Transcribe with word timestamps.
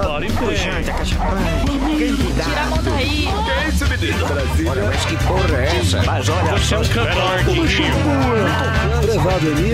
Bora 0.00 0.24
em 0.24 0.30
frente. 0.30 0.90
Tira 2.42 2.60
a 2.62 2.66
mão 2.66 2.82
daí. 2.82 3.28
Olha, 4.68 4.84
mas 4.84 5.04
que 5.04 5.16
porra 5.24 5.56
é 5.58 5.76
essa? 5.80 6.02
Mas 6.04 6.28
olha, 6.28 6.52
você 6.52 6.74
é 6.74 6.78
um 6.78 6.84
cantor, 6.84 7.38
Guiguinho. 7.44 7.68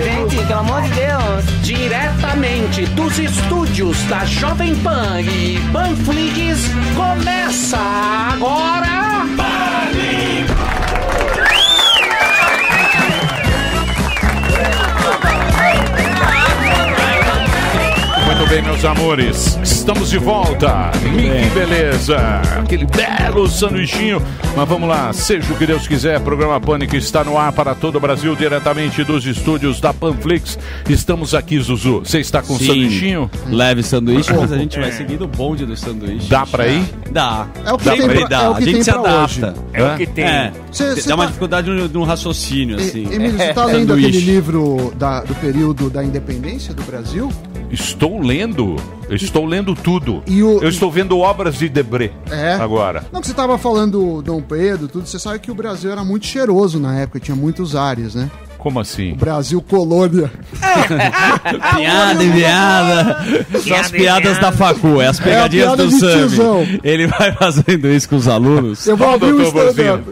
Gente, 0.03 0.35
pelo 0.45 0.59
amor 0.59 0.81
de 0.81 0.89
Deus. 0.89 1.61
Diretamente 1.61 2.85
dos 2.87 3.17
estúdios 3.17 4.03
da 4.03 4.25
Jovem 4.25 4.75
Pan 4.77 5.21
e 5.21 5.59
Panflix, 5.71 6.69
começa 6.95 7.77
agora... 7.77 9.58
Muito 18.39 18.51
bem, 18.51 18.61
meus 18.61 18.85
amores. 18.85 19.59
Estamos 19.61 20.09
de 20.09 20.17
volta. 20.17 20.91
Que 20.93 21.49
beleza. 21.59 22.17
Aquele 22.57 22.85
belo 22.85 23.49
sanduichinho. 23.49 24.21
Mas 24.55 24.67
vamos 24.67 24.87
lá. 24.87 25.11
Seja 25.11 25.51
o 25.51 25.57
que 25.57 25.65
Deus 25.65 25.85
quiser. 25.89 26.21
Programa 26.21 26.57
Pânico 26.59 26.95
está 26.95 27.21
no 27.21 27.37
ar 27.37 27.51
para 27.51 27.75
todo 27.75 27.97
o 27.97 27.99
Brasil, 27.99 28.33
diretamente 28.37 29.03
dos 29.03 29.25
estúdios 29.25 29.81
da 29.81 29.93
Panflix. 29.93 30.57
Estamos 30.87 31.35
aqui, 31.35 31.59
Zuzu. 31.59 31.99
Você 31.99 32.19
está 32.21 32.41
com 32.41 32.57
Sim. 32.57 32.67
sanduichinho? 32.67 33.29
Leve 33.49 33.83
sanduíche, 33.83 34.31
mas 34.33 34.53
a 34.53 34.57
gente 34.57 34.79
vai 34.79 34.91
seguindo 34.93 35.25
o 35.25 35.27
bonde 35.27 35.65
do 35.65 35.75
sanduíche. 35.75 36.29
Dá 36.29 36.45
pra 36.45 36.65
ir? 36.67 36.85
Dá. 37.11 37.45
É 37.65 37.73
o 37.73 37.77
que 37.77 37.85
Dá 37.85 37.91
tem 37.91 38.01
pra 38.05 38.13
ir, 38.15 38.19
pra- 38.19 38.27
dá. 38.29 38.41
é 38.43 38.49
o 38.49 38.55
que 38.55 38.61
a 38.63 38.65
gente 38.65 38.73
tem 38.75 38.83
se 38.83 38.91
pra 38.91 38.99
adapta. 39.01 39.53
É 39.73 39.83
o 39.83 39.97
que 39.97 40.05
tem. 40.07 40.23
É. 40.25 40.51
Cê- 40.71 40.95
Dá 40.95 41.01
cê 41.01 41.13
uma 41.13 41.23
tá- 41.23 41.25
dificuldade 41.27 41.69
no, 41.69 41.87
no 41.87 42.03
raciocínio, 42.03 42.75
assim. 42.77 43.07
E- 43.09 43.15
Emílio, 43.15 43.37
você 43.37 43.53
tá 43.53 43.63
É. 43.69 43.73
lendo 43.73 43.93
aquele 43.93 44.19
livro 44.19 44.93
da- 44.97 45.21
do 45.21 45.33
período 45.35 45.89
da 45.89 46.03
independência 46.03 46.73
do 46.73 46.83
Brasil? 46.83 47.31
Estou 47.71 48.19
lendo. 48.19 48.75
Eu 49.09 49.15
Estou 49.15 49.45
lendo 49.45 49.73
tudo. 49.75 50.23
E 50.27 50.41
o- 50.43 50.61
Eu 50.61 50.69
estou 50.69 50.91
vendo 50.91 51.17
obras 51.17 51.55
de 51.57 51.67
Debré 51.69 52.11
É. 52.29 52.53
agora. 52.53 53.05
Não, 53.11 53.21
que 53.21 53.27
você 53.27 53.33
tava 53.33 53.57
falando 53.57 53.99
do 54.17 54.21
Dom 54.21 54.41
Pedro, 54.41 54.87
tudo, 54.87 55.07
você 55.07 55.17
sabe 55.19 55.39
que 55.39 55.51
o 55.51 55.55
Brasil 55.55 55.91
era 55.91 56.03
muito 56.03 56.25
cheiroso 56.25 56.79
na 56.79 56.95
época, 56.99 57.19
tinha 57.19 57.35
muitos 57.35 57.75
ares, 57.75 58.13
né? 58.15 58.29
Como 58.59 58.79
assim? 58.79 59.13
Brasil 59.15 59.61
colônia. 59.61 60.29
Piada 61.75 62.23
e 62.23 62.31
piada. 62.31 63.25
São 63.65 63.77
as 63.77 63.89
piadas 63.89 64.37
da 64.39 64.51
facu, 64.51 65.01
é 65.01 65.07
as 65.07 65.19
pegadinhas 65.19 65.75
piada 65.75 65.85
do 65.85 65.91
Sami. 65.91 66.79
Ele 66.83 67.07
vai 67.07 67.31
fazendo 67.31 67.87
isso 67.87 68.09
com 68.09 68.17
os 68.17 68.27
alunos. 68.27 68.85
Eu 68.85 68.97
vou 68.97 69.09
abrir 69.13 69.31
o 69.33 69.41
stand-up. 69.41 70.11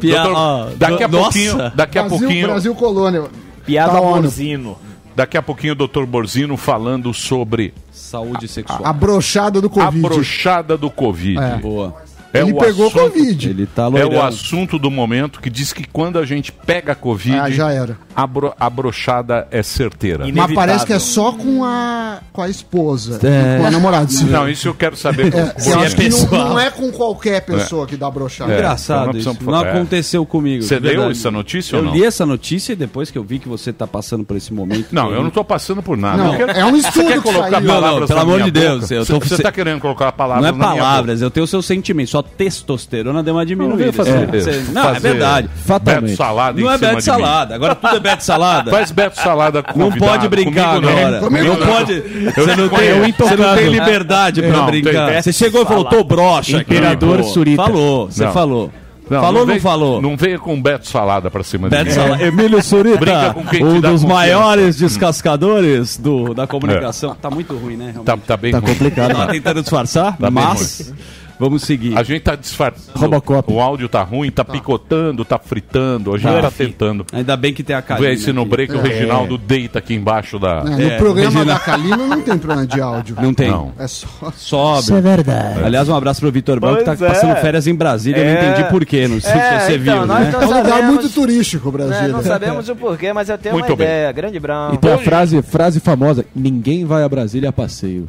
Daqui 0.78 1.04
a 1.04 1.08
do- 1.08 1.17
pouquinho, 1.20 1.58
daqui 1.76 2.00
a 2.00 2.04
Brasil, 2.04 2.20
pouquinho, 2.20 2.48
Brasil 2.48 2.76
colônia. 2.76 3.23
Piada 3.66 3.92
Tá. 3.92 4.00
Borzino. 4.00 4.78
daqui 5.14 5.38
a 5.38 5.42
pouquinho 5.42 5.73
o 5.73 5.76
Dr. 5.76 6.06
Borzino 6.06 6.56
falando 6.56 7.14
sobre 7.14 7.73
Saúde 7.92 8.48
sexual. 8.48 8.80
A 8.84 8.94
brochada 8.94 9.59
do 9.59 9.67
a 9.67 9.70
Covid. 9.72 10.02
brochada 10.02 10.78
do 10.78 10.89
Covid. 10.89 11.38
É. 11.38 11.56
Boa. 11.58 11.95
É 12.33 12.42
Ele 12.42 12.52
o 12.52 12.58
pegou 12.58 12.88
assunto- 12.88 13.00
Covid. 13.11 13.50
Ele 13.50 13.66
tá 13.66 13.83
É 13.95 14.06
o 14.06 14.22
assunto 14.22 14.78
do 14.78 14.92
momento 14.92 15.39
que 15.39 15.50
diz 15.50 15.72
que 15.73 15.86
quando 15.88 16.20
a 16.20 16.25
gente 16.25 16.52
pega 16.52 16.94
Covid, 16.94 17.38
Ah, 17.38 17.50
já 17.50 17.72
era. 17.72 17.97
a, 18.16 18.28
bro- 18.28 18.53
a 18.59 18.70
brochada 18.70 19.47
é 19.50 19.64
certeira. 19.64 20.17
E- 20.28 20.28
Mas 20.28 20.30
Inevitável. 20.30 20.55
parece 20.55 20.86
que 20.86 20.94
é 20.94 21.00
só 21.00 21.31
com 21.31 21.64
a, 21.64 22.20
com 22.33 22.42
a 22.42 22.50
esposa, 22.50 23.20
É. 23.25 23.59
com 23.59 23.66
a 23.66 23.72
namorada. 23.72 24.08
Se- 24.09 24.25
Não, 24.25 24.48
isso 24.50 24.67
eu 24.67 24.73
quero 24.75 24.95
saber. 24.98 25.28
É, 25.33 25.45
Porque 25.45 25.70
eu 25.70 25.80
acho 25.80 25.95
que 25.95 26.09
não, 26.09 26.50
não 26.50 26.59
é 26.59 26.70
com 26.70 26.92
qualquer 26.92 27.42
pessoa 27.42 27.88
que 27.88 27.95
dá 27.95 28.09
brochada. 28.11 28.52
É. 28.52 28.55
então 28.55 28.66
Engraçado 28.67 29.05
nós 29.08 29.16
isso. 29.17 29.38
Não 29.44 29.66
é. 29.66 29.70
aconteceu 29.72 30.25
comigo. 30.25 30.64
Você 30.64 30.80
leu 30.80 31.09
essa 31.09 31.31
notícia 31.31 31.75
Eu 31.75 31.80
ou 31.80 31.86
não? 31.86 31.94
li 31.94 32.03
essa 32.03 32.25
notícia 32.25 32.73
e 32.73 32.75
depois 32.75 33.09
que 33.09 33.17
eu 33.17 33.23
vi 33.23 33.39
que 33.39 33.48
você 33.48 33.72
tá 33.72 33.88
passando 33.88 34.23
por 34.25 34.36
esse 34.36 34.53
momento. 34.53 34.88
Não, 34.92 35.11
eu 35.11 35.23
não 35.23 35.30
tô 35.30 35.44
passando 35.44 35.81
por 35.81 35.98
nada. 35.98 36.17
Não, 36.23 36.33
Eu 36.33 36.38
quero- 36.45 36.52
é 36.59 36.66
um 36.66 36.72
Você 36.72 36.88
estudo 36.88 37.08
que 37.14 37.22
colocar 37.22 37.50
saiu. 37.52 37.61
Não, 37.61 37.73
não, 37.75 37.81
palavras 37.81 38.08
pelo 38.08 38.20
amor 38.20 38.42
de 38.44 38.52
Deus, 38.52 38.81
boca? 38.81 38.94
eu 38.94 39.05
Você 39.05 39.14
tô- 39.14 39.20
você 39.20 39.42
tá 39.44 39.52
querendo 39.52 39.80
colocar 39.80 40.11
palavras 40.11 40.42
Não 40.44 40.49
é 40.49 40.52
na 40.52 40.58
minha 40.58 40.70
boca. 40.71 40.83
palavras, 40.83 41.21
eu 41.21 41.30
tenho 41.32 41.44
o 41.44 41.48
seu 41.48 41.61
sentimento. 41.61 42.09
Sua 42.17 42.23
testosterona 42.23 43.22
deu 43.22 43.33
uma 43.36 43.45
diminuída. 43.45 43.92
Você- 43.92 44.64
Não, 44.73 44.89
é 44.89 45.00
verdade. 45.00 45.50
Beto 45.82 46.16
salada 46.16 46.60
em 46.60 46.64
Não 46.64 46.72
é 46.72 46.78
Beto 46.78 46.95
de. 46.98 47.04
Salada. 47.04 47.55
Agora 47.55 47.76
tudo 47.76 47.95
é 47.95 48.00
Beto 48.00 48.23
Salada. 48.23 48.72
Faz 48.72 48.92
Beto 48.92 49.20
Salada 49.22 49.61
com 49.61 49.78
Não 49.78 49.92
pode 49.92 50.27
brincar 50.27 50.76
Comigo 50.76 50.92
não. 50.92 50.98
agora. 50.98 51.20
Comigo 51.20 51.45
não 51.45 51.60
não. 51.60 51.67
pode. 51.67 52.00
Você 52.02 52.56
não, 52.56 52.64
Eu 52.64 52.70
tem, 52.70 53.11
você 53.14 53.36
não 53.36 53.56
tem 53.56 53.70
liberdade 53.70 54.42
pra 54.42 54.52
Não, 54.52 54.66
brincar. 54.66 55.22
Você 55.22 55.32
chegou 55.33 55.61
e 55.61 55.66
falou, 55.66 55.86
tô 55.86 56.04
broxa 56.04 56.58
aqui. 56.60 56.73
Imperador 56.73 57.23
Surita. 57.23 57.61
Falou, 57.64 58.10
você 58.10 58.26
Não. 58.26 58.32
falou. 58.33 58.72
falou 59.10 59.26
ou 59.27 59.33
não 59.39 59.45
veio- 59.45 59.61
falou? 59.61 60.02
Não 60.02 60.17
veio 60.17 60.39
com 60.39 60.60
Beto 60.61 60.88
Salada 60.89 61.30
pra 61.30 61.44
cima 61.44 61.70
de 61.70 61.76
Beto 61.76 61.86
mim. 61.89 61.92
Salada. 61.92 62.23
Emílio 62.26 62.61
Surita, 62.64 62.98
Brinca 62.98 63.33
com 63.33 63.45
quem 63.45 63.60
te 63.60 63.64
um 63.66 63.80
dos 63.80 64.04
maiores 64.04 64.76
descascadores 64.77 65.98
do, 65.98 66.33
da 66.33 66.48
comunicação. 66.48 67.16
Tá 67.22 67.30
muito 67.30 67.54
ruim, 67.56 67.76
né? 67.77 67.92
realmente? 67.94 68.06
Tá, 68.06 68.17
tá 68.17 68.36
bem 68.38 68.52
Tá 68.52 68.60
ruim. 68.60 68.67
complicado. 68.70 69.14
Tá 69.16 69.27
tentando 69.27 69.61
disfarçar, 69.61 70.17
Tá 70.17 70.30
bem 70.30 70.44
mas 70.44 70.94
vamos 71.39 71.64
seguir. 71.64 71.98
A 71.98 72.03
gente 72.03 72.21
tá 72.21 72.36
disfarçando. 72.36 72.98
Robocop. 72.98 73.52
O 73.52 73.59
áudio 73.59 73.87
tá 73.89 74.02
ruim, 74.03 74.30
tá, 74.31 74.43
picotando, 74.43 75.23
tá 75.25 75.37
fritando. 75.37 76.14
A 76.14 76.17
gente 76.17 76.31
Tá. 76.31 76.42
tá 76.43 76.52
tentando. 76.52 77.05
Ainda 77.14 77.36
bem 77.37 77.53
que 77.53 77.64
tem 77.64 77.75
a 77.75 77.80
Vê 77.80 77.86
Kalina 77.87 78.11
esse 78.14 78.31
no 78.33 78.42
aqui. 78.42 78.49
break, 78.49 78.73
o 78.75 78.81
Reginaldo 78.81 79.37
deita 79.37 79.80
aqui 79.80 79.93
embaixo 79.93 80.37
da. 80.39 80.59
É, 80.59 80.64
no 80.70 80.81
É, 80.81 80.97
programa 80.97 81.30
Regina- 81.31 81.53
da 81.53 81.59
Kalina 81.59 81.97
não 81.97 82.21
tem 82.21 82.37
problema 82.37 82.67
de 82.67 82.81
áudio. 82.81 83.15
Não 83.21 83.33
tem. 83.33 83.49
Não. 83.52 83.71
É 83.80 83.87
só. 83.87 84.31
Sobe. 84.36 84.93
é 84.97 85.02
verdade. 85.02 85.64
Aliás, 85.64 85.87
um 85.89 85.95
abraço 85.95 86.20
pro 86.21 86.31
Vitor 86.31 86.59
Branco, 86.59 86.77
que 86.80 86.83
tá 86.86 86.93
é. 86.93 86.95
passando 86.95 87.36
férias 87.37 87.67
em 87.67 87.76
Brasília. 87.76 88.20
Eu 88.21 88.26
não 88.26 88.31
É. 88.42 88.49
entendi 88.52 88.70
porquê, 88.70 89.08
não 89.08 89.20
sei 89.21 89.31
É, 89.31 89.59
se 89.59 89.65
você 89.65 89.77
então, 89.77 89.97
viu, 89.99 90.05
nós 90.08 90.20
né? 90.20 90.33
É 90.42 90.45
um 90.45 90.58
lugar 90.64 90.83
muito 90.83 91.09
turístico, 91.09 91.67
o 91.67 91.70
É, 91.70 91.71
Brasil. 91.71 92.09
não 92.09 92.23
sabemos 92.23 92.70
o 92.70 92.76
porquê, 92.76 93.14
mas 93.14 93.30
eu 93.30 93.37
tenho 93.37 93.55
Muito 93.55 93.70
uma 93.70 93.76
bem. 93.76 93.86
ideia. 93.87 94.11
Grande 94.11 94.39
Brown. 94.39 94.73
E 94.73 94.77
tem 94.77 94.92
a 94.93 94.97
frase, 94.97 95.42
frase 95.42 95.80
famosa: 95.80 96.26
ninguém 96.36 96.86
vai 96.86 97.03
a 97.03 97.09
Brasília 97.09 97.49
a 97.49 97.53
passeio. 97.53 98.05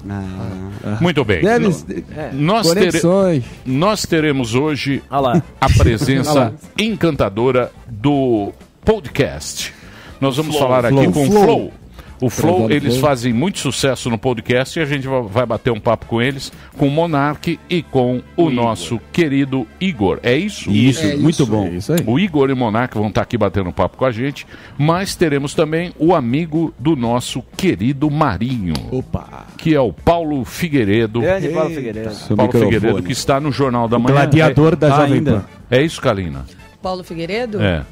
Muito 1.00 1.24
bem. 1.24 1.42
Deve 1.42 1.68
No- 1.68 1.74
É. 2.16 2.30
Nós, 3.18 3.44
nós 3.66 4.02
teremos 4.06 4.54
hoje 4.54 5.02
a 5.10 5.68
presença 5.76 6.54
encantadora 6.78 7.72
do 7.86 8.52
podcast. 8.84 9.74
Nós 10.20 10.36
vamos 10.36 10.56
falar 10.56 10.84
aqui 10.84 10.94
Flow. 10.94 11.12
com 11.12 11.22
o 11.22 11.30
Flow. 11.30 11.44
Flow. 11.44 11.72
O 12.20 12.28
Flow, 12.28 12.66
Prezado 12.66 12.72
eles 12.74 12.96
Flow. 12.96 13.08
fazem 13.08 13.32
muito 13.32 13.58
sucesso 13.60 14.10
no 14.10 14.18
podcast 14.18 14.78
e 14.78 14.82
a 14.82 14.84
gente 14.86 15.06
va- 15.06 15.20
vai 15.20 15.46
bater 15.46 15.70
um 15.72 15.78
papo 15.78 16.06
com 16.06 16.20
eles, 16.20 16.52
com 16.76 16.88
o 16.88 16.90
Monark 16.90 17.58
e 17.70 17.82
com 17.82 18.20
o, 18.36 18.50
nosso 18.50 19.00
querido 19.12 19.66
Igor. 19.80 20.18
É 20.22 20.36
isso? 20.36 20.70
Isso, 20.70 21.04
É 21.06 21.14
muito 21.16 21.30
isso. 21.42 21.46
bom. 21.46 21.66
É 21.66 21.70
isso 21.70 21.92
aí. 21.92 22.00
O 22.06 22.18
Igor 22.18 22.50
e 22.50 22.52
o 22.52 22.56
Monark 22.56 22.94
vão 22.96 23.08
estar 23.08 23.22
aqui 23.22 23.38
batendo 23.38 23.68
um 23.68 23.72
papo 23.72 23.96
com 23.96 24.04
a 24.04 24.10
gente, 24.10 24.46
mas 24.76 25.14
teremos 25.14 25.54
também 25.54 25.92
o 25.98 26.14
amigo 26.14 26.74
do 26.78 26.96
nosso 26.96 27.42
querido 27.56 28.10
Marinho, 28.10 28.74
Opa! 28.90 29.46
que 29.56 29.74
é 29.74 29.80
o 29.80 29.92
Paulo 29.92 30.44
Figueiredo. 30.44 31.20
Grande 31.20 31.48
Paulo 31.50 31.70
Figueiredo. 31.74 32.14
Seu 32.14 32.36
Paulo 32.36 32.52
microfone. 32.52 32.72
Figueiredo, 32.74 33.02
que 33.04 33.12
está 33.12 33.38
no 33.40 33.52
Jornal 33.52 33.86
da 33.88 33.98
Manhã. 33.98 34.14
Gladiador 34.14 34.74
da 34.76 34.88
Ah, 34.94 35.00
Jovem? 35.06 35.22
Pan. 35.22 35.44
É, 35.70 35.78
é 35.78 35.82
isso, 35.82 36.00
Kalina? 36.00 36.44
Paulo 36.82 37.04
Figueiredo? 37.04 37.60
É. 37.62 37.84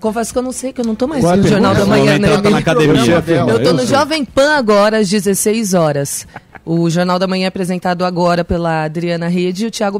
Confesso 0.00 0.32
que 0.32 0.38
eu 0.38 0.42
não 0.42 0.52
sei, 0.52 0.72
que 0.72 0.80
eu 0.80 0.84
não 0.84 0.94
tô 0.94 1.06
mais 1.06 1.22
Qual 1.24 1.34
é 1.34 1.36
no 1.36 1.48
Jornal 1.48 1.74
da? 1.74 1.84
Manhã, 1.86 2.18
né? 2.18 2.40
tá 2.40 2.50
na 2.50 2.58
academia. 2.58 3.24
Eu 3.48 3.62
tô 3.62 3.72
no 3.72 3.80
sei. 3.80 3.88
Jovem 3.88 4.24
Pan 4.24 4.56
agora, 4.56 4.98
às 4.98 5.08
16 5.08 5.74
horas. 5.74 6.26
O 6.64 6.88
Jornal 6.90 7.18
da 7.18 7.26
Manhã 7.26 7.44
é 7.44 7.48
apresentado 7.48 8.04
agora 8.04 8.44
pela 8.44 8.84
Adriana 8.84 9.26
Rede 9.28 9.64
e 9.64 9.66
o 9.68 9.70
Thiago. 9.70 9.98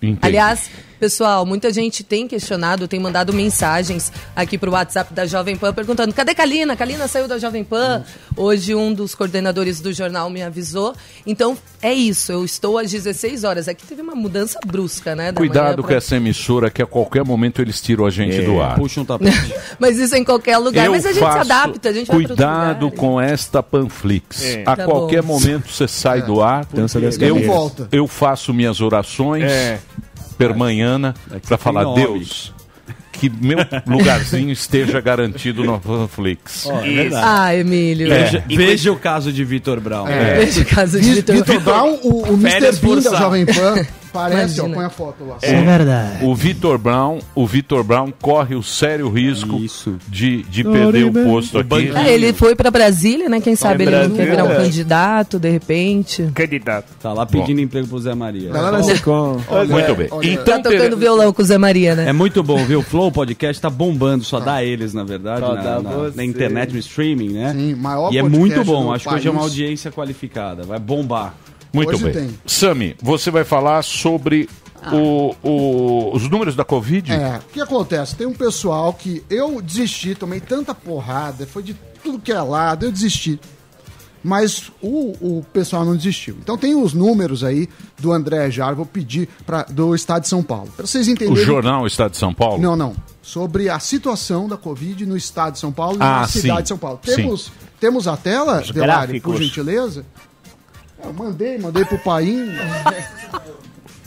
Entendi. 0.00 0.18
Aliás, 0.20 0.70
pessoal, 0.98 1.44
muita 1.46 1.72
gente 1.72 2.02
tem 2.02 2.26
questionado, 2.26 2.88
tem 2.88 2.98
mandado 3.00 3.32
mensagens 3.32 4.12
aqui 4.34 4.56
pro 4.58 4.70
WhatsApp 4.72 5.12
da 5.12 5.26
Jovem 5.26 5.56
Pan 5.56 5.72
perguntando: 5.72 6.12
cadê 6.14 6.34
Kalina? 6.34 6.76
Kalina 6.76 7.06
saiu 7.08 7.28
da 7.28 7.38
Jovem 7.38 7.64
Pan. 7.64 8.04
Hoje 8.36 8.74
um 8.74 8.92
dos 8.92 9.14
coordenadores 9.14 9.80
do 9.80 9.92
jornal 9.92 10.28
me 10.30 10.42
avisou. 10.42 10.94
Então, 11.26 11.56
é 11.82 11.92
isso. 11.92 12.32
Eu 12.32 12.44
estou 12.44 12.78
às 12.78 12.90
16 12.90 13.44
horas. 13.44 13.68
Aqui 13.68 13.86
teve 13.86 14.02
uma 14.02 14.14
mudança 14.14 14.58
brusca, 14.66 15.14
né? 15.14 15.32
Cuidado 15.32 15.76
pra- 15.82 15.88
com 15.88 15.94
essa 15.94 16.16
emissora, 16.16 16.70
que 16.70 16.82
a 16.82 16.86
qualquer 16.86 17.24
momento 17.24 17.60
eles 17.62 17.80
tiram 17.80 18.04
a 18.06 18.10
gente 18.10 18.42
do 18.42 18.60
ar. 18.60 18.76
Puxa 18.76 19.00
um 19.00 19.04
tapete. 19.04 19.54
Mas 19.78 19.98
isso 19.98 20.14
é 20.14 20.18
em 20.18 20.24
qualquer 20.24 20.58
lugar. 20.58 20.86
Eu 20.86 20.92
Mas 20.92 21.06
a 21.06 21.12
gente 21.12 21.20
faço- 21.22 21.44
se 21.46 21.52
adapta, 21.52 21.88
a 21.88 21.92
gente 21.92 22.10
Cuidado 22.10 22.90
com 22.90 23.20
esta 23.20 23.62
Panflix. 23.62 24.42
É. 24.42 24.62
A 24.66 24.76
Tá 24.76 24.84
qualquer 24.84 25.22
bom. 25.22 25.34
momento 25.34 25.70
você 25.70 25.86
sai 25.88 26.22
do 26.22 26.42
ar. 26.42 26.66
Eu, 27.20 27.34
Não 27.36 27.42
volta. 27.42 27.88
eu 27.92 28.06
faço 28.06 28.52
minhas 28.52 28.80
orações 28.80 29.44
É. 29.44 29.78
permanhana 30.36 31.14
É 31.30 31.40
que 31.40 31.46
para 31.46 31.58
falar. 31.58 31.84
Deus, 31.94 32.52
que 33.12 33.30
meu 33.30 33.58
lugarzinho 33.86 34.50
esteja 34.52 35.00
garantido 35.00 35.64
no 35.64 35.80
Panflix. 35.80 36.66
Ó, 36.66 36.80
é 36.80 36.92
verdade. 36.92 37.26
Ah, 37.26 37.54
Emílio. 37.54 38.08
Veja, 38.08 38.44
veja 38.46 38.92
o 38.92 38.96
caso 38.96 39.32
de 39.32 39.44
Vitor 39.44 39.80
Brown. 39.80 40.06
É. 40.06 40.34
Veja 40.36 40.60
o 40.60 40.64
caso 40.64 41.00
de 41.00 41.14
Vitor, 41.14 41.36
Vitor. 41.36 41.60
Brown, 41.60 41.98
o, 42.02 42.32
o 42.32 42.34
Mr. 42.34 42.76
Bean 42.80 43.00
da. 43.00 43.16
Jovem 43.16 43.46
Pan. 43.46 43.86
Parece, 44.16 44.60
ó, 44.60 44.68
põe 44.68 44.84
a 44.84 44.90
foto 44.90 45.24
lá. 45.26 45.36
É 45.42 45.62
verdade. 45.62 46.24
O 46.24 46.34
Vitor 46.34 46.78
Brown, 46.78 47.18
o 47.34 47.46
Vitor 47.46 47.82
Brown 47.84 48.12
corre 48.20 48.54
o 48.54 48.62
sério 48.62 49.08
risco 49.08 49.56
Isso. 49.58 49.96
de, 50.08 50.42
de 50.44 50.64
perder 50.64 51.04
o 51.04 51.12
posto 51.12 51.58
aqui. 51.58 51.90
Ah, 51.94 52.08
ele 52.08 52.32
foi 52.32 52.54
pra 52.54 52.70
Brasília, 52.70 53.28
né? 53.28 53.40
Quem 53.40 53.54
sabe 53.56 53.84
ele 53.84 54.08
não 54.08 54.16
quer 54.16 54.24
virar 54.30 54.44
um 54.44 54.46
Brasília. 54.48 54.70
candidato, 54.70 55.38
de 55.38 55.50
repente. 55.50 56.30
Candidato. 56.34 56.86
Tá 57.00 57.12
lá 57.12 57.26
pedindo 57.26 57.60
emprego 57.60 57.86
pro 57.86 57.98
Zé 57.98 58.14
Maria. 58.14 58.50
Galera 58.50 58.82
Secom. 58.82 59.40
Muito 59.68 59.94
bem. 59.94 60.08
olha- 60.10 60.30
Então, 60.32 60.62
Tá 60.62 60.70
tocando 60.70 60.96
violão 60.96 61.32
com 61.32 61.42
o 61.42 61.44
Zé 61.44 61.58
Maria, 61.58 61.94
né? 61.94 62.08
É 62.08 62.12
muito 62.12 62.42
bom, 62.42 62.64
viu? 62.64 62.80
O 62.80 62.82
Flow 62.82 63.10
Podcast 63.12 63.60
tá 63.60 63.68
bombando, 63.70 64.24
só 64.24 64.40
dá 64.40 64.62
eles, 64.64 64.94
na 64.94 65.04
verdade, 65.04 65.40
Só 65.40 65.54
na, 65.54 65.80
na- 65.80 66.10
na 66.14 66.24
internet, 66.24 66.72
no 66.72 66.78
streaming, 66.78 67.30
né? 67.30 67.52
Sim, 67.52 67.74
maior 67.74 68.12
e 68.12 68.18
é 68.18 68.22
muito 68.22 68.64
bom, 68.64 68.92
acho 68.92 69.08
que 69.08 69.14
hoje 69.14 69.28
é 69.28 69.30
uma 69.30 69.40
país. 69.40 69.50
audiência 69.52 69.90
qualificada, 69.92 70.62
vai 70.64 70.78
bombar. 70.78 71.34
Muito 71.76 71.94
Hoje 71.94 72.04
bem. 72.04 72.12
tem. 72.12 72.38
Sami, 72.46 72.96
você 73.02 73.30
vai 73.30 73.44
falar 73.44 73.82
sobre 73.82 74.48
o- 74.92 75.34
o- 75.42 76.14
os 76.14 76.28
números 76.28 76.54
da 76.56 76.64
Covid? 76.64 77.12
É, 77.12 77.38
o 77.38 77.52
que 77.52 77.60
acontece? 77.60 78.14
Tem 78.16 78.26
um 78.26 78.32
pessoal 78.34 78.92
que 78.92 79.22
eu 79.30 79.60
desisti, 79.62 80.14
tomei 80.14 80.40
tanta 80.40 80.74
porrada, 80.74 81.46
foi 81.46 81.62
de 81.62 81.74
tudo 82.02 82.18
que 82.18 82.32
é 82.32 82.40
lado, 82.40 82.86
eu 82.86 82.92
desisti. 82.92 83.38
Mas 84.22 84.72
o, 84.82 85.12
o 85.38 85.46
pessoal 85.52 85.84
não 85.84 85.94
desistiu. 85.94 86.36
Então 86.42 86.58
tem 86.58 86.74
os 86.74 86.92
números 86.92 87.44
aí 87.44 87.68
do 87.98 88.12
André 88.12 88.50
Jar, 88.50 88.74
vou 88.74 88.84
pedir 88.84 89.28
pra, 89.46 89.62
do 89.62 89.94
Estado 89.94 90.22
de 90.22 90.28
São 90.28 90.42
Paulo. 90.42 90.68
Para 90.76 90.84
vocês 90.84 91.06
O 91.06 91.10
entenderem. 91.10 91.44
Jornal 91.44 91.86
Estado 91.86 92.10
de 92.10 92.16
São 92.16 92.34
Paulo? 92.34 92.60
Não, 92.60 92.74
não. 92.74 92.96
Sobre 93.22 93.68
a 93.68 93.78
situação 93.78 94.48
da 94.48 94.56
Covid 94.56 95.06
no 95.06 95.16
Estado 95.16 95.52
de 95.54 95.58
São 95.60 95.70
Paulo 95.70 95.98
e 95.98 96.02
Ah, 96.02 96.20
na 96.22 96.28
cidade 96.28 96.56
sim. 96.58 96.62
de 96.64 96.68
São 96.70 96.78
Paulo. 96.78 96.98
Sim. 97.04 97.14
Temos, 97.16 97.52
temos 97.78 98.08
a 98.08 98.16
tela, 98.16 98.62
Delari, 98.62 99.20
por 99.20 99.36
gentileza? 99.36 100.04
Eu 101.04 101.12
mandei, 101.12 101.58
mandei 101.58 101.84
pro 101.84 101.98
Paim. 101.98 102.48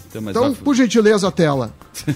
Então, 0.09 0.21
mas 0.21 0.35
Então, 0.35 0.51
vai- 0.53 0.61
por 0.63 0.75
gentileza, 0.75 1.27
a 1.27 1.31
tela. 1.31 1.71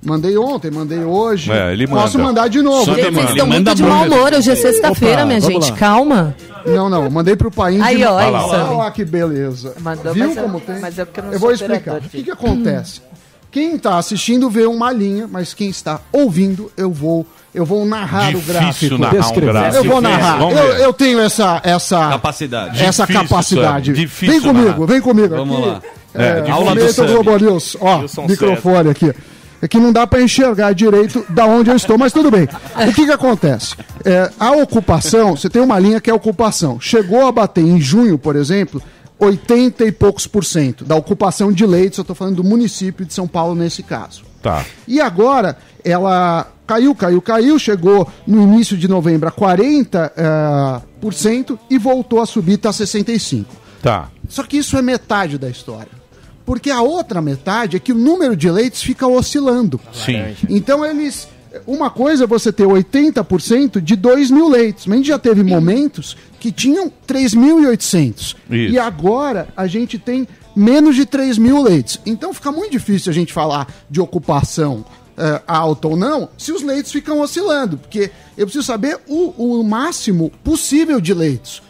Mandei 0.00 0.38
ontem, 0.38 0.70
mandei 0.70 1.00
hoje. 1.00 1.50
É, 1.50 1.72
ele 1.72 1.84
Posso 1.86 2.16
manda. 2.18 2.28
mandar 2.28 2.48
de 2.48 2.62
novo. 2.62 2.84
Só 2.84 2.94
Gente, 2.94 3.10
vocês 3.12 3.30
estão 3.30 3.46
muito 3.48 3.58
manda 3.58 3.74
de 3.74 3.82
mau 3.82 3.98
muito. 3.98 4.14
humor. 4.14 4.32
Hoje 4.32 4.50
é 4.52 4.54
sexta-feira, 4.54 5.16
Opa, 5.16 5.26
minha 5.26 5.40
vamos 5.40 5.64
gente. 5.66 5.72
lá. 5.72 5.76
Calma. 5.76 6.36
Não, 6.64 6.88
não, 6.88 7.10
mandei 7.10 7.34
pro 7.34 7.50
Paim. 7.50 7.80
Aí, 7.82 7.96
de 7.96 8.04
ó, 8.04 8.14
Olha 8.14 8.30
lá 8.30 8.90
que 8.92 9.04
beleza. 9.04 9.74
Mandou, 9.80 10.14
Viu 10.14 10.28
mas 10.28 10.36
eu- 10.36 10.42
como 10.44 10.60
tem? 10.60 10.78
mas 10.80 10.98
eu 10.98 11.06
que 11.06 11.20
não 11.20 11.30
vou 11.30 11.38
sou 11.40 11.50
explicar. 11.52 11.74
operador, 11.96 12.06
O 12.06 12.10
que, 12.10 12.22
que 12.22 12.30
acontece? 12.30 13.02
Quem 13.50 13.76
está 13.76 13.96
assistindo 13.98 14.50
vê 14.50 14.66
uma 14.66 14.92
linha, 14.92 15.26
mas 15.30 15.54
quem 15.54 15.68
está 15.70 16.00
ouvindo, 16.12 16.70
eu 16.76 16.90
vou, 16.92 17.26
eu 17.54 17.64
vou 17.64 17.84
narrar 17.86 18.28
o 18.34 18.38
Difícil 18.40 18.52
gráfico. 18.54 18.98
narrar 18.98 19.14
um 19.16 19.20
Descrever. 19.20 19.52
gráfico. 19.52 19.76
Eu 19.76 19.84
vou 19.90 20.00
narrar. 20.00 20.38
Vamos 20.38 20.54
Eu, 20.58 20.64
eu 20.74 20.92
tenho 20.92 21.18
essa, 21.20 21.60
essa 21.64 22.08
Capacidade. 22.10 22.82
essa 22.84 23.06
Difícil, 23.06 23.28
capacidade. 23.28 23.86
Sam, 23.86 23.92
difícil 23.94 24.32
vem 24.32 24.40
comigo, 24.42 24.68
narrar. 24.70 24.86
vem 24.86 25.00
comigo. 25.00 25.34
Vamos 25.36 25.56
aqui. 25.58 25.66
lá. 25.66 25.82
É, 26.14 26.44
É. 26.46 26.50
Aula 26.50 26.74
do. 26.74 27.06
Globo 27.06 27.36
News. 27.38 27.76
Ó, 27.80 28.04
microfone 28.28 28.90
aqui. 28.90 29.12
É 29.60 29.66
que 29.66 29.76
não 29.78 29.92
dá 29.92 30.06
para 30.06 30.22
enxergar 30.22 30.72
direito 30.72 31.24
da 31.30 31.44
onde 31.44 31.68
eu 31.68 31.74
estou, 31.74 31.98
mas 31.98 32.12
tudo 32.12 32.30
bem. 32.30 32.46
O 32.88 32.92
que 32.94 33.06
que 33.06 33.10
acontece? 33.12 33.74
É, 34.04 34.30
a 34.38 34.52
ocupação, 34.52 35.34
você 35.36 35.50
tem 35.50 35.60
uma 35.60 35.76
linha 35.80 36.00
que 36.00 36.08
é 36.08 36.12
a 36.12 36.16
ocupação. 36.16 36.78
Chegou 36.80 37.26
a 37.26 37.32
bater 37.32 37.64
em 37.64 37.80
junho, 37.80 38.16
por 38.16 38.36
exemplo, 38.36 38.80
80 39.18 39.84
e 39.84 39.92
poucos 39.92 40.26
por 40.26 40.44
cento 40.44 40.84
da 40.84 40.94
ocupação 40.94 41.52
de 41.52 41.66
leitos, 41.66 41.98
eu 41.98 42.02
estou 42.02 42.14
falando 42.14 42.36
do 42.36 42.44
município 42.44 43.04
de 43.04 43.12
São 43.12 43.26
Paulo 43.26 43.54
nesse 43.54 43.82
caso. 43.82 44.22
Tá. 44.42 44.64
E 44.86 45.00
agora 45.00 45.56
ela 45.84 46.46
caiu, 46.66 46.94
caiu, 46.94 47.20
caiu, 47.20 47.58
chegou 47.58 48.08
no 48.26 48.42
início 48.42 48.76
de 48.76 48.86
novembro 48.86 49.28
a 49.28 49.32
40% 49.32 50.12
eh, 50.16 50.80
por 51.00 51.14
cento 51.14 51.58
e 51.68 51.78
voltou 51.78 52.20
a 52.20 52.26
subir, 52.26 52.54
está 52.54 52.70
65%. 52.70 53.46
Tá. 53.82 54.10
Só 54.28 54.42
que 54.42 54.58
isso 54.58 54.76
é 54.76 54.82
metade 54.82 55.38
da 55.38 55.48
história. 55.48 55.98
Porque 56.44 56.70
a 56.70 56.80
outra 56.80 57.20
metade 57.20 57.76
é 57.76 57.80
que 57.80 57.92
o 57.92 57.94
número 57.94 58.34
de 58.34 58.50
leitos 58.50 58.82
fica 58.82 59.06
oscilando. 59.06 59.80
Sim. 59.92 60.34
Então 60.48 60.84
eles. 60.84 61.28
Uma 61.66 61.90
coisa 61.90 62.24
é 62.24 62.26
você 62.26 62.52
ter 62.52 62.66
80% 62.66 63.80
de 63.80 63.96
2 63.96 64.30
mil 64.30 64.48
leitos, 64.48 64.86
mas 64.86 64.94
a 64.94 64.96
gente 64.98 65.08
já 65.08 65.18
teve 65.18 65.42
momentos 65.42 66.16
que 66.38 66.52
tinham 66.52 66.92
3.800. 67.06 68.14
Isso. 68.14 68.34
E 68.50 68.78
agora 68.78 69.48
a 69.56 69.66
gente 69.66 69.98
tem 69.98 70.26
menos 70.54 70.96
de 70.96 71.06
3 71.06 71.38
mil 71.38 71.62
leitos. 71.62 72.00
Então 72.04 72.32
fica 72.32 72.50
muito 72.50 72.72
difícil 72.72 73.10
a 73.10 73.14
gente 73.14 73.32
falar 73.32 73.72
de 73.90 74.00
ocupação 74.00 74.84
eh, 75.16 75.42
alta 75.46 75.88
ou 75.88 75.96
não, 75.96 76.28
se 76.38 76.52
os 76.52 76.62
leitos 76.62 76.92
ficam 76.92 77.20
oscilando. 77.20 77.78
Porque 77.78 78.10
eu 78.36 78.46
preciso 78.46 78.64
saber 78.64 79.00
o, 79.08 79.58
o 79.60 79.64
máximo 79.64 80.30
possível 80.44 81.00
de 81.00 81.12
leitos. 81.12 81.62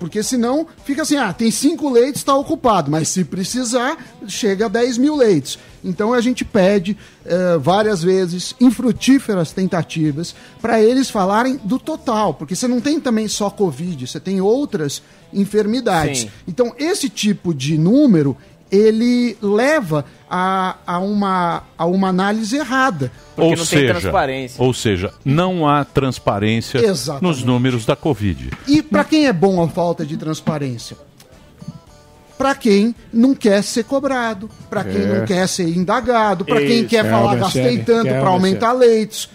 Porque 0.00 0.22
senão 0.22 0.66
fica 0.82 1.02
assim, 1.02 1.18
ah, 1.18 1.30
tem 1.30 1.50
cinco 1.50 1.90
leitos, 1.90 2.22
está 2.22 2.34
ocupado, 2.34 2.90
mas 2.90 3.08
se 3.08 3.22
precisar, 3.22 3.98
chega 4.26 4.64
a 4.64 4.68
10 4.68 4.96
mil 4.96 5.14
leitos. 5.14 5.58
Então 5.84 6.14
a 6.14 6.20
gente 6.22 6.42
pede 6.42 6.96
eh, 7.24 7.58
várias 7.58 8.02
vezes 8.02 8.54
infrutíferas 8.58 9.52
tentativas 9.52 10.34
para 10.60 10.82
eles 10.82 11.10
falarem 11.10 11.60
do 11.62 11.78
total, 11.78 12.32
porque 12.32 12.56
você 12.56 12.66
não 12.66 12.80
tem 12.80 12.98
também 12.98 13.28
só 13.28 13.50
Covid, 13.50 14.06
você 14.06 14.18
tem 14.18 14.40
outras 14.40 15.02
enfermidades. 15.32 16.22
Sim. 16.22 16.30
Então 16.48 16.74
esse 16.78 17.10
tipo 17.10 17.54
de 17.54 17.76
número 17.76 18.36
ele 18.70 19.36
leva 19.42 20.04
a, 20.28 20.76
a, 20.86 20.98
uma, 20.98 21.64
a 21.76 21.86
uma 21.86 22.08
análise 22.08 22.56
errada. 22.56 23.10
Porque 23.34 23.50
ou 23.50 23.56
não 23.56 23.66
tem 23.66 23.80
seja, 23.80 23.94
transparência. 23.94 24.64
Ou 24.64 24.72
seja, 24.72 25.12
não 25.24 25.68
há 25.68 25.84
transparência 25.84 26.78
Exatamente. 26.78 27.22
nos 27.22 27.42
números 27.42 27.84
da 27.84 27.96
Covid. 27.96 28.50
E 28.68 28.82
para 28.82 29.04
quem 29.04 29.26
é 29.26 29.32
bom 29.32 29.62
a 29.62 29.68
falta 29.68 30.06
de 30.06 30.16
transparência? 30.16 30.96
Para 32.38 32.54
quem 32.54 32.94
não 33.12 33.34
quer 33.34 33.62
ser 33.62 33.84
cobrado, 33.84 34.48
para 34.70 34.82
quem 34.84 35.06
não 35.06 35.26
quer 35.26 35.46
ser 35.46 35.68
indagado, 35.68 36.44
para 36.44 36.60
quem 36.60 36.86
quer 36.86 37.02
Quer 37.02 37.10
falar 37.10 37.36
gastei 37.36 37.78
tanto 37.78 38.08
para 38.08 38.28
aumentar 38.28 38.72
leitos. 38.72 39.28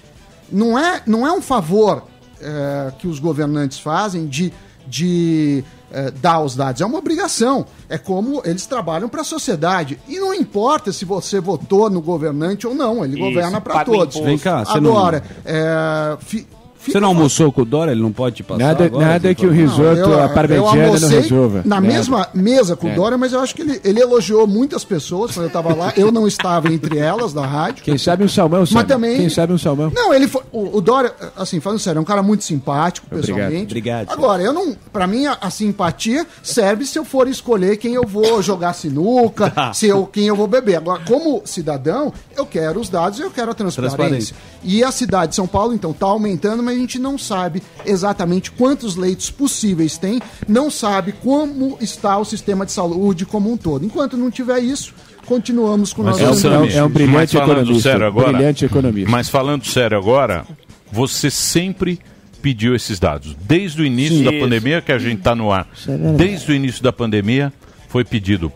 Não 0.52 0.78
é, 0.78 1.02
não 1.06 1.26
é 1.26 1.32
um 1.32 1.42
favor 1.42 2.08
é, 2.42 2.92
que 2.98 3.08
os 3.08 3.20
governantes 3.20 3.80
fazem 3.80 4.26
de, 4.26 4.52
de 4.88 5.64
é, 5.92 6.12
dar 6.12 6.42
os 6.42 6.56
dados, 6.56 6.82
é 6.82 6.86
uma 6.86 6.98
obrigação. 6.98 7.66
É 7.88 7.98
como 7.98 8.42
eles 8.46 8.66
trabalham 8.66 9.08
para 9.10 9.22
a 9.22 9.24
sociedade. 9.24 10.00
E 10.08 10.20
não 10.20 10.34
importa 10.34 10.92
se 10.92 11.06
você 11.06 11.40
votou 11.40 11.90
no 11.90 12.02
governante 12.02 12.66
ou 12.68 12.74
não, 12.76 13.04
ele 13.06 13.16
Isso, 13.16 13.24
governa 13.30 13.62
para 13.62 13.86
todos. 13.86 14.16
imposto. 14.16 14.24
Vem 14.24 14.38
cá, 14.38 14.64
você 14.66 14.80
não- 14.80 14.92
Agora, 14.98 15.24
é, 15.46 16.18
fi- 16.20 16.48
Você 16.92 17.00
não 17.00 17.10
almoçou 17.10 17.52
com 17.52 17.62
o 17.62 17.66
Dória? 17.66 17.92
Ele 17.92 18.02
não 18.02 18.12
pode 18.12 18.36
te 18.38 18.44
passar 18.44 18.64
Nada, 18.64 18.86
agora? 18.86 19.06
nada 19.06 19.36
que 19.36 19.46
o 19.46 19.50
Não. 19.50 19.56
risoto, 19.56 19.84
eu- 20.00 20.24
a 20.24 20.30
parmegiana 20.30 21.00
não 21.00 21.10
resolva. 21.10 21.58
Na 21.66 21.82
Nada. 21.82 21.88
mesma 21.88 22.30
mesa 22.34 22.76
com 22.76 22.88
o 22.88 22.90
É. 22.90 22.96
Dória, 22.96 23.18
mas 23.18 23.34
eu 23.34 23.40
acho 23.40 23.56
que 23.56 23.62
ele, 23.62 23.80
ele 23.84 24.00
elogiou 24.02 24.46
muitas 24.48 24.84
pessoas 24.84 25.32
quando 25.32 25.44
eu 25.46 25.48
estava 25.48 25.74
lá. 25.74 25.94
Eu 25.98 26.12
não 26.12 26.28
estava 26.28 26.72
entre 26.72 26.98
elas 26.98 27.34
da 27.34 27.46
rádio. 27.46 27.84
Quem 27.84 27.98
sabe 27.98 28.24
um 28.24 28.28
salmão, 28.30 28.66
sabe? 28.66 28.88
também- 28.88 29.18
Quem 29.18 29.30
sabe 29.30 29.54
um 29.54 29.58
salmão. 29.58 29.92
Não, 29.94 30.14
ele 30.14 30.28
foi. 30.28 30.42
O, 30.52 30.78
o 30.78 30.82
Dória, 30.82 31.14
assim, 31.36 31.60
falando 31.60 31.80
sério, 31.80 32.00
é 32.00 32.02
um 32.02 32.06
cara 32.06 32.22
muito 32.24 32.44
simpático, 32.44 33.08
Obrigado, 33.12 33.36
pessoalmente. 33.36 33.66
obrigado. 33.66 34.10
Agora, 34.12 34.42
eu 34.44 34.54
não. 34.54 34.76
Pra 34.92 35.08
mim, 35.08 35.26
a, 35.26 35.38
a 35.42 35.50
simpatia 35.50 36.26
serve 36.44 36.86
se 36.86 36.98
eu 36.98 37.06
for 37.06 37.28
escolher 37.28 37.78
quem 37.78 37.94
eu 37.94 38.06
vou 38.06 38.42
jogar 38.42 38.74
sinuca, 38.74 39.52
se 39.74 39.88
eu, 39.88 40.06
quem 40.06 40.26
eu 40.28 40.36
vou 40.36 40.48
beber. 40.48 40.76
Agora, 40.76 41.02
como 41.06 41.42
cidadão, 41.46 42.14
eu 42.38 42.46
quero 42.46 42.80
os 42.80 42.90
dados 42.90 43.20
e 43.20 43.22
eu 43.22 43.32
quero 43.32 43.52
a 43.52 43.54
transparência. 43.54 43.96
Transparência. 43.98 44.36
E 44.64 44.84
a 44.84 44.92
cidade 44.92 45.30
de 45.32 45.36
São 45.36 45.48
Paulo, 45.48 45.74
então, 45.74 45.92
está 45.92 46.06
aumentando, 46.08 46.64
mas 46.64 46.75
gente 46.76 47.00
não 47.00 47.18
sabe 47.18 47.62
exatamente 47.86 48.52
quantos 48.52 48.96
leitos 48.96 49.30
possíveis 49.32 49.98
tem, 49.98 50.22
não 50.48 50.70
sabe 50.70 51.12
como 51.14 51.78
está 51.82 52.18
o 52.18 52.26
sistema 52.26 52.66
de 52.66 52.72
saúde 52.72 53.26
como 53.26 53.52
um 53.52 53.58
todo. 53.58 53.86
Enquanto 53.86 54.16
não 54.18 54.30
tiver 54.30 54.60
isso, 54.60 54.94
continuamos 55.26 55.94
com 55.94 56.02
o 56.02 56.06
nosso 56.06 56.22
É 56.22 56.58
um, 56.60 56.66
é 56.66 56.84
um- 56.84 56.90
mas 56.90 56.92
brilhante 56.92 57.34
falando 57.38 57.52
economista. 57.60 57.90
sério 57.92 58.06
agora, 58.08 58.32
brilhante 58.34 58.66
economista. 58.66 59.10
Mas 59.12 59.30
falando 59.30 59.66
sério 59.66 59.98
agora, 59.98 60.46
você 60.92 61.30
sempre 61.30 62.00
pediu 62.42 62.76
esses 62.76 63.00
dados. 63.00 63.36
Desde 63.42 63.82
o 63.82 63.86
início 63.86 64.24
da 64.24 64.32
Isso. 64.32 64.40
pandemia, 64.44 64.82
que 64.82 64.92
a 64.92 65.00
gente 65.00 65.18
está 65.20 65.34
no 65.34 65.52
ar, 65.52 65.68
é 65.88 66.14
desde 66.14 66.52
o 66.52 66.56
início 66.56 66.84
da 66.84 66.94
pandemia, 66.94 67.52
foi 67.90 68.04
pedido 68.06 68.52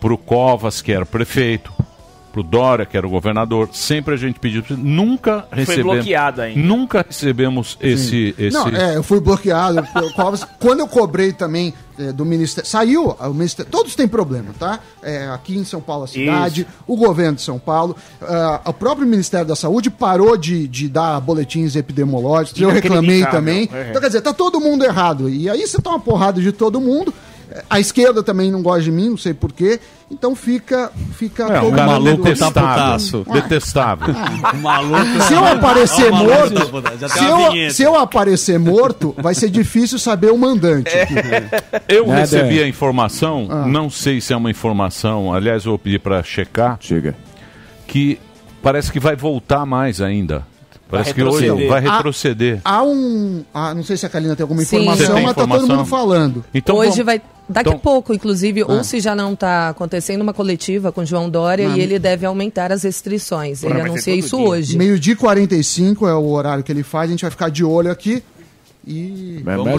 para 0.00 0.12
o 0.12 0.18
Covas, 0.18 0.82
que 0.82 0.90
era 0.92 1.04
o 1.04 1.06
prefeito, 1.06 1.72
para 2.30 2.40
o 2.40 2.44
Dória, 2.44 2.86
que 2.86 2.96
era 2.96 3.06
o 3.06 3.10
governador, 3.10 3.68
sempre 3.72 4.14
a 4.14 4.16
gente 4.16 4.38
pediu. 4.38 4.62
Nunca 4.76 5.46
recebemos. 5.50 5.94
bloqueado 5.94 6.42
ainda. 6.42 6.60
Nunca 6.60 7.04
recebemos 7.06 7.76
esse. 7.80 8.34
esse... 8.38 8.54
Não, 8.54 8.68
é, 8.68 8.96
eu 8.96 9.02
fui 9.02 9.20
bloqueado. 9.20 9.86
Quando 10.58 10.80
eu 10.80 10.88
cobrei 10.88 11.32
também 11.32 11.74
é, 11.98 12.12
do 12.12 12.24
Ministério. 12.24 12.68
Saiu, 12.68 13.16
o 13.18 13.34
Ministério. 13.34 13.70
Todos 13.70 13.94
têm 13.96 14.06
problema, 14.06 14.54
tá? 14.56 14.78
É, 15.02 15.28
aqui 15.28 15.56
em 15.56 15.64
São 15.64 15.80
Paulo, 15.80 16.04
a 16.04 16.06
cidade, 16.06 16.66
o 16.86 16.96
governo 16.96 17.34
de 17.34 17.42
São 17.42 17.58
Paulo, 17.58 17.96
ah, 18.22 18.60
o 18.66 18.72
próprio 18.72 19.06
Ministério 19.06 19.46
da 19.46 19.56
Saúde 19.56 19.90
parou 19.90 20.36
de, 20.36 20.68
de 20.68 20.88
dar 20.88 21.20
boletins 21.20 21.74
epidemiológicos. 21.74 22.60
Eu 22.60 22.70
reclamei 22.70 23.24
também. 23.26 23.68
É. 23.72 23.88
Então, 23.90 24.00
quer 24.00 24.06
dizer, 24.06 24.20
tá 24.20 24.32
todo 24.32 24.60
mundo 24.60 24.84
errado. 24.84 25.28
E 25.28 25.50
aí 25.50 25.66
você 25.66 25.82
toma 25.82 25.96
uma 25.96 26.02
porrada 26.02 26.40
de 26.40 26.52
todo 26.52 26.80
mundo. 26.80 27.12
A 27.68 27.80
esquerda 27.80 28.22
também 28.22 28.50
não 28.50 28.62
gosta 28.62 28.82
de 28.82 28.90
mim, 28.92 29.10
não 29.10 29.16
sei 29.16 29.32
porquê. 29.34 29.80
Então 30.10 30.34
fica. 30.34 30.90
fica 31.12 31.44
É, 31.44 31.58
um 31.58 31.64
todo 31.64 31.76
cara 31.76 32.00
mundo- 32.00 32.22
detestável. 32.22 33.24
Detestável. 33.32 34.14
O 34.54 34.56
maluco. 34.58 35.20
Se 35.26 35.34
eu 35.34 35.44
aparecer 35.46 36.10
maluco 36.10 36.34
morto, 36.34 36.82
tá 36.82 36.96
já 36.96 37.08
tem 37.08 37.18
se 37.18 37.24
eu, 37.24 37.70
se 37.70 37.82
eu 37.82 37.94
aparecer 37.98 38.58
morto, 38.58 39.14
vai 39.18 39.34
ser 39.34 39.50
difícil 39.50 39.98
saber 39.98 40.30
o 40.30 40.38
mandante. 40.38 40.90
Eu 41.88 42.06
Nada. 42.06 42.20
recebi 42.20 42.62
a 42.62 42.66
informação, 42.68 43.48
Ah. 43.50 43.66
não 43.66 43.90
sei 43.90 44.20
se 44.20 44.32
é 44.32 44.36
uma 44.36 44.50
informação, 44.50 45.32
aliás, 45.32 45.64
eu 45.64 45.72
vou 45.72 45.78
pedir 45.78 45.98
para 46.00 46.22
checar, 46.22 46.76
Chega. 46.80 47.14
que 47.86 48.18
parece 48.62 48.90
que 48.92 49.00
vai 49.00 49.16
voltar 49.16 49.64
mais 49.66 50.00
ainda. 50.00 50.46
Parece 50.90 51.12
que 51.12 51.22
hoje 51.22 51.50
vai 51.68 51.80
retroceder. 51.82 52.60
Há 52.64 52.82
um. 52.82 53.44
ah, 53.52 53.74
não 53.74 53.82
sei 53.84 53.94
se 53.98 54.06
a 54.06 54.08
Kalina 54.08 54.34
tem 54.34 54.42
alguma 54.42 54.62
Sim. 54.62 54.76
informação, 54.78 55.14
tem 55.16 55.24
mas 55.26 55.34
tá 55.34 55.46
todo 55.46 55.68
mundo 55.68 55.84
falando. 55.84 56.42
Então 56.54 56.76
Hoje 56.76 56.90
vamos- 57.02 57.04
vai. 57.04 57.22
Daqui 57.48 57.68
então- 57.70 57.78
a 57.78 57.80
pouco, 57.80 58.12
inclusive, 58.12 58.60
Ah. 58.62 58.66
ou 58.68 58.84
se 58.84 59.00
já 59.00 59.14
não 59.14 59.32
está 59.32 59.70
acontecendo 59.70 60.20
uma 60.22 60.34
coletiva 60.34 60.92
com 60.92 61.04
João 61.04 61.30
Dória 61.30 61.68
e 61.76 61.80
ele 61.80 61.98
deve 61.98 62.26
aumentar 62.26 62.70
as 62.72 62.82
restrições. 62.82 63.62
Ele 63.62 63.72
vai 63.74 63.82
ser 63.84 63.88
anuncia 63.90 64.14
isso 64.14 64.36
dia. 64.36 64.46
hoje. 64.46 64.76
Meio-dia 64.76 65.12
e 65.14 65.16
45 65.16 66.06
é 66.06 66.14
o 66.14 66.28
horário 66.28 66.62
que 66.62 66.70
ele 66.70 66.82
faz, 66.82 67.08
a 67.08 67.12
gente 67.12 67.22
vai 67.22 67.30
ficar 67.30 67.48
de 67.50 67.64
olho 67.64 67.90
aqui. 67.90 68.22
E 68.90 69.42
Mas 69.44 69.54
a 69.54 69.58
também 69.58 69.76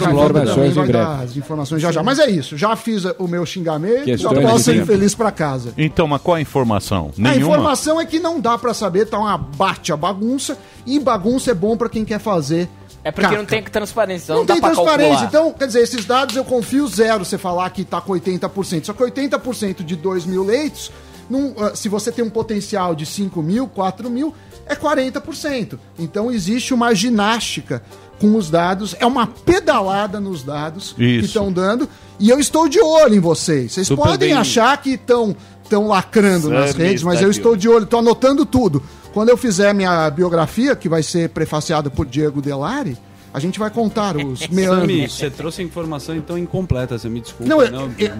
vai 0.70 0.86
breve. 0.86 0.92
dar 0.92 1.20
as 1.22 1.36
informações 1.36 1.82
já 1.82 1.90
já. 1.90 2.00
Mas 2.00 2.20
é 2.20 2.30
isso, 2.30 2.56
já 2.56 2.76
fiz 2.76 3.04
o 3.18 3.26
meu 3.26 3.44
xingamento, 3.44 4.04
Questões 4.04 4.36
já 4.42 4.48
posso 4.48 4.72
de 4.72 4.78
ir 4.78 4.86
feliz 4.86 5.14
pra 5.16 5.32
casa. 5.32 5.72
Então, 5.76 6.06
mas 6.06 6.22
qual 6.22 6.36
a 6.36 6.40
informação? 6.40 7.10
A 7.18 7.20
Nenhuma? 7.20 7.36
informação 7.56 8.00
é 8.00 8.06
que 8.06 8.20
não 8.20 8.38
dá 8.40 8.56
pra 8.56 8.72
saber, 8.72 9.06
tá 9.06 9.18
uma 9.18 9.36
bate 9.36 9.92
a 9.92 9.96
bagunça, 9.96 10.56
e 10.86 10.98
bagunça 11.00 11.50
é 11.50 11.54
bom 11.54 11.76
pra 11.76 11.88
quem 11.88 12.04
quer 12.04 12.20
fazer. 12.20 12.68
É 13.02 13.10
porque 13.10 13.26
caca. 13.28 13.38
não 13.38 13.46
tem 13.46 13.62
transparência, 13.62 14.34
Não, 14.34 14.40
não, 14.40 14.46
tem 14.46 14.60
transparência. 14.60 15.08
calcular. 15.08 15.24
Então, 15.26 15.52
quer 15.52 15.66
dizer, 15.66 15.80
esses 15.82 16.04
dados 16.04 16.36
eu 16.36 16.44
confio 16.44 16.86
zero 16.86 17.24
você 17.24 17.38
falar 17.38 17.70
que 17.70 17.84
tá 17.84 18.00
com 18.00 18.12
80%. 18.12 18.84
Só 18.84 18.92
que 18.92 19.02
80% 19.02 19.82
de 19.82 19.96
2 19.96 20.26
mil 20.26 20.44
leitos, 20.44 20.92
num, 21.28 21.54
ah, 21.58 21.74
se 21.74 21.88
você 21.88 22.12
tem 22.12 22.24
um 22.24 22.30
potencial 22.30 22.94
de 22.94 23.06
5 23.06 23.42
mil, 23.42 23.66
4 23.68 24.10
mil, 24.10 24.34
é 24.66 24.74
40%. 24.74 25.78
Então 25.98 26.30
existe 26.30 26.74
uma 26.74 26.94
ginástica 26.94 27.82
com 28.20 28.36
os 28.36 28.50
dados, 28.50 28.94
é 29.00 29.06
uma 29.06 29.26
pedalada 29.26 30.20
nos 30.20 30.42
dados 30.42 30.92
que 30.92 31.02
Isso. 31.02 31.26
estão 31.26 31.50
dando. 31.50 31.88
E 32.18 32.28
eu 32.28 32.38
estou 32.38 32.68
de 32.68 32.80
olho 32.80 33.14
em 33.14 33.20
vocês. 33.20 33.72
Vocês 33.72 33.86
Super 33.86 34.02
podem 34.02 34.28
bem. 34.30 34.38
achar 34.38 34.76
que 34.76 34.90
estão 34.90 35.34
estão 35.64 35.86
lacrando 35.86 36.50
nas 36.50 36.74
redes, 36.74 37.04
mas 37.04 37.14
está 37.14 37.26
eu 37.26 37.30
estou 37.30 37.56
de 37.56 37.68
olho, 37.68 37.84
estou 37.84 38.00
anotando 38.00 38.44
tudo. 38.44 38.82
Quando 39.12 39.30
eu 39.30 39.36
fizer 39.36 39.74
minha 39.74 40.08
biografia, 40.08 40.76
que 40.76 40.88
vai 40.88 41.02
ser 41.02 41.30
prefaciada 41.30 41.90
por 41.90 42.06
Diego 42.06 42.40
Delari, 42.40 42.96
a 43.32 43.38
gente 43.40 43.58
vai 43.58 43.70
contar 43.70 44.16
os 44.16 44.46
meandros. 44.48 45.12
você 45.18 45.30
trouxe 45.30 45.62
informação 45.62 46.14
então 46.16 46.36
incompleta, 46.38 46.98
você 46.98 47.08
me 47.08 47.20
desculpa. 47.20 47.48
Não, 47.48 47.62
eu- 47.62 47.70
não, 47.70 47.90
eu- 47.98 48.10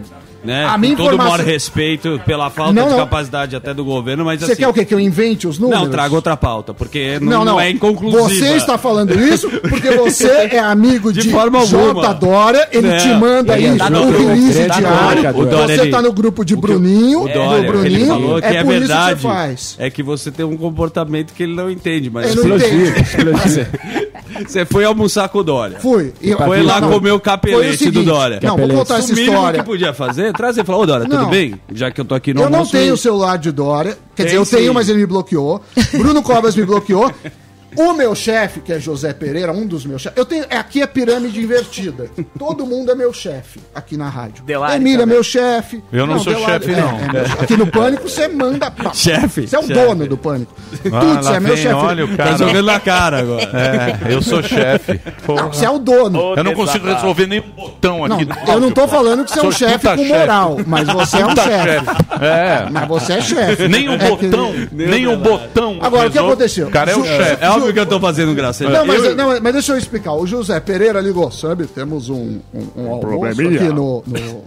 né? 0.43 0.65
a 0.65 0.73
Com 0.73 0.79
minha 0.79 0.97
todo 0.97 1.07
informação- 1.09 1.33
maior 1.37 1.45
respeito 1.47 2.21
pela 2.25 2.49
falta 2.49 2.73
Não, 2.73 2.85
de 2.85 2.91
não. 2.91 2.99
capacidade 2.99 3.55
até 3.57 3.75
do 3.75 3.85
governo, 3.85 4.25
mas 4.25 4.41
Você 4.41 4.53
assim... 4.53 4.63
quer 4.63 4.69
o 4.69 4.73
quê? 4.73 4.85
Que 4.87 4.95
eu 4.95 5.01
invente 5.01 5.47
os 5.47 5.59
números? 5.59 5.83
Não, 5.85 5.91
traga 5.91 6.15
outra 6.15 6.37
pauta, 6.37 6.73
porque 6.73 7.19
não, 7.21 7.31
Não, 7.31 7.39
não. 7.45 7.45
não 7.53 7.61
é 7.61 7.71
inconclusiva. 7.71 8.23
Você 8.29 8.57
está 8.57 8.79
falando 8.79 9.13
isso 9.21 9.51
porque 9.51 9.91
você 9.91 10.29
é 10.51 10.59
amigo 10.59 11.13
de, 11.13 11.21
De 11.23 11.31
forma 11.31 11.59
alguma. 11.61 12.03
J. 12.03 12.13
Dória, 12.15 12.69
ele 12.73 12.89
Não. 12.89 12.97
te 12.99 13.09
manda 13.09 13.57
Ele 13.59 13.69
aí 13.69 13.77
tá 13.79 13.87
o 13.87 13.91
no 13.91 14.07
grupo, 14.07 14.19
release 14.29 14.65
tá 14.67 14.79
diário. 14.81 15.31
o 15.41 15.45
Dória, 15.47 15.77
Você 15.77 15.83
ele- 15.83 15.91
tá 15.91 16.03
no 16.03 16.13
grupo 16.13 16.45
de 16.45 16.55
o 16.55 16.57
Bruninho, 16.57 17.23
O 17.25 17.29
do 17.29 17.35
Dória, 17.35 17.59
ele 17.59 17.67
Bruninho. 17.69 18.07
falou 18.07 18.41
que 18.41 18.47
é, 18.47 18.65
por 18.65 18.71
isso 18.73 18.79
verdade. 18.81 19.15
que 19.17 19.21
você 19.23 19.29
faz. 19.29 19.77
É 19.79 19.91
que 19.91 20.03
você 20.03 20.31
tem 20.31 20.47
um 20.47 20.57
comportamento 20.57 21.35
que 21.35 21.43
ele 21.43 21.55
não 21.55 21.71
entende, 21.71 22.09
mas 22.11 22.35
Ele 22.35 22.49
não 22.49 22.57
entende. 22.57 22.93
você 24.49 24.65
foi 24.65 24.85
almoçar 24.85 25.29
com 25.29 25.39
o 25.39 25.43
Dória. 25.43 25.79
Fui. 25.81 26.13
E- 26.21 26.33
Foi 26.35 26.63
lá 26.63 26.81
Não, 26.81 26.91
comer 26.91 27.11
o 27.11 27.15
foi 27.15 27.21
capelete 27.21 27.77
seguinte, 27.79 27.95
do 27.95 28.05
Dória. 28.05 28.39
Não, 28.43 28.57
vou 28.57 28.69
contar 28.69 28.99
essa 28.99 29.13
o 29.13 29.19
história. 29.19 29.61
que 29.61 29.67
podia 29.67 29.93
fazer, 29.93 30.33
trazer 30.33 30.63
e 30.63 30.65
falar, 30.65 30.79
ô 30.79 30.87
Dória, 30.87 31.07
Não. 31.09 31.19
tudo 31.19 31.31
bem? 31.31 31.61
Já 31.73 31.91
que 31.91 32.01
eu 32.01 32.05
tô 32.05 32.15
aqui 32.15 32.33
no 32.33 32.41
Eu 32.43 32.49
não 32.51 32.59
almoço, 32.61 32.73
tenho 32.73 32.89
e- 32.89 32.93
o 32.93 32.97
celular 32.97 33.37
de 33.39 33.51
Dória. 33.53 33.99
Quer 34.15 34.25
dizer, 34.25 34.37
eu 34.37 34.47
tenho, 34.47 34.69
sim. 34.69 34.75
mas 34.75 34.89
ele 34.89 34.99
me 35.01 35.07
bloqueou. 35.07 35.61
Bruno 35.93 36.23
Cobras 36.23 36.55
me 36.57 36.65
bloqueou. 36.65 37.13
O 37.77 37.93
meu 37.93 38.15
chefe, 38.15 38.61
que 38.61 38.73
é 38.73 38.79
José 38.81 39.13
Pereira, 39.13 39.53
um 39.53 39.67
dos 39.67 39.85
meus 39.87 40.03
chefes. 40.03 40.19
Eu 40.19 40.25
tenho. 40.25 40.45
é, 40.51 40.57
Aqui 40.57 40.83
é 40.83 40.87
pirâmide 40.87 41.41
invertida. 41.41 42.07
Todo 42.39 42.67
mundo 42.67 42.91
é 42.93 42.95
meu 42.95 43.13
chefe 43.13 43.61
aqui 43.75 43.97
na 43.97 44.09
rádio. 44.09 44.45
Delari 44.45 44.77
Emília 44.77 45.03
é 45.05 45.07
meu 45.07 45.23
chefe. 45.23 45.83
Eu 45.93 46.07
não 46.07 46.19
sou 46.19 46.35
chefe, 46.35 46.73
não. 46.73 46.99
é 47.21 47.25
chefe. 47.29 47.45
aqui 47.45 47.57
no 47.57 47.67
Pânico 47.67 48.09
você 48.09 48.29
manda. 48.29 48.71
Chefe, 48.93 49.47
Você 49.47 49.57
é 49.57 49.59
o 49.59 49.63
chefe. 49.63 49.75
dono 49.75 50.07
do 50.07 50.17
Pânico. 50.17 50.53
Ah, 50.93 51.01
Tudo, 51.01 51.23
você 51.23 51.33
é 51.35 51.41
meu 51.41 51.57
chefe. 51.57 51.75
olha 51.75 52.05
o 52.05 52.09
Tá 52.09 52.17
cara. 52.25 52.37
jogando 52.39 52.67
na 52.67 52.81
cara 52.81 53.19
agora. 53.21 53.51
É, 54.11 54.13
eu 54.15 54.23
sou 54.23 54.43
chefe. 54.43 55.01
Não, 55.29 55.53
você 55.53 55.65
é 55.65 55.71
o 55.71 55.79
dono. 55.79 56.35
Eu 56.37 56.45
não 56.45 56.55
consigo 56.55 56.87
resolver 56.87 57.27
nem 57.27 57.41
um 57.41 57.51
botão 57.51 58.07
Não, 58.09 58.17
aqui. 58.17 58.25
do 58.25 58.35
eu 58.49 58.61
não 58.61 58.71
tô 58.71 58.87
falando 58.89 59.25
que 59.25 59.31
você 59.33 59.41
é 59.41 59.43
um 59.43 59.53
chefe 59.53 59.87
com 59.97 60.05
moral, 60.05 60.57
mas 60.67 60.89
você 60.89 61.19
é 61.19 61.27
um 61.27 61.35
chefe. 61.37 61.87
É. 62.21 62.67
Mas 62.71 62.89
você 62.89 63.13
é 63.15 63.21
chefe. 63.21 63.69
Nem 63.69 63.89
o 63.89 63.93
É 63.95 63.99
que- 63.99 64.09
botão, 64.29 64.53
nem 64.73 65.07
o 65.07 65.17
botão. 65.17 65.79
Agora, 65.81 66.09
o 66.09 66.11
que 66.11 66.19
aconteceu? 66.19 66.69
O 66.69 66.71
cara 66.71 66.91
é 66.93 66.97
o 66.97 67.05
chefe. 67.05 67.45
É 67.61 67.69
óbvio 67.69 67.75
que 67.75 67.81
eu 67.81 67.87
tô 67.87 68.01
fazendo 68.01 68.35
graça. 68.35 68.69
Não, 68.69 68.85
mas, 68.87 69.05
Eu- 69.05 69.17
não, 69.17 69.41
mas 69.41 69.53
deixa 69.53 69.73
eu 69.73 69.79
explicar. 69.79 70.13
O 70.15 70.27
José 70.27 70.59
Pereira 70.61 71.01
ligou, 71.01 71.31
sabe? 71.31 71.67
Temos 71.67 72.09
um, 72.09 72.41
um, 72.53 72.67
um 72.77 72.83
almoço 72.91 73.01
probleminha. 73.01 73.61
aqui 73.63 73.69
no. 73.73 74.03
no- 74.07 74.45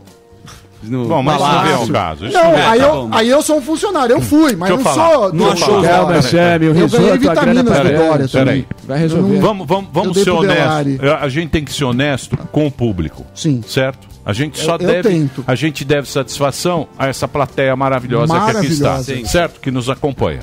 no 0.83 1.07
Bom, 1.07 1.23
mas 1.23 1.39
não 1.39 1.63
vem 1.63 1.73
ao 1.73 1.87
caso. 1.87 2.25
Isso 2.25 2.33
Não, 2.37 2.51
vem- 2.51 2.61
aí, 2.61 2.79
tá 2.79 2.85
eu, 2.85 2.91
bom. 2.93 3.09
aí 3.13 3.29
eu 3.29 3.41
sou 3.41 3.57
um 3.57 3.61
funcionário. 3.61 4.15
Eu 4.17 4.19
fui, 4.21 4.53
mas 4.53 4.67
Deixa 4.69 4.73
eu 4.73 4.77
não 4.77 4.83
falar. 4.83 5.13
sou. 5.13 5.33
Não 5.33 5.51
achou 5.51 5.81
Calma, 5.81 6.11
o 6.11 6.77
Eu 6.77 6.89
ganhei 6.89 7.17
vitaminas 7.17 7.63
do. 7.63 7.97
Dória 7.97 8.27
também. 8.27 8.65
Vai 8.85 8.99
resolver. 8.99 9.33
Não- 9.35 9.41
Vamos, 9.41 9.65
vamos, 9.67 9.89
vamos 9.93 10.17
ser 10.21 10.29
honestos. 10.31 10.99
A 11.21 11.29
gente 11.29 11.49
tem 11.51 11.63
que 11.63 11.71
ser 11.71 11.85
honesto 11.85 12.35
com 12.51 12.67
o 12.67 12.71
público. 12.71 13.25
Sim. 13.33 13.63
Certo? 13.65 14.09
A 14.25 14.33
gente 14.33 14.59
só 14.59 14.75
Eu- 14.75 14.81
eu 14.81 14.87
deve. 14.87 15.09
tento. 15.09 15.43
A 15.47 15.55
gente 15.55 15.85
deve 15.85 16.09
satisfação 16.09 16.87
a 16.99 17.07
essa 17.07 17.29
plateia 17.29 17.73
maravilhosa, 17.77 18.33
que 18.33 18.39
aqui 18.57 18.65
está. 18.67 18.89
Maravilhosa. 18.89 19.15
Sim. 19.15 19.25
Certo? 19.25 19.61
Que 19.61 19.71
nos 19.71 19.89
acompanha. 19.89 20.41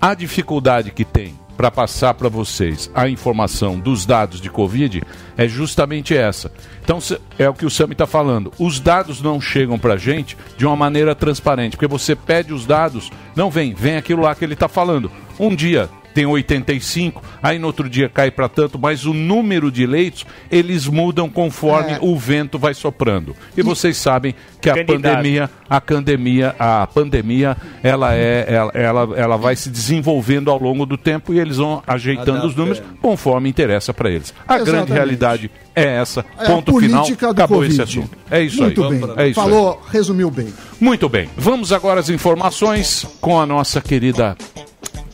A 0.00 0.14
dificuldade 0.14 0.90
que 0.90 1.04
tem 1.04 1.34
para 1.56 1.70
passar 1.70 2.14
para 2.14 2.28
vocês 2.28 2.90
a 2.94 3.08
informação 3.08 3.78
dos 3.78 4.04
dados 4.04 4.40
de 4.40 4.50
Covid 4.50 5.02
é 5.36 5.48
justamente 5.48 6.16
essa. 6.16 6.50
Então, 6.82 6.98
é 7.38 7.48
o 7.48 7.54
que 7.54 7.66
o 7.66 7.70
Sami 7.70 7.92
está 7.92 8.06
falando. 8.06 8.52
Os 8.58 8.78
dados 8.78 9.20
não 9.20 9.40
chegam 9.40 9.78
para 9.78 9.94
a 9.94 9.98
gente 9.98 10.36
de 10.56 10.66
uma 10.66 10.76
maneira 10.76 11.14
transparente, 11.14 11.72
porque 11.76 11.86
você 11.86 12.14
pede 12.14 12.52
os 12.52 12.66
dados, 12.66 13.10
não 13.34 13.50
vem, 13.50 13.74
vem 13.74 13.96
aquilo 13.96 14.22
lá 14.22 14.34
que 14.34 14.44
ele 14.44 14.54
está 14.54 14.68
falando. 14.68 15.10
Um 15.38 15.54
dia 15.54 15.88
tem 16.16 16.24
85, 16.24 17.22
aí 17.42 17.58
no 17.58 17.66
outro 17.66 17.90
dia 17.90 18.08
cai 18.08 18.30
para 18.30 18.48
tanto, 18.48 18.78
mas 18.78 19.04
o 19.04 19.12
número 19.12 19.70
de 19.70 19.84
leitos 19.86 20.24
eles 20.50 20.86
mudam 20.86 21.28
conforme 21.28 21.92
É. 21.92 21.98
o 22.00 22.16
vento 22.16 22.58
vai 22.58 22.72
soprando. 22.72 23.36
E 23.54 23.60
vocês 23.60 23.98
sabem 23.98 24.34
que 24.58 24.70
a 24.70 24.76
Candidato. 24.76 25.02
pandemia, 25.16 25.50
a 25.68 25.78
pandemia, 25.78 26.56
a 26.58 26.86
pandemia, 26.86 27.54
ela 27.82 28.14
é, 28.14 28.46
ela, 28.48 28.70
ela, 28.74 29.08
ela 29.14 29.36
vai 29.36 29.54
se 29.56 29.68
desenvolvendo 29.68 30.50
ao 30.50 30.58
longo 30.58 30.86
do 30.86 30.96
tempo 30.96 31.34
e 31.34 31.38
eles 31.38 31.58
vão 31.58 31.82
ajeitando 31.86 32.46
os 32.46 32.56
números 32.56 32.82
conforme 33.02 33.50
interessa 33.50 33.92
para 33.92 34.08
eles. 34.10 34.32
A 34.48 34.54
grande 34.54 34.70
Exatamente. 34.70 34.92
realidade 34.94 35.50
é 35.74 35.96
essa. 35.96 36.24
É 36.38 36.46
Ponto 36.46 36.80
final. 36.80 37.04
Acabou 37.30 37.58
Covid. 37.58 37.74
esse 37.74 37.82
assunto. 37.82 38.16
É 38.30 38.40
isso 38.40 38.62
Muito 38.62 38.82
aí. 38.82 38.88
bem. 38.88 38.98
É 39.02 39.04
isso 39.04 39.18
aí. 39.18 39.34
Falou, 39.34 39.82
resumiu 39.92 40.30
bem. 40.30 40.48
Muito 40.80 41.10
bem. 41.10 41.28
Vamos 41.36 41.72
agora 41.72 42.00
às 42.00 42.08
informações 42.08 43.06
com 43.20 43.38
a 43.38 43.44
nossa 43.44 43.82
querida 43.82 44.34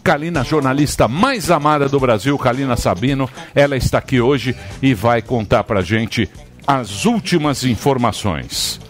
Kalina, 0.02 0.42
jornalista 0.42 1.06
mais 1.06 1.50
amada 1.50 1.88
do 1.88 2.00
Brasil, 2.00 2.36
Kalina 2.38 2.76
Sabino. 2.76 3.28
Ela 3.54 3.76
está 3.76 3.98
aqui 3.98 4.20
hoje 4.20 4.54
e 4.82 4.94
vai 4.94 5.22
contar 5.22 5.64
pra 5.64 5.82
gente 5.82 6.28
as 6.66 7.04
últimas 7.04 7.64
informações. 7.64 8.80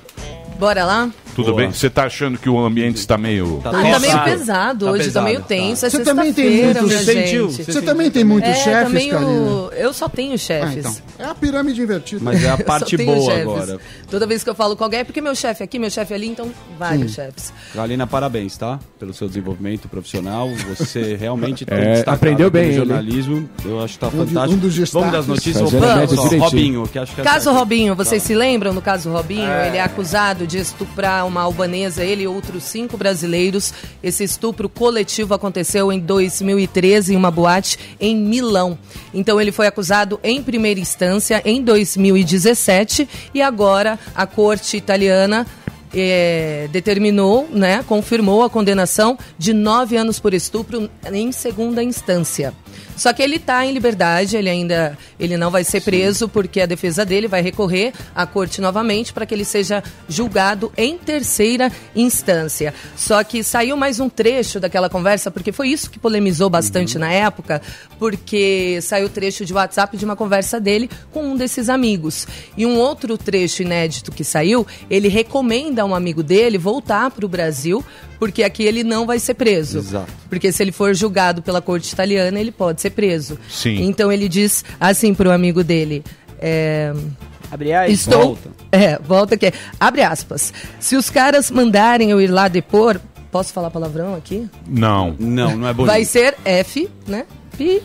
Bora 0.58 0.84
lá? 0.84 1.10
Tudo 1.34 1.54
bem? 1.54 1.72
Você 1.72 1.88
tá 1.88 2.04
achando 2.04 2.38
que 2.38 2.48
o 2.48 2.58
ambiente 2.58 2.96
está 2.96 3.16
meio. 3.16 3.60
Tá 3.62 3.70
Ah, 3.70 3.92
tá 3.92 3.98
meio 3.98 4.24
pesado. 4.24 4.86
Tá 4.86 4.92
hoje, 4.92 4.98
tá 5.04 5.04
pesado, 5.06 5.24
meio 5.26 5.40
tá. 5.40 5.46
tenso. 5.46 5.86
É 5.86 5.90
Você 5.90 6.04
também 6.04 6.32
tem 6.32 6.64
muitos- 6.74 6.92
sentiu? 7.04 7.50
Você 7.50 7.82
também 7.82 8.10
tem 8.10 8.24
muitos 8.24 8.50
É, 8.50 8.54
chefes, 8.54 8.82
também 8.84 9.10
Karina? 9.10 9.30
o... 9.30 9.70
Eu 9.72 9.92
só 9.92 10.08
tenho 10.08 10.34
Ah, 10.34 10.38
chefes. 10.38 10.76
então. 10.78 10.96
É 11.18 11.24
a 11.24 11.34
pirâmide 11.34 11.80
invertida. 11.80 12.20
Mas 12.22 12.42
é 12.44 12.50
a 12.50 12.56
parte 12.62 12.96
boa 12.96 13.20
chefes. 13.20 13.40
agora. 13.42 13.78
Toda 14.10 14.26
vez 14.26 14.44
que 14.44 14.50
eu 14.50 14.54
falo 14.54 14.76
com 14.76 14.84
alguém, 14.84 15.00
é 15.00 15.04
porque 15.04 15.20
meu 15.20 15.34
chefe 15.34 15.62
aqui, 15.64 15.78
meu 15.78 15.90
chefe 15.90 16.12
ali, 16.14 16.28
então 16.28 16.50
vários 16.78 17.12
chefes. 17.14 17.52
Galina, 17.74 18.06
parabéns, 18.06 18.56
tá? 18.56 18.78
Pelo 18.98 19.14
seu 19.14 19.28
desenvolvimento 19.28 19.88
profissional. 19.88 20.48
Você 20.76 21.16
realmente 21.20 21.64
tem 21.64 21.78
É, 21.78 22.04
aprendeu 22.06 22.50
bem, 22.50 22.64
ele. 22.66 22.74
jornalismo. 22.74 23.48
Eu 23.64 23.80
acho 23.82 23.94
que 23.94 23.98
tá 24.00 24.08
Um 24.08 24.10
de- 24.10 24.16
fantástico. 24.32 24.54
um 24.54 24.58
dos 24.58 24.92
Vamos 24.92 25.12
das 25.12 25.26
notícias. 25.26 25.70
Vamos. 25.70 26.38
Robinho, 26.40 26.86
que 26.88 26.98
acho 26.98 27.14
que 27.14 27.20
é 27.20 27.24
Caso. 27.24 27.52
Robinho, 27.52 27.94
vocês 27.94 28.22
se 28.22 28.34
lembram 28.34 28.74
do 28.74 28.80
caso 28.82 29.10
Robinho? 29.10 29.48
Ele 29.66 29.76
é 29.76 29.80
acusado 29.82 30.46
de 30.46 30.58
estuprar 30.58 31.21
uma 31.24 31.42
albanesa, 31.42 32.04
ele 32.04 32.22
e 32.22 32.26
outros 32.26 32.64
cinco 32.64 32.96
brasileiros. 32.96 33.72
Esse 34.02 34.24
estupro 34.24 34.68
coletivo 34.68 35.34
aconteceu 35.34 35.92
em 35.92 35.98
2013 35.98 37.14
em 37.14 37.16
uma 37.16 37.30
boate 37.30 37.78
em 38.00 38.16
Milão. 38.16 38.78
Então 39.12 39.40
ele 39.40 39.52
foi 39.52 39.66
acusado 39.66 40.18
em 40.22 40.42
primeira 40.42 40.80
instância 40.80 41.42
em 41.44 41.62
2017 41.62 43.08
e 43.34 43.42
agora 43.42 43.98
a 44.14 44.26
corte 44.26 44.76
italiana 44.76 45.46
eh, 45.94 46.68
determinou, 46.70 47.48
né, 47.50 47.84
confirmou 47.86 48.42
a 48.42 48.50
condenação 48.50 49.18
de 49.38 49.52
nove 49.52 49.96
anos 49.96 50.18
por 50.18 50.34
estupro 50.34 50.90
em 51.12 51.32
segunda 51.32 51.82
instância. 51.82 52.54
Só 52.96 53.12
que 53.12 53.22
ele 53.22 53.36
está 53.36 53.64
em 53.64 53.72
liberdade, 53.72 54.36
ele 54.36 54.48
ainda 54.48 54.96
ele 55.18 55.36
não 55.36 55.50
vai 55.50 55.64
ser 55.64 55.80
preso 55.80 56.28
porque 56.28 56.60
a 56.60 56.66
defesa 56.66 57.04
dele 57.04 57.26
vai 57.26 57.42
recorrer 57.42 57.92
à 58.14 58.26
corte 58.26 58.60
novamente 58.60 59.12
para 59.12 59.24
que 59.24 59.34
ele 59.34 59.44
seja 59.44 59.82
julgado 60.08 60.72
em 60.76 60.98
terceira 60.98 61.70
instância. 61.94 62.74
Só 62.96 63.22
que 63.24 63.42
saiu 63.42 63.76
mais 63.76 63.98
um 64.00 64.08
trecho 64.08 64.60
daquela 64.60 64.90
conversa, 64.90 65.30
porque 65.30 65.52
foi 65.52 65.68
isso 65.68 65.90
que 65.90 65.98
polemizou 65.98 66.50
bastante 66.50 66.98
na 66.98 67.10
época, 67.12 67.62
porque 67.98 68.78
saiu 68.82 69.08
trecho 69.08 69.44
de 69.44 69.54
WhatsApp 69.54 69.96
de 69.96 70.04
uma 70.04 70.16
conversa 70.16 70.60
dele 70.60 70.90
com 71.10 71.24
um 71.24 71.36
desses 71.36 71.68
amigos. 71.68 72.26
E 72.56 72.66
um 72.66 72.76
outro 72.78 73.16
trecho 73.16 73.62
inédito 73.62 74.12
que 74.12 74.24
saiu, 74.24 74.66
ele 74.90 75.08
recomenda 75.08 75.81
a 75.82 75.84
um 75.84 75.94
amigo 75.94 76.22
dele 76.22 76.56
voltar 76.58 77.10
para 77.10 77.26
o 77.26 77.28
Brasil, 77.28 77.84
porque 78.18 78.42
aqui 78.42 78.62
ele 78.62 78.82
não 78.82 79.06
vai 79.06 79.18
ser 79.18 79.34
preso. 79.34 79.78
Exato. 79.78 80.12
Porque 80.28 80.50
se 80.52 80.62
ele 80.62 80.72
for 80.72 80.94
julgado 80.94 81.42
pela 81.42 81.60
corte 81.60 81.92
italiana, 81.92 82.40
ele 82.40 82.50
pode 82.52 82.80
ser 82.80 82.90
preso. 82.90 83.38
Sim. 83.50 83.82
Então 83.84 84.10
ele 84.10 84.28
diz 84.28 84.64
assim 84.80 85.12
pro 85.14 85.30
amigo 85.30 85.62
dele. 85.62 86.02
é, 86.40 86.92
Abre 87.50 87.72
aí. 87.74 87.92
Estou. 87.92 88.22
volta. 88.22 88.50
É, 88.72 88.98
volta 88.98 89.34
aqui. 89.34 89.52
Abre 89.78 90.02
aspas. 90.02 90.54
Se 90.80 90.96
os 90.96 91.10
caras 91.10 91.50
mandarem 91.50 92.10
eu 92.10 92.20
ir 92.20 92.28
lá 92.28 92.48
depor. 92.48 92.98
Posso 93.30 93.52
falar 93.52 93.70
palavrão 93.70 94.14
aqui? 94.14 94.48
Não. 94.66 95.14
Não, 95.18 95.56
não 95.56 95.68
é 95.68 95.72
bonito. 95.74 95.90
Vai 95.92 96.04
ser 96.04 96.34
F, 96.44 96.88
né? 97.06 97.24
Pi. 97.56 97.82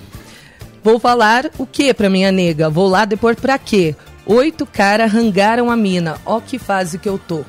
Vou 0.83 0.99
falar 0.99 1.49
o 1.57 1.65
que 1.65 1.93
pra 1.93 2.09
minha 2.09 2.31
nega? 2.31 2.69
Vou 2.69 2.87
lá 2.87 3.03
depor 3.03 3.35
pra 3.35 3.57
quê? 3.57 3.93
Oito 4.25 4.65
cara 4.65 5.05
rangaram 5.05 5.69
a 5.71 5.75
mina. 5.75 6.17
Ó 6.25 6.39
que 6.39 6.57
fase 6.59 6.97
que 6.97 7.07
eu 7.07 7.17
tô. 7.17 7.43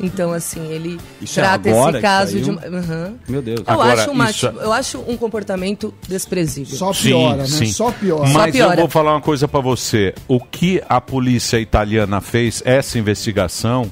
Então, 0.00 0.32
assim, 0.32 0.66
ele 0.72 0.98
Isso 1.22 1.38
é 1.38 1.42
trata 1.44 1.68
agora 1.70 1.92
esse 1.98 2.02
caso 2.02 2.40
de. 2.40 2.50
Uhum. 2.50 3.14
Meu 3.28 3.40
Deus. 3.40 3.60
Eu, 3.60 3.64
Agora, 3.72 3.92
acho 4.02 4.10
uma- 4.10 4.30
isso 4.30 4.46
é- 4.46 4.50
eu 4.64 4.72
acho 4.72 4.98
um 5.06 5.16
comportamento 5.16 5.94
desprezível. 6.08 6.76
Só 6.76 6.92
Sim, 6.92 7.08
piora, 7.10 7.36
né? 7.36 7.46
sim. 7.46 7.66
Só 7.66 7.92
piora. 7.92 8.28
Mas 8.30 8.52
piora. 8.54 8.74
eu 8.74 8.80
vou 8.80 8.90
falar 8.90 9.12
uma 9.12 9.20
coisa 9.20 9.46
pra 9.46 9.60
você. 9.60 10.12
O 10.26 10.40
que 10.40 10.82
a 10.88 11.00
polícia 11.00 11.60
italiana 11.60 12.20
fez, 12.20 12.60
essa 12.64 12.98
investigação, 12.98 13.88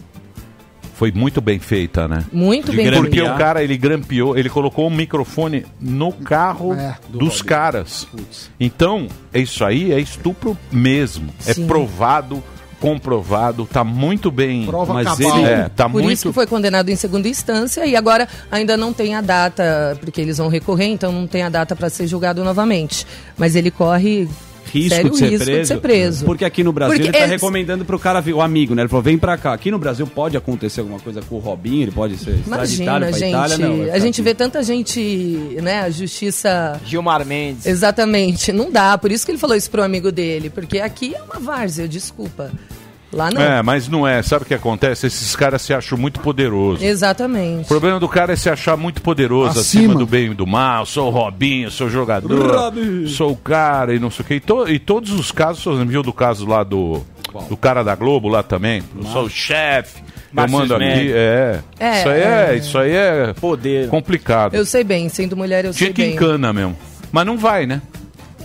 foi 0.94 1.10
muito 1.10 1.40
bem 1.40 1.58
feita, 1.58 2.06
né? 2.06 2.24
Muito 2.32 2.70
De 2.70 2.76
bem 2.76 2.86
grande- 2.86 3.02
Porque 3.08 3.22
o 3.22 3.34
cara, 3.36 3.62
ele 3.62 3.76
grampeou, 3.76 4.36
ele 4.36 4.48
colocou 4.48 4.86
um 4.86 4.90
microfone 4.90 5.64
no 5.80 6.12
carro 6.12 6.74
É, 6.74 6.96
dos 7.08 7.42
caras. 7.42 8.06
Então, 8.60 9.08
é 9.32 9.40
isso 9.40 9.64
aí, 9.64 9.92
é 9.92 9.98
estupro 10.00 10.56
mesmo. 10.70 11.32
É 11.46 11.54
Sim. 11.54 11.66
provado, 11.66 12.42
comprovado, 12.82 13.64
tá 13.64 13.82
muito 13.84 14.30
bem. 14.30 14.66
Prova 14.66 14.92
Mas 14.94 15.06
cabal. 15.06 15.38
ele- 15.38 15.48
É, 15.48 15.68
tá 15.68 15.88
Por 15.88 16.02
muito. 16.02 16.12
isso 16.14 16.28
que 16.28 16.34
foi 16.34 16.46
condenado 16.46 16.88
em 16.90 16.96
segunda 16.96 17.28
instância 17.28 17.86
e 17.86 17.94
agora 17.96 18.28
ainda 18.50 18.76
não 18.76 18.92
tem 18.92 19.14
a 19.14 19.20
data, 19.20 19.96
porque 20.00 20.20
eles 20.20 20.38
vão 20.38 20.48
recorrer, 20.48 20.86
então 20.86 21.12
não 21.12 21.26
tem 21.26 21.42
a 21.42 21.48
data 21.48 21.74
para 21.76 21.88
ser 21.88 22.06
julgado 22.06 22.42
novamente. 22.44 23.06
Mas 23.38 23.54
ele 23.56 23.70
corre 23.70 24.28
Risco, 24.72 24.94
sério 24.94 25.10
de 25.10 25.16
ser, 25.18 25.28
risco 25.28 25.44
preso. 25.44 25.60
de 25.60 25.66
ser 25.68 25.80
preso. 25.80 26.24
Porque 26.24 26.44
aqui 26.44 26.64
no 26.64 26.72
Brasil 26.72 26.94
Porque 26.96 27.08
ele 27.08 27.12
tá 27.12 27.18
eles- 27.24 27.30
recomendando 27.32 27.84
pro 27.84 27.98
cara, 27.98 28.20
vir- 28.20 28.32
o 28.34 28.40
amigo, 28.40 28.74
né? 28.74 28.82
Ele 28.82 28.88
falou, 28.88 29.02
vem 29.02 29.18
pra 29.18 29.36
cá. 29.36 29.52
Aqui 29.52 29.70
no 29.70 29.78
Brasil 29.78 30.06
pode 30.06 30.36
acontecer 30.36 30.80
alguma 30.80 30.98
coisa 30.98 31.20
com 31.22 31.36
o 31.36 31.38
Robinho, 31.38 31.82
ele 31.82 31.90
pode 31.90 32.16
ser 32.16 32.38
Imagina, 32.46 32.98
pra 32.98 33.10
gente. 33.12 33.28
Itália, 33.28 33.58
não. 33.58 33.76
vai 33.78 33.90
a 33.90 33.98
gente 33.98 34.20
aqui. 34.20 34.22
vê 34.22 34.34
tanta 34.34 34.62
gente, 34.62 35.00
né? 35.62 35.80
A 35.80 35.90
justiça. 35.90 36.80
Gilmar 36.86 37.24
Mendes. 37.26 37.66
Exatamente. 37.66 38.52
Não 38.52 38.70
dá. 38.70 38.96
Por 38.96 39.12
isso 39.12 39.24
que 39.26 39.32
ele 39.32 39.38
falou 39.38 39.56
isso 39.56 39.70
pro 39.70 39.82
amigo 39.82 40.10
dele. 40.10 40.48
Porque 40.50 40.78
aqui 40.78 41.14
é 41.14 41.22
uma 41.22 41.38
várzea, 41.38 41.86
desculpa. 41.86 42.50
Lá 43.12 43.30
não. 43.30 43.40
É, 43.42 43.62
mas 43.62 43.88
não 43.88 44.08
é. 44.08 44.22
Sabe 44.22 44.44
o 44.44 44.46
que 44.46 44.54
acontece? 44.54 45.06
Esses 45.06 45.36
caras 45.36 45.60
se 45.60 45.74
acham 45.74 45.98
muito 45.98 46.18
poderosos. 46.20 46.80
O 46.82 46.84
Exatamente. 46.86 47.68
problema 47.68 48.00
do 48.00 48.08
cara 48.08 48.32
é 48.32 48.36
se 48.36 48.48
achar 48.48 48.76
muito 48.76 49.02
poderoso, 49.02 49.60
acima, 49.60 49.84
Acima. 49.84 49.94
do 49.98 50.06
bem 50.06 50.30
e 50.30 50.34
do 50.34 50.46
mal. 50.46 50.86
Sou 50.86 51.08
o 51.08 51.10
Robinho, 51.10 51.70
sou 51.70 51.88
o 51.88 51.90
jogador, 51.90 52.72
sou 53.08 53.32
o 53.32 53.36
cara 53.36 53.94
e 53.94 53.98
não 53.98 54.10
sei 54.10 54.24
o 54.24 54.26
quê. 54.28 54.34
E, 54.36 54.40
to- 54.40 54.68
e 54.68 54.78
todos 54.78 55.12
os 55.12 55.30
casos, 55.30 55.62
você 55.62 55.84
viu 55.84 56.02
do 56.02 56.12
caso 56.12 56.46
lá 56.46 56.62
do, 56.64 57.02
do 57.50 57.56
cara 57.56 57.82
da 57.82 57.94
Globo 57.94 58.28
lá 58.28 58.42
também? 58.42 58.82
Eu 58.96 59.04
sou 59.04 59.24
o 59.24 59.30
chefe, 59.30 60.02
eu 60.34 60.48
mando 60.48 60.74
aqui. 60.74 61.12
É. 61.12 61.60
É, 61.78 61.98
Isso 62.00 62.08
aí 62.08 62.20
é, 62.20 62.24
é. 62.50 62.56
isso 62.56 62.78
aí 62.78 62.92
é 62.92 63.34
Poder. 63.38 63.88
complicado. 63.88 64.54
Eu 64.54 64.64
sei 64.64 64.82
bem, 64.84 65.08
sendo 65.10 65.36
mulher, 65.36 65.66
eu 65.66 65.72
Tinha 65.72 65.88
sei 65.88 65.92
que 65.94 66.02
bem. 66.02 66.14
encana 66.14 66.50
mesmo. 66.52 66.76
Mas 67.12 67.26
não 67.26 67.36
vai, 67.36 67.66
né? 67.66 67.82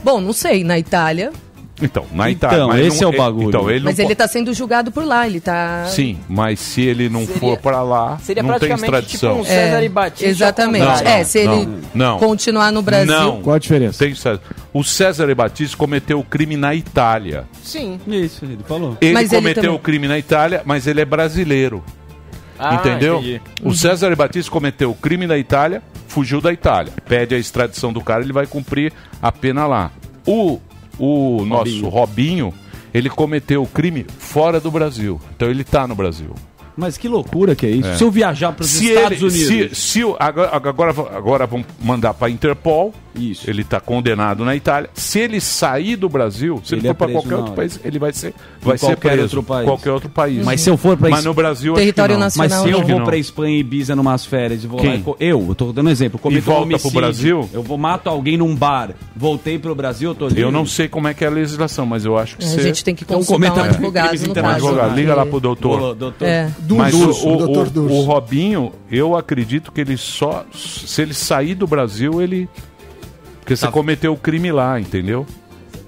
Bom, 0.04 0.20
não 0.20 0.34
sei, 0.34 0.64
na 0.66 0.78
Itália. 0.78 1.32
Então, 1.81 2.05
na 2.12 2.29
Então, 2.31 2.50
Itália. 2.50 2.67
mas 2.67 2.86
esse 2.88 3.01
não- 3.03 3.12
é 3.12 3.13
o 3.13 3.17
bagulho. 3.17 3.48
Então, 3.50 3.69
ele 3.69 3.86
Mas 3.86 3.98
não 3.98 4.05
ele 4.05 4.15
po- 4.15 4.17
tá 4.17 4.27
sendo 4.27 4.51
julgado 4.53 4.91
por 4.91 5.05
lá, 5.05 5.27
ele 5.27 5.39
tá. 5.39 5.86
Sim, 5.86 6.17
mas 6.27 6.60
se 6.60 6.81
ele 6.81 7.07
não 7.07 7.22
Seria- 7.25 7.39
for 7.39 7.57
pra 7.60 7.84
lá, 7.84 8.17
seria 8.17 8.41
não 8.41 8.57
tem 8.57 8.72
extradição. 8.74 9.36
tipo 9.36 9.41
um 9.41 9.46
César 9.46 9.84
e 9.84 9.89
Batista 9.89 10.25
Exatamente. 10.25 10.86
contrário. 10.86 11.07
é, 11.07 11.24
se 11.24 11.38
ele 11.39 11.48
não, 11.48 11.79
não. 11.93 12.17
continuar 12.19 12.72
no 12.72 12.81
Brasil. 12.81 13.13
Não. 13.13 13.41
Qual 13.41 13.55
a 13.55 13.60
diferença? 13.60 14.00
Tem 14.00 14.15
César. 14.15 14.41
O 14.74 14.84
César 14.84 15.34
Batista 15.36 15.77
cometeu 15.77 16.19
o 16.19 16.24
crime 16.24 16.57
na 16.57 16.74
Itália. 16.74 17.46
Sim. 17.62 18.00
Isso, 18.07 18.43
ele 18.46 18.57
falou. 18.67 18.98
Ele 19.00 19.13
Mas 19.13 19.31
ele 19.31 19.41
cometeu 19.41 19.63
também- 19.63 19.77
o 19.77 19.79
crime 19.79 20.07
na 20.07 20.17
Itália, 20.17 20.62
mas 20.65 20.88
ele 20.88 21.01
é 21.01 21.05
brasileiro. 21.05 21.84
Ah, 22.60 22.74
entendeu? 22.74 23.17
entendi. 23.19 23.41
O 23.63 23.72
César 23.75 24.15
Batista 24.15 24.51
cometeu 24.51 24.89
o 24.89 24.96
crime 24.96 25.27
na 25.27 25.38
Itália, 25.38 25.81
fugiu 26.07 26.41
da 26.41 26.51
Itália. 26.51 26.91
Pede 27.07 27.36
a 27.36 27.38
extradição 27.38 27.93
do 27.93 28.01
cara, 28.01 28.24
ele 28.24 28.34
vai 28.34 28.48
cumprir 28.48 28.91
a 29.22 29.31
pena 29.31 29.67
lá. 29.67 29.91
O, 30.25 30.60
o 31.00 31.46
nosso 31.46 31.88
Robinho, 31.89 32.54
ele 32.94 33.10
cometeu 33.10 33.63
o 33.63 33.68
crime 33.68 34.06
fora 34.18 34.60
do 34.60 34.72
Brasil. 34.72 35.20
Então 35.36 35.50
ele 35.50 35.64
tá 35.64 35.88
no 35.88 35.96
Brasil. 35.96 36.33
Mas 36.77 36.96
que 36.98 37.07
loucura 37.07 37.55
que 37.55 37.66
é 37.66 37.72
isso. 37.72 37.96
Se 37.98 38.03
eu 38.03 38.11
viajar 38.11 38.51
pros 38.51 38.70
Se 38.70 38.85
Estados 38.94 39.20
ele, 39.22 39.31
se, 39.31 39.53
Unidos... 39.53 39.77
se 39.79 40.03
o- 40.03 40.16
agora, 40.20 40.50
agora, 40.55 40.92
agora 41.18 41.48
vão 41.48 41.66
mandar 41.81 42.13
para 42.13 42.29
Interpol. 42.29 42.94
Isso. 43.16 43.50
Ele 43.50 43.63
está 43.63 43.79
condenado 43.79 44.46
na 44.46 44.55
Itália. 44.55 44.92
Se 44.94 45.18
ele 45.18 45.42
sair 45.42 45.96
do 45.96 46.07
Brasil, 46.07 46.61
se 46.63 46.75
ele, 46.75 46.81
Ele 46.81 46.87
é 46.90 46.92
for 46.92 46.96
para 46.98 47.07
preso 47.07 47.20
qualquer 47.22 47.35
outro 47.35 47.51
hora. 47.53 47.55
país, 47.55 47.79
ele 47.83 47.98
vai 47.98 48.13
ser, 48.13 48.31
vai 48.61 48.77
ser 48.77 48.85
qualquer 48.85 49.09
preso. 49.09 49.22
outro 49.24 49.42
país. 49.44 49.66
Qualquer 49.66 49.92
outro 49.92 50.09
país. 50.09 50.46
Mas 50.46 50.61
se 50.61 50.70
eu 50.70 50.77
for 50.77 50.96
pra 50.96 51.09
Mas 51.09 51.25
no 51.25 51.33
Brasil 51.33 51.74
acho 51.74 51.79
Território 51.79 52.13
que 52.13 52.20
não. 52.20 52.25
nacional. 52.27 52.50
Mas 52.50 52.59
se 52.61 52.70
eu 52.70 52.85
vou 52.85 53.03
pra 53.03 53.18
Espanha 53.18 53.55
e 53.57 53.59
Ibiza 53.61 53.96
numas 53.96 54.24
férias 54.24 54.63
e 54.63 54.68
vou 54.68 54.79
Quem? 54.79 55.03
lá 55.03 55.16
e 55.20 55.25
Eu, 55.29 55.44
eu 55.50 55.55
tô 55.55 55.74
dando 55.74 55.90
exemplo. 55.90 56.20
Cometo 56.20 56.44
volta 56.44 56.59
um 56.61 56.63
homicídio, 56.66 56.92
pro 56.92 57.01
Brasil? 57.01 57.50
Eu 57.51 57.63
vou 57.63 57.75
mato 57.75 58.07
alguém 58.07 58.37
num 58.37 58.55
bar. 58.55 58.92
Voltei 59.16 59.57
pro 59.57 59.74
Brasil, 59.74 60.11
eu 60.11 60.16
tô 60.16 60.27
livre. 60.27 60.44
Eu 60.44 60.51
não 60.51 60.68
sei 60.68 60.87
como 60.87 61.07
é 61.07 61.13
que 61.16 61.24
é 61.24 61.27
a 61.27 61.31
legislação, 61.31 61.87
mas 61.87 62.05
eu 62.05 62.16
acho 62.20 62.37
que 62.37 62.46
A 62.46 62.48
você... 62.48 62.61
gente 62.61 62.83
tem 62.83 62.94
que 62.94 63.03
Então, 63.03 63.18
consultar 63.18 63.48
um 63.48 63.50
comenta- 63.55 63.68
advogado 63.68 64.13
no 64.16 64.29
Um 64.29 64.33
caso. 64.35 64.48
advogado. 64.68 64.96
Liga 64.96 65.16
lá 65.16 65.25
pro 65.25 65.37
Ô, 65.37 65.40
doutor. 65.40 65.96
doutor. 65.96 66.27
É. 66.27 66.51
Mas 66.75 66.94
o, 66.94 67.10
o, 67.27 67.46
o, 67.88 67.94
o 68.00 68.01
Robinho, 68.01 68.74
eu 68.92 69.16
acredito 69.16 69.72
que 69.72 69.82
ele 69.82 69.98
só... 69.98 70.46
Se 70.53 71.01
ele 71.01 71.14
sair 71.14 71.56
do 71.56 71.68
Brasil, 71.68 72.22
ele... 72.22 72.50
Porque 73.40 73.56
você 73.56 73.66
Tá. 73.66 73.72
cometeu 73.72 74.12
o 74.14 74.18
crime 74.18 74.51
lá, 74.51 74.80
entendeu? 74.80 75.25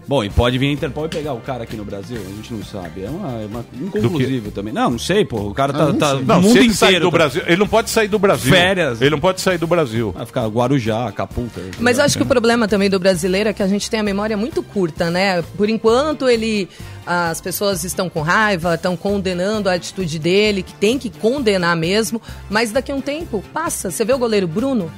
Bom, 0.09 0.23
e 0.23 0.29
pode 0.31 0.57
vir 0.57 0.69
a 0.69 0.71
Interpol 0.71 1.05
e 1.05 1.07
pegar 1.07 1.33
o 1.33 1.39
cara 1.39 1.65
aqui 1.65 1.77
no 1.77 1.85
Brasil? 1.85 2.19
A 2.19 2.35
gente 2.35 2.51
não 2.51 2.65
sabe. 2.65 3.03
É 3.03 3.09
uma, 3.11 3.41
é 3.43 3.45
uma 3.45 3.63
inconclusivo 3.79 4.49
também. 4.49 4.73
Não, 4.73 4.89
não 4.89 4.97
sei, 4.97 5.23
pô. 5.23 5.37
O 5.41 5.53
cara 5.53 5.71
tá, 5.71 5.85
não 5.85 5.93
tá 5.99 6.15
sei. 6.15 6.25
Não, 6.25 6.35
no 6.37 6.41
mundo 6.41 6.51
se 6.51 6.57
ele 6.57 6.73
sair 6.73 6.89
inteiro. 6.89 7.05
do 7.05 7.11
tá- 7.11 7.17
Brasil... 7.19 7.43
Ele 7.45 7.57
não 7.57 7.67
pode 7.67 7.91
sair 7.91 8.07
do 8.07 8.17
Brasil. 8.17 8.51
Férias. 8.51 9.01
Ele 9.01 9.11
não 9.11 9.19
pode 9.19 9.39
sair 9.39 9.59
do 9.59 9.67
Brasil. 9.67 10.11
Vai 10.11 10.25
ficar 10.25 10.47
Guarujá, 10.47 11.09
Acapulco. 11.09 11.61
Mas 11.77 11.99
eu 11.99 12.05
acho 12.05 12.17
que 12.17 12.23
o 12.23 12.25
problema 12.25 12.67
também 12.67 12.89
do 12.89 12.99
brasileiro 12.99 13.49
é 13.49 13.53
que 13.53 13.61
a 13.61 13.67
gente 13.67 13.87
tem 13.87 13.99
a 13.99 14.03
memória 14.03 14.35
muito 14.35 14.63
curta, 14.63 15.11
né? 15.11 15.43
Por 15.55 15.69
enquanto 15.69 16.27
ele. 16.27 16.67
As 17.05 17.39
pessoas 17.39 17.83
estão 17.83 18.09
com 18.09 18.21
raiva, 18.21 18.73
estão 18.73 18.97
condenando 18.97 19.69
a 19.69 19.73
atitude 19.73 20.17
dele, 20.17 20.63
que 20.63 20.73
tem 20.73 20.97
que 20.97 21.11
condenar 21.11 21.75
mesmo, 21.75 22.19
mas 22.49 22.71
daqui 22.71 22.91
a 22.91 22.95
um 22.95 23.01
tempo 23.01 23.43
passa. 23.53 23.91
Você 23.91 24.03
vê 24.03 24.13
o 24.13 24.17
goleiro 24.17 24.47
Bruno? 24.47 24.91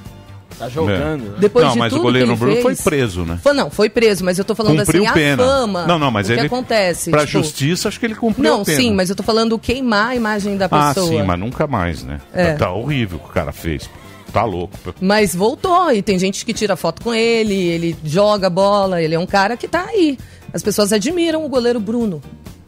Tá 0.62 0.70
jogando. 0.70 1.38
Depois 1.40 1.66
não, 1.66 1.74
de 1.74 1.80
mas 1.80 1.90
tudo 1.92 2.00
o 2.00 2.04
goleiro 2.04 2.28
que 2.28 2.34
ele 2.34 2.40
Bruno 2.40 2.62
foi 2.62 2.76
fez- 2.76 2.82
preso, 2.84 3.26
né? 3.26 3.40
Foi, 3.42 3.54
não, 3.54 3.70
foi 3.72 3.90
preso, 3.90 4.24
mas 4.24 4.38
eu 4.38 4.46
tô 4.46 4.54
falando 4.54 4.78
Cumpriu 4.80 5.04
assim, 5.06 5.14
pena. 5.14 5.44
a 5.44 5.48
fama. 5.48 5.86
Não, 5.88 5.98
não, 5.98 6.12
mas 6.12 6.30
o 6.30 6.32
ele. 6.34 6.42
que 6.42 6.46
acontece? 6.48 7.10
Pra 7.10 7.26
tipo, 7.26 7.32
justiça, 7.32 7.88
acho 7.88 8.00
que 8.00 8.06
ele 8.06 8.14
cumpriu 8.16 8.44
Não, 8.52 8.62
a 8.62 8.66
pena. 8.66 8.78
sim, 8.78 8.94
mas 8.94 9.10
eu 9.10 9.16
tô 9.16 9.24
falando 9.24 9.58
queimar 9.58 10.10
a 10.10 10.16
imagem 10.16 10.56
da 10.58 10.68
Ah, 10.70 10.94
pessoa. 10.94 11.08
sim, 11.10 11.24
mas 11.24 11.40
nunca 11.40 11.66
mais, 11.66 12.04
né? 12.04 12.20
É. 12.34 12.54
Tá 12.54 12.72
horrível 12.72 13.18
o 13.18 13.22
que 13.22 13.30
o 13.30 13.34
cara 13.34 13.52
fez. 13.52 13.90
Tá 14.32 14.46
louco. 14.46 14.78
Mas 15.02 15.36
voltou, 15.36 15.92
e 15.92 16.02
tem 16.02 16.18
gente 16.20 16.46
que 16.46 16.54
tira 16.54 16.76
foto 16.76 17.02
com 17.02 17.14
ele, 17.14 17.54
ele 17.56 17.98
joga 18.06 18.50
bola, 18.50 19.02
ele 19.02 19.16
é 19.16 19.20
um 19.20 19.26
cara 19.26 19.58
que 19.58 19.68
tá 19.68 19.86
aí. 19.90 20.18
As 20.54 20.62
pessoas 20.62 20.94
admiram 20.94 21.44
o 21.44 21.50
goleiro 21.50 21.80
Bruno. 21.80 22.22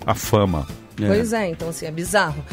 A 0.05 0.15
fama. 0.15 0.67
Pois 0.97 1.31
é, 1.31 1.47
então 1.49 1.69
assim, 1.69 1.85
é 1.85 1.91
bizarro. 1.91 2.43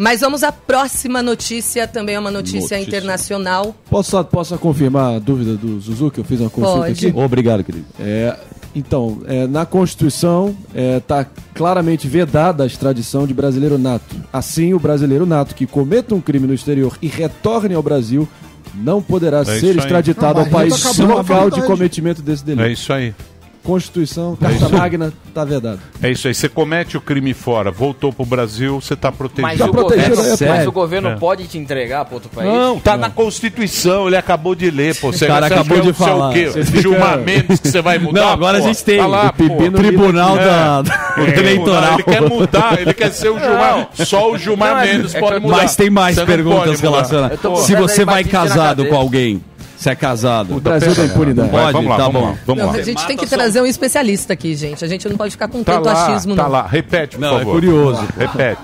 Mas 0.00 0.22
vamos 0.22 0.42
à 0.42 0.50
próxima 0.50 1.22
notícia, 1.22 1.86
também 1.86 2.14
é 2.14 2.18
uma 2.18 2.30
notícia, 2.30 2.78
Notícia. 2.78 2.80
internacional. 2.80 3.74
Posso, 3.90 4.24
posso 4.24 4.56
confirmar 4.56 5.16
a 5.16 5.18
dúvida 5.18 5.58
do 5.58 5.78
Zuzu, 5.78 6.10
que 6.10 6.18
eu 6.20 6.24
fiz 6.24 6.40
uma 6.40 6.48
consulta 6.48 6.86
Pode. 6.86 7.06
aqui? 7.06 7.18
Obrigado, 7.18 7.62
querido. 7.62 7.84
É, 8.00 8.34
então, 8.74 9.20
é, 9.26 9.46
na 9.46 9.66
Constituição 9.66 10.56
está 10.74 11.26
claramente 11.54 12.08
vedada 12.08 12.64
a 12.64 12.66
extradição 12.66 13.26
de 13.26 13.34
brasileiro 13.34 13.76
nato. 13.76 14.16
Assim, 14.32 14.72
o 14.72 14.78
brasileiro 14.78 15.26
nato 15.26 15.54
que 15.54 15.66
cometa 15.66 16.14
um 16.14 16.20
crime 16.22 16.46
no 16.46 16.54
exterior 16.54 16.96
e 17.02 17.06
retorne 17.06 17.74
ao 17.74 17.82
Brasil 17.82 18.26
não 18.74 19.02
poderá 19.02 19.42
isso 19.42 19.60
ser 19.60 19.76
extraditado 19.76 20.40
Ah, 20.40 20.44
ao 20.44 20.48
país 20.48 20.96
local 20.96 21.50
de 21.50 21.60
cometimento 21.62 22.22
desse 22.22 22.42
delito. 22.42 22.66
É 22.66 22.72
isso 22.72 22.90
aí. 22.90 23.12
Constituição, 23.62 24.36
Carta 24.36 24.56
isso. 24.56 24.72
Magna, 24.74 25.12
está 25.28 25.44
vedado. 25.44 25.78
É 26.02 26.10
isso 26.10 26.26
aí. 26.26 26.34
Você 26.34 26.48
comete 26.48 26.96
o 26.96 27.00
crime 27.00 27.34
fora, 27.34 27.70
voltou 27.70 28.12
pro 28.12 28.24
Brasil, 28.24 28.80
você 28.80 28.96
tá 28.96 29.12
protegido. 29.12 29.42
Mas, 29.48 29.58
Tá 29.58 29.66
o 29.66 29.70
protegido, 29.70 30.16
governo, 30.16 30.44
é, 30.44 30.48
mas 30.48 30.66
o 30.66 30.72
governo 30.72 31.08
É. 31.10 31.16
pode 31.16 31.46
te 31.46 31.58
entregar 31.58 32.04
para 32.06 32.14
outro 32.14 32.30
país? 32.30 32.48
Não, 32.50 32.80
tá 32.80 32.96
na 32.96 33.10
Constituição, 33.10 34.06
ele 34.06 34.16
acabou 34.16 34.54
de 34.54 34.70
ler, 34.70 34.94
pô. 34.96 35.12
Você 35.12 35.26
cara 35.26 35.46
acabou 35.46 35.78
é 35.78 35.80
de 35.82 35.90
o 35.90 35.94
falar. 35.94 36.32
quê? 36.32 36.46
Você 36.48 36.64
fica- 36.64 36.80
Gilmar 36.82 37.18
Mendes 37.18 37.60
que 37.60 37.68
você 37.68 37.82
vai 37.82 37.98
mudar? 37.98 38.20
Não, 38.22 38.28
agora 38.30 38.58
pô? 38.58 38.64
a 38.64 38.66
gente 38.66 38.82
tem 38.84 38.98
Tá 38.98 39.06
lá, 39.06 39.28
o. 39.38 39.70
Tribunal 39.72 40.38
É. 40.38 40.44
da, 40.44 40.82
do 40.82 40.90
É, 41.18 41.38
Eleitoral. 41.38 41.94
Ele 41.94 42.02
quer 42.02 42.20
mudar, 42.22 42.80
ele 42.80 42.94
quer 42.94 43.12
ser 43.12 43.28
o 43.28 43.38
Gilmar. 43.38 43.88
Só 43.94 44.30
o 44.32 44.38
Gilmar 44.38 44.74
Não, 44.74 44.80
é- 44.80 44.92
Mendes 44.94 45.14
é 45.14 45.20
pode 45.20 45.40
mudar. 45.40 45.56
Mas 45.58 45.76
tem 45.76 45.90
mais 45.90 46.14
Você 46.14 46.20
não 46.22 46.26
perguntas 46.26 46.80
relacionadas. 46.80 47.38
Se 47.64 47.74
você 47.76 48.04
vai 48.04 48.24
casado 48.24 48.86
com 48.86 48.96
alguém, 48.96 49.42
se 49.80 49.88
é 49.88 49.94
casado. 49.94 50.56
O 50.56 50.60
Brasil 50.60 50.94
da 50.94 51.04
impunidade. 51.06 51.48
Vai, 51.50 51.60
Pode? 51.60 51.72
vamos 51.72 51.90
lá, 51.90 51.96
Tá 51.96 52.02
vamos 52.04 52.20
bom. 52.20 52.26
lá. 52.28 52.38
Vamos 52.46 52.62
Não, 52.64 52.72
lá. 52.72 52.78
a 52.78 52.82
gente 52.82 53.06
tem 53.06 53.16
que 53.16 53.26
trazer 53.26 53.60
um 53.62 53.66
especialista 53.66 54.34
aqui, 54.34 54.54
gente. 54.54 54.84
A 54.84 54.88
gente 54.88 55.08
não 55.08 55.16
pode 55.16 55.30
ficar 55.32 55.48
com 55.48 55.64
Tá 55.64 55.72
tanto 55.74 55.86
lá, 55.86 56.06
achismo, 56.06 56.36
tá 56.36 56.42
não. 56.42 56.50
lá. 56.50 56.66
Repete, 56.66 57.16
por 57.16 57.22
Não, 57.22 57.36
é 57.36 57.38
favor. 57.38 57.52
curioso. 57.54 58.08
Repete. 58.18 58.60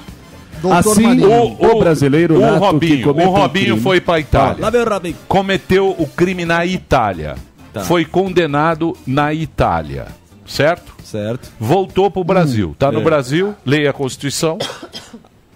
Doutor 0.61 0.79
Assim, 0.92 1.02
Marinho. 1.02 1.57
o, 1.59 1.79
brasileiro 1.79 2.37
o 2.37 2.40
nato 2.40 2.52
que 2.55 2.59
Robinho, 2.66 3.09
o 3.09 3.20
um 3.20 3.31
Robinho 3.31 3.64
crime- 3.66 3.81
foi 3.81 3.96
Itália. 4.20 4.70
Vem 4.70 4.81
o 4.83 4.88
Robin. 4.88 5.16
Cometeu 5.29 5.90
o 5.98 6.07
crime 6.07 6.44
na 6.44 6.64
Itália. 6.66 7.35
Tá. 7.72 7.81
Foi 7.81 8.05
condenado 8.05 8.94
na 9.07 9.33
Itália. 9.33 10.07
Certo? 10.46 10.94
Certo. 11.05 11.50
Voltou 11.59 12.11
pro 12.11 12.22
Brasil. 12.24 12.74
Tá 12.79 12.90
no 12.92 13.00
É. 13.00 13.05
Brasil, 13.05 13.55
leia 13.64 13.90
a 13.90 13.92
Constituição. 13.92 14.59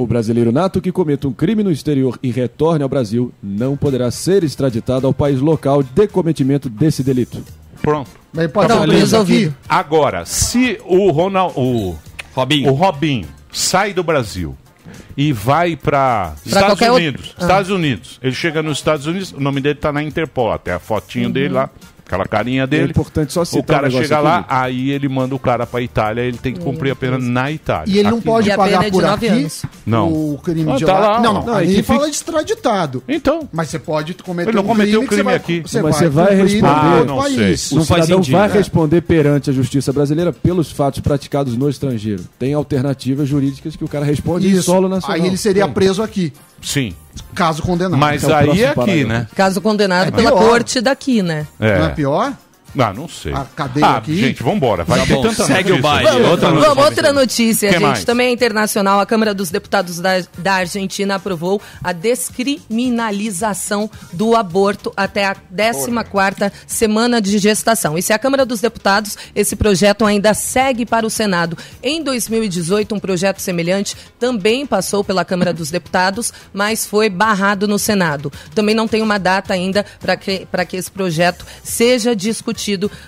O 0.01 0.07
brasileiro 0.07 0.51
nato 0.51 0.81
que 0.81 0.91
cometa 0.91 1.29
um 1.29 1.33
crime 1.33 1.63
no 1.63 1.71
exterior 1.71 2.19
e 2.23 2.31
retorne 2.31 2.83
ao 2.83 2.89
Brasil 2.89 3.31
não 3.43 3.77
poderá 3.77 4.11
ser 4.11 4.43
extraditado 4.43 5.07
ao 5.07 5.13
país 5.13 5.41
local 5.41 5.83
de 5.83 6.09
cometimento 6.09 6.71
desse 6.71 7.03
delito. 7.03 7.45
Pronto. 7.83 8.11
Mas 8.33 8.51
pode 8.51 8.73
resolvido. 8.97 9.49
aqui. 9.51 9.57
Agora, 9.69 10.25
se 10.25 10.81
o 10.87 11.11
Ronald, 11.11 11.53
o 11.55 11.99
Robinho. 12.35 12.71
o 12.71 12.75
Robinho 12.75 13.29
sai 13.53 13.93
do 13.93 14.03
Brasil 14.03 14.57
e 15.15 15.35
vai 15.35 15.77
para 15.77 16.33
Estados 16.47 16.69
qualquer 16.71 16.93
outro- 16.93 17.05
Unidos, 17.07 17.35
Ah. 17.37 17.43
Estados 17.43 17.71
Unidos, 17.71 18.19
ele 18.23 18.35
chega 18.35 18.63
nos 18.63 18.79
Estados 18.79 19.07
Unidos, 19.07 19.33
o 19.33 19.41
nome 19.41 19.61
dele 19.61 19.75
tá 19.75 19.93
na 19.93 20.03
Interpol, 20.03 20.51
até 20.51 20.73
a 20.73 20.79
fotinho 20.79 21.27
Uhum. 21.27 21.31
dele 21.33 21.51
lá, 21.53 21.69
aquela 22.11 22.27
carinha 22.27 22.67
dele. 22.67 22.85
É 22.85 22.91
importante 22.91 23.33
só 23.33 23.43
o 23.43 23.45
citar 23.45 23.63
um 23.63 23.67
cara 23.67 23.83
negócio 23.89 24.03
chega 24.05 24.17
aqui, 24.17 24.25
lá, 24.25 24.37
Nico. 24.39 24.49
aí 24.51 24.91
ele 24.91 25.09
manda 25.09 25.35
o 25.35 25.39
cara 25.39 25.67
para 25.67 25.81
Itália, 25.81 26.23
ele 26.23 26.39
tem 26.39 26.53
que 26.53 26.61
cumprir 26.61 26.91
a 26.91 26.97
pena 26.97 27.19
na 27.19 27.51
Itália. 27.51 27.93
E 27.95 27.99
ele 27.99 28.11
não 28.11 28.19
Aqui 28.19 28.27
pode 28.27 28.45
pena 28.51 28.57
pagar 28.59 28.85
é 28.85 28.91
por 28.91 29.05
aqui 29.05 29.27
anos. 29.29 29.63
Não. 29.87 30.09
o 30.13 30.39
crime 30.43 30.71
Ah, 30.73 30.77
de 30.77 30.85
tá 30.85 30.93
lá. 30.99 31.01
lá, 31.13 31.21
Não, 31.21 31.35
não. 31.35 31.47
Não, 31.47 31.55
aí 31.55 31.79
e 31.79 31.83
fala 31.83 32.01
fica- 32.01 32.11
de 32.11 32.17
extraditado. 32.17 33.03
Então, 33.09 33.49
Mas 33.53 33.69
você 33.69 33.79
pode 33.79 34.15
cometer 34.15 34.51
Ele 34.51 34.57
não 34.57 34.65
um 34.65 34.67
cometeu 34.67 34.93
crime, 35.01 35.07
crime 35.09 35.23
vai- 35.23 35.35
aqui. 35.37 35.61
Você 35.61 35.81
Mas 35.81 35.93
vai 35.97 36.01
você 36.01 36.09
vai 36.09 36.35
responder- 36.35 36.67
Ah, 36.67 37.05
não 37.07 37.17
país. 37.19 37.61
sei. 37.61 37.77
O 37.77 37.81
Não 37.81 37.87
faz 37.87 38.05
cidadão 38.05 38.23
sentido, 38.23 38.39
vai 38.39 38.49
né? 38.49 38.55
responder 38.55 39.01
perante 39.03 39.51
a 39.51 39.53
justiça 39.53 39.93
brasileira 39.93 40.33
pelos 40.33 40.71
fatos 40.71 41.01
praticados 41.01 41.57
no 41.57 41.69
estrangeiro. 41.69 42.25
Tem 42.39 42.55
alternativas 42.55 43.29
jurídicas 43.29 43.77
que 43.77 43.85
o 43.85 43.89
cara 43.89 44.05
responde 44.05 44.49
em 44.49 44.61
solo 44.61 44.89
nacional. 44.89 45.17
Aí 45.21 45.27
ele 45.27 45.37
seria 45.37 45.67
preso 45.69 46.03
aqui, 46.03 46.33
sim. 46.63 46.95
caso 47.35 47.63
condenado. 47.63 47.99
Mas 47.99 48.25
é 48.25 48.35
aí 48.35 48.63
é 48.63 48.67
aqui, 48.69 48.75
parágrafo. 48.75 49.09
né? 49.09 49.27
Caso 49.35 49.61
condenado 49.61 50.09
É 50.09 50.11
pela 50.11 50.31
pior. 50.33 50.49
corte 50.49 50.81
daqui, 50.81 51.23
né? 51.23 51.47
É. 51.59 51.79
Não 51.79 51.87
é 51.87 51.89
pior? 51.91 52.33
Ah, 52.79 52.93
não 52.93 53.09
sei. 53.09 53.33
A 53.33 53.45
cadeia 53.45 53.87
ah, 53.87 53.97
aqui? 53.97 54.17
gente, 54.17 54.43
vambora. 54.43 54.85
Vai 54.85 55.01
Tá 55.01 55.07
ter 55.07 55.15
bom, 55.15 55.23
tanta 55.23 55.45
segue 55.45 55.71
notícia. 55.71 55.75
o 55.75 55.83
baile. 55.83 56.11
Vamos. 56.11 56.29
Outra 56.31 56.49
Vamos, 56.51 56.65
notícia. 56.67 56.85
outra 56.85 57.13
notícia, 57.13 57.69
Que 57.69 57.75
gente. 57.75 57.83
mais? 57.87 58.05
Também 58.05 58.29
é 58.29 58.31
internacional. 58.31 59.01
A 59.01 59.07
Câmara 59.07 59.35
dos 59.35 59.51
Deputados 59.51 59.99
da, 59.99 60.23
da 60.39 60.55
Argentina 60.55 61.17
aprovou 61.17 61.61
a 61.83 61.93
descriminalização 61.93 63.91
do 64.13 64.37
aborto 64.37 64.93
até 64.97 65.25
a 65.27 65.35
14ª 65.35 66.53
semana 66.67 67.21
de 67.21 67.39
gestação. 67.39 67.99
E 67.99 68.03
se 68.03 68.13
a 68.13 68.19
Câmara 68.19 68.47
dos 68.47 68.61
Deputados, 68.61 69.17
esse 69.35 69.57
projeto 69.57 70.05
ainda 70.05 70.33
segue 70.35 70.87
para 70.87 71.05
o 71.07 71.11
Senado. 71.11 71.59
Em 71.83 72.03
2018, 72.05 72.95
um 72.95 73.01
projeto 73.01 73.41
semelhante 73.41 73.97
também 74.19 74.65
passou 74.65 75.03
pela 75.03 75.25
Câmara 75.25 75.53
dos 75.53 75.71
Deputados, 75.71 76.33
mas 76.53 76.87
foi 76.87 77.09
barrado 77.09 77.67
no 77.67 77.79
Senado. 77.79 78.33
Também 78.55 78.75
não 78.77 78.87
tem 78.87 79.03
uma 79.03 79.19
data 79.19 79.53
ainda 79.55 79.85
para 79.99 80.17
que, 80.17 80.47
para 80.51 80.65
que 80.65 80.77
esse 80.77 80.91
projeto 80.91 81.45
seja 81.65 82.15
discutido 82.15 82.60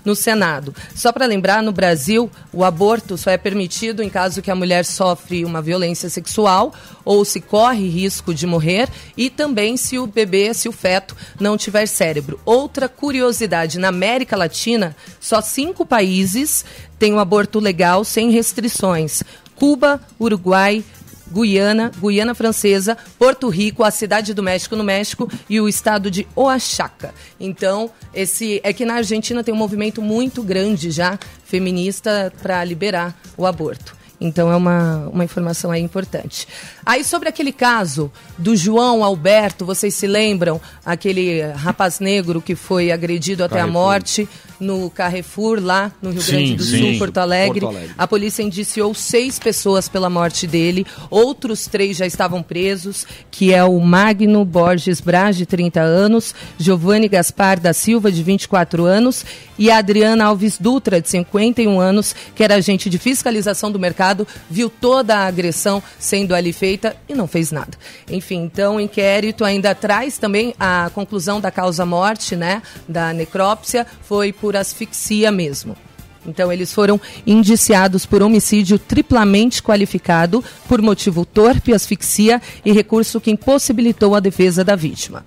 no 0.04 0.14
Senado. 0.14 0.74
Só 0.94 1.12
para 1.12 1.26
lembrar, 1.26 1.62
no 1.62 1.72
Brasil, 1.72 2.30
o 2.52 2.64
aborto 2.64 3.16
só 3.16 3.30
é 3.30 3.36
permitido 3.36 4.02
em 4.02 4.08
caso 4.08 4.42
que 4.42 4.50
a 4.50 4.54
mulher 4.54 4.84
sofre 4.84 5.44
uma 5.44 5.60
violência 5.60 6.08
sexual 6.08 6.72
ou 7.04 7.24
se 7.24 7.40
corre 7.40 7.88
risco 7.88 8.32
de 8.32 8.46
morrer 8.46 8.88
e 9.16 9.28
também 9.28 9.76
se 9.76 9.98
o 9.98 10.06
bebê, 10.06 10.54
se 10.54 10.68
o 10.68 10.72
feto 10.72 11.16
não 11.40 11.56
tiver 11.56 11.86
cérebro. 11.86 12.40
Outra 12.44 12.88
curiosidade, 12.88 13.78
na 13.78 13.88
América 13.88 14.36
Latina, 14.36 14.96
só 15.20 15.40
cinco 15.40 15.84
países 15.84 16.64
têm 16.98 17.12
o 17.14 17.18
aborto 17.18 17.58
legal 17.58 18.04
sem 18.04 18.30
restrições. 18.30 19.22
Cuba, 19.54 20.00
Uruguai, 20.18 20.84
Guiana, 21.32 21.90
Guiana 22.00 22.34
Francesa, 22.34 22.96
Porto 23.18 23.48
Rico, 23.48 23.82
a 23.82 23.90
cidade 23.90 24.34
do 24.34 24.42
México 24.42 24.76
no 24.76 24.84
México 24.84 25.30
e 25.48 25.60
o 25.60 25.68
estado 25.68 26.10
de 26.10 26.26
Oaxaca. 26.36 27.14
Então, 27.40 27.90
esse 28.14 28.60
é 28.62 28.72
que 28.72 28.84
na 28.84 28.94
Argentina 28.94 29.42
tem 29.42 29.54
um 29.54 29.56
movimento 29.56 30.02
muito 30.02 30.42
grande 30.42 30.90
já 30.90 31.18
feminista 31.44 32.32
para 32.42 32.62
liberar 32.64 33.16
o 33.36 33.46
aborto. 33.46 34.02
Então 34.22 34.52
é 34.52 34.56
uma, 34.56 35.08
uma 35.12 35.24
informação 35.24 35.72
aí 35.72 35.82
importante. 35.82 36.46
Aí 36.86 37.02
sobre 37.02 37.28
aquele 37.28 37.52
caso 37.52 38.10
do 38.38 38.54
João 38.54 39.02
Alberto, 39.02 39.66
vocês 39.66 39.94
se 39.94 40.06
lembram? 40.06 40.60
Aquele 40.86 41.42
rapaz 41.42 41.98
negro 41.98 42.40
que 42.40 42.54
foi 42.54 42.92
agredido 42.92 43.42
até 43.42 43.60
a 43.60 43.66
morte 43.66 44.28
no 44.62 44.88
Carrefour, 44.88 45.60
lá 45.60 45.92
no 46.00 46.10
Rio 46.10 46.22
Sim, 46.22 46.32
Grande 46.32 46.54
do 46.54 46.64
sim. 46.64 46.78
Sul, 46.78 46.98
Porto 46.98 47.18
Alegre. 47.18 47.60
Porto 47.60 47.76
Alegre. 47.76 47.94
A 47.98 48.06
polícia 48.06 48.42
indiciou 48.42 48.94
seis 48.94 49.38
pessoas 49.38 49.88
pela 49.88 50.08
morte 50.08 50.46
dele, 50.46 50.86
outros 51.10 51.66
três 51.66 51.96
já 51.96 52.06
estavam 52.06 52.42
presos, 52.42 53.04
que 53.30 53.52
é 53.52 53.64
o 53.64 53.78
Magno 53.80 54.44
Borges 54.44 55.00
Braz, 55.00 55.36
de 55.36 55.44
30 55.44 55.80
anos, 55.80 56.34
Giovanni 56.56 57.08
Gaspar 57.08 57.58
da 57.58 57.72
Silva, 57.72 58.12
de 58.12 58.22
24 58.22 58.84
anos, 58.84 59.24
e 59.58 59.70
a 59.70 59.78
Adriana 59.78 60.26
Alves 60.26 60.58
Dutra, 60.58 61.00
de 61.00 61.08
51 61.08 61.80
anos, 61.80 62.14
que 62.34 62.44
era 62.44 62.54
agente 62.54 62.88
de 62.88 62.98
fiscalização 62.98 63.70
do 63.70 63.78
mercado, 63.78 64.26
viu 64.48 64.70
toda 64.70 65.16
a 65.16 65.26
agressão 65.26 65.82
sendo 65.98 66.34
ali 66.34 66.52
feita 66.52 66.96
e 67.08 67.14
não 67.14 67.26
fez 67.26 67.50
nada. 67.50 67.76
Enfim, 68.08 68.44
então 68.44 68.76
o 68.76 68.80
inquérito 68.80 69.44
ainda 69.44 69.74
traz 69.74 70.18
também 70.18 70.54
a 70.58 70.90
conclusão 70.94 71.40
da 71.40 71.50
causa-morte, 71.50 72.36
né, 72.36 72.62
da 72.88 73.12
necrópsia, 73.12 73.86
foi 74.02 74.32
por 74.32 74.51
asfixia 74.60 75.30
mesmo. 75.32 75.76
Então, 76.24 76.52
eles 76.52 76.72
foram 76.72 77.00
indiciados 77.26 78.06
por 78.06 78.22
homicídio 78.22 78.78
triplamente 78.78 79.62
qualificado 79.62 80.42
por 80.68 80.80
motivo 80.80 81.24
torpe, 81.24 81.74
asfixia 81.74 82.40
e 82.64 82.70
recurso 82.72 83.20
que 83.20 83.30
impossibilitou 83.30 84.14
a 84.14 84.20
defesa 84.20 84.62
da 84.62 84.76
vítima. 84.76 85.24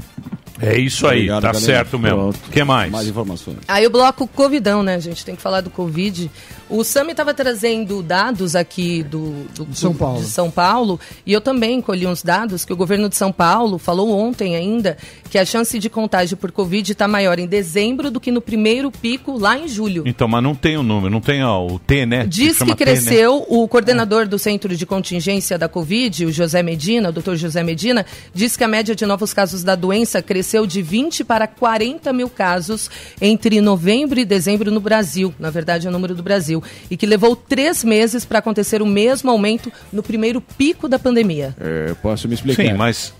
É 0.61 0.79
isso 0.79 1.05
aí, 1.05 1.17
Obrigado, 1.29 1.41
tá 1.41 1.47
galera. 1.51 1.65
certo 1.65 1.99
mesmo. 1.99 2.29
O 2.29 2.33
que 2.49 2.63
mais? 2.63 2.89
Mais 2.89 3.07
informações. 3.07 3.57
Aí 3.67 3.85
o 3.85 3.89
bloco 3.89 4.25
Covidão, 4.25 4.81
né? 4.83 4.95
A 4.95 4.99
gente 4.99 5.25
tem 5.25 5.35
que 5.35 5.41
falar 5.41 5.59
do 5.59 5.69
Covid. 5.69 6.31
O 6.67 6.83
Sami 6.83 7.11
estava 7.11 7.31
trazendo 7.33 8.01
dados 8.01 8.55
aqui 8.55 9.03
do, 9.03 9.45
do- 9.55 9.65
De 9.65 9.77
São 9.77 9.91
do- 9.91 9.97
Paulo. 9.99 10.19
de 10.21 10.25
São 10.27 10.49
Paulo 10.49 10.99
e 11.25 11.31
eu 11.31 11.39
também 11.39 11.79
colhi 11.79 12.07
uns 12.07 12.23
dados 12.23 12.65
que 12.65 12.73
o 12.73 12.75
governo 12.75 13.07
de 13.07 13.15
São 13.15 13.31
Paulo 13.31 13.77
falou 13.77 14.09
ontem 14.17 14.55
ainda 14.55 14.97
que 15.29 15.37
a 15.37 15.45
chance 15.45 15.77
de 15.77 15.89
contágio 15.89 16.35
por 16.37 16.51
Covid 16.51 16.91
está 16.91 17.07
maior 17.07 17.37
em 17.37 17.45
dezembro 17.45 18.09
do 18.09 18.19
que 18.19 18.31
no 18.31 18.41
primeiro 18.41 18.89
pico 18.89 19.37
lá 19.37 19.57
em 19.59 19.67
julho. 19.67 20.03
Então, 20.07 20.27
mas 20.27 20.41
não 20.41 20.55
tem 20.55 20.75
o 20.77 20.81
número, 20.83 21.11
não 21.11 21.21
tem 21.21 21.43
ó, 21.43 21.65
o 21.67 21.77
T, 21.77 22.05
né? 22.05 22.25
Diz 22.25 22.57
chama 22.57 22.75
que 22.75 22.83
T, 22.83 22.91
né? 22.91 22.97
cresceu, 22.99 23.45
o 23.47 23.67
coordenador 23.67 24.27
do 24.27 24.39
Centro 24.39 24.75
de 24.75 24.85
Contingência 24.85 25.57
da 25.59 25.67
Covid, 25.69 26.25
o 26.25 26.31
José 26.31 26.63
Medina, 26.63 27.09
o 27.09 27.11
doutor 27.11 27.35
José 27.35 27.61
Medina, 27.63 28.05
diz 28.33 28.57
que 28.57 28.63
a 28.63 28.67
média 28.67 28.95
de 28.95 29.05
novos 29.05 29.33
casos 29.33 29.63
da 29.63 29.75
doença 29.75 30.21
cresceu 30.21 30.65
de 30.65 30.81
20 30.81 31.23
para 31.23 31.45
40 31.47 32.11
mil 32.11 32.29
casos 32.29 32.89
entre 33.21 33.61
novembro 33.61 34.19
e 34.19 34.25
dezembro 34.25 34.71
no 34.71 34.79
Brasil, 34.79 35.33
na 35.39 35.49
verdade 35.51 35.85
é 35.85 35.89
o 35.89 35.93
número 35.93 36.15
do 36.15 36.23
Brasil, 36.23 36.54
e 36.89 36.97
que 36.97 37.05
levou 37.05 37.35
três 37.35 37.83
meses 37.83 38.25
para 38.25 38.39
acontecer 38.39 38.81
o 38.81 38.85
mesmo 38.85 39.29
aumento 39.31 39.71
no 39.91 40.01
primeiro 40.03 40.41
pico 40.41 40.87
da 40.87 40.97
pandemia. 40.99 41.55
É, 41.59 41.93
posso 42.01 42.27
me 42.27 42.33
explicar? 42.35 42.63
Sim, 42.63 42.73
mas 42.73 43.13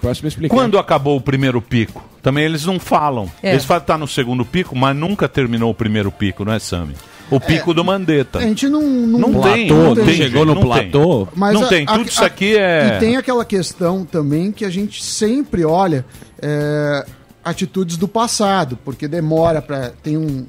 Posso 0.00 0.22
me 0.22 0.28
explicar? 0.28 0.54
quando 0.54 0.78
acabou 0.78 1.16
o 1.16 1.20
primeiro 1.20 1.60
pico? 1.60 2.04
Também 2.22 2.44
eles 2.44 2.64
não 2.66 2.78
falam. 2.78 3.30
É. 3.42 3.52
Eles 3.52 3.64
falam 3.64 3.80
que 3.80 3.86
tá 3.86 3.96
no 3.98 4.06
segundo 4.08 4.44
pico, 4.44 4.76
mas 4.76 4.96
nunca 4.96 5.28
terminou 5.28 5.70
o 5.70 5.74
primeiro 5.74 6.10
pico, 6.12 6.44
não 6.44 6.52
é, 6.52 6.58
Sami? 6.58 6.94
O 7.30 7.40
pico 7.40 7.74
do 7.74 7.84
Mandetta. 7.84 8.38
A 8.38 8.42
gente 8.42 8.68
não. 8.68 8.82
Não, 8.82 9.18
Não 9.30 9.40
tem, 9.42 9.66
Platô, 9.66 9.82
não 9.82 9.94
não 9.96 10.04
tem, 10.04 10.14
chegou 10.16 10.44
no 10.44 10.54
não 10.54 10.62
tem. 10.62 10.90
platô. 10.90 11.28
Não 11.34 11.64
a- 11.64 11.66
tem, 11.66 11.84
a- 11.88 11.92
tudo 11.98 12.08
isso 12.08 12.22
a- 12.22 12.26
aqui 12.26 12.56
é- 12.56 12.94
E 12.96 13.00
tem 13.00 13.16
aquela 13.16 13.44
questão 13.44 14.04
também 14.04 14.52
que 14.52 14.64
a 14.64 14.70
gente 14.70 15.02
sempre 15.02 15.64
olha 15.64 16.04
é, 16.40 17.04
atitudes 17.46 17.96
do 17.96 18.08
passado, 18.08 18.76
porque 18.84 19.06
demora 19.06 19.62
para 19.62 19.90
tem 20.02 20.16
um- 20.16 20.44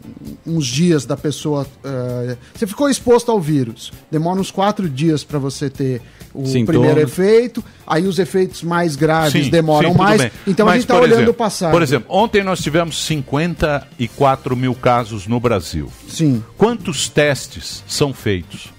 uns 0.45 0.65
dias 0.65 1.05
da 1.05 1.15
pessoa. 1.15 1.65
é, 1.83 2.35
você 2.55 2.65
ficou 2.65 2.89
exposto 2.89 3.31
ao 3.31 3.39
vírus, 3.39 3.91
demora 4.11 4.39
uns 4.39 4.49
quatro 4.51 4.89
dias 4.89 5.23
para 5.23 5.37
você 5.37 5.69
ter 5.69 6.01
o 6.33 6.45
Sintomas. 6.45 6.65
primeiro 6.65 6.99
efeito, 6.99 7.63
aí 7.85 8.05
os 8.07 8.17
efeitos 8.19 8.63
mais 8.63 8.95
graves 8.95 9.45
Sim, 9.45 9.49
demoram 9.51 9.91
sim, 9.91 9.97
mais. 9.97 10.21
bem. 10.21 10.31
Então 10.47 10.65
a 10.65 10.71
Mas, 10.71 10.75
gente 10.81 10.83
está 10.85 10.95
olhando 10.99 11.13
exemplo, 11.13 11.31
o 11.31 11.33
passado. 11.35 11.71
Por 11.71 11.81
exemplo, 11.83 12.07
ontem 12.09 12.43
nós 12.43 12.59
tivemos 12.61 12.97
54 13.05 14.55
mil 14.55 14.73
casos 14.75 15.27
no 15.27 15.39
Brasil. 15.39 15.91
Sim. 16.07 16.43
Quantos 16.57 17.07
testes 17.09 17.83
são 17.87 18.13
feitos? 18.13 18.69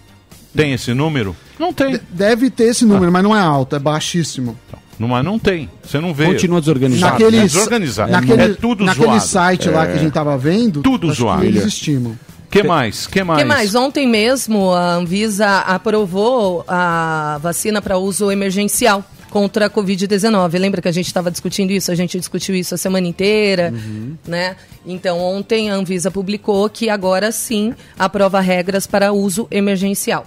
Tem 0.55 0.73
esse 0.73 0.93
número? 0.93 1.37
Não 1.59 1.73
tem. 1.73 1.93
De- 1.93 2.03
Deve 2.11 2.51
ter 2.51 2.65
esse 2.65 2.85
número, 2.85 3.13
mas 3.13 3.23
não 3.23 3.37
é 3.37 3.41
alto, 3.41 3.77
é 3.77 3.79
baixíssimo. 3.79 4.59
Não, 4.99 5.09
mas 5.09 5.25
não 5.25 5.39
tem. 5.39 5.69
Você 5.83 6.01
não 6.01 6.13
vê. 6.13 6.27
Continua 6.27 6.61
desorganizado. 6.61 7.13
Naquele, 7.13 7.37
É 7.39 7.43
desorganizado. 7.43 8.11
naquele, 8.13 8.43
é 8.43 8.49
tudo 8.55 8.85
naquele 8.85 9.07
zoado. 9.07 9.21
site 9.25 9.69
lá 9.71 9.87
que 9.87 9.93
a 9.93 9.99
gente 9.99 10.13
tava 10.13 10.37
vendo, 10.37 10.83
Tudo 10.83 11.13
zoado. 11.13 11.41
que 11.43 11.47
eles 11.47 11.65
estimam. 11.65 12.19
que 12.51 12.63
mais? 12.63 13.07
que 13.07 13.23
mais? 13.23 13.39
que 13.41 13.45
mais? 13.45 13.75
Ontem 13.75 14.07
mesmo 14.09 14.73
a 14.73 14.95
Anvisa 14.95 15.59
aprovou 15.61 16.65
a 16.67 17.39
vacina 17.43 17.81
para 17.81 17.97
uso 17.99 18.31
emergencial 18.33 19.05
contra 19.31 19.67
a 19.67 19.71
Covid-19. 19.71 20.59
Lembra 20.59 20.81
que 20.81 20.89
a 20.89 20.93
gente 20.93 21.07
estava 21.07 21.31
discutindo 21.31 21.71
isso? 21.71 21.93
A 21.93 21.95
gente 21.95 22.19
discutiu 22.19 22.55
isso 22.57 22.75
a 22.75 22.79
semana 22.79 23.07
inteira, 23.07 23.73
né? 24.27 24.57
Então, 24.87 25.21
ontem 25.21 25.71
a 25.71 25.75
Anvisa 25.75 26.11
publicou 26.11 26.69
que 26.71 26.89
agora 26.89 27.31
sim 27.31 27.75
aprova 27.99 28.41
regras 28.41 28.87
para 28.87 29.13
uso 29.13 29.47
emergencial. 29.51 30.25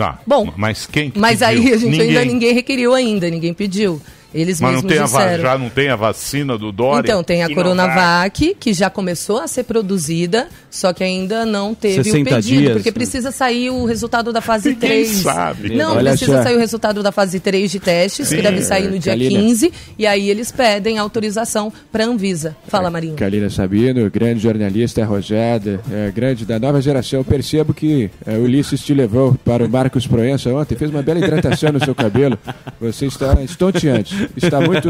Tá. 0.00 0.18
Bom, 0.26 0.50
mas 0.56 0.86
quem 0.86 1.10
que 1.10 1.18
Mas 1.18 1.42
aí 1.42 1.56
pediu? 1.58 1.74
a 1.74 1.76
gente 1.76 2.00
ainda 2.00 2.24
ninguém 2.24 2.54
requeriu 2.54 2.94
ainda, 2.94 3.28
ninguém 3.28 3.52
pediu. 3.52 4.00
Eles 4.32 4.58
Mas 4.58 4.76
não 4.76 4.82
mesmos 4.82 4.92
tem 4.92 4.98
a, 4.98 5.06
va- 5.06 5.24
disseram. 5.24 5.42
já 5.42 5.58
não 5.58 5.68
tem 5.68 5.88
a 5.90 5.96
vacina 5.96 6.56
do 6.56 6.72
Dória? 6.72 7.06
Então, 7.06 7.22
tem 7.22 7.42
a. 7.42 7.52
Coronavac, 7.54 8.56
que 8.58 8.72
já 8.72 8.88
começou 8.88 9.40
a 9.40 9.46
ser 9.46 9.64
produzida 9.64 10.48
só 10.70 10.92
que 10.92 11.02
ainda 11.02 11.44
não 11.44 11.74
teve 11.74 12.00
o 12.00 12.04
60 12.04 12.30
pedido, 12.36 12.60
dias, 12.60 12.72
porque 12.74 12.90
né? 12.90 12.94
precisa 12.94 13.30
sair 13.32 13.70
o 13.70 13.84
resultado 13.84 14.32
da 14.32 14.40
fase 14.40 14.70
Ninguém 14.70 14.88
3. 15.04 15.08
sabe. 15.08 15.74
Não, 15.76 15.96
Olha 15.96 16.10
precisa 16.10 16.36
só. 16.36 16.42
sair 16.44 16.56
o 16.56 16.58
resultado 16.58 17.02
da 17.02 17.10
fase 17.12 17.40
3 17.40 17.70
de 17.70 17.80
testes, 17.80 18.28
que 18.28 18.40
deve 18.40 18.62
sair 18.62 18.88
no 18.88 18.98
dia 18.98 19.12
Kalina. 19.12 19.40
15, 19.40 19.72
e 19.98 20.06
aí 20.06 20.30
eles 20.30 20.52
pedem 20.52 20.98
autorização 20.98 21.72
para 21.90 22.04
a 22.04 22.06
Anvisa. 22.06 22.56
Fala, 22.68 22.90
Marinho. 22.90 23.16
Kalina 23.16 23.50
Sabino, 23.50 24.08
grande 24.10 24.40
jornalista 24.40 25.02
arrojada, 25.02 25.80
é, 25.90 26.10
grande 26.10 26.44
da 26.44 26.58
nova 26.58 26.80
geração. 26.80 27.24
Percebo 27.24 27.74
que 27.74 28.10
é, 28.24 28.36
Ulisses 28.36 28.80
te 28.82 28.94
levou 28.94 29.34
para 29.44 29.64
o 29.64 29.68
Marcos 29.68 30.06
Proença 30.06 30.50
ontem, 30.50 30.76
fez 30.76 30.90
uma 30.90 31.02
bela 31.02 31.18
hidratação 31.18 31.72
no 31.72 31.84
seu 31.84 31.94
cabelo. 31.94 32.38
Você 32.80 33.06
está 33.06 33.42
estonteante, 33.42 34.28
está 34.36 34.60
muito. 34.60 34.88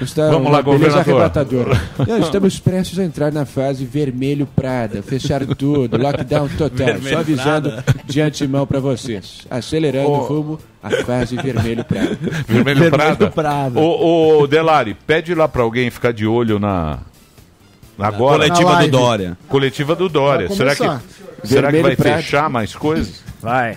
Está 0.00 0.30
Vamos 0.30 0.52
lá, 0.52 0.62
governador. 0.62 1.00
arrebatadora. 1.00 1.80
Não, 2.06 2.18
estamos 2.18 2.58
prestes 2.60 2.98
a 2.98 3.04
entrar 3.04 3.32
na 3.32 3.44
fase 3.44 3.84
vermelho 3.84 4.46
Prada, 5.08 5.20
fechar 5.20 5.46
tudo, 5.56 5.96
lockdown 5.96 6.48
total. 6.56 7.00
Só 7.08 7.18
avisando 7.18 7.72
de 8.04 8.20
antemão 8.20 8.66
para 8.66 8.80
vocês, 8.80 9.46
acelerando 9.50 10.10
o 10.10 10.18
rumo 10.24 10.60
à 10.82 10.90
fase 11.04 11.36
vermelho 11.36 11.84
Prada. 11.84 12.18
Vermelho, 12.46 12.90
Prada. 12.90 13.30
Prada. 13.30 13.80
Ô, 13.80 14.40
ô, 14.40 14.46
Delari, 14.46 14.94
pede 15.06 15.34
lá 15.34 15.48
pra 15.48 15.62
alguém 15.62 15.90
ficar 15.90 16.12
de 16.12 16.26
olho 16.26 16.58
na. 16.58 16.98
Agora, 17.98 18.46
Na 18.46 18.54
Coletiva 18.54 18.70
do 18.70 18.74
live. 18.76 18.90
Dória. 18.90 19.38
coletiva 19.48 19.96
do 19.96 20.08
Dória. 20.08 20.48
Será 20.50 20.70
que, 20.76 20.78
será 20.78 21.66
que 21.68 21.72
Vermelho 21.80 21.82
vai 21.82 21.96
fechar 21.96 22.48
mais 22.48 22.74
coisas? 22.74 23.22
Vai. 23.42 23.72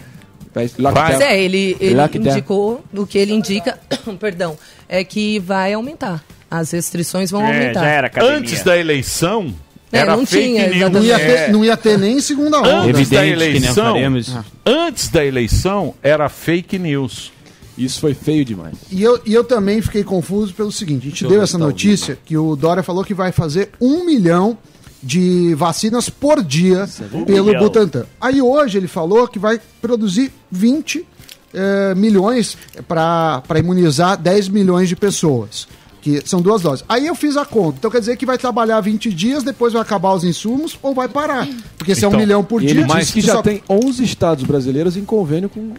Vai, 0.53 0.67
Pois 0.67 0.77
lockdown. 0.77 1.21
é, 1.21 1.41
ele, 1.41 1.77
ele 1.79 1.95
Lockdown. 1.95 2.31
indicou, 2.33 2.83
o 2.93 3.07
que 3.07 3.17
ele 3.17 3.31
indica, 3.33 3.79
perdão, 4.19 4.57
é 4.87 5.01
que 5.03 5.39
vai 5.39 5.73
aumentar. 5.73 6.21
As 6.51 6.69
restrições 6.71 7.31
vão 7.31 7.41
É, 7.41 7.47
aumentar. 7.47 7.79
já 7.79 7.87
era 7.87 8.07
academia. 8.07 8.37
Antes 8.37 8.61
da 8.61 8.77
eleição, 8.77 9.55
era 9.91 10.15
não 10.15 10.25
fake 10.25 10.43
tinha, 10.45 10.67
news. 10.67 10.91
Não 10.91 11.03
ia, 11.03 11.15
É. 11.15 11.45
ter, 11.45 11.51
não 11.51 11.65
ia 11.65 11.77
ter 11.77 11.97
nem 11.97 12.19
segunda 12.21 12.59
onda. 12.59 12.69
Antes 12.81 12.85
da 12.85 12.89
Evidente 12.89 13.09
que 13.09 13.21
nem 13.21 13.31
eleição, 13.31 13.93
faremos. 13.93 14.35
antes 14.65 15.07
da 15.09 15.25
eleição 15.25 15.93
era 16.01 16.29
fake 16.29 16.79
news. 16.79 17.31
Isso 17.77 17.99
foi 17.99 18.13
feio 18.13 18.43
demais. 18.45 18.75
E 18.91 19.01
eu, 19.01 19.19
e 19.25 19.33
eu 19.33 19.43
também 19.43 19.81
fiquei 19.81 20.03
confuso 20.03 20.53
pelo 20.53 20.71
seguinte: 20.71 21.07
a 21.07 21.09
gente 21.09 21.23
eu 21.23 21.29
deu 21.29 21.41
essa 21.41 21.57
tá 21.57 21.63
notícia 21.63 22.17
que 22.25 22.37
o 22.37 22.55
Dória 22.55 22.83
falou 22.83 23.03
que 23.03 23.13
vai 23.13 23.31
fazer 23.31 23.69
um 23.79 24.05
milhão 24.05 24.57
de 25.01 25.55
vacinas 25.55 26.09
por 26.09 26.43
dia 26.43 26.87
pelo 27.25 27.45
milhão. 27.45 27.63
Butantan. 27.63 28.05
Aí 28.19 28.41
hoje 28.41 28.77
ele 28.77 28.87
falou 28.87 29.27
que 29.27 29.39
vai 29.39 29.59
produzir 29.81 30.31
20 30.51 31.07
eh, 31.53 31.95
milhões 31.95 32.55
para 32.87 33.41
imunizar 33.57 34.15
10 34.15 34.47
milhões 34.49 34.87
de 34.87 34.95
pessoas. 34.95 35.67
Que 36.01 36.19
são 36.27 36.41
duas 36.41 36.61
doses. 36.63 36.83
Aí 36.89 37.05
eu 37.05 37.13
fiz 37.13 37.37
a 37.37 37.45
conta. 37.45 37.77
Então 37.77 37.91
quer 37.91 37.99
dizer 37.99 38.17
que 38.17 38.25
vai 38.25 38.37
trabalhar 38.37 38.81
20 38.81 39.13
dias, 39.13 39.43
depois 39.43 39.71
vai 39.73 39.81
acabar 39.83 40.13
os 40.13 40.23
insumos 40.23 40.77
ou 40.81 40.95
vai 40.95 41.07
parar. 41.07 41.47
Porque 41.77 41.93
se 41.93 42.03
é 42.03 42.07
um 42.07 42.11
Então, 42.11 42.19
milhão 42.19 42.43
por 42.43 42.59
dia. 42.59 42.85
mas 42.87 43.11
que 43.11 43.21
já 43.21 43.33
só- 43.33 43.41
tem 43.43 43.61
11 43.69 44.03
estados 44.03 44.43
brasileiros 44.43 44.97
em 44.97 45.05
convênio 45.05 45.47
com 45.47 45.59
o 45.59 45.73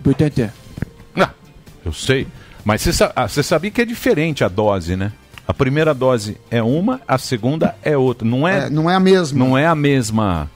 Butantan. 0.00 0.50
Ah, 1.16 1.30
eu 1.84 1.92
sei. 1.92 2.26
Mas 2.64 2.82
você 2.82 2.92
sa- 2.92 3.12
ah, 3.14 3.28
você 3.28 3.42
sabia 3.42 3.70
que 3.70 3.80
é 3.80 3.84
diferente 3.84 4.42
a 4.42 4.48
dose, 4.48 4.96
né? 4.96 5.12
A 5.46 5.54
primeira 5.54 5.92
dose 5.94 6.36
é 6.50 6.62
uma, 6.62 7.00
a 7.06 7.18
segunda 7.18 7.74
é 7.84 7.96
outra. 7.96 8.26
Não 8.26 8.46
é, 8.46 8.66
É, 8.66 8.70
não 8.70 8.90
é 8.90 8.94
a 8.96 9.00
mesma. 9.00 9.38
não 9.44 9.56
é 9.58 9.66
a 9.66 9.74
mesma. 9.74 10.50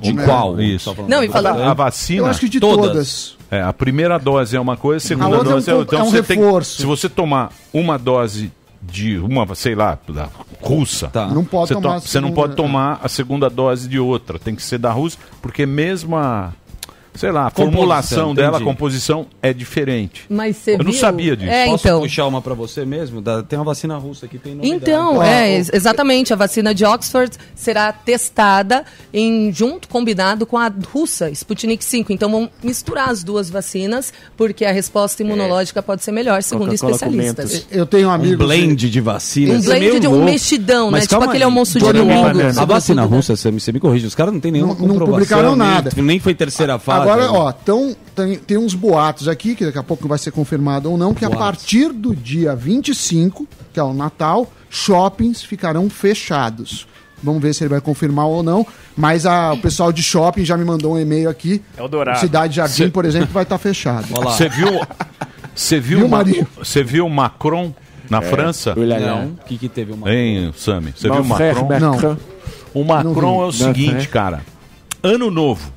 De 0.00 0.12
Não 0.12 0.22
é. 0.22 0.26
qual? 0.26 0.60
Isso. 0.60 0.94
Não, 1.08 1.22
e 1.24 1.28
A, 1.28 1.30
falando, 1.30 1.62
a 1.62 1.72
vacina. 1.74 2.18
Eu 2.20 2.26
acho 2.26 2.40
que 2.40 2.48
de 2.48 2.58
Todas. 2.60 2.86
todas. 2.88 3.36
É, 3.54 3.62
a 3.62 3.72
primeira 3.72 4.18
dose 4.18 4.56
é 4.56 4.60
uma 4.60 4.76
coisa, 4.76 5.04
a 5.04 5.08
segunda 5.08 5.28
outra 5.36 5.50
é 5.50 5.52
um 5.52 5.54
dose 5.56 5.70
é 5.70 5.72
com- 5.72 5.78
outra. 5.78 5.98
é 5.98 6.02
um 6.02 6.10
você 6.10 6.22
tem- 6.22 6.38
reforço. 6.40 6.80
se 6.80 6.86
você 6.86 7.08
tomar 7.08 7.50
uma 7.72 7.98
dose 7.98 8.52
de 8.82 9.16
uma, 9.18 9.54
sei 9.54 9.74
lá, 9.74 9.98
da 10.08 10.28
russa, 10.60 11.08
Tá. 11.08 11.26
Não 11.28 11.44
pode 11.44 11.68
você, 11.68 11.74
tomar 11.74 11.88
to- 11.88 11.96
a 11.96 12.00
você 12.00 12.20
não 12.20 12.28
segunda, 12.28 12.34
pode 12.34 12.56
tomar 12.56 13.00
a 13.02 13.08
segunda 13.08 13.48
dose 13.50 13.88
de 13.88 13.98
outra. 13.98 14.38
Tem 14.38 14.54
que 14.54 14.62
ser 14.62 14.78
da 14.78 14.90
russa, 14.92 15.16
porque 15.40 15.64
mesmo 15.66 16.16
a, 16.16 16.52
sei 17.14 17.30
lá, 17.30 17.46
a 17.46 17.50
Composição, 17.50 17.72
formulação 17.72 18.34
dela, 18.34 18.58
a 18.58 18.60
composição 18.60 19.26
é 19.42 19.52
diferente. 19.52 20.24
mas 20.28 20.56
você 20.56 20.74
Eu 20.74 20.78
não 20.78 20.90
viu? 20.90 21.00
sabia 21.00 21.36
disso. 21.36 21.50
É, 21.50 21.66
Posso 21.66 21.86
então. 21.86 22.00
puxar 22.00 22.26
uma 22.26 22.42
pra 22.42 22.54
você 22.54 22.84
mesmo? 22.84 23.20
Da- 23.20 23.42
tem 23.42 23.58
uma 23.58 23.64
vacina 23.64 23.96
russa 23.96 24.26
que 24.28 24.38
tem 24.38 24.54
novidade. 24.54 24.82
Então, 24.82 25.20
Ah, 25.20 25.26
é, 25.26 25.42
o- 25.44 25.56
ex- 25.56 25.70
exatamente. 25.72 26.32
A 26.32 26.36
vacina 26.36 26.74
de 26.74 26.84
Oxford 26.84 27.36
será 27.54 27.92
testada 27.92 28.84
em 29.12 29.52
junto, 29.52 29.88
combinado 29.88 30.46
com 30.46 30.56
a 30.58 30.70
russa, 30.92 31.30
Sputnik 31.30 31.84
5. 31.84 32.12
Então 32.12 32.30
vão 32.30 32.50
misturar 32.62 33.10
as 33.10 33.22
duas 33.22 33.48
vacinas, 33.50 34.12
porque 34.36 34.64
a 34.64 34.72
resposta 34.72 35.22
imunológica 35.22 35.82
pode 35.82 36.02
ser 36.02 36.12
melhor, 36.12 36.42
segundo 36.42 36.72
especialistas. 36.74 37.66
Eu 37.70 37.86
tenho 37.86 38.08
Um 38.08 38.12
amigos. 38.12 38.38
blend 38.38 38.90
de 38.90 39.00
vacinas. 39.00 39.66
Um 39.66 39.72
é 39.72 39.76
blend 39.78 39.80
meio 39.88 40.00
de 40.00 40.06
um 40.06 40.10
louco. 40.12 40.24
mexidão, 40.26 40.86
né? 40.86 40.92
Mas 40.92 41.02
Tipo 41.04 41.10
calma 41.12 41.26
aquele 41.26 41.44
aí. 41.44 41.48
almoço 41.48 41.78
de 41.78 41.84
domingo. 41.92 42.60
A 42.60 42.64
vacina 42.64 43.02
né? 43.02 43.08
russa, 43.08 43.36
você 43.36 43.72
me, 43.72 43.80
corrige, 43.80 44.06
os 44.06 44.14
caras 44.14 44.32
não 44.32 44.40
tem 44.40 44.50
nenhuma 44.52 44.74
Não- 44.74 44.86
não 44.88 45.06
publicaram 45.06 45.50
nem- 45.50 45.58
nada. 45.58 45.90
Nem, 45.96 46.18
foi 46.18 46.34
terceira 46.34 46.78
fase. 46.78 47.03
Agora, 47.12 47.32
ó, 47.32 47.52
tão, 47.52 47.94
tem, 48.14 48.36
tem 48.36 48.56
uns 48.58 48.74
boatos 48.74 49.28
aqui, 49.28 49.54
que 49.54 49.64
daqui 49.64 49.78
a 49.78 49.82
pouco 49.82 50.06
vai 50.08 50.18
ser 50.18 50.30
confirmado 50.30 50.90
ou 50.90 50.96
não, 50.98 51.12
que 51.14 51.24
a 51.24 51.28
Boatos. 51.28 51.44
partir 51.46 51.92
do 51.92 52.14
dia 52.14 52.54
25, 52.56 53.46
que 53.72 53.78
é 53.80 53.82
o 53.82 53.92
Natal, 53.94 54.50
shoppings 54.70 55.42
ficarão 55.42 55.88
fechados. 55.90 56.86
Vamos 57.22 57.40
ver 57.40 57.54
se 57.54 57.62
ele 57.64 57.70
vai 57.70 57.80
confirmar 57.80 58.26
ou 58.26 58.42
não. 58.42 58.66
Mas 58.96 59.24
a- 59.24 59.54
o 59.54 59.58
pessoal 59.58 59.90
de 59.90 60.02
shopping 60.02 60.44
já 60.44 60.56
me 60.58 60.64
mandou 60.64 60.94
um 60.94 60.98
e-mail 60.98 61.30
aqui. 61.30 61.62
Eldorado. 61.78 62.18
Cidade 62.20 62.56
Jardim, 62.56 62.90
por 62.90 63.04
exemplo, 63.06 63.28
vai 63.32 63.44
estar 63.44 63.56
fechado. 63.56 64.06
Olha 64.12 64.26
lá. 64.26 64.32
Você 64.32 64.48
viu, 64.48 64.68
você 65.54 65.80
viu, 65.80 66.06
Ma- 66.08 66.22
você 66.58 66.82
viu 66.84 67.08
Macron 67.08 67.72
na 68.10 68.20
França? 68.20 68.74
Olha 68.76 69.00
Não. 69.00 69.26
O 69.28 69.36
que 69.46 69.56
que 69.56 69.68
teve 69.70 69.92
uma... 69.92 70.12
Hein, 70.12 70.52
Sami? 70.54 70.92
Você 70.94 71.08
viu 71.08 71.22
o 71.22 71.24
Macron? 71.24 71.68
Macron. 71.68 72.16
O 72.74 72.84
Macron 72.84 73.36
é 73.40 73.44
o 73.44 73.46
Não 73.46 73.52
seguinte, 73.52 74.08
cara. 74.08 74.42
Ano 75.02 75.30
novo. 75.30 75.72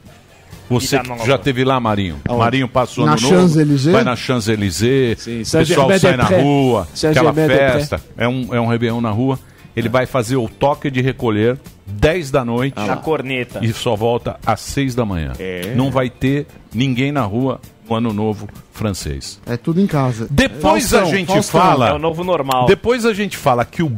Você 0.69 0.99
já 1.25 1.37
teve 1.37 1.63
lá, 1.63 1.79
Marinho. 1.79 2.17
Marinho 2.29 2.67
passou 2.67 3.05
Na 3.05 3.13
ano 3.13 3.21
novo. 3.21 3.33
Champs-Élysées? 3.35 3.93
Vai 3.93 4.03
na 4.03 4.15
Champs-Élysées. 4.15 5.25
O 5.27 5.57
pessoal 5.57 5.99
sai 5.99 6.17
na 6.17 6.23
rua. 6.25 6.81
Aquela 6.81 6.95
Saint-Germain-des-Prés. 6.95 7.73
festa. 7.73 8.01
É 8.17 8.27
um, 8.27 8.53
é 8.53 8.59
um 8.59 8.67
Réveillon 8.67 9.01
na 9.01 9.11
rua. 9.11 9.39
Ele 9.75 9.89
vai 9.89 10.05
fazer 10.07 10.35
o 10.37 10.49
toque 10.49 10.89
de 10.89 11.01
recolher 11.01 11.57
10 11.85 12.31
da 12.31 12.43
noite 12.43 12.75
Na 12.75 12.97
corneta. 12.97 13.59
e 13.63 13.71
só 13.71 13.95
volta 13.95 14.39
às 14.45 14.59
6 14.61 14.95
da 14.95 15.05
manhã. 15.05 15.33
Não 15.75 15.91
vai 15.91 16.09
ter 16.09 16.47
ninguém 16.73 17.11
na 17.11 17.21
rua 17.21 17.61
no 17.87 17.95
ano 17.95 18.11
novo 18.11 18.49
francês. 18.73 19.39
É 19.45 19.55
tudo 19.55 19.79
em 19.79 19.87
casa. 19.87 20.27
Depois 20.31 20.89
Faustão, 20.89 21.01
a 21.07 21.15
gente 21.15 21.27
Faustão. 21.27 21.61
fala. 21.61 21.89
É 21.89 21.93
o 21.93 21.99
novo 21.99 22.23
normal. 22.23 22.65
Depois 22.65 23.05
a 23.05 23.13
gente 23.13 23.37
fala 23.37 23.63
que 23.63 23.81
o, 23.83 23.95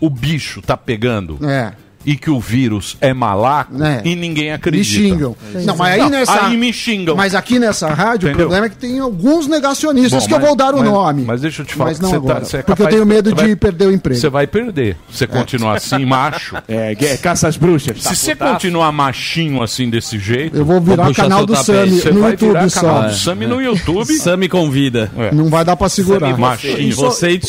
o 0.00 0.08
bicho 0.10 0.60
tá 0.62 0.76
pegando 0.76 1.38
É. 1.46 1.72
e 2.06 2.16
que 2.16 2.30
o 2.30 2.38
vírus 2.40 2.96
é 3.00 3.12
malaco 3.12 3.82
É. 3.82 4.00
e 4.04 4.14
ninguém 4.14 4.44
Me 4.46 4.52
acredita. 4.52 4.84
xingam. 5.02 5.36
Não, 5.64 5.76
mas 5.76 5.94
aí 5.94 5.98
Não, 6.00 6.08
nessa. 6.10 6.46
aí 6.46 6.56
me 6.56 6.72
xingam. 6.72 7.16
Mas 7.16 7.34
aqui 7.34 7.58
nessa 7.58 7.88
rádio, 7.88 8.28
Entendeu? 8.28 8.46
o 8.46 8.48
problema 8.50 8.66
é 8.66 8.68
que 8.68 8.76
tem 8.76 8.98
alguns 9.00 9.46
negacionistas 9.48 10.22
Bom, 10.22 10.28
que 10.28 10.34
eu 10.34 10.38
mas- 10.38 10.46
vou 10.46 10.56
dar 10.56 10.74
o 10.74 10.78
mas- 10.78 10.88
nome. 10.88 11.24
Mas 11.26 11.40
deixa 11.40 11.62
eu 11.62 11.66
te 11.66 11.74
falar. 11.74 11.90
Mas 11.90 12.00
não 12.00 12.08
você 12.10 12.16
agora. 12.16 12.44
você 12.44 12.56
é 12.58 12.62
porque 12.62 12.82
eu 12.82 12.88
tenho 12.88 13.04
medo 13.06 13.32
de 13.32 13.42
vai- 13.42 13.56
perder 13.56 13.86
o 13.86 13.92
emprego. 13.92 14.20
Você 14.20 14.28
vai 14.28 14.46
perder. 14.46 14.96
Você 15.10 15.26
continuar 15.26 15.76
assim, 15.76 16.04
macho. 16.06 16.56
É, 16.68 16.94
gue- 16.94 17.16
caça 17.18 17.48
às 17.48 17.56
bruxas. 17.56 18.00
Se 18.02 18.14
você 18.14 18.34
continuar 18.36 18.92
machinho 18.92 19.62
assim 19.62 19.90
desse 19.90 20.18
jeito, 20.18 20.56
Eu 20.56 20.64
vou 20.64 20.80
virar 20.80 21.06
puxar 21.06 21.22
canal 21.24 21.38
seu 21.40 21.46
do. 21.46 21.56
Sami 21.56 21.90
você 22.00 22.10
no 22.10 22.20
vai 22.20 22.30
YouTube 22.32 22.48
virar 22.48 22.68
só. 22.68 22.80
canal 22.80 23.02
do 23.08 23.14
Sami 23.14 23.46
no 23.46 23.60
YouTube. 23.60 24.12
Sam 24.14 24.36
me 24.36 24.48
convida. 24.48 25.10
É. 25.18 25.34
Não 25.34 25.46
vai 25.48 25.64
dar 25.64 25.76
pra 25.76 25.88
segurar. 25.88 26.36
Machinho. 26.38 26.94
Você 26.94 27.30
e. 27.30 27.40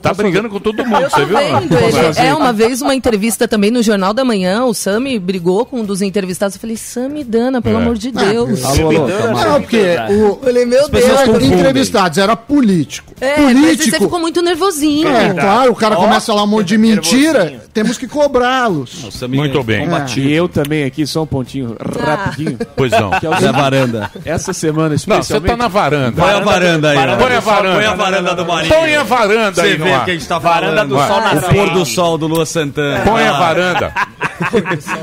Tá 0.00 0.14
brigando 0.14 0.48
com 0.48 0.58
todo 0.60 0.84
mundo, 0.84 1.02
Eu 1.02 1.10
você 1.10 1.20
tô 1.20 1.26
viu? 1.26 1.38
é, 1.38 2.34
uma 2.34 2.52
vez 2.52 2.80
uma 2.80 2.94
entrevista 2.94 3.48
também 3.48 3.70
no 3.70 3.82
Jornal 3.82 4.05
da 4.12 4.24
Manhã, 4.24 4.64
o 4.64 4.74
Sami 4.74 5.18
brigou 5.18 5.64
com 5.66 5.80
um 5.80 5.84
dos 5.84 6.02
entrevistados. 6.02 6.54
Eu 6.56 6.60
falei, 6.60 6.76
Sami 6.76 7.24
Dana, 7.24 7.60
pelo 7.62 7.78
É. 7.78 7.82
amor 7.82 7.96
de 7.96 8.10
Deus. 8.10 8.64
Alô, 8.64 8.88
alô. 8.90 9.08
Não, 9.08 9.60
porque 9.62 9.96
o, 10.10 10.36
Falei, 10.42 10.64
meu 10.64 10.88
Deus. 10.88 11.42
entrevistados 11.42 12.18
era 12.18 12.36
político. 12.36 13.12
É, 13.20 13.38
mas 13.40 13.54
você 13.56 13.76
político. 13.76 14.04
ficou 14.04 14.20
muito 14.20 14.42
nervosinho. 14.42 15.08
É, 15.08 15.32
claro, 15.34 15.72
o 15.72 15.74
cara 15.76 15.96
começa 15.96 16.32
a 16.32 16.34
falar 16.34 16.44
um 16.44 16.46
monte 16.48 16.68
de 16.68 16.78
mentira, 16.78 17.38
nervosinho. 17.44 17.60
temos 17.72 17.96
que 17.98 18.06
cobrá-los. 18.06 19.20
Muito 19.28 19.58
é 19.58 19.62
bem. 19.62 19.88
E 20.16 20.32
eu 20.32 20.48
também 20.48 20.84
aqui, 20.84 21.06
só 21.06 21.22
um 21.22 21.26
pontinho 21.26 21.76
rapidinho. 22.04 22.58
Pois 22.76 22.92
não. 22.92 23.10
Que 23.10 23.26
é 23.26 23.30
o 23.30 23.40
Da 23.40 23.52
varanda. 23.52 24.10
Essa 24.24 24.52
semana, 24.52 24.90
Não, 24.90 24.98
você 24.98 25.04
especialmente... 25.10 25.50
tá 25.50 25.56
na 25.56 25.68
varanda. 25.68 26.20
Põe 26.22 26.30
a 26.30 26.40
varanda 26.40 26.90
aí. 26.90 26.96
Põe 26.96 27.34
a 27.36 27.40
varanda. 27.40 27.74
Põe 27.76 27.84
a 27.86 27.94
varanda 27.94 28.34
do 28.34 28.44
Marinho. 28.46 28.74
Põe 28.74 28.96
a 28.96 29.02
varanda 29.02 29.52
Você 29.54 29.60
aí 29.62 29.78
no 29.78 29.84
vê 29.84 29.90
que 30.04 30.10
a 30.10 30.14
gente 30.14 30.26
tá 30.28 30.38
Varanda 30.38 30.84
do 30.84 30.94
sol 30.96 31.20
nascente. 31.20 31.46
O 31.46 31.54
pôr 31.54 31.70
do 31.70 31.84
sol 31.86 32.18
do 32.18 32.26
Lua 32.26 32.44
Santana. 32.46 33.00
Põe 33.04 33.22
a 33.24 33.30
Ah, 33.34 33.38
varanda. 33.38 33.92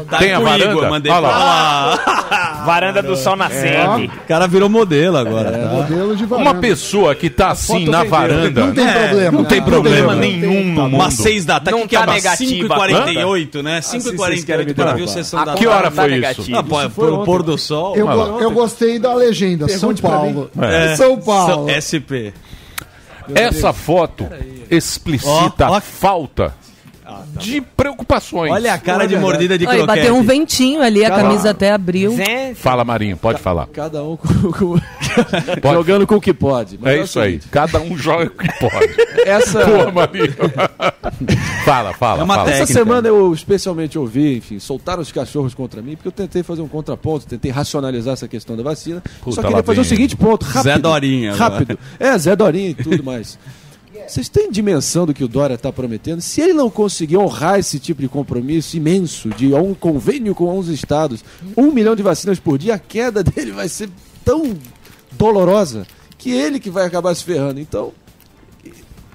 Tá 0.09 0.17
Tem 0.19 0.33
a 0.33 0.39
o 0.39 0.43
varanda? 0.43 0.71
Igor, 0.71 0.89
mandei 0.89 1.11
Olha 1.11 1.19
lá. 1.21 1.37
lá. 1.37 2.63
Varanda 2.65 3.01
do 3.03 3.15
sol 3.17 3.35
nascente. 3.35 4.05
O 4.23 4.27
cara 4.27 4.47
virou 4.47 4.69
modelo 4.69 5.17
agora. 5.17 5.51
tá? 5.51 5.67
Modelo 5.67 6.15
de 6.15 6.25
varanda. 6.25 6.49
Uma 6.51 6.59
pessoa 6.61 7.13
que 7.13 7.29
tá 7.29 7.49
assim 7.51 7.85
na 7.89 8.03
varanda. 8.03 8.67
Não 8.67 8.73
tem 8.73 8.87
É, 8.87 9.07
problema. 9.07 9.31
Não 9.37 9.45
tem 9.45 9.59
Não 9.59 9.67
problema 9.67 10.15
tem 10.15 10.37
nenhum 10.39 10.63
no 10.73 10.81
mundo. 10.83 10.95
Umas 10.95 11.13
seis 11.15 11.43
da 11.45 11.59
tarde. 11.59 11.71
Não 11.71 11.81
que 11.81 11.89
que 11.89 11.95
é 11.95 11.99
tá 11.99 12.05
uma 12.05 12.13
negativa. 12.13 12.75
5h48, 12.75 13.61
né? 13.63 13.81
vocês 13.81 14.03
querem 14.45 14.65
me 14.65 14.73
5h48 14.73 14.75
para 14.75 14.93
ver 14.93 15.01
o 15.01 15.07
sessão 15.07 15.43
da 15.43 15.53
Que 15.55 15.67
hora 15.67 15.91
Tá 15.91 16.03
foi 16.03 16.15
isso? 16.17 16.51
Ah, 16.55 16.59
é 16.59 16.63
foi 16.63 16.89
pôr, 16.89 17.13
ontem. 17.13 17.25
pôr 17.25 17.43
do 17.43 17.57
sol. 17.57 17.95
Eu, 17.95 18.51
gostei 18.51 18.97
da 18.99 19.13
legenda, 19.13 19.67
São 19.67 19.93
Paulo. 19.95 20.49
É. 20.61 20.95
São 20.95 21.17
Paulo. 21.19 21.67
São- 21.69 21.81
SP. 21.83 22.33
Essa 23.35 23.71
foto 23.73 24.27
explicita 24.69 25.67
a 25.67 25.79
falta 25.81 26.53
de 27.39 27.61
preocupações. 27.61 28.51
Olha 28.51 28.73
a 28.73 28.77
cara 28.77 29.05
de 29.07 29.15
mordida 29.17 29.57
de 29.57 29.65
Olha, 29.65 29.79
croquete. 29.79 29.99
bateu 29.99 30.15
um 30.15 30.23
ventinho 30.23 30.81
ali, 30.81 31.03
a 31.03 31.09
Cada- 31.09 31.21
camisa 31.23 31.49
até 31.51 31.71
abriu. 31.71 32.15
Fala, 32.55 32.83
Marinho, 32.83 33.17
pode 33.17 33.39
falar. 33.41 33.67
Cada 33.67 34.03
um 34.03 34.15
com- 34.17 34.51
com- 34.51 35.73
jogando 35.73 36.05
com 36.07 36.15
o 36.15 36.21
que 36.21 36.33
pode. 36.33 36.77
Mas 36.81 36.93
É 36.97 37.01
o 37.01 37.03
isso 37.03 37.19
aí. 37.19 37.39
Cada 37.51 37.79
um 37.79 37.97
joga 37.97 38.25
o 38.25 38.29
que 38.29 38.47
pode. 38.59 38.95
Essa, 39.25 39.65
Boa, 39.65 39.91
Marinho. 39.91 40.33
fala, 41.65 41.93
fala. 41.93 42.21
É 42.21 42.23
uma 42.23 42.35
fala. 42.35 42.51
essa 42.51 42.65
semana 42.71 43.07
eu 43.07 43.33
especialmente 43.33 43.97
ouvi, 43.97 44.37
enfim, 44.37 44.59
soltaram 44.59 45.01
os 45.01 45.11
cachorros 45.11 45.53
contra 45.53 45.81
mim, 45.81 45.95
porque 45.95 46.07
eu 46.07 46.11
tentei 46.11 46.43
fazer 46.43 46.61
um 46.61 46.67
contraponto, 46.67 47.25
tentei 47.25 47.51
racionalizar 47.51 48.13
essa 48.13 48.27
questão 48.27 48.55
da 48.55 48.63
vacina. 48.63 49.01
Puta, 49.21 49.35
só 49.35 49.41
queria 49.47 49.63
fazer 49.63 49.81
o 49.81 49.85
seguinte 49.85 50.15
ponto, 50.15 50.43
rápido. 50.45 50.63
Zé 50.63 50.77
Dorinha 50.77 51.33
agora. 51.33 51.49
Rápido. 51.53 51.79
É, 51.99 52.17
Zé 52.17 52.35
Dorinha 52.35 52.69
e 52.69 52.73
tudo 52.75 53.03
mais. 53.03 53.37
Vocês 54.07 54.27
têm 54.29 54.51
dimensão 54.51 55.05
do 55.05 55.13
que 55.13 55.23
o 55.23 55.27
Dória 55.27 55.53
está 55.55 55.71
prometendo? 55.71 56.19
Se 56.21 56.41
ele 56.41 56.53
não 56.53 56.69
conseguir 56.69 57.17
honrar 57.17 57.59
esse 57.59 57.79
tipo 57.79 58.01
de 58.01 58.07
compromisso 58.09 58.75
imenso, 58.75 59.29
de 59.29 59.53
um 59.53 59.73
convênio 59.73 60.33
com 60.35 60.45
11 60.47 60.73
estados, 60.73 61.23
um 61.55 61.71
milhão 61.71 61.95
de 61.95 62.03
vacinas 62.03 62.39
por 62.39 62.57
dia, 62.57 62.75
a 62.75 62.79
queda 62.79 63.23
dele 63.23 63.51
vai 63.51 63.69
ser 63.69 63.89
tão 64.25 64.55
dolorosa 65.11 65.85
que 66.17 66.31
ele 66.31 66.59
que 66.59 66.69
vai 66.69 66.85
acabar 66.85 67.13
se 67.15 67.23
ferrando. 67.23 67.59
Então, 67.59 67.91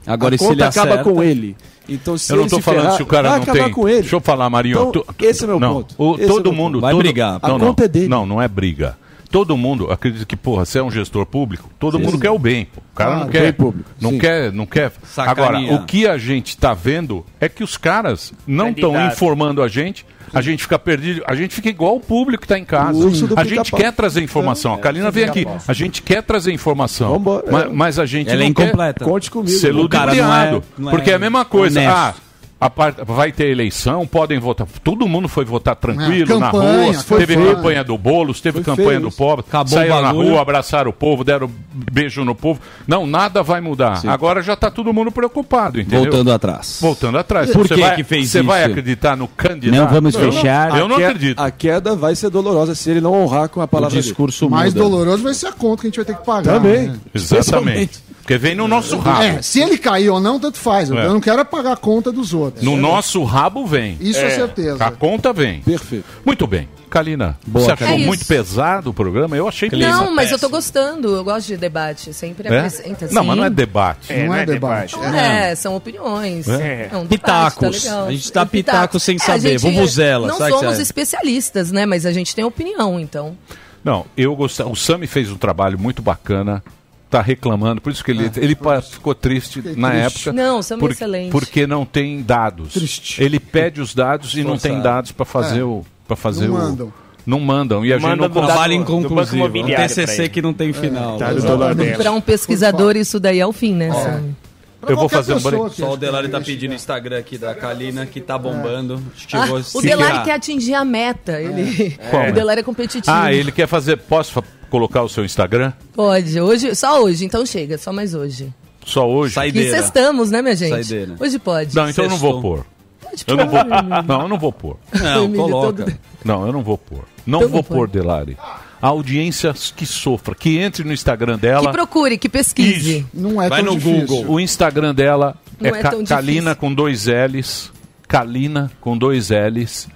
Agora, 0.06 0.34
a 0.34 0.38
se 0.38 0.44
ele 0.44 0.52
conta 0.54 0.68
acaba 0.68 0.92
acerta? 0.94 1.10
com 1.10 1.22
ele. 1.22 1.56
Então, 1.88 2.16
se 2.18 2.32
Eu 2.32 2.36
não 2.38 2.48
se 2.48 2.60
falando 2.62 2.80
ferrar, 2.82 2.96
se 2.96 3.02
o 3.02 3.06
cara 3.06 3.28
não 3.30 3.42
acabar 3.42 3.64
tem. 3.64 3.72
com 3.72 3.88
ele. 3.88 4.00
Deixa 4.02 4.16
eu 4.16 4.20
falar, 4.20 4.48
Marinho. 4.50 4.78
Então, 4.78 4.92
tu- 4.92 5.06
esse 5.24 5.44
é 5.44 5.46
meu 5.46 5.58
não, 5.58 5.74
ponto. 5.76 5.94
o- 5.98 6.14
é 6.20 6.26
todo 6.26 6.44
meu 6.44 6.52
mundo. 6.52 6.72
ponto. 6.74 6.80
Vai 6.82 6.92
todo- 6.92 7.02
brigar. 7.02 7.32
Não, 7.42 7.48
A 7.56 7.58
não, 7.58 7.66
conta 7.66 7.84
é 7.84 7.88
dele. 7.88 8.08
Não, 8.08 8.26
não 8.26 8.40
é 8.42 8.46
briga. 8.48 8.96
Todo 9.30 9.56
mundo 9.56 9.90
acredita 9.92 10.24
que, 10.24 10.36
porra, 10.36 10.64
você 10.64 10.78
é 10.78 10.82
um 10.82 10.90
gestor 10.90 11.26
público, 11.26 11.68
todo 11.78 11.98
mundo 11.98 12.18
quer 12.18 12.30
o 12.30 12.38
bem. 12.38 12.64
pô. 12.64 12.80
O 12.92 12.96
cara 12.96 13.10
Ah, 13.12 13.18
não 13.20 13.28
quer. 13.28 13.52
público, 13.52 13.90
Não 14.00 14.10
sim. 14.12 14.18
quer, 14.18 14.52
não 14.52 14.64
quer. 14.66 14.90
Sacanear. 15.04 15.48
Agora, 15.60 15.74
o 15.74 15.84
que 15.84 16.06
a 16.06 16.16
gente 16.16 16.48
está 16.48 16.72
vendo 16.72 17.24
é 17.40 17.48
que 17.48 17.62
os 17.62 17.76
caras 17.76 18.32
não 18.46 18.70
estão 18.70 18.94
informando 19.06 19.62
a 19.62 19.68
gente. 19.68 20.06
A 20.32 20.42
gente 20.42 20.62
fica 20.62 20.78
perdido, 20.78 21.22
a 21.26 21.34
gente 21.34 21.54
fica 21.54 21.68
igual 21.70 21.96
o 21.96 22.00
público 22.00 22.42
que 22.42 22.44
está 22.44 22.58
em 22.58 22.64
casa. 22.64 22.98
Do 23.00 23.38
A 23.40 23.44
gente 23.44 23.72
quer 23.72 23.92
trazer 23.92 24.22
informação. 24.22 24.74
A 24.74 24.78
Kalina 24.78 25.10
vem 25.10 25.24
aqui. 25.24 25.46
A 25.66 25.72
gente 25.72 26.02
quer 26.02 26.22
trazer 26.22 26.52
informação. 26.52 27.18
Mas, 27.50 27.72
mas 27.72 27.98
a 27.98 28.04
gente 28.06 28.28
Ela 28.30 28.42
é 28.42 28.46
não 28.46 28.52
quer 28.54 28.64
incompleta. 28.68 29.04
Conte 29.06 29.30
comigo. 29.30 29.56
ser 29.56 29.68
é- 29.68 29.72
ludibriado. 29.72 30.62
é 30.86 30.90
porque 30.90 31.10
é 31.10 31.14
a 31.14 31.18
mesma 31.18 31.44
coisa. 31.46 31.80
honesto. 31.80 31.96
Ah, 31.96 32.14
a 32.60 32.68
parte, 32.68 33.00
vai 33.04 33.30
ter 33.30 33.50
eleição, 33.50 34.04
podem 34.06 34.38
votar. 34.40 34.66
Todo 34.82 35.06
mundo 35.06 35.28
foi 35.28 35.44
votar 35.44 35.76
tranquilo 35.76 36.32
É, 36.32 36.38
na 36.38 36.50
campanha, 36.50 36.92
rua. 36.92 37.02
foi 37.04 37.18
Teve 37.18 37.34
feio. 37.36 37.54
campanha 37.56 37.84
do 37.84 37.96
Boulos, 37.96 38.40
teve 38.40 38.54
Foi 38.62 38.64
campanha 38.64 38.88
feio 38.88 39.00
do 39.02 39.10
pobre. 39.12 39.44
Acabou 39.46 39.72
o 39.72 39.80
saíram 39.80 40.02
na 40.02 40.10
rua, 40.10 40.40
abraçaram 40.42 40.90
o 40.90 40.92
povo, 40.92 41.22
deram 41.22 41.48
beijo 41.92 42.24
no 42.24 42.34
povo. 42.34 42.60
Não, 42.86 43.06
nada 43.06 43.42
vai 43.44 43.60
mudar. 43.60 44.02
Agora 44.08 44.42
já 44.42 44.54
está 44.54 44.70
todo 44.72 44.92
mundo 44.92 45.12
preocupado, 45.12 45.80
entendeu? 45.80 46.00
Voltando 46.00 46.32
atrás. 46.32 46.78
Voltando 46.80 47.18
atrás. 47.18 47.50
Por 47.52 47.68
Você 47.68 47.74
que 47.76 47.80
vai, 47.80 47.94
que 47.96 48.02
fez 48.04 48.28
Você 48.30 48.42
vai 48.42 48.62
isso? 48.62 48.70
acreditar 48.70 49.16
no 49.16 49.28
candidato? 49.28 49.78
Não 49.80 49.86
vamos 49.88 50.14
Eu 50.16 50.32
fechar. 50.32 50.76
Eu 50.76 50.88
não 50.88 50.96
A 50.96 50.98
que- 50.98 51.04
acredito. 51.04 51.38
A 51.40 51.50
queda 51.52 51.94
vai 51.94 52.16
ser 52.16 52.28
dolorosa 52.28 52.74
se 52.74 52.90
ele 52.90 53.00
não 53.00 53.12
honrar 53.14 53.48
com 53.48 53.60
a 53.60 53.64
O 53.64 53.68
palavra 53.68 53.90
dele. 53.94 54.02
discurso 54.02 54.50
Mais 54.50 54.74
muda. 54.74 54.84
doloroso 54.84 55.22
vai 55.22 55.34
ser 55.34 55.46
a 55.46 55.52
conta 55.52 55.82
que 55.82 55.86
a 55.86 55.90
gente 55.90 55.96
vai 55.96 56.04
ter 56.04 56.16
que 56.16 56.24
pagar. 56.26 56.54
Também. 56.54 56.88
né? 56.88 56.96
Exatamente. 57.14 58.02
Porque 58.28 58.36
vem 58.36 58.54
no 58.54 58.68
nosso 58.68 58.98
rabo. 58.98 59.22
É, 59.22 59.40
se 59.40 59.58
ele 59.58 59.78
cair 59.78 60.10
ou 60.10 60.20
não, 60.20 60.38
tanto 60.38 60.58
faz. 60.58 60.90
É. 60.90 61.06
Eu 61.06 61.14
não 61.14 61.20
quero 61.20 61.40
é 61.40 61.44
pagar 61.44 61.72
a 61.72 61.76
conta 61.78 62.12
dos 62.12 62.34
outros. 62.34 62.62
No 62.62 62.76
nosso 62.76 63.24
rabo 63.24 63.66
vem. 63.66 63.96
Isso 63.98 64.18
é, 64.20 64.28
certeza. 64.28 64.84
A 64.84 64.90
conta 64.90 65.32
vem. 65.32 65.62
Perfeito. 65.62 66.04
Muito 66.26 66.46
bem. 66.46 66.68
Kalina, 66.90 67.38
Boa, 67.46 67.64
você 67.64 67.72
achou 67.72 67.86
Kalina. 67.86 68.04
É 68.04 68.06
muito 68.06 68.20
isso. 68.20 68.28
pesado 68.28 68.90
o 68.90 68.94
programa? 68.94 69.34
Eu 69.34 69.48
achei 69.48 69.70
Não, 69.70 70.14
mas 70.14 70.30
eu 70.30 70.38
tô 70.38 70.50
gostando. 70.50 71.16
Eu 71.16 71.24
gosto 71.24 71.46
de 71.46 71.56
debate. 71.56 72.12
Sempre 72.12 72.48
É? 72.48 72.58
apresenta. 72.58 73.08
Não, 73.10 73.24
mas 73.24 73.36
não 73.38 73.44
é 73.44 73.50
debate. 73.50 74.12
não 74.12 74.34
é 74.34 74.44
debate. 74.44 74.94
Não 74.96 75.04
é, 75.14 75.54
são 75.54 75.74
opiniões. 75.74 76.46
É. 76.50 76.90
É 76.92 76.96
um 76.98 77.06
debate, 77.06 77.08
Pitacos. 77.08 77.82
tá 77.84 77.90
legal. 77.90 78.06
A 78.08 78.10
gente 78.12 78.32
dá 78.32 78.42
É 78.42 78.44
pitaco 78.44 79.00
sem 79.00 79.14
É, 79.14 79.16
a 79.16 79.20
saber, 79.20 79.58
gente- 79.58 79.60
vuvuzela, 79.74 80.28
Não 80.28 80.36
sabe 80.36 80.52
que 80.52 80.58
somos 80.58 80.78
é? 80.78 80.82
especialistas, 80.82 81.72
né? 81.72 81.86
Mas 81.86 82.04
a 82.04 82.12
gente 82.12 82.34
tem 82.34 82.44
opinião, 82.44 83.00
então. 83.00 83.34
Não, 83.82 84.04
eu 84.14 84.36
gostei. 84.36 84.66
O 84.66 84.74
Sami 84.76 85.06
fez 85.06 85.30
um 85.30 85.36
trabalho 85.38 85.78
muito 85.78 86.02
bacana. 86.02 86.62
Tá 87.10 87.22
reclamando, 87.22 87.80
por 87.80 87.90
isso 87.90 88.04
que 88.04 88.10
ele, 88.10 88.30
ele 88.36 88.54
pa- 88.54 88.82
ficou 88.82 89.14
triste 89.14 89.62
na 89.76 89.90
triste. 89.92 90.28
época. 90.28 90.32
Não, 90.42 90.58
o 90.58 90.62
Sami 90.62 90.78
é 90.78 90.82
por- 90.82 90.90
excelente. 90.90 91.30
Porque 91.30 91.66
não 91.66 91.86
tem 91.86 92.20
dados. 92.22 92.74
Triste. 92.74 93.22
Ele 93.22 93.40
pede 93.40 93.80
os 93.80 93.94
dados 93.94 94.34
e 94.34 94.44
não 94.44 94.58
tem 94.58 94.78
dados 94.80 95.10
para 95.12 95.24
fazer 95.24 95.62
o. 95.62 95.86
para 96.06 96.16
fazer 96.16 96.48
Não 96.48 96.54
o. 96.54 96.58
mandam. 96.58 96.92
Não 97.26 97.40
mandam. 97.40 97.84
E 97.84 97.92
a 97.92 97.98
gente 97.98 98.08
Manda 98.08 98.28
não. 98.28 98.34
Trabalho 98.34 98.74
Do 98.74 98.78
Banco 98.80 98.92
inconclusivo. 98.98 99.44
Um 99.46 99.66
TCC 99.66 100.22
ele. 100.22 100.28
que 100.28 100.42
não 100.42 100.52
tem 100.52 100.72
final. 100.74 101.16
Tá 101.18 101.32
dólar 101.32 101.74
dele. 101.74 101.96
Para 101.96 102.12
um 102.12 102.20
pesquisador, 102.20 102.94
isso 102.96 103.18
daí 103.18 103.40
é 103.40 103.46
o 103.46 103.52
fim, 103.52 103.74
né? 103.74 103.90
Sami? 103.90 104.36
Pra 104.80 104.92
Eu 104.92 104.96
vou 104.96 105.08
fazer 105.08 105.34
um 105.34 105.68
que 105.68 105.76
Só 105.80 105.92
o 105.92 105.96
Delari 105.96 106.26
que 106.26 106.32
tá 106.32 106.38
é 106.38 106.42
pedindo 106.44 106.70
o 106.70 106.74
Instagram 106.74 107.18
aqui 107.18 107.36
da 107.36 107.54
Kalina, 107.54 108.06
que 108.06 108.20
tá 108.20 108.34
É. 108.34 108.38
bombando. 108.38 109.02
Que 109.26 109.36
Ah, 109.36 109.46
o 109.74 109.82
Delari 109.82 110.22
quer 110.24 110.32
atingir 110.34 110.74
a 110.74 110.84
meta. 110.84 111.40
Ele... 111.40 111.98
Qual? 112.10 112.28
O 112.28 112.32
Delari 112.32 112.60
é 112.60 112.62
competitivo. 112.62 113.04
Ah, 113.14 113.32
ele 113.32 113.50
quer 113.50 113.66
fazer. 113.66 113.96
Posso 113.96 114.42
colocar 114.70 115.02
o 115.02 115.08
seu 115.08 115.24
Instagram? 115.24 115.72
Pode. 115.94 116.40
Hoje, 116.40 116.74
só 116.76 117.02
hoje, 117.02 117.24
então 117.24 117.44
chega, 117.44 117.76
só 117.76 117.92
mais 117.92 118.14
hoje. 118.14 118.52
Só 118.86 119.06
hoje? 119.08 119.30
Que 119.30 119.34
Saideira. 119.34 119.76
sextamos, 119.82 120.30
né, 120.30 120.40
minha 120.42 120.54
gente? 120.56 120.70
Saideira. 120.70 121.14
Hoje 121.18 121.38
pode. 121.38 121.74
Não, 121.74 121.88
então 121.90 122.04
eu 122.04 122.10
não 122.10 122.16
vou 122.18 122.40
pôr. 122.40 122.64
Pode 123.02 123.24
Eu 123.26 123.36
não 123.36 123.48
vou. 123.48 123.64
pôr. 123.64 124.04
Não, 124.06 124.22
eu 124.22 124.28
não 124.28 124.38
vou 124.38 124.52
pôr. 124.52 124.76
Não, 124.94 125.32
coloca. 125.32 125.84
todo- 125.84 125.98
Não, 126.24 126.46
eu 126.46 126.52
não 126.52 126.62
vou 126.62 126.78
pôr. 126.78 127.04
Não 127.26 127.38
Então 127.40 127.50
vou 127.50 127.62
pôr, 127.64 127.88
Delari. 127.88 128.36
A 128.80 128.86
audiência 128.88 129.52
que 129.76 129.84
sofra, 129.84 130.34
que 130.34 130.58
entre 130.58 130.84
no 130.84 130.92
Instagram 130.92 131.36
dela. 131.38 131.66
Que 131.66 131.72
procure, 131.72 132.16
que 132.16 132.28
pesquise. 132.28 132.98
Isso. 132.98 133.08
Não 133.12 133.42
é 133.42 133.48
Vai 133.48 133.62
tão 133.64 133.74
no 133.74 133.78
difícil. 133.80 134.06
Google. 134.06 134.34
O 134.34 134.40
Instagram 134.40 134.94
dela 134.94 135.36
Não 135.60 135.74
é, 135.74 135.80
é 135.80 135.82
Kalina 135.82 136.06
difícil. 136.22 136.56
com 136.56 136.72
dois 136.72 137.06
L's. 137.06 137.72
Kalina 138.06 138.70
com 138.80 138.96
dois 138.96 139.30
L's. 139.30 139.88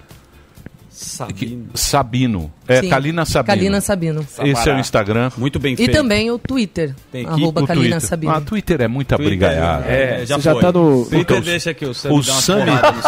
Sabino. 0.91 1.71
Sabino. 1.75 2.53
É 2.69 2.81
Sim. 2.81 2.89
Kalina 2.89 3.25
Sabino. 3.25 3.47
Kalina 3.57 3.81
Sabino. 3.81 4.27
Esse 4.45 4.71
é 4.71 4.75
o 4.75 4.79
Instagram. 4.79 5.31
Muito 5.37 5.59
bem 5.59 5.75
E 5.75 5.77
feito. 5.77 5.93
também 5.93 6.31
o 6.31 6.39
Twitter. 6.39 6.95
Tem 7.11 7.27
aqui 7.27 7.43
arroba 7.43 7.63
O 7.63 7.67
Kalina 7.67 7.89
Twitter. 7.97 8.09
Sabino. 8.09 8.33
Ah, 8.33 8.41
Twitter 8.41 8.81
é 8.83 8.89
muita 8.89 9.17
Twitter, 9.17 9.39
brigaiada. 9.39 9.85
É, 9.87 10.25
já 10.25 10.37
Você 10.37 10.43
já 10.43 10.53
foi. 10.53 10.61
tá 10.63 10.73
no- 10.73 11.05
Twitter 11.05 11.19
Então, 11.21 11.41
deixa 11.41 11.71
aqui 11.71 11.85
o 11.85 11.93
Sami 11.95 12.15
O 12.15 12.23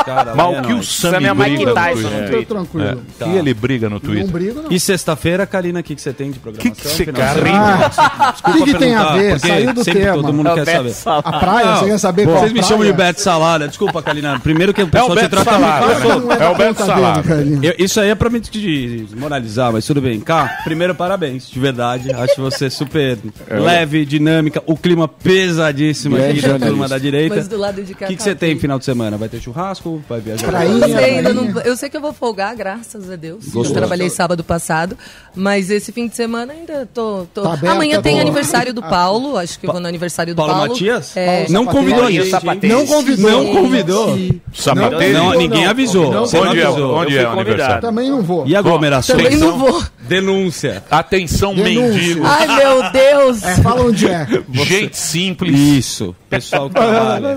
caras. 0.04 0.34
Mas 0.34 0.36
lá, 0.36 0.48
o 0.48 0.54
é 0.56 0.62
que 0.62 0.72
o. 0.72 0.82
Sami 0.82 1.12
Sami 1.14 1.26
é 1.26 1.32
o 1.32 1.36
Mike 1.36 1.50
briga 1.56 1.68
no 1.70 1.74
Tyson 1.74 2.00
no 2.08 2.18
Twitter. 2.28 2.46
tranquilo. 2.46 3.02
É. 3.20 3.28
E 3.28 3.36
ele 3.36 3.54
briga 3.54 3.88
no 3.88 3.94
Não 3.94 4.00
Twitter. 4.00 4.26
brigo, 4.30 4.62
não. 4.62 4.72
E 4.72 4.80
sexta-feira, 4.80 5.46
Karina, 5.46 5.80
o 5.80 5.82
que, 5.82 5.94
que 5.94 6.00
você 6.02 6.12
tem 6.12 6.30
de 6.30 6.38
programação? 6.40 6.72
Que 6.74 6.80
que 6.82 6.86
esse 6.88 7.04
Final 7.04 7.14
cara- 7.20 7.40
de 7.40 7.46
semana? 7.46 7.90
Ah, 7.96 8.30
Desculpa 8.32 8.58
o 8.58 8.64
que, 8.64 8.72
que 8.72 8.78
tem 8.78 8.94
a 8.94 9.12
ver? 9.12 9.38
Saiu 9.40 9.72
do 9.74 9.84
sempre 9.84 10.00
tema. 10.02 10.14
todo 10.14 10.32
mundo 10.32 10.48
É 10.48 10.52
o 10.52 10.54
quer 10.56 10.64
saber. 10.66 10.90
Salada. 10.90 11.28
A 11.28 11.38
praia, 11.38 11.66
Não, 11.66 11.76
você 11.76 11.84
quer 11.86 11.98
saber 11.98 12.24
qual 12.26 12.38
Vocês 12.40 12.52
me 12.52 12.62
chamam 12.62 12.84
de 12.86 12.92
Beto 12.92 13.20
Salada. 13.20 13.68
Desculpa, 13.68 14.02
Kalina. 14.02 14.40
Primeiro 14.40 14.74
que 14.74 14.82
o 14.82 14.86
É 14.86 14.90
pessoal 14.90 15.12
o 15.12 15.16
te 15.16 15.28
trata 15.28 15.50
Salada. 15.50 15.86
muito. 15.86 16.20
Não 16.26 16.32
É 16.32 16.48
o 16.48 16.54
Beto 16.56 16.84
Salada. 16.84 17.22
dele, 17.22 17.34
Carlinhos. 17.34 17.64
Eu- 17.64 17.74
isso 17.78 18.00
aí 18.00 18.10
é 18.10 18.14
pra 18.14 18.30
me 18.30 18.40
de- 18.40 19.06
desmoralizar, 19.44 19.72
mas 19.72 19.86
tudo 19.86 20.00
bem. 20.00 20.20
Cá, 20.20 20.60
primeiro 20.64 20.94
parabéns, 20.94 21.48
de 21.48 21.58
verdade. 21.60 22.12
Acho 22.12 22.40
você 22.40 22.68
super 22.70 23.18
leve, 23.50 24.04
dinâmica, 24.04 24.62
o 24.66 24.76
clima 24.76 25.06
pesadíssimo 25.06 26.16
Grande 26.16 26.40
aqui 26.40 26.48
da 26.58 26.66
turma 26.66 26.88
da 26.88 26.98
direita. 26.98 27.36
Mas 27.36 27.48
do 27.48 27.56
lado 27.58 27.82
de 27.82 27.92
O 27.92 27.96
cá. 27.96 28.06
que, 28.06 28.12
que 28.14 28.18
tá 28.18 28.24
você 28.24 28.34
tem 28.34 28.58
final 28.58 28.78
de 28.78 28.84
semana? 28.84 29.16
Vai 29.16 29.28
ter 29.28 29.40
churrasco? 29.40 30.02
Vai 30.08 30.20
viajar? 30.20 30.46
Prainha. 30.46 30.74
Eu 30.74 30.80
sei, 30.96 31.04
ainda 31.16 31.30
Prainha. 31.34 31.52
não, 31.54 31.60
eu 31.62 31.76
sei 31.76 31.88
que 31.90 31.96
eu 31.96 32.00
vou 32.00 32.12
folgar, 32.12 32.54
graças 32.56 33.10
a 33.10 33.16
Deus. 33.16 33.44
Gostou. 33.44 33.64
Eu 33.66 33.72
trabalhei 33.72 34.08
sábado 34.10 34.42
passado, 34.42 34.96
mas 35.34 35.70
esse 35.70 35.92
fim 35.92 36.08
de 36.08 36.16
semana 36.16 36.52
ainda 36.52 36.88
tô. 36.92 37.26
tô- 37.32 37.42
Tá 37.44 37.70
Amanhã 37.70 37.96
tá 37.96 38.02
tem 38.02 38.14
bom. 38.16 38.20
aniversário 38.22 38.72
do 38.72 38.82
Paulo, 38.82 39.36
acho 39.36 39.58
que 39.58 39.66
eu 39.66 39.72
vou 39.72 39.80
no 39.80 39.86
aniversário 39.88 40.34
do 40.34 40.36
Paulo 40.36 40.52
Paulo. 40.54 40.68
Matias? 40.70 41.16
É. 41.16 41.46
Não 41.48 41.64
convidou 41.66 42.04
a 42.04 42.10
gente. 42.10 42.30
Não 42.68 42.86
convidou. 42.86 43.30
Não 43.30 43.46
convidou. 43.54 44.18
Sapateiro? 44.52 45.18
Não, 45.18 45.34
ninguém 45.34 45.66
avisou. 45.66 46.12
não, 46.12 46.26
Você 46.26 46.38
não 46.40 46.48
Onde 46.50 46.60
é, 46.60 46.64
avisou. 46.66 46.94
onde 46.96 47.14
Eu 47.14 47.20
é 47.22 47.24
o 47.28 47.30
aniversário? 47.32 47.80
Também 47.80 48.10
não 48.10 48.22
vou. 48.22 48.46
E 48.46 48.54
aglomeração? 48.56 49.16
Também 49.16 49.33
não 49.40 49.58
vou. 49.58 49.82
Denúncia. 50.00 50.82
Atenção, 50.90 51.54
Denúncia. 51.54 51.92
mendigo. 51.92 52.26
Ai, 52.26 52.46
meu 52.56 52.90
Deus! 52.92 53.42
É, 53.42 53.54
fala 53.56 53.82
onde 53.82 54.06
é. 54.06 54.26
Gente 54.52 54.96
simples. 54.98 55.58
Isso. 55.58 56.14
Pessoal 56.28 56.68
que 56.68 56.74
trabalha. 56.74 57.36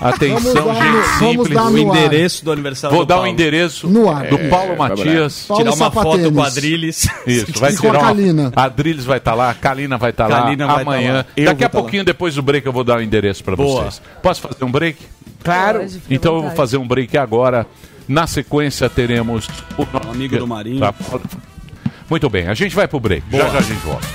Atenção, 0.00 0.52
Vamos 0.64 0.78
gente 0.78 0.92
no- 0.92 1.02
vamos 1.02 1.18
simples. 1.18 1.54
dar 1.54 1.64
O 1.64 1.70
no 1.70 1.92
ar. 1.92 1.98
endereço 1.98 2.44
do 2.44 2.52
aniversário 2.52 2.96
Vou 2.96 3.04
do 3.04 3.08
dar 3.08 3.14
o 3.14 3.18
Paulo. 3.18 3.32
endereço 3.32 3.88
No 3.88 4.10
ar. 4.10 4.26
do 4.26 4.38
Paulo 4.50 4.76
Matias. 4.76 5.44
Paulo 5.48 5.62
Tirar 5.64 5.74
uma 5.76 5.90
foto 5.90 6.32
com 6.32 6.42
a 6.42 6.46
Adriles. 6.46 7.08
Isso, 7.26 7.46
vai 7.58 7.72
E 7.72 7.76
tirar 7.76 7.94
a 7.96 7.98
uma... 7.98 8.06
Kalina. 8.08 8.52
A 8.54 8.64
Adriles 8.64 9.04
vai 9.04 9.18
estar 9.18 9.34
lá, 9.34 9.50
a 9.50 9.54
Kalina 9.54 9.96
vai 9.96 10.10
estar 10.10 10.26
lá 10.28 10.42
Kalina 10.42 10.66
vai 10.66 10.82
amanhã. 10.82 11.22
tá 11.22 11.28
lá. 11.40 11.44
Daqui 11.46 11.64
a 11.64 11.68
tá 11.68 11.78
lá. 11.78 11.82
pouquinho, 11.82 12.04
depois 12.04 12.34
do 12.34 12.42
break, 12.42 12.66
eu 12.66 12.72
vou 12.72 12.84
dar 12.84 12.98
o 12.98 13.02
endereço 13.02 13.42
para 13.42 13.54
vocês. 13.56 14.02
Posso 14.22 14.40
fazer 14.42 14.64
um 14.64 14.70
break? 14.70 14.98
Claro. 15.42 15.86
Então 16.10 16.36
eu 16.36 16.42
vou 16.42 16.50
fazer 16.50 16.76
um 16.76 16.86
break 16.86 17.16
agora. 17.16 17.66
Na 18.08 18.26
sequência 18.26 18.88
teremos 18.88 19.48
o 19.76 19.86
nosso 19.92 20.10
amigo 20.10 20.38
do 20.38 20.46
Marinho. 20.46 20.80
Tá. 20.80 20.94
Muito 22.08 22.30
bem, 22.30 22.46
a 22.46 22.54
gente 22.54 22.74
vai 22.74 22.86
pro 22.86 23.00
break. 23.00 23.24
Já 23.30 23.48
já 23.48 23.58
a 23.58 23.62
gente 23.62 23.80
volta. 23.84 24.06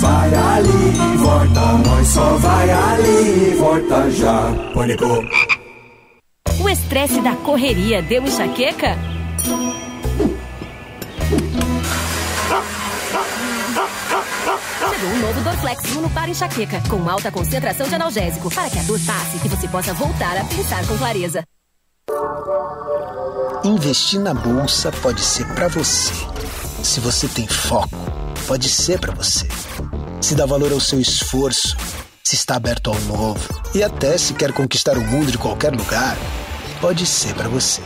Vai 0.00 0.34
ali 0.34 1.14
e 1.14 1.16
volta, 1.18 1.72
nós 1.84 2.08
só 2.08 2.36
vai 2.36 2.70
ali 2.70 3.52
e 3.52 3.54
volta 3.56 4.10
já. 4.10 4.52
Pânico. 4.72 5.49
Estresse 6.90 7.20
da 7.20 7.36
correria 7.36 8.02
deu 8.02 8.22
enxaqueca? 8.22 8.96
Chegou 14.90 15.10
o 15.10 15.18
novo 15.18 15.40
Dorflex 15.42 15.96
Uno 15.96 16.10
para 16.10 16.30
enxaqueca, 16.30 16.82
com 16.88 17.08
alta 17.08 17.30
concentração 17.30 17.88
de 17.88 17.94
analgésico, 17.94 18.50
para 18.50 18.68
que 18.68 18.78
a 18.78 18.82
dor 18.82 19.00
passe 19.06 19.36
e 19.44 19.48
você 19.48 19.68
possa 19.68 19.94
voltar 19.94 20.36
a 20.36 20.44
pensar 20.44 20.86
com 20.86 20.98
clareza. 20.98 21.44
Investir 23.64 24.20
na 24.20 24.34
bolsa 24.34 24.90
pode 24.90 25.20
ser 25.20 25.46
para 25.54 25.68
você. 25.68 26.12
Se 26.82 26.98
você 27.00 27.28
tem 27.28 27.46
foco, 27.46 27.96
pode 28.46 28.68
ser 28.68 28.98
para 28.98 29.14
você. 29.14 29.46
Se 30.20 30.34
dá 30.34 30.46
valor 30.46 30.72
ao 30.72 30.80
seu 30.80 31.00
esforço, 31.00 31.76
se 32.30 32.36
está 32.36 32.54
aberto 32.54 32.90
ao 32.90 33.00
novo 33.00 33.40
e 33.74 33.82
até 33.82 34.16
se 34.16 34.34
quer 34.34 34.52
conquistar 34.52 34.96
o 34.96 35.00
mundo 35.00 35.32
de 35.32 35.36
qualquer 35.36 35.74
lugar, 35.74 36.16
pode 36.80 37.04
ser 37.04 37.34
para 37.34 37.48
você. 37.48 37.82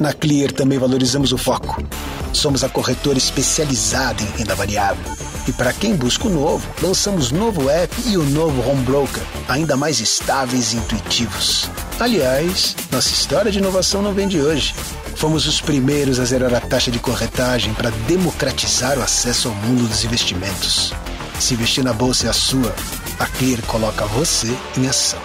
Na 0.00 0.12
Clear 0.12 0.50
também 0.50 0.76
valorizamos 0.76 1.32
o 1.32 1.38
foco. 1.38 1.80
Somos 2.32 2.64
a 2.64 2.68
corretora 2.68 3.16
especializada 3.16 4.20
em 4.24 4.38
renda 4.38 4.56
variável. 4.56 5.04
E 5.46 5.52
para 5.52 5.72
quem 5.72 5.94
busca 5.94 6.26
o 6.26 6.30
novo, 6.30 6.68
lançamos 6.82 7.30
novo 7.30 7.70
app 7.70 7.94
e 8.06 8.16
o 8.16 8.24
novo 8.24 8.68
Home 8.68 8.82
Broker, 8.82 9.22
ainda 9.48 9.76
mais 9.76 10.00
estáveis 10.00 10.72
e 10.72 10.78
intuitivos. 10.78 11.70
Aliás, 12.00 12.74
nossa 12.90 13.10
história 13.10 13.52
de 13.52 13.60
inovação 13.60 14.02
não 14.02 14.12
vem 14.12 14.26
de 14.26 14.40
hoje. 14.40 14.74
Fomos 15.14 15.46
os 15.46 15.60
primeiros 15.60 16.18
a 16.18 16.24
zerar 16.24 16.52
a 16.52 16.60
taxa 16.60 16.90
de 16.90 16.98
corretagem 16.98 17.72
para 17.72 17.90
democratizar 18.08 18.98
o 18.98 19.02
acesso 19.02 19.46
ao 19.46 19.54
mundo 19.54 19.88
dos 19.88 20.02
investimentos. 20.02 20.92
Se 21.38 21.54
investir 21.54 21.84
na 21.84 21.92
bolsa 21.92 22.26
é 22.26 22.30
a 22.30 22.32
sua, 22.32 22.74
a 23.18 23.26
Clear 23.26 23.62
coloca 23.66 24.04
você 24.06 24.48
em 24.78 24.86
ação. 24.86 25.20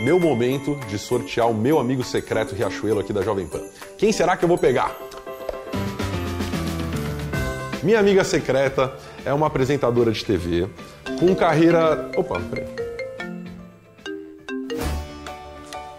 Meu 0.00 0.18
momento 0.18 0.76
de 0.88 0.98
sortear 0.98 1.48
o 1.48 1.54
meu 1.54 1.78
amigo 1.78 2.02
secreto 2.02 2.54
Riachuelo 2.54 3.00
aqui 3.00 3.12
da 3.12 3.22
Jovem 3.22 3.46
Pan. 3.46 3.60
Quem 3.96 4.12
será 4.12 4.36
que 4.36 4.44
eu 4.44 4.48
vou 4.48 4.58
pegar? 4.58 4.96
Minha 7.82 8.00
amiga 8.00 8.24
secreta 8.24 8.92
é 9.24 9.32
uma 9.32 9.46
apresentadora 9.46 10.10
de 10.10 10.24
TV 10.24 10.68
com 11.20 11.34
carreira. 11.34 12.10
Opa, 12.16 12.40
peraí. 12.40 12.87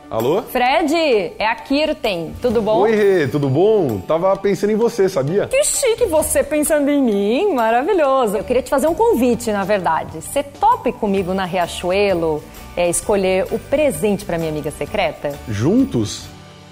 Alô? 0.10 0.42
Fred, 0.42 0.94
é 1.38 1.46
a 1.46 1.54
Kirten, 1.56 2.34
tudo 2.42 2.64
bom? 2.64 2.80
Oi, 2.80 2.96
Rê, 2.96 3.28
tudo 3.28 3.48
bom? 3.48 4.00
Tava 4.00 4.36
pensando 4.38 4.72
em 4.72 4.76
você, 4.76 5.08
sabia? 5.08 5.46
Que 5.48 5.64
chique 5.64 6.06
você 6.08 6.44
pensando 6.44 6.90
em 6.90 7.00
mim, 7.02 7.54
maravilhoso. 7.54 8.38
Eu 8.38 8.44
queria 8.44 8.64
te 8.64 8.72
fazer 8.72 8.88
um 8.88 8.96
convite, 8.96 9.52
na 9.52 9.64
verdade. 9.64 10.20
Você 10.20 10.42
tope 10.42 10.92
comigo 10.92 11.32
na 11.34 11.46
Riachuelo 11.46 12.44
é, 12.76 12.90
escolher 12.90 13.46
o 13.52 13.60
presente 13.60 14.26
para 14.26 14.40
minha 14.40 14.50
amiga 14.50 14.72
secreta? 14.72 15.38
Juntos? 15.48 16.24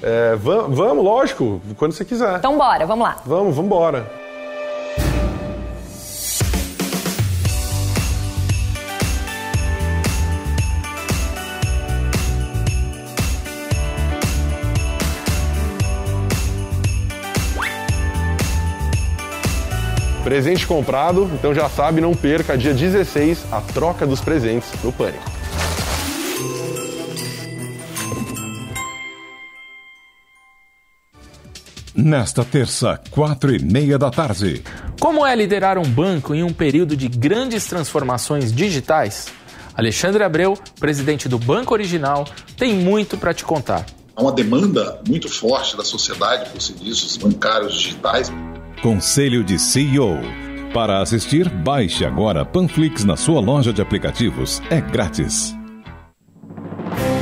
É, 0.01 0.35
vam- 0.35 0.69
vamos, 0.69 1.03
lógico, 1.05 1.61
quando 1.77 1.91
você 1.91 2.03
quiser. 2.05 2.37
Então 2.37 2.57
bora, 2.57 2.87
vamos 2.87 3.07
lá. 3.07 3.17
Vamos, 3.23 3.55
vamos 3.55 3.65
embora. 3.67 4.11
Presente 20.27 20.67
comprado, 20.67 21.31
então 21.35 21.55
já 21.55 21.69
sabe, 21.69 22.01
não 22.01 22.13
perca, 22.13 22.57
dia 22.57 22.73
16, 22.73 23.45
a 23.49 23.61
troca 23.61 24.05
dos 24.05 24.19
presentes 24.19 24.67
no 24.83 24.91
Pânico. 24.91 25.23
Nesta 31.95 32.43
terça, 32.43 32.99
quatro 33.09 33.55
e 33.55 33.63
meia 33.63 33.97
da 33.97 34.11
tarde. 34.11 34.61
Como 34.99 35.25
é 35.25 35.33
liderar 35.33 35.77
um 35.77 35.89
banco 35.89 36.35
em 36.35 36.43
um 36.43 36.51
período 36.51 36.97
de 36.97 37.07
grandes 37.07 37.65
transformações 37.65 38.51
digitais? 38.51 39.27
Alexandre 39.73 40.25
Abreu, 40.25 40.57
presidente 40.77 41.29
do 41.29 41.39
Banco 41.39 41.73
Original, 41.73 42.27
tem 42.57 42.73
muito 42.73 43.17
para 43.17 43.33
te 43.33 43.45
contar. 43.45 43.85
Há 44.13 44.21
uma 44.23 44.33
demanda 44.33 44.99
muito 45.07 45.29
forte 45.29 45.77
da 45.77 45.85
sociedade 45.85 46.49
por 46.49 46.61
serviços 46.61 47.15
bancários 47.15 47.75
digitais. 47.75 48.29
Conselho 48.81 49.43
de 49.43 49.57
CEO. 49.57 50.19
Para 50.71 51.01
assistir, 51.01 51.49
baixe 51.49 52.05
agora 52.05 52.45
Panflix 52.45 53.03
na 53.03 53.15
sua 53.15 53.41
loja 53.41 53.73
de 53.73 53.81
aplicativos. 53.81 54.61
É 54.69 54.79
grátis. 54.79 55.57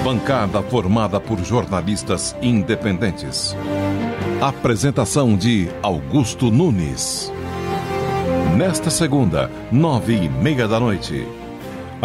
Bancada 0.03 0.61
formada 0.61 1.19
por 1.19 1.39
jornalistas 1.43 2.35
independentes. 2.41 3.55
Apresentação 4.41 5.37
de 5.37 5.69
Augusto 5.81 6.51
Nunes. 6.51 7.31
Nesta 8.57 8.89
segunda, 8.89 9.49
nove 9.71 10.13
e 10.13 10.29
meia 10.29 10.67
da 10.67 10.77
noite. 10.77 11.25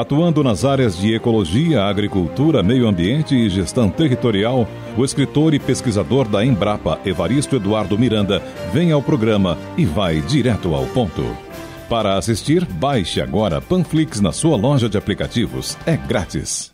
Atuando 0.01 0.42
nas 0.42 0.64
áreas 0.64 0.96
de 0.96 1.14
ecologia, 1.14 1.82
agricultura, 1.82 2.62
meio 2.62 2.88
ambiente 2.88 3.34
e 3.34 3.51
gestão 3.51 3.90
territorial, 3.90 4.66
o 4.96 5.05
escritor 5.05 5.53
e 5.53 5.59
pesquisador 5.59 6.26
da 6.26 6.42
Embrapa, 6.42 6.98
Evaristo 7.05 7.57
Eduardo 7.57 7.98
Miranda, 7.98 8.42
vem 8.72 8.92
ao 8.92 9.03
programa 9.03 9.59
e 9.76 9.84
vai 9.84 10.22
direto 10.22 10.74
ao 10.74 10.86
ponto. 10.86 11.22
Para 11.86 12.16
assistir, 12.16 12.64
baixe 12.64 13.20
agora 13.20 13.61
Panflix 13.61 14.22
na 14.22 14.32
sua 14.32 14.57
loja 14.57 14.88
de 14.88 14.96
aplicativos. 14.96 15.76
É 15.84 15.98
grátis. 15.98 16.72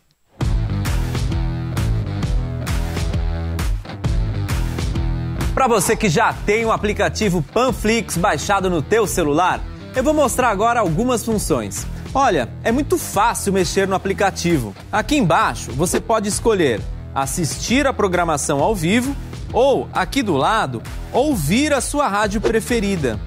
Para 5.53 5.67
você 5.67 5.97
que 5.97 6.07
já 6.07 6.31
tem 6.31 6.63
o 6.63 6.71
aplicativo 6.71 7.41
Panflix 7.41 8.15
baixado 8.15 8.69
no 8.69 8.81
teu 8.81 9.05
celular, 9.05 9.61
eu 9.93 10.01
vou 10.01 10.13
mostrar 10.13 10.49
agora 10.49 10.79
algumas 10.79 11.25
funções. 11.25 11.85
Olha, 12.13 12.49
é 12.63 12.71
muito 12.71 12.97
fácil 12.97 13.53
mexer 13.53 13.87
no 13.87 13.95
aplicativo. 13.95 14.75
Aqui 14.91 15.17
embaixo 15.17 15.71
você 15.71 15.99
pode 15.99 16.27
escolher 16.29 16.81
assistir 17.13 17.87
a 17.87 17.93
programação 17.93 18.59
ao 18.59 18.75
vivo 18.75 19.15
ou, 19.51 19.89
aqui 19.93 20.21
do 20.21 20.35
lado, 20.35 20.81
ouvir 21.11 21.73
a 21.73 21.81
sua 21.81 22.07
rádio 22.07 22.41
preferida. 22.41 23.19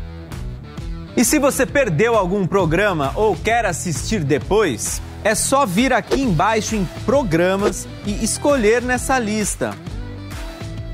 E 1.16 1.24
se 1.24 1.39
você 1.39 1.66
perdeu 1.66 2.14
algum 2.14 2.47
programa 2.47 3.12
ou 3.16 3.37
quer 3.37 3.66
assistir 3.66 4.22
depois, 4.22 5.03
é 5.24 5.35
só 5.35 5.66
vir 5.66 5.93
aqui 5.93 6.20
embaixo 6.20 6.76
em 6.76 6.89
Programas 7.05 7.87
e 8.07 8.24
escolher 8.24 8.81
nessa 8.81 9.18
lista. 9.18 9.74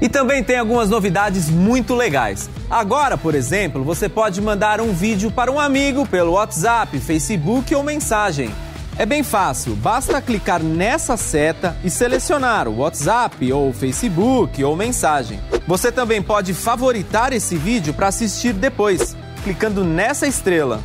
E 0.00 0.08
também 0.08 0.44
tem 0.44 0.58
algumas 0.58 0.90
novidades 0.90 1.48
muito 1.48 1.94
legais. 1.94 2.50
Agora, 2.70 3.16
por 3.16 3.34
exemplo, 3.34 3.82
você 3.82 4.08
pode 4.08 4.40
mandar 4.40 4.80
um 4.80 4.92
vídeo 4.92 5.30
para 5.30 5.50
um 5.50 5.58
amigo 5.58 6.06
pelo 6.06 6.32
WhatsApp, 6.32 6.98
Facebook 6.98 7.74
ou 7.74 7.82
mensagem. 7.82 8.50
É 8.98 9.04
bem 9.04 9.22
fácil, 9.22 9.74
basta 9.74 10.22
clicar 10.22 10.62
nessa 10.62 11.16
seta 11.18 11.76
e 11.84 11.90
selecionar 11.90 12.66
o 12.66 12.78
WhatsApp 12.78 13.52
ou 13.52 13.72
Facebook 13.72 14.62
ou 14.64 14.74
mensagem. 14.74 15.38
Você 15.66 15.92
também 15.92 16.22
pode 16.22 16.54
favoritar 16.54 17.32
esse 17.32 17.56
vídeo 17.56 17.92
para 17.92 18.08
assistir 18.08 18.54
depois, 18.54 19.14
clicando 19.44 19.84
nessa 19.84 20.26
estrela. 20.26 20.80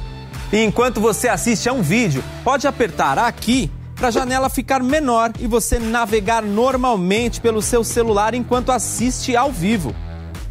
E 0.51 0.61
enquanto 0.61 0.99
você 0.99 1.29
assiste 1.29 1.69
a 1.69 1.73
um 1.73 1.81
vídeo, 1.81 2.21
pode 2.43 2.67
apertar 2.67 3.17
aqui 3.17 3.71
para 4.01 4.07
a 4.07 4.11
janela 4.11 4.49
ficar 4.49 4.81
menor 4.81 5.31
e 5.39 5.45
você 5.45 5.77
navegar 5.77 6.41
normalmente 6.41 7.39
pelo 7.39 7.61
seu 7.61 7.83
celular 7.83 8.33
enquanto 8.33 8.71
assiste 8.71 9.35
ao 9.35 9.51
vivo. 9.51 9.93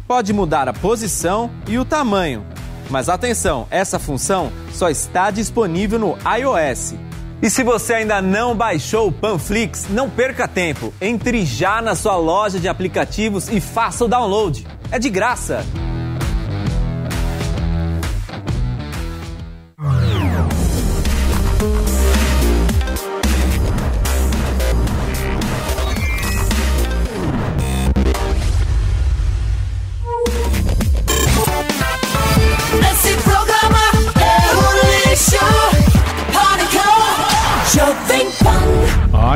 Pode 0.07 0.31
mudar 0.31 0.69
a 0.69 0.73
posição 0.73 1.51
e 1.67 1.77
o 1.77 1.83
tamanho. 1.83 2.45
Mas 2.89 3.09
atenção, 3.09 3.67
essa 3.69 3.99
função 3.99 4.53
só 4.71 4.89
está 4.89 5.29
disponível 5.31 5.99
no 5.99 6.17
iOS. 6.37 6.95
E 7.41 7.49
se 7.49 7.61
você 7.61 7.95
ainda 7.95 8.21
não 8.21 8.55
baixou 8.55 9.09
o 9.09 9.11
Panflix, 9.11 9.85
não 9.89 10.09
perca 10.09 10.47
tempo. 10.47 10.93
Entre 11.01 11.45
já 11.45 11.81
na 11.81 11.93
sua 11.93 12.15
loja 12.15 12.57
de 12.57 12.69
aplicativos 12.69 13.49
e 13.49 13.59
faça 13.59 14.05
o 14.05 14.07
download. 14.07 14.65
É 14.89 14.97
de 14.97 15.09
graça. 15.09 15.65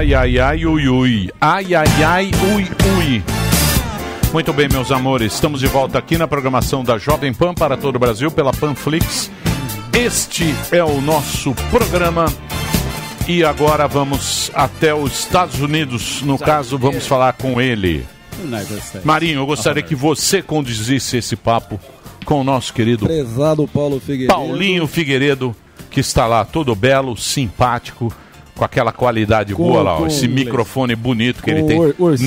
Ai, 0.05 0.13
ai, 0.13 0.39
ai, 0.39 0.65
ui, 0.67 0.87
ui. 0.87 1.31
Ai, 1.41 1.73
ai, 1.73 2.03
ai, 2.03 2.31
ui, 2.53 2.67
ui. 2.95 3.23
Muito 4.31 4.53
bem, 4.53 4.69
meus 4.71 4.91
amores, 4.91 5.33
estamos 5.33 5.59
de 5.59 5.65
volta 5.65 5.97
aqui 5.97 6.15
na 6.15 6.27
programação 6.27 6.83
da 6.83 6.99
Jovem 6.99 7.33
Pan 7.33 7.55
para 7.55 7.75
todo 7.75 7.95
o 7.95 7.99
Brasil 7.99 8.29
pela 8.29 8.53
Panflix. 8.53 9.31
Este 9.91 10.53
é 10.71 10.83
o 10.83 11.01
nosso 11.01 11.55
programa 11.71 12.25
E 13.27 13.43
agora 13.43 13.87
vamos 13.87 14.51
até 14.53 14.93
os 14.93 15.21
Estados 15.21 15.59
Unidos. 15.59 16.21
No 16.21 16.37
caso, 16.37 16.77
vamos 16.77 17.07
falar 17.07 17.33
com 17.33 17.59
ele. 17.59 18.05
Marinho, 19.03 19.39
eu 19.39 19.45
gostaria 19.47 19.81
que 19.81 19.95
você 19.95 20.39
conduzisse 20.39 21.17
esse 21.17 21.35
papo 21.35 21.79
com 22.25 22.41
o 22.41 22.43
nosso 22.43 22.71
querido 22.71 23.07
Prezado 23.07 23.67
Paulo 23.67 23.99
Figueiredo. 23.99 24.31
Paulinho 24.31 24.85
Figueiredo, 24.85 25.55
que 25.89 25.99
está 25.99 26.27
lá 26.27 26.45
todo 26.45 26.75
belo, 26.75 27.17
simpático, 27.17 28.13
com 28.55 28.63
aquela 28.63 28.91
qualidade 28.91 29.53
Com- 29.53 29.63
boa 29.63 29.81
lá, 29.83 29.99
ó, 29.99 30.07
esse 30.07 30.27
microfone 30.27 30.95
bonito 30.95 31.43
que 31.43 31.51
ele 31.51 31.63
tem. 31.63 31.79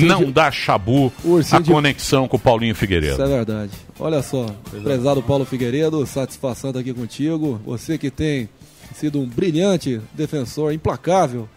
Não 0.07 0.25
de- 0.25 0.31
dá 0.31 0.51
chabu 0.51 1.11
a 1.51 1.59
de- 1.59 1.71
conexão 1.71 2.27
com 2.27 2.37
o 2.37 2.39
Paulinho 2.39 2.71
Isso 2.71 2.79
Figueiredo. 2.79 3.21
é 3.21 3.27
verdade. 3.27 3.71
Olha 3.99 4.21
só, 4.21 4.45
prezado 4.83 5.21
Paulo 5.23 5.43
Figueiredo, 5.45 6.05
satisfação 6.05 6.69
estar 6.69 6.79
aqui 6.79 6.93
contigo. 6.93 7.59
Você 7.65 7.97
que 7.97 8.09
tem 8.11 8.47
sido 8.95 9.19
um 9.19 9.25
brilhante 9.25 9.99
defensor, 10.13 10.71
implacável 10.73 11.47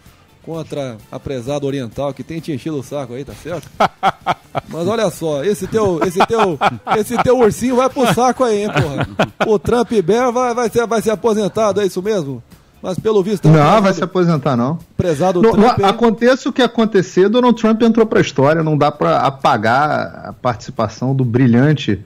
contra 0.43 0.97
a 1.11 1.17
prezada 1.19 1.65
oriental 1.65 2.13
que 2.13 2.21
tem 2.23 2.39
te 2.41 2.51
enchido 2.51 2.77
o 2.77 2.83
saco 2.83 3.13
aí, 3.13 3.23
tá 3.23 3.33
certo? 3.33 3.69
Mas 4.67 4.87
olha 4.87 5.09
só, 5.09 5.43
esse 5.43 5.65
teu, 5.67 5.99
esse 6.05 6.19
teu, 6.27 6.59
esse 6.97 7.17
teu 7.23 7.37
ursinho 7.39 7.75
vai 7.77 7.89
pro 7.89 8.11
saco 8.13 8.43
aí, 8.43 8.63
hein, 8.63 8.69
porra. 8.69 9.07
O 9.47 9.57
Trump 9.57 9.91
Bear 10.03 10.31
vai, 10.31 10.53
vai, 10.53 10.69
ser, 10.69 10.85
vai 10.85 11.01
ser 11.01 11.11
aposentado, 11.11 11.79
é 11.81 11.85
isso 11.85 12.01
mesmo? 12.01 12.43
Mas 12.83 12.99
pelo 12.99 13.23
visto... 13.23 13.47
um 13.47 13.51
Não, 13.53 13.81
vai 13.81 13.93
se 13.93 14.03
aposentar, 14.03 14.57
não. 14.57 14.77
Prezado 14.97 15.41
Não, 15.41 15.51
Trump... 15.53 15.77
não, 15.77 15.87
aconteça 15.87 16.49
o 16.49 16.51
que 16.53 16.61
acontecer, 16.61 17.29
Donald 17.29 17.59
Trump 17.59 17.81
entrou 17.81 18.05
pra 18.05 18.19
história, 18.19 18.61
não 18.61 18.77
dá 18.77 18.91
pra 18.91 19.19
apagar 19.21 20.25
a 20.25 20.33
participação 20.33 21.15
do 21.15 21.23
brilhante 21.23 22.03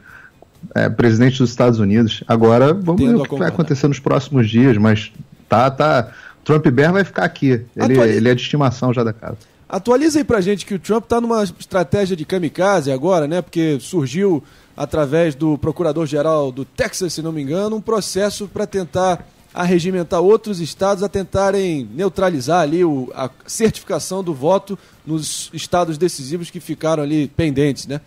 é, 0.75 0.87
presidente 0.87 1.39
dos 1.39 1.49
Estados 1.49 1.79
Unidos. 1.79 2.23
Agora, 2.27 2.75
vamos 2.75 3.01
Tendo 3.01 3.13
ver 3.13 3.19
a 3.19 3.23
o 3.23 3.27
que 3.27 3.39
vai 3.39 3.47
acontecer 3.47 3.87
nos 3.87 3.99
próximos 3.99 4.47
dias, 4.47 4.77
mas 4.77 5.11
tá, 5.49 5.71
tá. 5.71 6.11
Trump 6.45 6.67
Bear 6.67 6.93
vai 6.93 7.03
ficar 7.03 7.23
aqui. 7.25 7.47
Ele, 7.47 7.93
Atualiza- 7.93 8.05
ele 8.15 8.29
é 8.29 8.35
de 8.35 8.41
estimação 8.43 8.93
já 8.93 9.03
da 9.03 9.11
casa. 9.11 9.37
Atualiza 9.67 10.19
aí 10.19 10.23
pra 10.23 10.39
gente 10.41 10.63
que 10.65 10.75
o 10.75 10.79
Trump 10.79 11.05
tá 11.05 11.19
numa 11.19 11.43
estratégia 11.43 12.15
de 12.15 12.23
kamikaze 12.23 12.91
agora, 12.91 13.27
né? 13.27 13.41
Porque 13.41 13.79
surgiu 13.81 14.43
através 14.77 15.33
do 15.33 15.57
procurador-geral 15.57 16.51
do 16.51 16.63
Texas, 16.63 17.13
se 17.13 17.21
não 17.23 17.31
me 17.31 17.41
engano, 17.41 17.75
um 17.75 17.81
processo 17.81 18.47
para 18.47 18.67
tentar 18.67 19.25
arregimentar 19.61 20.21
outros 20.21 20.59
estados 20.59 21.03
a 21.03 21.09
tentarem 21.09 21.89
neutralizar 21.93 22.61
ali 22.61 22.83
o, 22.83 23.11
a 23.15 23.29
certificação 23.45 24.23
do 24.23 24.33
voto 24.33 24.77
nos 25.05 25.49
estados 25.53 25.97
decisivos 25.97 26.49
que 26.49 26.59
ficaram 26.59 27.01
ali 27.03 27.27
pendentes, 27.27 27.87
né? 27.87 27.99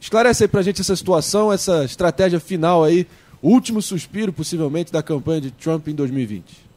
Esclarece 0.00 0.44
aí 0.44 0.48
pra 0.48 0.62
gente 0.62 0.80
essa 0.80 0.94
situação, 0.96 1.52
essa 1.52 1.84
estratégia 1.84 2.40
final 2.40 2.84
aí, 2.84 3.06
último 3.42 3.82
suspiro 3.82 4.32
possivelmente 4.32 4.92
da 4.92 5.02
campanha 5.02 5.40
de 5.40 5.50
Trump 5.50 5.88
em 5.88 5.94
2020. 5.94 6.68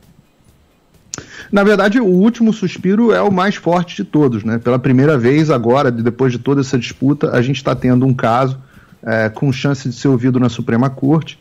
Na 1.52 1.64
verdade, 1.64 2.00
o 2.00 2.06
último 2.06 2.52
suspiro 2.54 3.12
é 3.12 3.22
o 3.22 3.32
mais 3.32 3.56
forte 3.56 3.96
de 3.98 4.04
todos, 4.04 4.44
né? 4.44 4.58
Pela 4.58 4.80
primeira 4.80 5.18
vez 5.18 5.50
agora, 5.50 5.92
de- 5.92 6.02
depois 6.02 6.32
de 6.32 6.40
toda 6.40 6.62
essa 6.62 6.78
disputa, 6.80 7.32
a 7.32 7.42
gente 7.42 7.58
está 7.58 7.76
tendo 7.76 8.06
um 8.06 8.14
caso 8.14 8.58
é, 9.04 9.30
com 9.30 9.52
chance 9.52 9.90
de 9.90 9.96
ser 9.96 10.08
ouvido 10.08 10.40
na 10.40 10.48
Suprema 10.50 10.90
Corte 10.90 11.40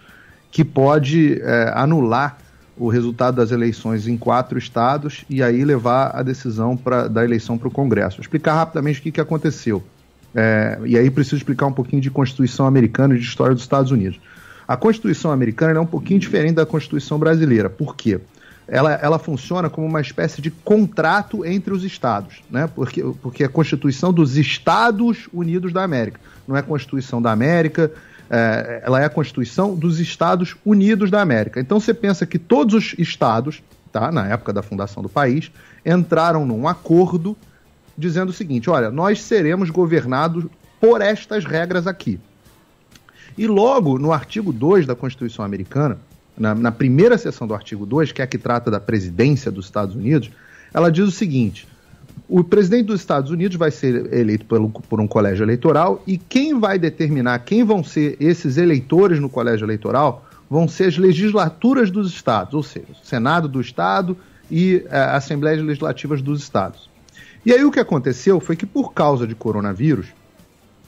que 0.51 0.65
pode 0.65 1.41
é, 1.41 1.73
anular 1.77 2.39
o 2.81 2.89
resultado 2.89 3.37
das 3.37 3.51
eleições 3.51 4.09
em 4.09 4.17
quatro 4.17 4.59
estados 4.59 5.23
e 5.29 5.43
aí 5.43 5.63
levar 5.67 6.13
a 6.15 6.23
decisão 6.23 6.79
pra, 6.79 7.09
da 7.09 7.23
eleição 7.23 7.59
para 7.59 7.69
o 7.69 7.71
Congresso. 7.71 8.17
Vou 8.17 8.23
explicar 8.23 8.55
rapidamente 8.55 9.01
o 9.01 9.03
que, 9.03 9.13
que 9.13 9.21
aconteceu. 9.21 9.85
É, 10.35 10.79
e 10.87 10.97
aí 10.97 11.11
preciso 11.11 11.37
explicar 11.37 11.67
um 11.67 11.73
pouquinho 11.73 12.01
de 12.01 12.11
Constituição 12.11 12.67
americana 12.67 13.15
e 13.15 13.19
de 13.19 13.25
história 13.25 13.55
dos 13.55 13.65
Estados 13.65 13.93
Unidos. 13.93 14.19
A 14.67 14.79
Constituição 14.79 15.31
americana 15.31 15.79
é 15.79 15.81
um 15.81 15.87
pouquinho 15.87 16.19
diferente 16.19 16.55
da 16.55 16.65
Constituição 16.65 17.19
brasileira. 17.19 17.69
Por 17.69 17.95
quê? 17.95 18.19
Ela, 18.67 18.95
ela 18.95 19.19
funciona 19.19 19.69
como 19.69 19.87
uma 19.87 20.01
espécie 20.01 20.41
de 20.41 20.51
contrato 20.51 21.45
entre 21.45 21.75
os 21.75 21.85
estados, 21.85 22.41
né? 22.51 22.67
Porque, 22.75 23.05
porque 23.21 23.43
é 23.43 23.47
a 23.47 23.51
Constituição 23.51 24.11
dos 24.11 24.39
Estados 24.39 25.29
Unidos 25.35 25.71
da 25.71 25.83
América. 25.83 26.19
Não 26.49 26.57
é 26.57 26.61
a 26.61 26.63
Constituição 26.63 27.21
da 27.21 27.31
América, 27.31 27.93
é, 28.31 28.83
ela 28.85 29.01
é 29.01 29.05
a 29.05 29.11
Constituição 29.11 29.75
dos 29.75 29.99
Estados 29.99 30.57
Unidos 30.65 31.11
da 31.11 31.21
América. 31.21 31.59
Então 31.61 31.81
você 31.81 31.93
pensa 31.93 32.25
que 32.25 32.39
todos 32.39 32.75
os 32.75 32.95
estados, 32.97 33.61
tá, 33.93 34.13
na 34.13 34.29
época 34.29 34.53
da 34.53 34.63
fundação 34.63 35.03
do 35.03 35.09
país, 35.09 35.51
entraram 35.85 36.47
num 36.47 36.69
acordo 36.69 37.37
dizendo 37.99 38.31
o 38.31 38.33
seguinte: 38.33 38.71
olha, 38.71 38.91
nós 38.91 39.21
seremos 39.21 39.69
governados 39.69 40.45
por 40.81 41.03
estas 41.03 41.45
regras 41.45 41.89
aqui. 41.89 42.21
E 43.37 43.47
logo 43.47 43.99
no 43.99 44.13
artigo 44.13 44.53
2 44.53 44.87
da 44.87 44.95
Constituição 44.95 45.45
Americana, 45.45 45.99
na, 46.39 46.55
na 46.55 46.73
primeira 46.73 47.19
seção 47.19 47.47
do 47.47 47.55
artigo 47.55 47.85
2, 47.85 48.13
que 48.13 48.23
é 48.23 48.25
a 48.25 48.29
que 48.29 48.39
trata 48.39 48.71
da 48.71 48.81
presidência 48.81 49.51
dos 49.51 49.67
Estados 49.67 49.95
Unidos, 49.95 50.31
ela 50.73 50.91
diz 50.91 51.07
o 51.07 51.11
seguinte: 51.11 51.67
o 52.29 52.45
presidente 52.45 52.87
dos 52.87 53.01
Estados 53.01 53.31
Unidos 53.31 53.57
vai 53.57 53.71
ser 53.71 54.13
eleito 54.13 54.45
pelo, 54.45 54.71
por 54.71 55.01
um 55.01 55.09
colégio 55.09 55.45
eleitoral 55.45 56.03
e 56.07 56.17
quem 56.17 56.59
vai 56.59 56.79
determinar 56.79 57.41
quem 57.41 57.65
vão 57.65 57.83
ser 57.83 58.17
esses 58.21 58.57
eleitores 58.57 59.19
no 59.19 59.29
colégio 59.29 59.65
eleitoral 59.65 60.25
vão 60.49 60.69
ser 60.69 60.87
as 60.87 60.99
legislaturas 60.99 61.91
dos 61.91 62.13
estados, 62.13 62.55
ou 62.55 62.63
seja, 62.63 62.87
o 62.91 63.07
Senado 63.07 63.49
do 63.49 63.61
Estado 63.61 64.17
e 64.51 64.85
eh, 64.89 64.99
Assembleias 65.13 65.63
Legislativas 65.63 66.21
dos 66.21 66.43
Estados. 66.43 66.91
E 67.47 67.53
aí 67.53 67.65
o 67.65 67.71
que 67.71 67.79
aconteceu 67.79 68.41
foi 68.41 68.57
que, 68.57 68.67
por 68.67 68.93
causa 68.93 69.27
de 69.27 69.35
coronavírus, 69.35 70.07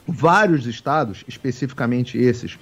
vários 0.06 0.66
estados, 0.66 1.24
especificamente 1.28 2.18
esses, 2.18 2.58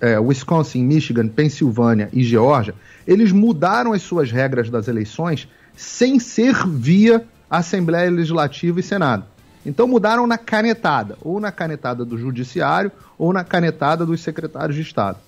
eh, 0.00 0.18
Wisconsin, 0.18 0.82
Michigan, 0.84 1.28
Pensilvânia 1.28 2.10
e 2.12 2.22
Geórgia, 2.22 2.74
eles 3.06 3.32
mudaram 3.32 3.92
as 3.92 4.02
suas 4.02 4.30
regras 4.30 4.68
das 4.68 4.86
eleições 4.86 5.48
sem 5.74 6.18
ser 6.18 6.54
via 6.66 7.24
Assembleia 7.50 8.10
Legislativa 8.10 8.80
e 8.80 8.82
Senado. 8.82 9.24
Então 9.64 9.86
mudaram 9.86 10.26
na 10.26 10.38
canetada, 10.38 11.16
ou 11.22 11.40
na 11.40 11.50
canetada 11.52 12.04
do 12.04 12.16
Judiciário, 12.16 12.90
ou 13.18 13.32
na 13.32 13.44
canetada 13.44 14.06
dos 14.06 14.20
secretários 14.20 14.76
de 14.76 14.82
Estado. 14.82 15.18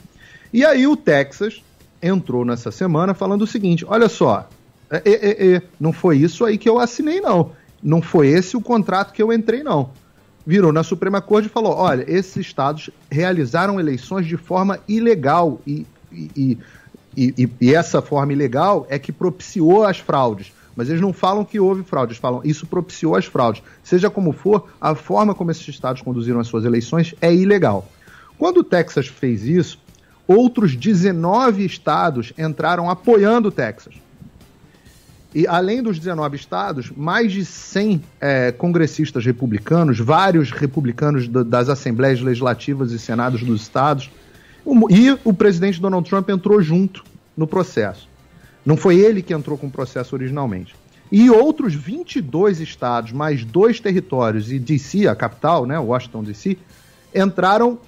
E 0.53 0.65
aí 0.65 0.87
o 0.87 0.97
Texas 0.97 1.63
entrou 2.03 2.45
nessa 2.45 2.71
semana 2.71 3.15
falando 3.15 3.43
o 3.43 3.47
seguinte: 3.47 3.85
olha 3.87 4.09
só, 4.09 4.49
é, 4.91 5.03
é, 5.05 5.55
é, 5.57 5.63
não 5.79 5.93
foi 5.93 6.19
isso 6.19 6.45
aí 6.45 6.57
que 6.59 6.69
eu 6.69 6.79
assinei, 6.79 7.21
não. 7.21 7.53
Não 7.83 8.03
foi 8.03 8.29
esse 8.29 8.57
o 8.57 8.61
contrato 8.61 9.13
que 9.13 9.23
eu 9.23 9.33
entrei, 9.33 9.63
não. 9.63 9.91
Virou 10.47 10.73
na 10.73 10.83
Suprema 10.83 11.21
Corte 11.21 11.47
e 11.47 11.51
falou: 11.51 11.75
olha, 11.75 12.05
esses 12.09 12.37
estados 12.37 12.91
realizaram 13.11 13.79
eleições 13.79 14.27
de 14.27 14.37
forma 14.37 14.79
ilegal 14.89 15.61
e, 15.67 15.87
e, 16.13 16.59
e- 17.17 17.49
e 17.61 17.75
essa 17.75 18.01
forma 18.01 18.33
ilegal 18.33 18.87
é 18.89 18.99
que 18.99 19.13
propiciou 19.13 19.85
as 19.85 19.99
fraudes. 19.99 20.53
Mas 20.81 20.89
eles 20.89 21.03
não 21.03 21.13
falam 21.13 21.45
que 21.45 21.61
houve 21.61 21.83
fraude, 21.83 22.13
eles 22.13 22.19
falam 22.21 22.41
isso 22.43 22.67
propiciou 22.67 23.15
as 23.15 23.27
fraudes. 23.27 23.63
Seja 23.83 24.09
como 24.09 24.33
for, 24.33 24.71
a 24.81 24.95
forma 24.95 25.35
como 25.35 25.51
esses 25.51 25.69
estados 25.69 26.01
conduziram 26.01 26.41
as 26.41 26.47
suas 26.47 26.65
eleições 26.65 27.15
é 27.21 27.35
ilegal. 27.35 27.87
Quando 28.39 28.61
o 28.61 28.65
Texas 28.65 29.07
fez 29.07 29.45
isso, 29.45 29.79
outros 30.27 30.75
19 30.75 31.67
estados 31.67 32.33
entraram 32.39 32.89
apoiando 32.89 33.49
o 33.49 33.53
Texas. 33.53 33.93
E 35.35 35.47
além 35.47 35.83
dos 35.83 35.99
19 35.99 36.35
estados, 36.37 36.91
mais 36.97 37.31
de 37.31 37.45
100 37.45 38.03
eh, 38.19 38.51
congressistas 38.53 39.23
republicanos, 39.27 39.99
vários 40.01 40.51
republicanos 40.51 41.29
da- 41.29 41.43
das 41.43 41.69
assembleias 41.69 42.23
legislativas 42.23 42.91
e 42.91 42.99
senados 42.99 43.43
dos 43.43 43.61
estados, 43.61 44.11
o- 44.65 44.91
e 44.91 45.11
o 45.23 45.35
presidente 45.35 45.79
Donald 45.79 46.09
Trump 46.09 46.31
entrou 46.31 46.63
junto 46.63 47.05
no 47.37 47.47
processo. 47.47 48.10
Não 48.65 48.77
foi 48.77 48.99
ele 48.99 49.23
que 49.23 49.33
entrou 49.33 49.57
com 49.57 49.67
o 49.67 49.71
processo 49.71 50.15
originalmente. 50.15 50.75
E 51.11 51.29
outros 51.31 51.75
22 51.75 52.61
estados, 52.61 53.11
mais 53.13 53.45
dois 53.45 53.81
territórios 53.81 54.53
e 54.53 54.59
DC, 54.59 55.09
a 55.09 55.15
capital, 55.17 55.67
né, 55.67 55.79
Washington 55.79 56.23
DC, 56.23 56.57
entraram 57.15 57.79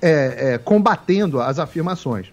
é, 0.00 0.54
é, 0.54 0.58
combatendo 0.58 1.40
as 1.40 1.58
afirmações. 1.58 2.26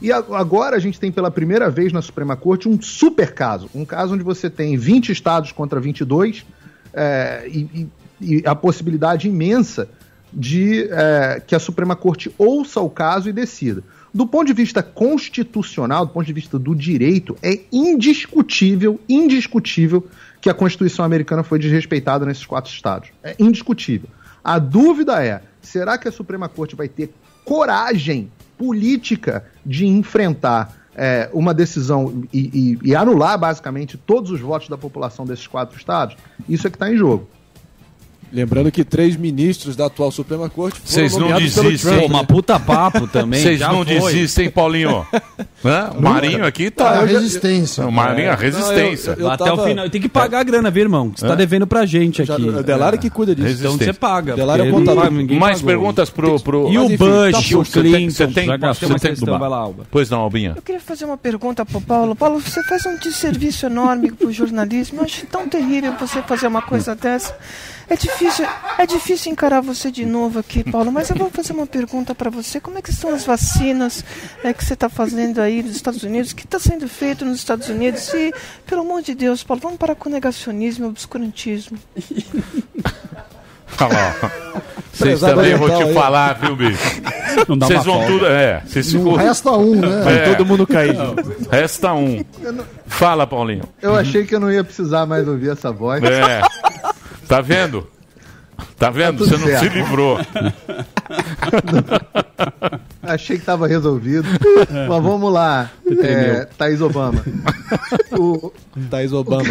E 0.00 0.10
agora 0.10 0.76
a 0.76 0.78
gente 0.80 0.98
tem 0.98 1.12
pela 1.12 1.30
primeira 1.30 1.70
vez 1.70 1.92
na 1.92 2.02
Suprema 2.02 2.36
Corte 2.36 2.68
um 2.68 2.80
super 2.82 3.32
caso, 3.32 3.70
um 3.74 3.84
caso 3.84 4.14
onde 4.14 4.24
você 4.24 4.50
tem 4.50 4.76
20 4.76 5.12
estados 5.12 5.52
contra 5.52 5.78
22 5.78 6.44
é, 6.92 7.44
e, 7.46 7.58
e- 7.60 7.88
e 8.20 8.42
a 8.46 8.54
possibilidade 8.54 9.28
imensa 9.28 9.88
de 10.32 10.88
é, 10.90 11.42
que 11.46 11.54
a 11.54 11.58
Suprema 11.58 11.94
Corte 11.94 12.32
ouça 12.36 12.80
o 12.80 12.90
caso 12.90 13.28
e 13.28 13.32
decida. 13.32 13.82
Do 14.14 14.26
ponto 14.26 14.46
de 14.46 14.52
vista 14.52 14.82
constitucional, 14.82 16.04
do 16.04 16.12
ponto 16.12 16.26
de 16.26 16.32
vista 16.32 16.58
do 16.58 16.74
direito, 16.74 17.36
é 17.42 17.60
indiscutível, 17.72 19.00
indiscutível 19.08 20.06
que 20.40 20.50
a 20.50 20.54
Constituição 20.54 21.04
americana 21.04 21.42
foi 21.42 21.58
desrespeitada 21.58 22.26
nesses 22.26 22.44
quatro 22.44 22.70
estados. 22.70 23.08
É 23.22 23.34
indiscutível. 23.38 24.08
A 24.44 24.58
dúvida 24.58 25.24
é: 25.24 25.40
será 25.62 25.96
que 25.96 26.08
a 26.08 26.12
Suprema 26.12 26.48
Corte 26.48 26.76
vai 26.76 26.88
ter 26.88 27.10
coragem 27.44 28.30
política 28.58 29.44
de 29.64 29.86
enfrentar 29.86 30.76
é, 30.94 31.30
uma 31.32 31.54
decisão 31.54 32.22
e, 32.32 32.78
e- 32.82 32.90
e 32.90 32.94
anular 32.94 33.38
basicamente 33.38 33.96
todos 33.96 34.30
os 34.30 34.40
votos 34.40 34.68
da 34.68 34.76
população 34.76 35.24
desses 35.24 35.46
quatro 35.46 35.76
estados? 35.78 36.16
Isso 36.48 36.66
é 36.66 36.70
que 36.70 36.76
está 36.76 36.92
em 36.92 36.96
jogo. 36.96 37.28
Lembrando 38.32 38.72
que 38.72 38.82
três 38.84 39.14
ministros 39.16 39.76
da 39.76 39.86
atual 39.86 40.10
Suprema 40.10 40.48
Corte 40.48 40.78
foram 40.80 40.86
Vocês 40.90 41.16
não 41.16 41.32
desistem. 41.38 41.76
Trump, 41.76 42.00
Pô, 42.00 42.06
uma 42.06 42.24
puta 42.24 42.58
papo 42.58 43.06
também, 43.06 43.40
Vocês 43.42 43.60
não 43.60 43.84
foi. 43.84 43.94
desistem, 44.14 44.50
Paulinho. 44.50 45.06
Hã? 45.64 45.90
O 45.96 46.02
Marinho 46.02 46.44
aqui 46.44 46.70
tá. 46.70 46.94
É 46.96 46.98
a 46.98 47.04
resistência. 47.04 47.86
O 47.86 47.92
Marinho, 47.92 48.30
a 48.30 48.32
É. 48.32 48.36
resistência. 48.36 49.12
Não, 49.12 49.18
eu- 49.18 49.26
eu 49.26 49.30
Até 49.30 49.44
tava- 49.44 49.62
o 49.62 49.66
final. 49.66 49.90
Tem 49.90 50.00
que 50.00 50.08
pagar 50.08 50.40
a 50.40 50.42
grana, 50.42 50.70
viu, 50.70 50.82
irmão? 50.82 51.12
Você 51.14 51.26
tá 51.26 51.34
É? 51.34 51.36
devendo 51.36 51.66
pra 51.66 51.84
gente 51.86 52.22
aqui. 52.22 52.28
Já- 52.50 52.58
o 52.58 52.62
Delari 52.62 52.98
que 52.98 53.10
cuida 53.10 53.34
disso. 53.34 53.48
Então 53.48 53.62
Resistência. 53.72 53.92
você 53.92 53.98
paga. 53.98 54.34
Delari 54.34 54.62
é 54.62 54.66
ele- 54.66 55.10
ninguém 55.10 55.38
Mais 55.38 55.58
pagou. 55.60 55.66
perguntas 55.68 56.10
pro. 56.10 56.40
pro... 56.40 56.72
E 56.72 56.78
o 56.78 56.82
Mas, 56.82 56.92
enfim, 56.92 56.96
Bush, 56.96 57.32
tá 57.32 57.38
o 57.58 57.64
você 57.64 57.82
tem- 57.82 57.92
Clinton, 57.92 58.10
Você 58.10 58.26
tem, 58.26 58.46
você 58.46 58.86
tem- 58.98 58.98
questão, 58.98 59.38
vai 59.38 59.48
lá, 59.48 59.56
Alba. 59.58 59.84
Pois 59.90 60.08
não, 60.10 60.20
Albinha. 60.20 60.54
Eu 60.56 60.62
queria 60.62 60.80
fazer 60.80 61.04
uma 61.04 61.16
pergunta 61.18 61.64
pro 61.66 61.80
Paulo. 61.80 62.16
Paulo, 62.16 62.40
você 62.40 62.62
faz 62.64 62.84
um 62.86 62.96
desserviço 62.96 63.66
enorme 63.66 64.10
pro 64.10 64.32
jornalismo. 64.32 65.00
Eu 65.00 65.04
acho 65.04 65.26
tão 65.26 65.46
terrível 65.48 65.92
você 66.00 66.22
fazer 66.22 66.46
uma 66.46 66.62
coisa 66.62 66.94
dessa. 66.94 67.34
É 67.92 67.96
difícil, 67.96 68.46
é 68.78 68.86
difícil 68.86 69.30
encarar 69.32 69.60
você 69.60 69.90
de 69.90 70.06
novo 70.06 70.38
aqui, 70.38 70.64
Paulo, 70.64 70.90
mas 70.90 71.10
eu 71.10 71.16
vou 71.16 71.28
fazer 71.28 71.52
uma 71.52 71.66
pergunta 71.66 72.14
para 72.14 72.30
você. 72.30 72.58
Como 72.58 72.78
é 72.78 72.82
que 72.82 72.88
estão 72.88 73.12
as 73.14 73.26
vacinas 73.26 74.02
é, 74.42 74.50
que 74.54 74.64
você 74.64 74.72
está 74.72 74.88
fazendo 74.88 75.42
aí 75.42 75.62
nos 75.62 75.76
Estados 75.76 76.02
Unidos? 76.02 76.30
O 76.30 76.36
que 76.36 76.46
está 76.46 76.58
sendo 76.58 76.88
feito 76.88 77.22
nos 77.22 77.36
Estados 77.36 77.68
Unidos? 77.68 78.08
E, 78.14 78.32
pelo 78.66 78.80
amor 78.80 79.02
de 79.02 79.14
Deus, 79.14 79.42
Paulo, 79.44 79.60
vamos 79.62 79.76
parar 79.76 79.94
com 79.94 80.08
o 80.08 80.12
negacionismo 80.12 80.86
e 80.86 80.88
obscurantismo. 80.88 81.76
Olha 83.78 83.92
lá. 83.92 84.32
Vocês 84.94 85.20
também 85.20 85.54
vou 85.54 85.66
oriental 85.66 85.82
te 85.82 85.88
aí. 85.88 85.94
falar, 85.94 86.32
viu, 86.34 86.56
bicho? 86.56 87.02
Não 87.48 87.58
dá 87.58 87.66
Vocês 87.66 87.84
vão 87.84 87.94
folga. 87.94 88.06
tudo. 88.12 88.26
É, 88.26 88.62
vocês 88.66 88.92
Não 88.94 89.00
ficam. 89.02 89.16
resta 89.16 89.52
um, 89.52 89.74
né? 89.74 89.88
É. 90.14 90.34
Todo 90.34 90.46
mundo 90.46 90.66
caído. 90.66 91.14
Resta 91.50 91.92
um. 91.92 92.24
Fala, 92.86 93.26
Paulinho. 93.26 93.64
Eu 93.82 93.94
achei 93.94 94.24
que 94.24 94.34
eu 94.34 94.40
não 94.40 94.50
ia 94.50 94.64
precisar 94.64 95.04
mais 95.04 95.28
ouvir 95.28 95.50
essa 95.50 95.70
voz. 95.70 96.02
É. 96.04 96.40
Tá 97.32 97.40
vendo? 97.40 97.88
Tá 98.78 98.90
vendo? 98.90 99.24
tudo 99.24 99.30
Você 99.30 99.38
não 99.38 99.46
se 99.46 99.58
certo. 99.58 99.72
livrou. 99.74 100.18
Achei 103.02 103.36
que 103.36 103.42
estava 103.42 103.66
resolvido. 103.66 104.28
Mas 104.70 105.02
vamos 105.02 105.32
lá. 105.32 105.70
É, 106.02 106.44
Thaís 106.58 106.82
Obama. 106.82 107.24
O- 108.12 108.52
Thais 108.90 109.14
Obama. 109.14 109.48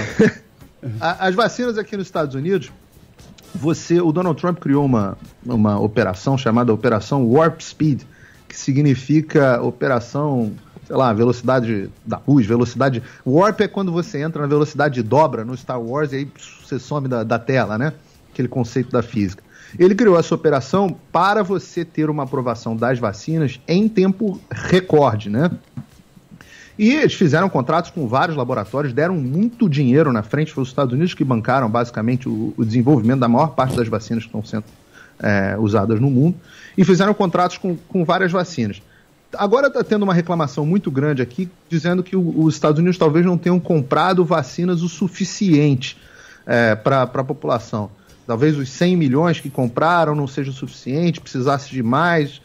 a- 1.00 1.26
as 1.28 1.34
vacinas 1.34 1.80
aqui 1.80 1.98
nos 1.98 2.06
Estados 2.06 2.36
Unidos, 2.36 2.72
você, 3.56 4.00
o 4.00 4.12
Donald 4.12 4.40
Trump 4.40 4.60
criou 4.60 4.86
uma, 4.86 5.18
uma 5.44 5.80
operação 5.80 6.38
chamada 6.38 6.72
Operação 6.72 7.26
Warp 7.28 7.62
Speed, 7.62 8.04
que 8.48 8.56
significa 8.56 9.60
operação, 9.60 10.52
sei 10.92 10.98
lá, 10.98 11.14
velocidade 11.14 11.90
da 12.06 12.20
luz, 12.28 12.46
velocidade. 12.46 13.02
Warp 13.26 13.62
é 13.62 13.68
quando 13.70 13.94
você 13.94 14.22
entra 14.22 14.42
na 14.42 14.48
velocidade 14.48 14.96
de 14.96 15.04
dobra 15.04 15.46
no 15.46 15.56
Star 15.56 15.82
Wars 15.82 16.12
e 16.12 16.18
aí 16.18 16.28
você 16.62 16.78
some 16.78 17.08
da, 17.08 17.24
da 17.24 17.40
tela, 17.40 17.78
né? 17.78 17.94
Aquele 18.34 18.50
conceito 18.50 18.92
da 18.92 19.02
física. 19.02 19.42
Ele 19.80 19.96
criou 19.96 20.20
essa 20.20 20.36
operação 20.36 20.94
para 21.10 21.44
você 21.44 21.86
ter 21.86 22.10
uma 22.10 22.24
aprovação 22.24 22.76
das 22.76 23.00
vacinas 23.00 23.58
em 23.66 23.88
tempo 23.88 24.38
recorde, 24.52 25.30
né? 25.30 25.50
E 26.78 26.92
eles 26.92 27.14
fizeram 27.14 27.48
contratos 27.48 27.90
com 27.90 28.06
vários 28.06 28.36
laboratórios, 28.36 28.92
deram 28.92 29.16
muito 29.16 29.70
dinheiro 29.70 30.12
na 30.12 30.24
frente. 30.24 30.52
Foi 30.52 30.64
os 30.64 30.70
Estados 30.70 30.94
Unidos 30.94 31.14
que 31.14 31.24
bancaram 31.24 31.70
basicamente 31.70 32.28
o, 32.28 32.54
o 32.58 32.66
desenvolvimento 32.66 33.22
da 33.22 33.30
maior 33.30 33.52
parte 33.56 33.78
das 33.78 33.88
vacinas 33.88 34.24
que 34.24 34.28
estão 34.28 34.44
sendo 34.44 34.66
é, 35.22 35.56
usadas 35.58 36.02
no 36.02 36.10
mundo. 36.10 36.36
E 36.78 36.84
fizeram 36.84 37.14
contratos 37.14 37.58
com, 37.58 37.78
com 37.78 38.04
várias 38.04 38.34
vacinas. 38.34 38.82
Agora 39.38 39.68
está 39.68 39.84
tendo 39.84 40.04
uma 40.04 40.14
reclamação 40.14 40.66
muito 40.66 40.92
grande 40.92 41.22
aqui, 41.22 41.50
dizendo 41.70 42.04
que 42.04 42.16
os 42.16 42.54
Estados 42.54 42.80
Unidos 42.80 42.98
talvez 42.98 43.26
não 43.26 43.38
tenham 43.38 43.60
comprado 43.60 44.26
vacinas 44.26 44.82
o 44.82 44.90
suficiente 44.90 45.98
para 46.84 47.04
a 47.04 47.24
população. 47.24 47.90
Talvez 48.28 48.58
os 48.58 48.70
100 48.70 48.96
milhões 48.96 49.40
que 49.40 49.50
compraram 49.50 50.16
não 50.16 50.28
seja 50.28 50.52
o 50.52 50.54
suficiente, 50.54 51.20
precisasse 51.20 51.70
de 51.72 51.82
mais. 51.82 52.42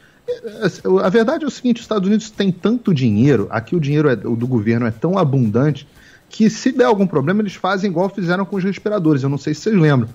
A 1.02 1.08
verdade 1.08 1.44
é 1.44 1.46
o 1.46 1.50
seguinte: 1.50 1.76
os 1.76 1.82
Estados 1.82 2.08
Unidos 2.08 2.30
têm 2.30 2.50
tanto 2.50 2.92
dinheiro, 2.92 3.46
aqui 3.50 3.76
o 3.76 3.80
dinheiro 3.80 4.08
é- 4.08 4.16
do 4.16 4.46
governo 4.46 4.86
é 4.86 4.90
tão 4.90 5.16
abundante, 5.18 5.86
que 6.28 6.50
se 6.50 6.72
der 6.72 6.84
algum 6.84 7.06
problema, 7.06 7.40
eles 7.42 7.54
fazem 7.54 7.90
igual 7.90 8.08
fizeram 8.08 8.44
com 8.44 8.56
os 8.56 8.64
respiradores. 8.64 9.22
Eu 9.22 9.28
não 9.28 9.38
sei 9.38 9.54
se 9.54 9.62
vocês 9.62 9.76
lembram. 9.76 10.08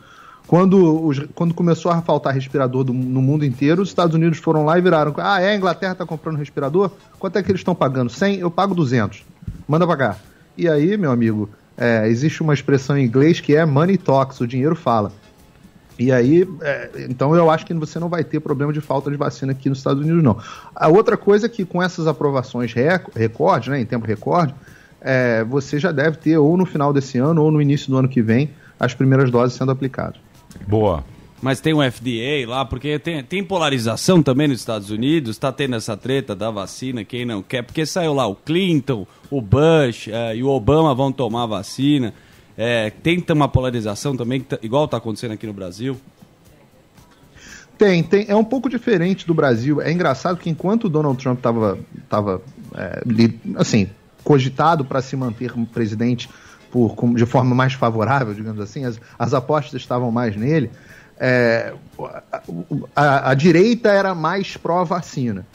Quando, 0.48 1.06
os- 1.06 1.22
quando 1.34 1.54
começou 1.54 1.92
a 1.92 2.02
faltar 2.02 2.34
respirador 2.34 2.84
do- 2.84 2.94
no 2.94 3.22
mundo 3.22 3.46
inteiro, 3.46 3.82
os 3.82 3.90
Estados 3.90 4.14
Unidos 4.16 4.38
foram 4.40 4.66
lá 4.66 4.78
e 4.78 4.82
viraram. 4.82 5.14
Ah, 5.18 5.40
é? 5.42 5.52
A 5.52 5.56
Inglaterra 5.56 5.94
está 5.94 6.06
comprando 6.06 6.38
respirador? 6.38 6.92
Quanto 7.20 7.38
é 7.38 7.44
que 7.44 7.52
eles 7.52 7.62
estão 7.62 7.74
pagando? 7.76 8.10
100? 8.10 8.40
Eu 8.40 8.52
pago 8.52 8.76
200. 8.76 9.24
Manda 9.68 9.88
pagar. 9.88 10.20
E 10.58 10.68
aí, 10.68 10.98
meu 10.98 11.12
amigo, 11.12 11.50
é, 11.78 12.08
existe 12.08 12.42
uma 12.42 12.54
expressão 12.54 12.98
em 12.98 13.06
inglês 13.06 13.40
que 13.40 13.56
é 13.56 13.66
money 13.66 13.98
talks, 13.98 14.42
o 14.42 14.48
dinheiro 14.48 14.76
fala. 14.76 15.14
E 15.98 16.12
aí, 16.12 16.48
é, 16.62 16.90
então 17.10 17.34
eu 17.36 17.50
acho 17.50 17.66
que 17.66 17.74
você 17.74 18.00
não 18.00 18.10
vai 18.10 18.24
ter 18.24 18.40
problema 18.40 18.74
de 18.74 18.82
falta 18.82 19.10
de 19.10 19.16
vacina 19.16 19.52
aqui 19.54 19.70
nos 19.70 19.78
Estados 19.78 20.04
Unidos, 20.04 20.22
não. 20.24 20.38
A 20.76 20.88
outra 20.90 21.16
coisa 21.16 21.46
é 21.46 21.50
que 21.50 21.64
com 21.64 21.82
essas 21.82 22.08
aprovações 22.08 22.74
rec- 22.74 23.08
recorde, 23.16 23.70
né, 23.70 23.80
em 23.80 23.86
tempo 23.86 24.06
recorde, 24.06 24.54
é, 25.00 25.44
você 25.44 25.80
já 25.80 25.92
deve 25.92 26.18
ter, 26.18 26.38
ou 26.38 26.58
no 26.58 26.66
final 26.66 26.92
desse 26.92 27.18
ano, 27.20 27.42
ou 27.44 27.52
no 27.52 27.62
início 27.62 27.90
do 27.90 27.98
ano 27.98 28.10
que 28.10 28.22
vem, 28.22 28.50
as 28.80 28.94
primeiras 28.96 29.30
doses 29.32 29.56
sendo 29.56 29.72
aplicadas. 29.72 30.20
Boa. 30.68 31.04
Mas 31.42 31.60
tem 31.60 31.74
um 31.74 31.82
FDA 31.82 32.48
lá, 32.48 32.64
porque 32.64 33.00
tem, 33.00 33.24
tem 33.24 33.44
polarização 33.44 34.22
também 34.22 34.48
nos 34.48 34.60
Estados 34.60 34.92
Unidos, 34.92 35.40
tá 35.40 35.52
tendo 35.52 35.76
essa 35.76 35.98
treta 35.98 36.36
da 36.36 36.52
vacina, 36.52 37.04
quem 37.04 37.26
não 37.26 37.42
quer, 37.42 37.64
porque 37.64 37.84
saiu 37.84 38.14
lá 38.14 38.28
o 38.28 38.36
Clinton, 38.36 39.08
o 39.30 39.42
Bush 39.42 40.08
eh, 40.08 40.36
e 40.36 40.44
o 40.44 40.50
Obama 40.50 40.94
vão 40.94 41.12
tomar 41.12 41.44
a 41.44 41.48
vacina. 41.48 42.14
É, 42.56 42.92
tem 42.92 43.24
uma 43.32 43.48
polarização 43.48 44.16
também, 44.16 44.46
igual 44.62 44.88
tá 44.88 44.98
acontecendo 44.98 45.32
aqui 45.32 45.48
no 45.48 45.54
Brasil. 45.54 45.98
Tem, 47.78 48.04
tem. 48.04 48.26
É 48.28 48.36
um 48.36 48.44
pouco 48.44 48.70
diferente 48.70 49.26
do 49.26 49.34
Brasil. 49.34 49.82
É 49.82 49.92
engraçado 49.92 50.38
que 50.38 50.50
enquanto 50.50 50.84
o 50.84 50.90
Donald 50.90 51.18
Trump 51.22 51.38
estava 51.38 51.80
tava, 52.08 52.42
é, 52.76 53.02
li- 53.04 53.40
assim, 53.56 53.90
cogitado 54.24 54.86
para 54.86 55.02
se 55.02 55.16
manter 55.16 55.52
como 55.52 55.66
presidente 55.66 56.30
por, 56.72 56.96
de 57.16 57.26
forma 57.26 57.54
mais 57.54 57.74
favorável, 57.74 58.34
digamos 58.34 58.60
assim, 58.62 58.86
as, 58.86 59.00
as 59.20 59.34
apostas 59.34 59.82
estavam 59.82 60.12
mais 60.12 60.36
nele, 60.36 60.72
é, 61.20 61.74
a, 62.32 62.42
a- 62.96 63.30
a 63.32 63.34
direita 63.34 63.90
era 63.90 64.16
mais 64.16 64.58
pró-vacina. 64.58 65.46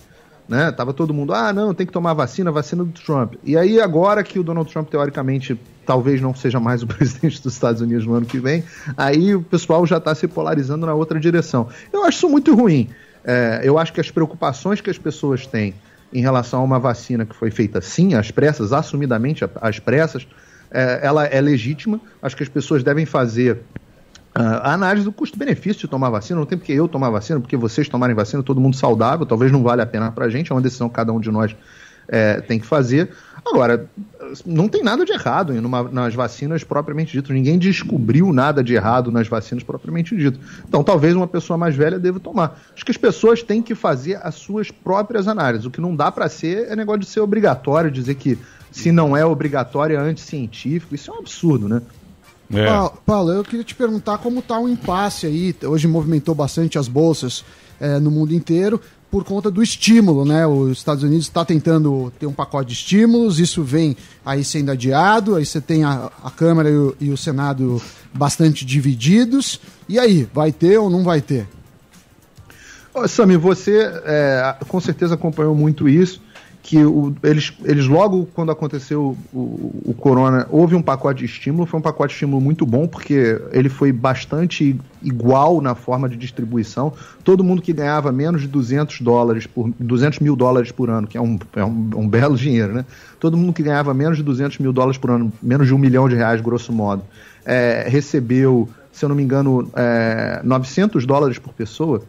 Né? 0.48 0.70
Tava 0.70 0.92
todo 0.92 1.12
mundo, 1.12 1.34
ah, 1.34 1.52
não, 1.52 1.74
tem 1.74 1.84
que 1.84 1.92
tomar 1.92 2.14
vacina, 2.14 2.52
vacina 2.52 2.84
do 2.84 2.92
Trump. 2.92 3.34
E 3.42 3.56
aí, 3.56 3.80
agora 3.80 4.22
que 4.22 4.38
o 4.38 4.44
Donald 4.44 4.70
Trump, 4.72 4.88
teoricamente, 4.88 5.60
talvez 5.84 6.20
não 6.20 6.32
seja 6.36 6.60
mais 6.60 6.84
o 6.84 6.86
presidente 6.88 7.42
dos 7.42 7.54
Estados 7.54 7.80
Unidos 7.82 8.06
no 8.06 8.14
ano 8.14 8.26
que 8.26 8.38
vem, 8.38 8.62
aí 8.96 9.34
o 9.34 9.42
pessoal 9.42 9.84
já 9.84 9.96
está 9.96 10.14
se 10.14 10.28
polarizando 10.28 10.86
na 10.86 10.94
outra 10.94 11.18
direção. 11.18 11.66
Eu 11.92 12.04
acho 12.04 12.18
isso 12.18 12.28
muito 12.28 12.54
ruim. 12.54 12.88
É, 13.24 13.60
eu 13.64 13.76
acho 13.76 13.92
que 13.92 14.00
as 14.00 14.08
preocupações 14.08 14.80
que 14.80 14.88
as 14.88 14.98
pessoas 14.98 15.48
têm 15.48 15.74
em 16.12 16.20
relação 16.20 16.60
a 16.60 16.62
uma 16.62 16.78
vacina 16.78 17.26
que 17.26 17.34
foi 17.34 17.50
feita 17.50 17.80
sim, 17.80 18.14
às 18.14 18.30
pressas, 18.30 18.72
assumidamente 18.72 19.44
às 19.60 19.80
pressas, 19.80 20.28
é, 20.70 21.00
ela 21.02 21.24
é 21.26 21.40
legítima. 21.40 22.00
Acho 22.22 22.36
que 22.36 22.42
as 22.42 22.48
pessoas 22.48 22.82
devem 22.82 23.06
fazer 23.06 23.60
ah, 24.34 24.70
a 24.70 24.72
análise 24.74 25.04
do 25.04 25.12
custo-benefício 25.12 25.80
de 25.80 25.88
tomar 25.88 26.10
vacina, 26.10 26.38
não 26.38 26.46
tem 26.46 26.58
porque 26.58 26.72
eu 26.72 26.86
tomar 26.86 27.08
vacina, 27.08 27.40
porque 27.40 27.56
vocês 27.56 27.88
tomarem 27.88 28.14
vacina, 28.14 28.42
todo 28.42 28.60
mundo 28.60 28.76
saudável, 28.76 29.24
talvez 29.24 29.50
não 29.50 29.62
vale 29.62 29.80
a 29.80 29.86
pena 29.86 30.12
pra 30.12 30.28
gente, 30.28 30.52
é 30.52 30.54
uma 30.54 30.60
decisão 30.60 30.90
que 30.90 30.94
cada 30.94 31.10
um 31.10 31.18
de 31.18 31.30
nós 31.30 31.56
é, 32.06 32.40
tem 32.42 32.58
que 32.58 32.66
fazer. 32.66 33.10
Agora, 33.48 33.88
não 34.44 34.68
tem 34.68 34.82
nada 34.82 35.04
de 35.04 35.12
errado 35.12 35.54
em 35.54 35.60
numa- 35.60 35.84
nas 35.84 36.14
vacinas 36.14 36.64
propriamente 36.64 37.12
dito, 37.12 37.32
ninguém 37.32 37.58
descobriu 37.58 38.32
nada 38.32 38.62
de 38.62 38.74
errado 38.74 39.10
nas 39.12 39.28
vacinas 39.28 39.62
propriamente 39.62 40.16
dito. 40.16 40.38
Então, 40.68 40.82
talvez 40.82 41.14
uma 41.14 41.28
pessoa 41.28 41.56
mais 41.56 41.74
velha 41.76 41.98
deva 41.98 42.18
tomar. 42.18 42.60
Acho 42.74 42.84
que 42.84 42.90
as 42.90 42.96
pessoas 42.96 43.42
têm 43.42 43.62
que 43.62 43.74
fazer 43.74 44.18
as 44.22 44.34
suas 44.34 44.70
próprias 44.70 45.28
análises. 45.28 45.64
O 45.64 45.70
que 45.70 45.80
não 45.80 45.94
dá 45.94 46.10
pra 46.10 46.28
ser 46.28 46.66
é 46.70 46.74
negócio 46.76 47.00
de 47.00 47.06
ser 47.06 47.20
obrigatório, 47.20 47.90
dizer 47.90 48.16
que 48.16 48.36
se 48.72 48.90
não 48.90 49.16
é 49.16 49.24
obrigatório 49.24 49.96
é 49.96 50.00
anticientífico, 50.00 50.94
isso 50.94 51.10
é 51.10 51.14
um 51.14 51.18
absurdo, 51.18 51.68
né? 51.68 51.80
Pa- 52.66 52.92
Paulo, 53.04 53.32
eu 53.32 53.42
queria 53.44 53.64
te 53.64 53.74
perguntar 53.74 54.18
como 54.18 54.38
está 54.40 54.58
o 54.58 54.68
impasse 54.68 55.26
aí. 55.26 55.54
Hoje 55.64 55.88
movimentou 55.88 56.34
bastante 56.34 56.78
as 56.78 56.86
bolsas 56.88 57.44
eh, 57.80 57.98
no 57.98 58.10
mundo 58.10 58.32
inteiro 58.32 58.80
por 59.16 59.24
conta 59.24 59.50
do 59.50 59.62
estímulo, 59.62 60.26
né? 60.26 60.46
Os 60.46 60.76
Estados 60.76 61.02
Unidos 61.02 61.24
está 61.24 61.42
tentando 61.42 62.12
ter 62.18 62.26
um 62.26 62.34
pacote 62.34 62.68
de 62.68 62.74
estímulos, 62.74 63.40
isso 63.40 63.64
vem 63.64 63.96
aí 64.22 64.44
sendo 64.44 64.70
adiado, 64.70 65.36
aí 65.36 65.46
você 65.46 65.58
tem 65.58 65.84
a, 65.84 66.10
a 66.22 66.30
Câmara 66.30 66.68
e 66.68 66.76
o, 66.76 66.96
e 67.00 67.10
o 67.10 67.16
Senado 67.16 67.80
bastante 68.12 68.62
divididos. 68.62 69.58
E 69.88 69.98
aí, 69.98 70.28
vai 70.34 70.52
ter 70.52 70.76
ou 70.76 70.90
não 70.90 71.02
vai 71.02 71.22
ter? 71.22 71.48
Sami, 73.08 73.38
você 73.38 73.90
é, 74.04 74.54
com 74.68 74.78
certeza 74.82 75.14
acompanhou 75.14 75.54
muito 75.54 75.88
isso, 75.88 76.20
que 76.66 76.84
o- 76.84 77.14
eles, 77.22 77.52
eles 77.64 77.86
logo 77.86 78.26
quando 78.34 78.50
aconteceu 78.50 79.16
o, 79.32 79.38
o- 79.86 79.94
corona, 79.94 80.48
houve 80.50 80.74
um 80.74 80.82
pacote 80.82 81.20
de 81.20 81.26
estímulo, 81.26 81.64
foi 81.64 81.78
um 81.78 81.82
pacote 81.82 82.08
de 82.08 82.14
estímulo 82.14 82.40
muito 82.40 82.66
bom, 82.66 82.88
porque 82.88 83.40
ele 83.52 83.68
foi 83.68 83.92
bastante 83.92 84.76
igual 85.00 85.60
na 85.60 85.76
forma 85.76 86.08
de 86.08 86.16
distribuição. 86.16 86.92
Todo 87.22 87.44
mundo 87.44 87.62
que 87.62 87.72
ganhava 87.72 88.10
menos 88.10 88.40
de 88.40 88.48
200 88.48 89.00
dólares 89.00 89.46
por 89.46 89.72
200 89.78 90.18
mil 90.18 90.34
dólares 90.34 90.72
por 90.72 90.90
ano, 90.90 91.06
que 91.06 91.16
é 91.16 91.20
um, 91.20 91.38
é 91.54 91.64
um, 91.64 91.90
um 91.98 92.08
belo 92.08 92.36
dinheiro, 92.36 92.74
né? 92.74 92.84
Todo 93.20 93.36
mundo 93.36 93.52
que 93.52 93.62
ganhava 93.62 93.94
menos 93.94 94.16
de 94.16 94.24
200 94.24 94.58
mil 94.58 94.72
dólares 94.72 94.98
por 94.98 95.10
ano, 95.12 95.32
menos 95.40 95.68
de 95.68 95.74
um 95.74 95.78
milhão 95.78 96.08
de 96.08 96.16
reais, 96.16 96.40
grosso 96.40 96.72
modo, 96.72 97.04
é, 97.44 97.86
recebeu 97.88 98.68
se 98.90 99.04
eu 99.04 99.08
não 99.10 99.14
me 99.16 99.22
engano, 99.22 99.70
é, 99.76 100.40
900 100.42 101.04
dólares 101.06 101.38
por 101.38 101.52
pessoa. 101.52 102.02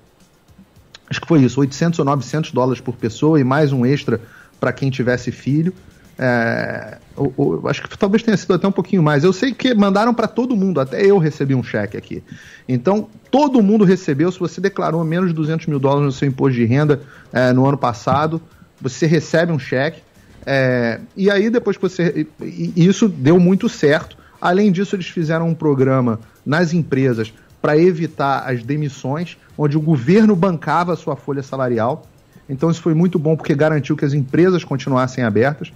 Acho 1.09 1.21
que 1.21 1.27
foi 1.27 1.41
isso, 1.41 1.59
800 1.59 1.99
ou 1.99 2.05
900 2.05 2.51
dólares 2.51 2.81
por 2.81 2.95
pessoa 2.95 3.39
e 3.39 3.43
mais 3.43 3.71
um 3.73 3.85
extra 3.85 4.19
para 4.59 4.71
quem 4.71 4.89
tivesse 4.89 5.31
filho. 5.31 5.73
É, 6.19 6.97
o- 7.15 7.31
o- 7.37 7.67
acho 7.67 7.83
que 7.83 7.95
talvez 7.97 8.23
tenha 8.23 8.35
sido 8.35 8.53
até 8.55 8.67
um 8.67 8.71
pouquinho 8.71 9.03
mais. 9.03 9.23
Eu 9.23 9.31
sei 9.31 9.53
que 9.53 9.73
mandaram 9.75 10.13
para 10.13 10.27
todo 10.27 10.55
mundo, 10.55 10.79
até 10.79 11.05
eu 11.05 11.19
recebi 11.19 11.53
um 11.53 11.61
cheque 11.61 11.95
aqui. 11.95 12.23
Então, 12.67 13.07
todo 13.29 13.61
mundo 13.61 13.85
recebeu. 13.85 14.31
Se 14.31 14.39
você 14.39 14.59
declarou 14.59 15.03
menos 15.03 15.29
de 15.29 15.35
200 15.35 15.67
mil 15.67 15.77
dólares 15.79 16.05
no 16.05 16.11
seu 16.11 16.27
imposto 16.27 16.55
de 16.57 16.65
renda 16.65 17.01
é, 17.31 17.53
no 17.53 17.65
ano 17.67 17.77
passado, 17.77 18.41
você 18.81 19.05
recebe 19.05 19.51
um 19.51 19.59
cheque. 19.59 20.01
É, 20.45 20.99
e 21.15 21.29
aí, 21.29 21.49
depois 21.49 21.75
que 21.77 21.81
você. 21.83 22.25
e- 22.41 22.73
e 22.75 22.87
isso 22.87 23.07
deu 23.07 23.39
muito 23.39 23.69
certo. 23.69 24.17
Além 24.41 24.71
disso, 24.71 24.95
eles 24.95 25.07
fizeram 25.07 25.47
um 25.49 25.53
programa 25.53 26.19
nas 26.45 26.73
empresas 26.73 27.31
para 27.61 27.77
evitar 27.77 28.39
as 28.49 28.63
demissões, 28.63 29.37
onde 29.57 29.75
o 29.77 29.81
governo 29.81 30.35
bancava 30.35 30.93
a 30.93 30.95
sua 30.95 31.15
folha 31.15 31.43
salarial. 31.43 32.07
Então, 32.49 32.69
isso 32.71 32.81
foi 32.81 32.93
muito 32.93 33.19
bom 33.19 33.35
porque 33.35 33.53
garantiu 33.53 33.95
que 33.95 34.05
as 34.05 34.13
empresas 34.13 34.63
continuassem 34.63 35.23
abertas. 35.23 35.71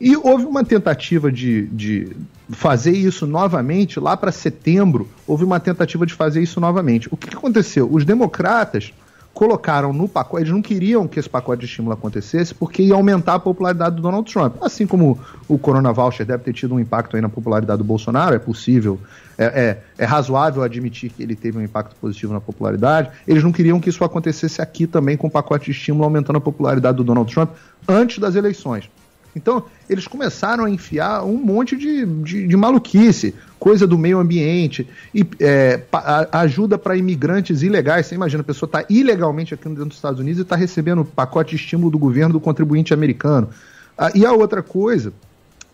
E 0.00 0.16
houve 0.16 0.46
uma 0.46 0.64
tentativa 0.64 1.30
de, 1.30 1.66
de 1.66 2.16
fazer 2.48 2.92
isso 2.92 3.26
novamente, 3.26 4.00
lá 4.00 4.16
para 4.16 4.32
setembro, 4.32 5.06
houve 5.26 5.44
uma 5.44 5.60
tentativa 5.60 6.06
de 6.06 6.14
fazer 6.14 6.42
isso 6.42 6.58
novamente. 6.58 7.06
O 7.10 7.16
que, 7.18 7.28
que 7.28 7.36
aconteceu? 7.36 7.86
Os 7.92 8.04
democratas 8.04 8.94
colocaram 9.32 9.92
no 9.92 10.08
pacote, 10.08 10.42
eles 10.42 10.52
não 10.52 10.60
queriam 10.60 11.06
que 11.06 11.18
esse 11.18 11.28
pacote 11.28 11.60
de 11.60 11.66
estímulo 11.66 11.94
acontecesse, 11.94 12.54
porque 12.54 12.82
ia 12.82 12.94
aumentar 12.94 13.34
a 13.34 13.38
popularidade 13.38 13.96
do 13.96 14.02
Donald 14.02 14.30
Trump. 14.30 14.56
Assim 14.60 14.86
como 14.86 15.18
o 15.48 15.58
Corona 15.58 15.92
Voucher 15.92 16.26
deve 16.26 16.44
ter 16.44 16.52
tido 16.52 16.74
um 16.74 16.80
impacto 16.80 17.16
aí 17.16 17.22
na 17.22 17.28
popularidade 17.28 17.78
do 17.78 17.84
Bolsonaro, 17.84 18.34
é 18.34 18.38
possível, 18.38 18.98
é, 19.38 19.44
é, 19.44 19.78
é 19.98 20.04
razoável 20.04 20.62
admitir 20.62 21.10
que 21.10 21.22
ele 21.22 21.34
teve 21.34 21.58
um 21.58 21.62
impacto 21.62 21.94
positivo 21.96 22.32
na 22.32 22.40
popularidade. 22.40 23.10
Eles 23.26 23.42
não 23.42 23.52
queriam 23.52 23.80
que 23.80 23.88
isso 23.88 24.04
acontecesse 24.04 24.60
aqui 24.60 24.86
também 24.86 25.16
com 25.16 25.28
o 25.28 25.30
pacote 25.30 25.66
de 25.66 25.70
estímulo 25.70 26.04
aumentando 26.04 26.36
a 26.36 26.40
popularidade 26.40 26.96
do 26.96 27.04
Donald 27.04 27.32
Trump 27.32 27.50
antes 27.88 28.18
das 28.18 28.34
eleições. 28.34 28.90
Então, 29.34 29.64
eles 29.88 30.08
começaram 30.08 30.64
a 30.64 30.70
enfiar 30.70 31.22
um 31.24 31.36
monte 31.36 31.76
de, 31.76 32.04
de, 32.04 32.48
de 32.48 32.56
maluquice, 32.56 33.34
coisa 33.58 33.86
do 33.86 33.96
meio 33.96 34.18
ambiente, 34.18 34.88
e 35.14 35.24
é, 35.38 35.76
pa- 35.76 36.28
ajuda 36.32 36.76
para 36.76 36.96
imigrantes 36.96 37.62
ilegais. 37.62 38.06
Você 38.06 38.14
imagina, 38.14 38.40
a 38.40 38.44
pessoa 38.44 38.66
está 38.66 38.84
ilegalmente 38.90 39.54
aqui 39.54 39.68
dentro 39.68 39.84
dos 39.86 39.96
Estados 39.96 40.18
Unidos 40.18 40.40
e 40.40 40.42
está 40.42 40.56
recebendo 40.56 41.04
pacote 41.04 41.50
de 41.50 41.62
estímulo 41.62 41.90
do 41.90 41.98
governo 41.98 42.32
do 42.32 42.40
contribuinte 42.40 42.92
americano. 42.92 43.50
Ah, 43.96 44.10
e 44.14 44.26
a 44.26 44.32
outra 44.32 44.62
coisa 44.62 45.12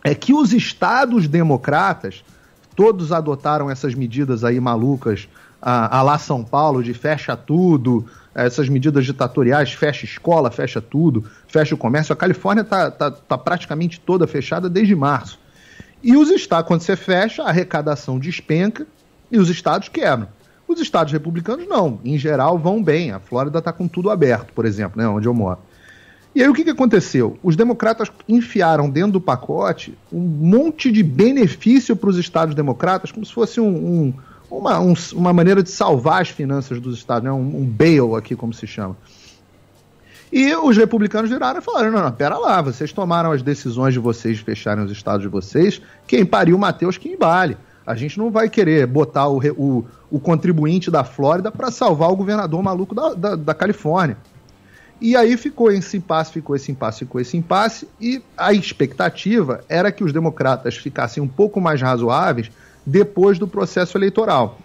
é 0.03 0.13
que 0.13 0.33
os 0.33 0.53
estados 0.53 1.27
democratas, 1.27 2.23
todos 2.75 3.11
adotaram 3.11 3.71
essas 3.71 3.95
medidas 3.95 4.43
aí 4.43 4.59
malucas, 4.59 5.27
a, 5.59 5.97
a 5.97 6.01
lá 6.03 6.19
São 6.19 6.43
Paulo, 6.43 6.83
de 6.83 6.93
fecha 6.93 7.35
tudo, 7.35 8.05
essas 8.45 8.69
medidas 8.69 9.05
ditatoriais, 9.05 9.73
fecha 9.73 10.05
escola, 10.05 10.51
fecha 10.51 10.79
tudo, 10.79 11.25
fecha 11.47 11.73
o 11.73 11.77
comércio. 11.77 12.13
A 12.13 12.15
Califórnia 12.15 12.61
está 12.61 12.91
tá, 12.91 13.09
tá 13.09 13.37
praticamente 13.37 13.99
toda 13.99 14.27
fechada 14.27 14.69
desde 14.69 14.95
março. 14.95 15.39
E 16.03 16.15
os 16.15 16.29
estados, 16.29 16.67
quando 16.67 16.81
você 16.81 16.95
fecha, 16.95 17.43
a 17.43 17.49
arrecadação 17.49 18.19
despenca 18.19 18.85
e 19.31 19.39
os 19.39 19.49
estados 19.49 19.89
quebram. 19.89 20.27
Os 20.67 20.79
estados 20.79 21.11
republicanos 21.11 21.67
não, 21.67 21.99
em 22.05 22.17
geral 22.17 22.59
vão 22.59 22.83
bem. 22.83 23.11
A 23.11 23.19
Flórida 23.19 23.57
está 23.57 23.73
com 23.73 23.87
tudo 23.87 24.11
aberto, 24.11 24.53
por 24.53 24.65
exemplo, 24.65 25.01
né, 25.01 25.07
onde 25.07 25.27
eu 25.27 25.33
moro. 25.33 25.59
E 26.35 26.43
aí 26.43 26.47
o 26.47 26.53
que, 26.53 26.63
que 26.63 26.69
aconteceu? 26.69 27.39
Os 27.41 27.55
democratas 27.55 28.11
enfiaram 28.29 28.87
dentro 28.87 29.13
do 29.13 29.21
pacote 29.21 29.97
um 30.13 30.19
monte 30.19 30.91
de 30.91 31.01
benefício 31.01 31.95
para 31.95 32.09
os 32.09 32.17
estados 32.17 32.53
democratas, 32.53 33.11
como 33.11 33.25
se 33.25 33.33
fosse 33.33 33.59
um- 33.59 33.65
um- 33.67 34.13
uma, 34.49 34.79
um- 34.79 34.93
uma 35.13 35.33
maneira 35.33 35.61
de 35.61 35.69
salvar 35.69 36.21
as 36.21 36.29
finanças 36.29 36.79
dos 36.79 36.97
estados, 36.97 37.23
né? 37.23 37.31
um, 37.31 37.61
um 37.61 37.65
bail 37.65 38.15
aqui, 38.15 38.35
como 38.35 38.53
se 38.53 38.65
chama. 38.67 38.95
E 40.31 40.53
os 40.55 40.75
republicanos 40.75 41.29
viraram 41.29 41.59
e 41.59 41.63
falaram: 41.63 41.91
não, 41.91 42.03
não, 42.03 42.11
pera 42.11 42.37
lá, 42.37 42.61
vocês 42.61 42.91
tomaram 42.91 43.31
as 43.31 43.41
decisões 43.41 43.93
de 43.93 43.99
vocês 43.99 44.37
de 44.37 44.43
fecharem 44.43 44.83
os 44.83 44.91
estados 44.91 45.21
de 45.21 45.27
vocês, 45.27 45.81
quem 46.05 46.25
pariu 46.25 46.57
Mateus 46.57 46.97
que 46.97 47.09
embale. 47.09 47.57
A 47.85 47.95
gente 47.95 48.17
não 48.17 48.29
vai 48.29 48.49
querer 48.49 48.85
botar 48.85 49.29
o, 49.29 49.39
o, 49.57 49.85
o 50.11 50.19
contribuinte 50.19 50.91
da 50.91 51.05
Flórida 51.05 51.49
para 51.49 51.71
salvar 51.71 52.11
o 52.11 52.17
governador 52.17 52.61
maluco 52.61 52.93
da, 52.93 53.13
da, 53.13 53.35
da 53.37 53.53
Califórnia. 53.53 54.17
E 54.99 55.15
aí 55.15 55.37
ficou 55.37 55.71
esse 55.71 55.95
impasse, 55.95 56.33
ficou 56.33 56.53
esse 56.55 56.69
impasse, 56.69 56.99
ficou 56.99 57.21
esse 57.21 57.37
impasse, 57.37 57.87
e 58.01 58.21
a 58.35 58.51
expectativa 58.51 59.63
era 59.69 59.89
que 59.89 60.03
os 60.03 60.11
democratas 60.11 60.75
ficassem 60.75 61.23
um 61.23 61.27
pouco 61.29 61.61
mais 61.61 61.81
razoáveis 61.81 62.51
depois 62.87 63.37
do 63.37 63.45
processo 63.45 63.97
eleitoral. 63.97 64.59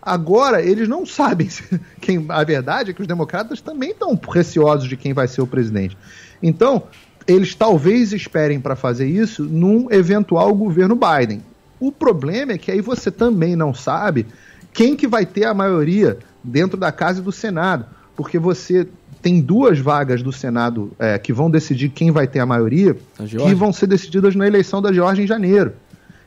Agora, 0.00 0.62
eles 0.62 0.88
não 0.88 1.04
sabem 1.04 1.48
quem. 2.00 2.24
A 2.28 2.44
verdade 2.44 2.90
é 2.90 2.94
que 2.94 3.02
os 3.02 3.08
democratas 3.08 3.60
também 3.60 3.90
estão 3.90 4.18
receosos 4.30 4.88
de 4.88 4.96
quem 4.96 5.12
vai 5.12 5.26
ser 5.26 5.42
o 5.42 5.46
presidente. 5.46 5.96
Então, 6.40 6.84
eles 7.26 7.54
talvez 7.54 8.12
esperem 8.12 8.60
para 8.60 8.76
fazer 8.76 9.08
isso 9.08 9.42
num 9.42 9.90
eventual 9.90 10.54
governo 10.54 10.94
Biden. 10.96 11.42
O 11.80 11.90
problema 11.90 12.52
é 12.52 12.58
que 12.58 12.70
aí 12.70 12.80
você 12.80 13.10
também 13.10 13.56
não 13.56 13.74
sabe 13.74 14.26
quem 14.72 14.94
que 14.94 15.08
vai 15.08 15.26
ter 15.26 15.44
a 15.44 15.54
maioria 15.54 16.18
dentro 16.42 16.76
da 16.76 16.92
casa 16.92 17.20
e 17.20 17.22
do 17.22 17.32
Senado, 17.32 17.86
porque 18.14 18.38
você 18.38 18.86
tem 19.20 19.40
duas 19.40 19.78
vagas 19.78 20.22
do 20.22 20.30
Senado 20.30 20.92
é, 20.98 21.18
que 21.18 21.32
vão 21.32 21.50
decidir 21.50 21.88
quem 21.88 22.10
vai 22.10 22.26
ter 22.26 22.40
a 22.40 22.46
maioria, 22.46 22.96
que 23.26 23.54
vão 23.54 23.72
ser 23.72 23.86
decididas 23.86 24.36
na 24.36 24.46
eleição 24.46 24.82
da 24.82 24.92
Geórgia 24.92 25.24
em 25.24 25.26
janeiro. 25.26 25.72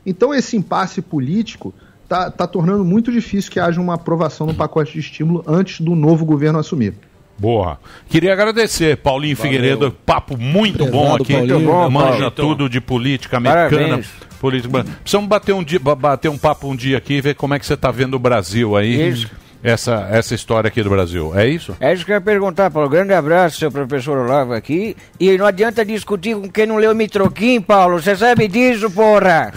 Então 0.08 0.34
esse 0.34 0.56
impasse 0.56 1.02
político 1.02 1.74
está 2.04 2.30
tá 2.30 2.46
tornando 2.46 2.84
muito 2.84 3.12
difícil 3.12 3.50
que 3.52 3.60
haja 3.60 3.80
uma 3.80 3.94
aprovação 3.94 4.46
no 4.46 4.54
pacote 4.54 4.92
de 4.94 5.00
estímulo 5.00 5.44
antes 5.46 5.80
do 5.80 5.94
novo 5.94 6.24
governo 6.24 6.58
assumir. 6.58 6.94
Boa. 7.38 7.78
Queria 8.08 8.32
agradecer, 8.32 8.96
Paulinho 8.96 9.36
Valeu. 9.36 9.52
Figueiredo. 9.52 9.96
Papo 10.04 10.36
muito 10.36 10.82
Obrigado, 10.82 10.92
bom 10.92 11.14
aqui. 11.14 11.32
Paulinho. 11.34 11.54
Muito 11.60 11.70
bom, 11.70 11.90
Manja 11.90 12.18
Paulo. 12.18 12.30
tudo 12.32 12.68
de 12.68 12.80
política 12.80 13.36
americana. 13.36 14.00
Política... 14.40 14.84
Precisamos 15.02 15.28
bater 15.28 15.52
um, 15.52 15.62
dia, 15.62 15.78
ba- 15.78 15.94
bater 15.94 16.28
um 16.28 16.38
papo 16.38 16.68
um 16.68 16.74
dia 16.74 16.98
aqui 16.98 17.14
e 17.14 17.20
ver 17.20 17.34
como 17.36 17.54
é 17.54 17.58
que 17.58 17.66
você 17.66 17.74
está 17.74 17.90
vendo 17.90 18.14
o 18.14 18.18
Brasil 18.18 18.76
aí. 18.76 19.10
Isso. 19.10 19.30
Essa, 19.62 20.08
essa 20.10 20.34
história 20.36 20.68
aqui 20.68 20.82
do 20.82 20.90
Brasil. 20.90 21.36
É 21.36 21.46
isso? 21.48 21.76
É 21.80 21.92
isso 21.92 22.04
que 22.04 22.12
eu 22.12 22.14
ia 22.14 22.20
perguntar, 22.20 22.70
Paulo. 22.70 22.88
Grande 22.88 23.12
abraço, 23.12 23.58
seu 23.58 23.70
professor 23.70 24.16
Olavo 24.18 24.52
aqui. 24.52 24.96
E 25.18 25.36
não 25.36 25.46
adianta 25.46 25.84
discutir 25.84 26.34
com 26.36 26.48
quem 26.48 26.66
não 26.66 26.76
leu 26.76 26.94
Mitroquim, 26.94 27.60
Paulo. 27.60 28.00
Você 28.00 28.14
sabe 28.16 28.46
disso, 28.48 28.88
porra? 28.90 29.52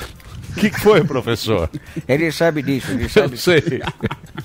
O 0.52 0.60
que, 0.60 0.70
que 0.70 0.80
foi, 0.80 1.04
professor? 1.04 1.70
Ele 2.08 2.32
sabe 2.32 2.62
disso, 2.62 2.92
ele 2.92 3.08
sabe. 3.10 3.34
Eu 3.34 3.38
sei. 3.38 3.82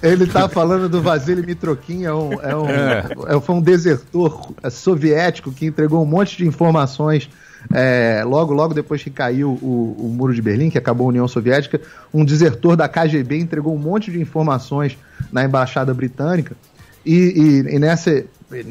Ele 0.03 0.27
tá 0.27 0.49
falando 0.49 0.89
do 0.89 1.03
Vasily 1.03 1.45
Mitrokin, 1.45 2.05
é 2.05 2.13
um, 2.13 2.33
é 2.35 2.57
um, 2.57 2.69
É. 2.69 3.05
é, 3.29 3.41
foi 3.41 3.55
um 3.55 3.61
desertor 3.61 4.53
é, 4.63 4.71
soviético 4.71 5.53
que 5.53 5.67
entregou 5.67 6.03
um 6.03 6.07
monte 6.07 6.37
de 6.37 6.47
informações 6.47 7.29
é, 7.73 8.23
logo, 8.25 8.53
logo 8.53 8.75
depois 8.75 9.03
que 9.03 9.11
caiu 9.11 9.59
o, 9.61 9.97
o 9.99 10.09
muro 10.09 10.35
de 10.35 10.41
Berlim, 10.41 10.71
que 10.71 10.79
acabou 10.79 11.07
a 11.07 11.09
União 11.09 11.27
Soviética. 11.27 11.81
Um 12.15 12.25
desertor 12.25 12.77
da 12.77 12.89
KGB 12.89 13.39
entregou 13.39 13.75
um 13.75 13.79
monte 13.79 14.11
de 14.11 14.21
informações 14.21 14.97
na 15.33 15.45
embaixada 15.45 15.93
britânica 15.93 16.57
e, 17.05 17.15
e, 17.15 17.75
e 17.75 17.79
nessa, 17.79 18.25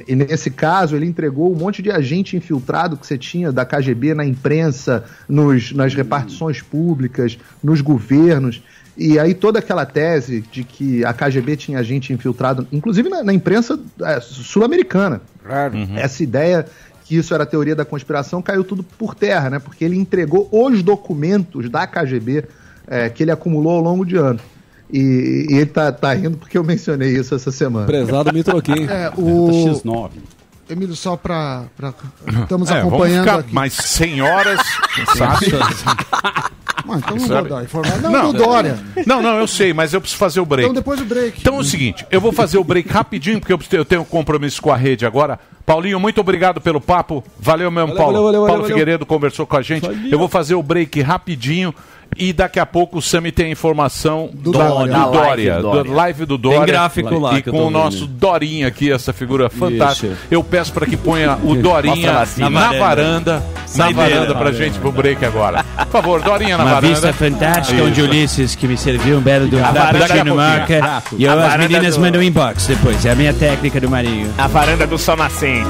e 0.08 0.16
nesse 0.16 0.50
caso 0.50 0.96
ele 0.96 1.06
entregou 1.06 1.52
um 1.52 1.56
monte 1.56 1.82
de 1.82 1.92
agente 1.92 2.38
infiltrado 2.38 2.96
que 2.96 3.06
você 3.06 3.18
tinha 3.18 3.52
da 3.52 3.66
KGB 3.66 4.14
na 4.14 4.26
imprensa, 4.26 5.04
nos, 5.28 5.74
nas 5.74 5.94
repartições 5.94 6.62
públicas, 6.62 7.38
nos 7.62 7.82
governos. 7.82 8.64
E 8.98 9.20
aí 9.20 9.34
toda 9.34 9.60
aquela 9.60 9.86
tese 9.86 10.42
de 10.50 10.64
que 10.64 11.04
a 11.04 11.14
KGB 11.14 11.58
tinha 11.58 11.80
agente 11.80 12.14
infiltrado, 12.14 12.66
inclusive 12.72 13.10
na, 13.10 13.22
na 13.22 13.34
imprensa 13.34 13.78
é, 14.02 14.22
sul-americana. 14.22 15.22
Claro. 15.44 15.76
Essa 15.96 16.24
ideia 16.24 16.66
que 17.04 17.18
isso 17.18 17.34
era 17.36 17.46
teoria 17.46 17.76
da 17.76 17.84
conspiração 17.84 18.42
caiu 18.42 18.64
tudo 18.64 18.82
por 18.82 19.14
terra, 19.14 19.50
né? 19.50 19.60
Porque 19.60 19.84
ele 19.84 19.98
entregou 19.98 20.48
os 20.52 20.82
documentos 20.82 21.70
da 21.70 21.86
KGB 21.86 22.46
é, 22.88 23.10
que 23.10 23.24
ele 23.24 23.32
acumulou 23.32 23.74
ao 23.74 23.82
longo 23.82 24.06
de 24.06 24.16
anos. 24.16 24.42
E, 24.92 25.48
e 25.50 25.54
ele 25.56 25.66
tá, 25.66 25.92
tá 25.92 26.14
rindo 26.14 26.38
porque 26.38 26.58
eu 26.58 26.64
mencionei 26.64 27.10
isso 27.18 27.34
essa 27.36 27.52
semana. 27.52 27.86
Prezado 27.86 28.32
Mitroquim. 28.34 28.86
É, 28.88 29.12
o... 29.18 29.48
X9. 29.74 30.12
Emílio, 30.70 30.96
só 30.96 31.16
para. 31.16 31.66
Estamos 32.42 32.72
É, 32.72 32.80
acompanhando 32.80 32.90
vamos 33.00 33.20
ficar 33.20 33.40
aqui. 33.40 33.54
mais 33.54 33.74
senhoras, 33.74 34.60
sabe? 35.16 35.46
Ah, 36.88 36.98
então 36.98 37.18
não 37.18 37.28
Sabe? 37.28 37.50
vou 37.50 37.58
dar 37.58 37.64
informação. 37.64 38.12
Não, 38.12 38.32
do 38.32 38.38
Dória. 38.44 38.80
Não, 39.08 39.22
não, 39.22 39.40
eu 39.40 39.48
sei, 39.48 39.74
mas 39.74 39.94
eu 39.94 40.00
preciso 40.02 40.20
fazer 40.20 40.40
o 40.40 40.46
break. 40.46 40.66
Então 40.70 40.74
depois 40.74 41.00
do 41.00 41.06
break. 41.06 41.40
Então 41.40 41.56
é 41.56 41.60
o 41.60 41.64
seguinte, 41.64 42.06
eu 42.12 42.22
vou 42.22 42.32
fazer 42.32 42.58
o 42.58 42.64
break 42.64 42.90
rapidinho, 42.90 43.40
porque 43.40 43.54
eu 43.76 43.86
tenho 43.86 44.02
um 44.02 44.06
compromisso 44.06 44.62
com 44.62 44.72
a 44.72 44.76
rede 44.78 45.06
agora. 45.06 45.40
Paulinho, 45.66 46.00
muito 46.00 46.22
obrigado 46.22 46.62
pelo 46.62 46.80
papo. 46.80 47.24
Valeu 47.40 47.72
mesmo, 47.72 47.88
Valeu, 47.88 47.98
Paulo. 47.98 48.14
valeu, 48.14 48.26
valeu, 48.26 48.42
Paulo 48.48 48.62
valeu, 48.62 48.68
Figueiredo 48.68 49.06
conversou 49.06 49.48
com 49.48 49.58
a 49.58 49.62
gente. 49.64 49.88
Eu 50.12 50.20
vou 50.20 50.28
fazer 50.28 50.54
o 50.56 50.62
break 50.62 51.02
rapidinho. 51.02 51.74
E 52.18 52.32
daqui 52.32 52.60
a 52.60 52.66
pouco 52.66 53.00
o 53.00 53.02
Sami 53.02 53.30
tem 53.32 53.48
a 53.48 53.50
informação 53.50 54.30
do, 54.34 54.52
Dória. 54.52 54.86
do 54.86 55.00
Da 55.00 55.06
Dória, 55.06 55.54
live 55.54 55.56
do 55.56 55.62
Dória. 55.62 55.84
da 55.84 55.96
live 55.98 56.26
do 56.26 56.40
Tem 56.40 56.52
Dória. 56.52 56.66
gráfico 56.74 57.20
lá 57.20 57.38
E 57.38 57.44
com 57.44 57.66
o 57.68 57.70
nosso 57.70 58.00
vendo. 58.06 58.08
Dorinha 58.20 58.68
aqui, 58.68 58.92
essa 58.92 59.12
figura 59.12 59.50
fantástica. 59.50 60.08
Isso. 60.14 60.18
Eu 60.32 60.42
peço 60.44 60.72
para 60.72 60.86
que 60.86 60.96
ponha 60.96 61.38
o 61.44 61.56
Dorinha 61.56 62.08
lá 62.08 62.14
na 62.14 62.22
assim, 62.22 62.42
varanda. 62.80 63.34
na 63.34 63.40
Na 63.62 63.68
Saideira. 63.68 64.10
varanda 64.10 64.36
pra 64.36 64.52
gente 64.54 64.80
pro 64.80 64.92
break 64.94 65.26
agora. 65.26 65.64
Por 65.64 65.88
favor, 65.88 66.22
Dorinha 66.22 66.58
na 66.58 66.64
Uma 66.64 66.74
varanda. 66.76 66.88
vista 66.94 67.12
fantástica 67.14 67.84
onde 67.84 68.00
Isso. 68.00 68.10
Ulisses 68.10 68.56
que 68.56 68.66
me 68.68 68.78
serviu 68.78 69.18
um 69.18 69.22
belo 69.22 69.50
de 69.50 69.56
um 69.58 69.60
A 69.60 69.72
varanda- 69.72 70.00
daqui 70.00 70.14
a 70.14 70.16
cappuccino 70.16 70.36
pouquinho. 70.36 70.58
marca. 70.60 70.80
Rápido. 70.82 71.16
E 71.20 71.24
eu, 71.26 71.32
as 71.34 71.38
varanda 71.38 71.58
meninas 71.68 71.96
do- 71.96 72.02
mandam 72.02 72.24
inbox 72.24 72.68
depois. 72.68 73.06
É 73.06 73.12
a 73.12 73.16
minha 73.16 73.34
técnica 73.34 73.82
do 73.82 73.90
Marinho. 73.90 74.34
A 74.38 74.48
varanda 74.48 74.88
do 74.88 74.98
sol 74.98 75.18
nascente. 75.18 75.68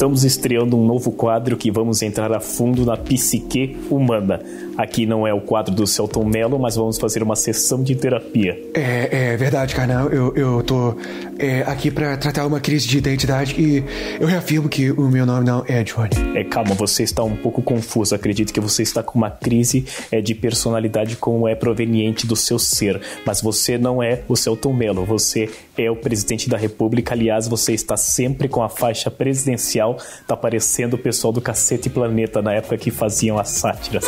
Estamos 0.00 0.24
estreando 0.24 0.78
um 0.78 0.86
novo 0.86 1.12
quadro 1.12 1.58
que 1.58 1.70
vamos 1.70 2.00
entrar 2.00 2.32
a 2.32 2.40
fundo 2.40 2.86
na 2.86 2.96
psique 2.96 3.76
humana. 3.90 4.40
Aqui 4.78 5.04
não 5.04 5.26
é 5.26 5.34
o 5.34 5.42
quadro 5.42 5.74
do 5.74 5.86
Celton 5.86 6.24
Mello, 6.24 6.58
mas 6.58 6.74
vamos 6.74 6.96
fazer 6.96 7.22
uma 7.22 7.36
sessão 7.36 7.82
de 7.82 7.94
terapia. 7.94 8.58
É, 8.72 9.32
é 9.32 9.36
verdade, 9.36 9.74
carnal. 9.74 10.08
Eu, 10.08 10.34
eu 10.34 10.62
tô 10.62 10.96
é, 11.38 11.60
aqui 11.66 11.90
pra 11.90 12.16
tratar 12.16 12.46
uma 12.46 12.60
crise 12.60 12.88
de 12.88 12.96
identidade 12.96 13.60
e 13.60 13.84
eu 14.18 14.26
reafirmo 14.26 14.70
que 14.70 14.90
o 14.90 15.10
meu 15.10 15.26
nome 15.26 15.44
não 15.44 15.66
é 15.68 15.84
Johnny. 15.84 16.34
É, 16.34 16.44
calma, 16.44 16.74
você 16.74 17.02
está 17.02 17.22
um 17.22 17.36
pouco 17.36 17.60
confuso. 17.60 18.14
Acredito 18.14 18.54
que 18.54 18.60
você 18.60 18.82
está 18.82 19.02
com 19.02 19.18
uma 19.18 19.30
crise 19.30 19.84
é, 20.10 20.22
de 20.22 20.34
personalidade 20.34 21.16
como 21.16 21.46
é 21.46 21.54
proveniente 21.54 22.26
do 22.26 22.36
seu 22.36 22.58
ser. 22.58 22.98
Mas 23.26 23.42
você 23.42 23.76
não 23.76 24.02
é 24.02 24.22
o 24.26 24.34
Celton 24.34 24.72
Mello, 24.72 25.04
você 25.04 25.50
é 25.84 25.90
o 25.90 25.96
presidente 25.96 26.48
da 26.48 26.56
república. 26.56 27.14
Aliás, 27.14 27.48
você 27.48 27.72
está 27.72 27.96
sempre 27.96 28.48
com 28.48 28.62
a 28.62 28.68
faixa 28.68 29.10
presidencial. 29.10 29.96
Tá 30.26 30.36
parecendo 30.36 30.96
o 30.96 30.98
pessoal 30.98 31.32
do 31.32 31.40
Cacete 31.40 31.90
Planeta 31.90 32.42
na 32.42 32.54
época 32.54 32.76
que 32.76 32.90
faziam 32.90 33.38
as 33.38 33.50
sátiras. 33.50 34.04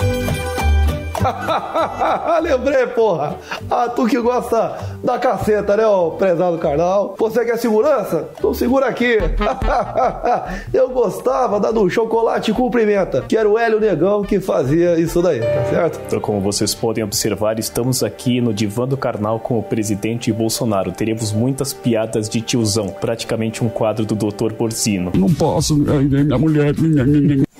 Lembrei, 2.42 2.86
porra. 2.88 3.36
Ah, 3.70 3.88
tu 3.88 4.06
que 4.06 4.20
gosta 4.20 4.78
da 5.02 5.18
caceta, 5.18 5.76
né, 5.76 5.86
ô 5.86 6.12
prezado 6.12 6.58
carnal? 6.58 7.14
Você 7.18 7.44
quer 7.44 7.58
segurança? 7.58 8.28
Então 8.38 8.52
segura 8.54 8.86
aqui. 8.86 9.18
Eu 10.72 10.90
gostava 10.90 11.58
da 11.58 11.70
do 11.70 11.88
chocolate 11.88 12.52
cumprimenta, 12.52 13.22
que 13.22 13.36
era 13.36 13.48
o 13.48 13.58
Hélio 13.58 13.80
Negão 13.80 14.22
que 14.22 14.40
fazia 14.40 14.98
isso 14.98 15.22
daí, 15.22 15.40
tá 15.40 15.64
certo? 15.70 16.00
Então, 16.06 16.20
como 16.20 16.40
vocês 16.40 16.74
podem 16.74 17.02
observar, 17.02 17.58
estamos 17.58 18.02
aqui 18.02 18.40
no 18.40 18.52
Divã 18.52 18.86
do 18.86 18.96
Carnal 18.96 19.40
com 19.40 19.58
o 19.58 19.62
presidente 19.62 20.32
Bolsonaro. 20.32 20.92
Teremos 20.92 21.32
muitas 21.32 21.72
piadas 21.72 22.28
de 22.28 22.40
tiozão, 22.40 22.88
praticamente 22.88 23.64
um 23.64 23.68
quadro 23.68 24.04
do 24.04 24.14
Dr. 24.14 24.52
Borzino. 24.52 25.12
Não 25.14 25.32
posso, 25.32 25.76
minha 25.76 26.38
mulher. 26.38 26.74
Eu 26.76 27.51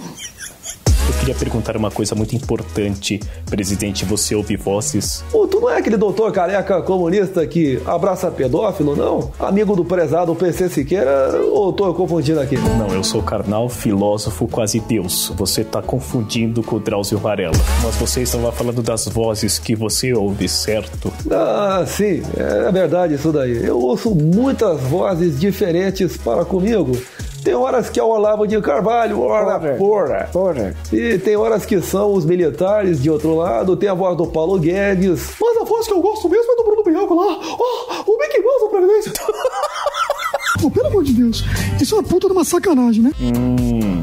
queria 1.22 1.34
perguntar 1.36 1.76
uma 1.76 1.90
coisa 1.90 2.16
muito 2.16 2.34
importante, 2.34 3.20
presidente. 3.48 4.04
Você 4.04 4.34
ouve 4.34 4.56
vozes? 4.56 5.24
Ô, 5.32 5.46
tu 5.46 5.60
não 5.60 5.70
é 5.70 5.78
aquele 5.78 5.96
doutor 5.96 6.32
careca 6.32 6.82
comunista 6.82 7.46
que 7.46 7.80
abraça 7.86 8.28
pedófilo, 8.28 8.96
não? 8.96 9.30
Amigo 9.38 9.76
do 9.76 9.84
prezado 9.84 10.34
PC 10.34 10.68
Siqueira, 10.68 11.40
ou 11.52 11.72
tô 11.72 11.94
confundindo 11.94 12.40
aqui? 12.40 12.56
Não, 12.56 12.88
eu 12.88 13.04
sou 13.04 13.22
carnal, 13.22 13.68
filósofo, 13.68 14.48
quase 14.48 14.80
Deus. 14.80 15.32
Você 15.36 15.62
tá 15.62 15.80
confundindo 15.80 16.60
com 16.60 16.76
o 16.76 16.80
Drauzio 16.80 17.18
Varela. 17.18 17.54
Mas 17.84 17.94
você 17.94 18.22
estava 18.22 18.50
falando 18.50 18.82
das 18.82 19.06
vozes 19.06 19.60
que 19.60 19.76
você 19.76 20.12
ouve, 20.12 20.48
certo? 20.48 21.12
Ah, 21.30 21.84
sim, 21.86 22.20
é 22.36 22.72
verdade 22.72 23.14
isso 23.14 23.30
daí. 23.30 23.64
Eu 23.64 23.78
ouço 23.78 24.12
muitas 24.12 24.80
vozes 24.80 25.38
diferentes 25.38 26.16
para 26.16 26.44
comigo. 26.44 26.96
Tem 27.43 27.55
horas 27.55 27.90
que 27.90 27.99
é 27.99 28.03
o 28.03 28.09
Olavo 28.09 28.47
de 28.47 28.61
Carvalho, 28.61 29.20
ora 29.20 29.59
porra. 29.76 30.28
Porra. 30.32 30.76
E 30.93 31.18
tem 31.18 31.36
horas 31.36 31.66
que 31.66 31.80
são 31.80 32.12
os 32.14 32.24
militares 32.24 33.03
de 33.03 33.11
outro 33.11 33.34
lado, 33.34 33.76
tem 33.76 33.88
a 33.88 33.95
voz 33.95 34.16
do 34.16 34.26
Paulo 34.26 34.59
Guedes. 34.59 35.34
Mas 35.40 35.57
a 35.61 35.64
voz 35.64 35.86
que 35.86 35.93
eu 35.93 36.01
gosto 36.01 36.28
mesmo 36.28 36.53
é 36.53 36.57
do 36.57 36.64
Bruno 36.64 36.84
Bianco 36.84 37.14
lá. 37.14 37.38
Oh, 37.59 38.12
o 38.12 38.18
Mickey 38.18 38.43
Mouse 38.43 38.64
da 38.64 38.70
Previdência. 38.70 39.12
Pô, 40.62 40.70
pelo 40.70 40.86
amor 40.86 41.03
de 41.03 41.12
Deus, 41.12 41.45
isso 41.80 41.97
é 41.97 41.99
uma 41.99 42.05
puta 42.05 42.28
de 42.28 42.32
uma 42.32 42.45
sacanagem, 42.45 43.03
né? 43.03 43.11
Hum. 43.20 44.03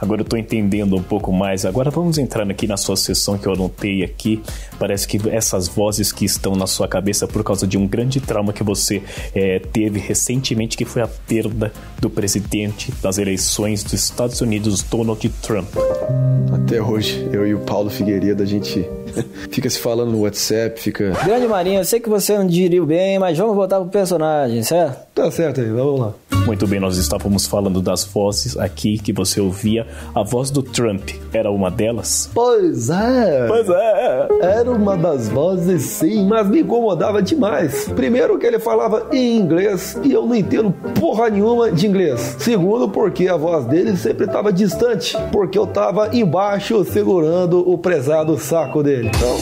Agora 0.00 0.22
eu 0.22 0.24
tô 0.24 0.36
entendendo 0.36 0.96
um 0.96 1.02
pouco 1.02 1.32
mais. 1.32 1.64
Agora 1.64 1.90
vamos 1.90 2.18
entrar 2.18 2.48
aqui 2.50 2.66
na 2.66 2.76
sua 2.76 2.96
sessão 2.96 3.36
que 3.36 3.46
eu 3.46 3.52
anotei 3.52 4.02
aqui. 4.02 4.42
Parece 4.78 5.06
que 5.06 5.20
essas 5.28 5.68
vozes 5.68 6.10
que 6.10 6.24
estão 6.24 6.56
na 6.56 6.66
sua 6.66 6.88
cabeça 6.88 7.26
por 7.26 7.44
causa 7.44 7.66
de 7.66 7.76
um 7.76 7.86
grande 7.86 8.20
trauma 8.20 8.52
que 8.52 8.62
você 8.62 9.02
eh, 9.34 9.60
teve 9.72 9.98
recentemente, 9.98 10.76
que 10.76 10.84
foi 10.84 11.02
a 11.02 11.08
perda 11.08 11.72
do 12.00 12.08
presidente 12.08 12.92
das 13.02 13.18
eleições 13.18 13.82
dos 13.82 13.92
Estados 13.92 14.40
Unidos, 14.40 14.82
Donald 14.82 15.28
Trump. 15.42 15.68
Até 16.52 16.80
hoje, 16.80 17.28
eu 17.32 17.46
e 17.46 17.54
o 17.54 17.60
Paulo 17.60 17.90
Figueiredo, 17.90 18.42
a 18.42 18.46
gente 18.46 18.88
fica 19.50 19.68
se 19.68 19.78
falando 19.78 20.12
no 20.12 20.20
WhatsApp, 20.22 20.80
fica. 20.80 21.10
Grande 21.24 21.46
Marinho, 21.46 21.80
eu 21.80 21.84
sei 21.84 22.00
que 22.00 22.08
você 22.08 22.36
não 22.36 22.46
digeriu 22.46 22.86
bem, 22.86 23.18
mas 23.18 23.36
vamos 23.36 23.54
voltar 23.54 23.80
pro 23.80 23.88
personagem, 23.88 24.62
certo? 24.62 25.09
Tá 25.20 25.30
certo 25.30 25.60
aí, 25.60 25.68
vamos 25.68 26.00
lá. 26.00 26.14
Muito 26.46 26.66
bem, 26.66 26.80
nós 26.80 26.96
estávamos 26.96 27.46
falando 27.46 27.82
das 27.82 28.04
vozes 28.04 28.56
aqui 28.56 28.96
que 28.96 29.12
você 29.12 29.38
ouvia. 29.38 29.86
A 30.14 30.22
voz 30.22 30.50
do 30.50 30.62
Trump 30.62 31.10
era 31.30 31.50
uma 31.50 31.70
delas? 31.70 32.30
Pois 32.32 32.88
é. 32.88 33.46
Pois 33.46 33.68
é. 33.68 34.28
Era 34.40 34.70
uma 34.70 34.96
das 34.96 35.28
vozes, 35.28 35.82
sim, 35.82 36.26
mas 36.26 36.48
me 36.48 36.62
incomodava 36.62 37.22
demais. 37.22 37.86
Primeiro, 37.94 38.38
que 38.38 38.46
ele 38.46 38.58
falava 38.58 39.08
em 39.12 39.36
inglês 39.36 40.00
e 40.02 40.10
eu 40.10 40.24
não 40.24 40.34
entendo 40.34 40.74
porra 40.98 41.28
nenhuma 41.28 41.70
de 41.70 41.86
inglês. 41.86 42.36
Segundo, 42.38 42.88
porque 42.88 43.28
a 43.28 43.36
voz 43.36 43.66
dele 43.66 43.94
sempre 43.98 44.24
estava 44.24 44.50
distante, 44.50 45.18
porque 45.30 45.58
eu 45.58 45.64
estava 45.64 46.16
embaixo 46.16 46.82
segurando 46.82 47.58
o 47.70 47.76
prezado 47.76 48.38
saco 48.38 48.82
dele. 48.82 49.10
Então, 49.14 49.36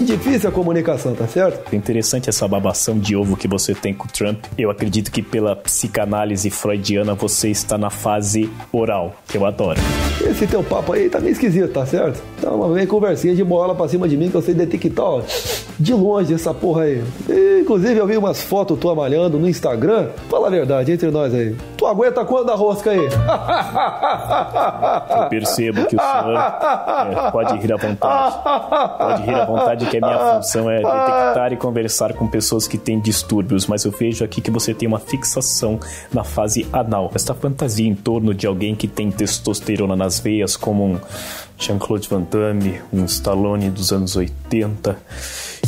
difícil 0.00 0.48
a 0.48 0.52
comunicação, 0.52 1.14
tá 1.14 1.26
certo? 1.26 1.72
É 1.72 1.76
Interessante 1.76 2.28
essa 2.28 2.46
babação 2.46 2.98
de 2.98 3.16
ovo 3.16 3.36
que 3.36 3.48
você 3.48 3.74
tem 3.74 3.92
com 3.92 4.06
o 4.06 4.08
Trump. 4.10 4.44
Eu 4.56 4.70
acredito 4.70 5.10
que 5.10 5.22
pela 5.22 5.56
psicanálise 5.56 6.50
freudiana 6.50 7.14
você 7.14 7.48
está 7.48 7.76
na 7.76 7.90
fase 7.90 8.50
oral, 8.72 9.14
que 9.26 9.36
eu 9.36 9.44
adoro. 9.44 9.80
Esse 10.20 10.46
teu 10.46 10.62
papo 10.62 10.92
aí 10.92 11.08
tá 11.08 11.18
meio 11.18 11.32
esquisito, 11.32 11.72
tá 11.72 11.84
certo? 11.86 12.22
Então, 12.38 12.54
uma 12.56 12.72
vez 12.74 12.88
conversinha 12.88 13.34
de 13.34 13.42
bola 13.42 13.74
pra 13.74 13.88
cima 13.88 14.06
de 14.08 14.16
mim 14.16 14.30
que 14.30 14.36
eu 14.36 14.42
sei 14.42 14.54
detectar, 14.54 15.04
ó, 15.04 15.22
de 15.78 15.94
longe 15.94 16.34
essa 16.34 16.52
porra 16.52 16.82
aí. 16.82 17.02
E, 17.28 17.60
inclusive, 17.62 17.98
eu 17.98 18.06
vi 18.06 18.16
umas 18.16 18.42
fotos 18.42 18.78
tua 18.78 18.94
malhando 18.94 19.38
no 19.38 19.48
Instagram. 19.48 20.08
Fala 20.28 20.48
a 20.48 20.50
verdade, 20.50 20.92
entre 20.92 21.10
nós 21.10 21.32
aí. 21.34 21.56
Tu 21.76 21.86
aguenta 21.86 22.24
quando 22.24 22.50
a 22.50 22.54
rosca 22.54 22.90
aí? 22.90 23.08
Eu 25.22 25.28
percebo 25.28 25.86
que 25.86 25.96
o 25.96 25.98
senhor 25.98 26.36
é, 26.36 27.30
pode 27.30 27.56
rir 27.58 27.72
à 27.72 27.76
vontade. 27.76 28.36
Pode 28.98 29.22
rir 29.22 29.34
à 29.34 29.44
vontade, 29.44 29.79
que 29.86 29.98
a 29.98 30.00
minha 30.00 30.18
função 30.36 30.70
é 30.70 30.76
detectar 30.76 31.52
e 31.52 31.56
conversar 31.56 32.14
com 32.14 32.26
pessoas 32.26 32.66
que 32.66 32.78
têm 32.78 33.00
distúrbios, 33.00 33.66
mas 33.66 33.84
eu 33.84 33.90
vejo 33.90 34.24
aqui 34.24 34.40
que 34.40 34.50
você 34.50 34.74
tem 34.74 34.88
uma 34.88 34.98
fixação 34.98 35.78
na 36.12 36.24
fase 36.24 36.66
anal. 36.72 37.10
Esta 37.14 37.34
fantasia 37.34 37.88
em 37.88 37.94
torno 37.94 38.34
de 38.34 38.46
alguém 38.46 38.74
que 38.74 38.88
tem 38.88 39.10
testosterona 39.10 39.96
nas 39.96 40.18
veias, 40.20 40.56
como 40.56 40.84
um 40.84 41.00
Jean-Claude 41.58 42.08
Van 42.08 42.22
Damme, 42.22 42.80
um 42.92 43.04
Stallone 43.04 43.70
dos 43.70 43.92
anos 43.92 44.16
80. 44.16 44.96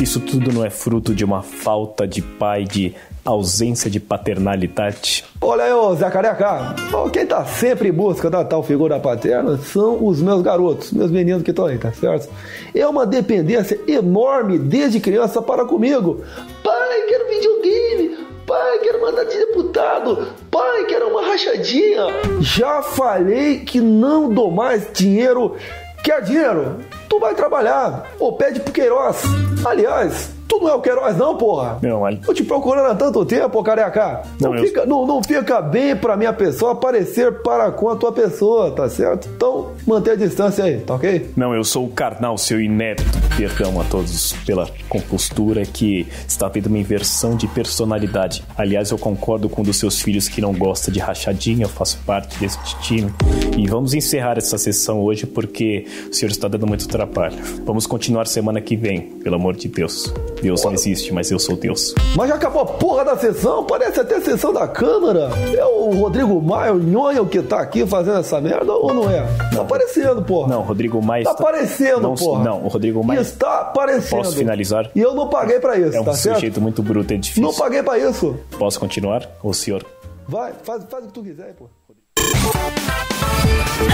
Isso 0.00 0.20
tudo 0.20 0.52
não 0.52 0.64
é 0.64 0.70
fruto 0.70 1.14
de 1.14 1.24
uma 1.24 1.42
falta 1.42 2.08
de 2.08 2.22
pai, 2.22 2.64
de 2.64 2.94
ausência 3.24 3.90
de 3.90 4.00
paternalidade. 4.00 5.24
Olha 5.40 5.64
aí, 5.64 5.72
ô 5.72 5.94
Zé 5.94 6.10
Careca. 6.10 6.74
Quem 7.12 7.26
tá 7.26 7.44
sempre 7.44 7.88
em 7.88 7.92
busca 7.92 8.28
da 8.28 8.44
tal 8.44 8.62
figura 8.62 8.98
paterna 8.98 9.56
são 9.58 10.04
os 10.04 10.20
meus 10.20 10.42
garotos, 10.42 10.92
meus 10.92 11.10
meninos 11.10 11.42
que 11.42 11.50
estão 11.50 11.66
aí, 11.66 11.78
tá 11.78 11.92
certo? 11.92 12.28
É 12.74 12.86
uma 12.86 13.06
dependência 13.06 13.78
enorme 13.86 14.58
desde 14.58 15.00
criança 15.00 15.40
para 15.40 15.64
comigo. 15.64 16.22
Pai, 16.62 17.02
quero 17.08 17.28
videogame. 17.28 18.26
Pai, 18.46 18.78
quero 18.80 19.00
mandar 19.00 19.24
de 19.24 19.36
deputado. 19.38 20.28
Pai, 20.50 20.84
quero 20.86 21.08
uma 21.08 21.22
rachadinha. 21.22 22.06
Já 22.40 22.82
falei 22.82 23.60
que 23.60 23.80
não 23.80 24.28
dou 24.32 24.50
mais 24.50 24.88
dinheiro. 24.92 25.56
Quer 26.02 26.22
dinheiro? 26.22 26.78
Tu 27.08 27.20
vai 27.20 27.34
trabalhar 27.34 28.10
ou 28.18 28.32
pede 28.32 28.58
pro 28.58 28.72
Queiroz. 28.72 29.22
Aliás, 29.64 30.30
Tu 30.52 30.60
não 30.60 30.68
é 30.68 30.74
o 30.74 30.80
Queiroz, 30.82 31.16
não, 31.16 31.34
porra? 31.34 31.78
Não, 31.80 32.02
olha. 32.02 32.18
Tô 32.18 32.34
te 32.34 32.44
procurando 32.44 32.84
há 32.90 32.94
tanto 32.94 33.24
tempo, 33.24 33.62
careca. 33.62 34.20
Não, 34.38 34.50
Não, 34.50 34.58
eu- 34.58 34.64
fica, 34.66 34.84
não, 34.84 35.06
não 35.06 35.22
fica 35.22 35.62
bem 35.62 35.96
pra 35.96 36.14
minha 36.14 36.32
pessoa 36.34 36.72
aparecer 36.72 37.40
para 37.42 37.70
com 37.72 37.88
a 37.88 37.96
tua 37.96 38.12
pessoa, 38.12 38.70
tá 38.70 38.86
certo? 38.86 39.30
Então, 39.34 39.70
manter 39.86 40.10
a 40.10 40.14
distância 40.14 40.64
aí, 40.64 40.76
tá 40.80 40.94
ok? 40.94 41.30
Não, 41.34 41.54
eu 41.54 41.64
sou 41.64 41.86
o 41.86 41.88
carnal, 41.88 42.36
seu 42.36 42.60
inédito. 42.60 43.08
Perdão 43.34 43.80
a 43.80 43.84
todos 43.84 44.34
pela 44.44 44.68
compostura 44.90 45.64
que 45.64 46.06
está 46.28 46.46
havendo 46.48 46.66
uma 46.66 46.78
inversão 46.78 47.34
de 47.34 47.46
personalidade. 47.48 48.44
Aliás, 48.54 48.90
eu 48.90 48.98
concordo 48.98 49.48
com 49.48 49.62
um 49.62 49.64
dos 49.64 49.78
seus 49.78 50.02
filhos 50.02 50.28
que 50.28 50.42
não 50.42 50.52
gosta 50.52 50.90
de 50.92 50.98
rachadinha, 51.00 51.64
eu 51.64 51.68
faço 51.70 51.98
parte 52.04 52.38
desse 52.38 52.58
time. 52.82 53.10
E 53.56 53.66
vamos 53.66 53.94
encerrar 53.94 54.36
essa 54.36 54.58
sessão 54.58 55.00
hoje 55.00 55.24
porque 55.24 55.86
o 56.10 56.14
senhor 56.14 56.30
está 56.30 56.46
dando 56.46 56.66
muito 56.66 56.86
trabalho. 56.86 57.36
Vamos 57.64 57.86
continuar 57.86 58.26
semana 58.26 58.60
que 58.60 58.76
vem, 58.76 59.00
pelo 59.22 59.36
amor 59.36 59.56
de 59.56 59.66
Deus. 59.68 60.12
Deus 60.42 60.64
não 60.64 60.72
existe, 60.72 61.12
mas 61.14 61.30
eu 61.30 61.38
sou 61.38 61.56
Deus. 61.56 61.94
Mas 62.16 62.28
já 62.28 62.34
acabou 62.34 62.62
a 62.62 62.66
porra 62.66 63.04
da 63.04 63.16
sessão, 63.16 63.64
parece 63.64 64.00
até 64.00 64.16
a 64.16 64.20
sessão 64.20 64.52
da 64.52 64.66
Câmara. 64.66 65.30
É 65.56 65.64
o 65.64 65.90
Rodrigo 65.92 66.40
Maia, 66.42 66.74
o 66.74 66.78
Nhonho, 66.78 67.26
que 67.26 67.40
tá 67.42 67.60
aqui 67.60 67.86
fazendo 67.86 68.18
essa 68.18 68.40
merda 68.40 68.72
ou 68.72 68.92
não 68.92 69.08
é? 69.08 69.22
Tá 69.54 69.62
aparecendo, 69.62 70.22
porra. 70.22 70.48
Não, 70.48 70.62
Rodrigo 70.62 71.00
Maia 71.00 71.24
Tá 71.24 71.30
está- 71.30 71.42
aparecendo, 71.42 72.00
não, 72.00 72.14
porra. 72.14 72.44
Não, 72.44 72.64
o 72.64 72.68
Rodrigo 72.68 73.04
Maia... 73.04 73.20
Está 73.20 73.60
aparecendo. 73.60 74.10
Posso 74.22 74.36
finalizar? 74.36 74.90
E 74.94 75.00
eu 75.00 75.14
não 75.14 75.28
paguei 75.28 75.60
pra 75.60 75.76
isso, 75.78 75.96
É 75.96 76.00
um 76.00 76.04
tá 76.04 76.12
certo? 76.14 76.34
sujeito 76.36 76.60
muito 76.60 76.82
bruto, 76.82 77.14
é 77.14 77.16
difícil. 77.16 77.42
Não 77.44 77.54
paguei 77.54 77.82
pra 77.82 77.96
isso. 77.98 78.36
Posso 78.58 78.80
continuar? 78.80 79.28
O 79.42 79.54
senhor 79.54 79.84
Vai, 80.28 80.52
faz, 80.62 80.82
faz 80.90 81.04
o 81.04 81.06
que 81.08 81.12
tu 81.12 81.22
quiser, 81.22 81.54
pô. 81.54 81.66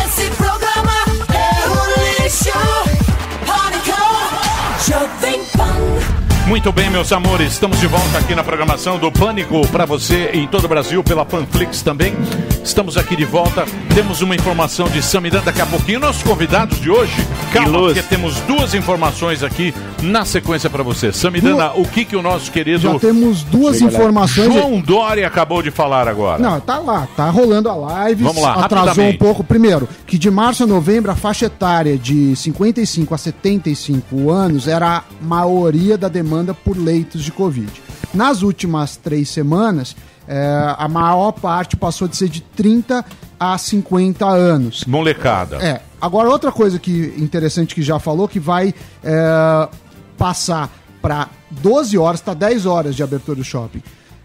Esse 0.05 0.30
programa 0.36 0.92
é 1.34 1.68
um 1.68 2.22
lixo. 2.22 2.51
Pânico, 3.46 3.99
Jovem 4.86 5.40
Pan. 5.57 6.28
Muito 6.49 6.72
bem, 6.72 6.88
meus 6.88 7.12
amores, 7.12 7.53
estamos 7.53 7.78
de 7.78 7.86
volta 7.86 8.16
aqui 8.16 8.34
na 8.34 8.42
programação 8.42 8.99
do 8.99 9.12
Pânico 9.12 9.68
para 9.68 9.84
você 9.84 10.30
em 10.32 10.49
todo 10.49 10.64
o 10.64 10.68
Brasil, 10.68 11.05
pela 11.05 11.22
Panflix 11.22 11.82
também. 11.82 12.14
Estamos 12.64 12.96
aqui 12.96 13.16
de 13.16 13.24
volta. 13.24 13.64
Temos 13.94 14.20
uma 14.20 14.34
informação 14.34 14.88
de 14.88 15.02
Samiran 15.02 15.42
daqui 15.42 15.61
a 15.61 15.66
pouquinho. 15.66 16.00
Nossos 16.00 16.22
convidados 16.22 16.80
de 16.80 16.90
hoje, 16.90 17.14
calma, 17.52 17.78
porque 17.78 18.02
temos 18.02 18.38
duas 18.40 18.74
informações 18.74 19.42
aqui 19.42 19.74
na 20.02 20.24
sequência 20.24 20.68
para 20.68 20.82
você. 20.82 21.12
Samidana, 21.12 21.72
o 21.74 21.86
que 21.86 22.04
que 22.04 22.14
o 22.14 22.22
nosso 22.22 22.50
querido 22.52 22.78
Já 22.78 22.98
temos 22.98 23.42
duas 23.42 23.78
Chega 23.78 23.90
lá. 23.90 23.98
informações. 23.98 24.52
João 24.52 24.80
Dória 24.80 25.26
acabou 25.26 25.62
de 25.62 25.70
falar 25.70 26.06
agora. 26.06 26.38
Não, 26.42 26.61
tá 26.61 26.78
lá, 26.78 27.09
tá 27.16 27.30
rolando 27.30 27.68
a 27.70 27.74
live. 27.74 28.22
Vamos 28.22 28.42
lá, 28.42 28.54
atrasou 28.64 29.04
um 29.04 29.16
pouco. 29.16 29.42
Primeiro, 29.42 29.88
que 30.06 30.18
de 30.18 30.30
março 30.30 30.64
a 30.64 30.66
novembro 30.66 31.11
a 31.11 31.16
faixa 31.16 31.46
etária 31.46 31.96
de 31.98 32.36
55 32.36 33.14
a 33.14 33.18
75 33.18 34.30
anos 34.30 34.68
era 34.68 34.98
a 34.98 35.02
maioria 35.22 35.96
da 35.96 36.09
demanda 36.09 36.52
por 36.52 36.76
leitos 36.76 37.24
de 37.24 37.32
Covid. 37.32 37.70
Nas 38.14 38.42
últimas 38.42 38.96
três 38.96 39.28
semanas, 39.28 39.96
eh, 40.29 40.74
a 40.76 40.87
maior 40.89 41.33
parte 41.33 41.74
passou 41.74 42.07
de 42.07 42.16
ser 42.16 42.29
de 42.29 42.43
30 42.43 43.05
a 43.41 43.57
50 43.57 44.26
anos. 44.26 44.85
Molecada. 44.85 45.57
É. 45.57 45.81
Agora, 46.01 46.29
outra 46.29 46.53
coisa 46.53 46.79
que 46.79 47.14
interessante 47.16 47.74
que 47.74 47.83
já 47.83 47.99
falou, 47.99 48.29
que 48.29 48.39
vai 48.39 48.74
é, 49.03 49.68
passar 50.16 50.70
para 51.01 51.29
12 51.51 51.97
horas, 51.99 52.20
tá 52.20 52.35
10 52.35 52.66
horas 52.66 52.95
de 52.95 53.03
abertura 53.03 53.37
do 53.37 53.45
shopping. 53.45 53.83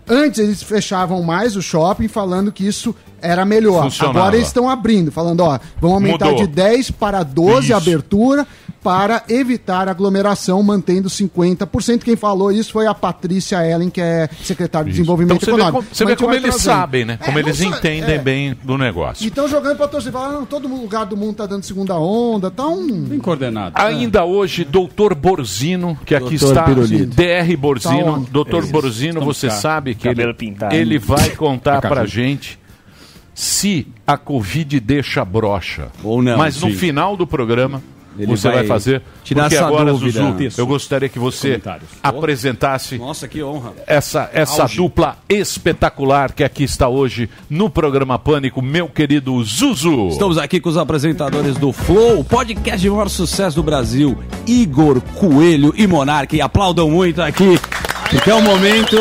Antes 0.07 0.39
eles 0.39 0.61
fechavam 0.63 1.21
mais 1.23 1.55
o 1.55 1.61
shopping 1.61 2.07
falando 2.07 2.51
que 2.51 2.65
isso 2.67 2.93
era 3.21 3.45
melhor. 3.45 3.83
Funcionava. 3.83 4.19
Agora 4.19 4.35
eles 4.35 4.47
estão 4.47 4.69
abrindo, 4.69 5.11
falando, 5.11 5.39
ó, 5.41 5.57
vão 5.79 5.93
aumentar 5.93 6.25
Mudou. 6.31 6.41
de 6.45 6.47
10 6.47 6.91
para 6.91 7.23
12 7.23 7.73
a 7.73 7.77
Isso. 7.77 7.89
abertura 7.89 8.45
para 8.83 9.23
evitar 9.29 9.87
aglomeração, 9.87 10.61
mantendo 10.61 11.07
50%. 11.09 12.03
Quem 12.03 12.17
falou 12.17 12.51
isso 12.51 12.73
foi 12.73 12.85
a 12.85 12.93
Patrícia 12.93 13.65
Ellen, 13.65 13.89
que 13.89 14.01
é 14.01 14.27
secretária 14.43 14.91
de 14.91 14.91
Então 14.91 15.15
Desenvolvimento 15.15 15.39
você 15.39 15.45
vê 15.45 15.51
Econômico. 15.51 15.77
como, 15.77 15.95
você 15.95 16.05
vê 16.05 16.15
como 16.17 16.33
eles 16.33 16.41
trazendo. 16.55 16.63
sabem, 16.73 17.05
né? 17.05 17.17
É, 17.21 17.25
Como 17.25 17.39
eles 17.39 17.61
entendem 17.61 18.15
é. 18.15 18.17
bem 18.17 18.57
do 18.61 18.77
negócio. 18.77 19.23
E 19.23 19.29
estão 19.29 19.47
jogando 19.47 19.77
pra 19.77 19.87
torcida. 19.87 20.11
Falaram, 20.11 20.39
não, 20.41 20.45
todo 20.45 20.67
lugar 20.67 21.05
do 21.05 21.15
mundo 21.15 21.35
tá 21.35 21.45
dando 21.45 21.63
segunda 21.63 21.97
onda, 21.97 22.51
tá 22.51 22.67
um... 22.67 23.03
Bem 23.03 23.19
coordenado. 23.19 23.73
Ainda 23.77 24.25
hoje, 24.25 24.65
doutor 24.65 25.15
Borzino, 25.15 25.97
que 26.05 26.13
aqui 26.13 26.35
está, 26.35 26.63
Pirulito. 26.63 27.15
DR 27.15 27.55
Borzino. 27.57 28.19
Tá 28.25 28.31
doutor. 28.31 28.65
Borzino, 28.65 29.19
Estamos 29.19 29.37
você 29.37 29.47
cá. 29.47 29.53
sabe 29.53 29.92
que 29.95 30.07
Cabelo 30.07 30.29
ele, 30.29 30.37
pintado. 30.37 30.75
ele 30.75 30.97
vai 30.99 31.29
contar 31.31 31.81
pra 31.81 32.05
gente 32.05 32.59
se 33.33 33.87
a 34.05 34.17
Covid 34.17 34.79
deixa 34.79 35.23
brocha. 35.25 35.87
Ou 36.03 36.21
não, 36.21 36.37
Mas 36.37 36.61
no 36.61 36.69
sim. 36.69 36.75
final 36.75 37.17
do 37.17 37.25
programa, 37.25 37.81
Ele 38.15 38.27
você 38.27 38.47
vai, 38.47 38.57
vai 38.57 38.67
fazer. 38.67 39.01
tirar 39.23 39.43
porque 39.43 39.55
essa 39.55 39.65
agora, 39.65 39.91
dúvida. 39.91 40.21
Zuzu, 40.21 40.61
eu 40.61 40.67
gostaria 40.67 41.09
que 41.09 41.17
você 41.17 41.59
apresentasse 42.03 42.97
Nossa, 42.99 43.27
que 43.27 43.41
honra. 43.41 43.73
essa, 43.87 44.29
essa 44.33 44.61
Auge. 44.63 44.77
dupla 44.77 45.17
espetacular 45.27 46.31
que 46.31 46.43
aqui 46.43 46.63
está 46.63 46.87
hoje 46.87 47.27
no 47.49 47.71
programa 47.71 48.19
Pânico, 48.19 48.61
meu 48.61 48.87
querido 48.87 49.43
Zuzu. 49.43 50.09
Estamos 50.09 50.37
aqui 50.37 50.59
com 50.59 50.69
os 50.69 50.77
apresentadores 50.77 51.55
do 51.57 51.73
Flow, 51.73 52.19
o 52.19 52.23
podcast 52.23 52.79
de 52.79 52.89
maior 52.89 53.09
sucesso 53.09 53.55
do 53.55 53.63
Brasil, 53.63 54.15
Igor 54.45 55.01
Coelho 55.01 55.73
e 55.75 55.87
Monark. 55.87 56.35
E 56.35 56.41
aplaudam 56.41 56.91
muito 56.91 57.19
aqui, 57.19 57.57
porque 58.11 58.29
é 58.29 58.35
um 58.35 58.43
momento 58.43 58.95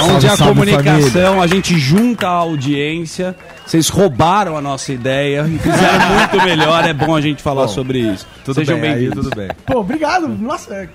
onde 0.00 0.26
Salve, 0.28 0.42
a 0.42 0.46
comunicação, 0.46 1.42
a 1.42 1.46
gente 1.46 1.78
junta 1.78 2.26
a 2.26 2.30
audiência. 2.30 3.34
Vocês 3.66 3.88
roubaram 3.88 4.56
a 4.56 4.60
nossa 4.60 4.92
ideia 4.92 5.46
e 5.48 5.58
fizeram 5.58 6.08
muito 6.18 6.44
melhor. 6.44 6.84
É 6.84 6.92
bom 6.92 7.14
a 7.14 7.20
gente 7.20 7.42
falar 7.42 7.68
sobre 7.68 8.00
isso. 8.00 8.26
Tudo 8.44 8.54
Sejam 8.56 8.78
bem, 8.80 8.90
aí 8.90 8.96
bem-vindos. 9.00 9.24
tudo 9.24 9.36
bem. 9.36 9.48
Pô, 9.66 9.78
obrigado. 9.80 10.28
Nossa, 10.28 10.74
é- 10.74 10.88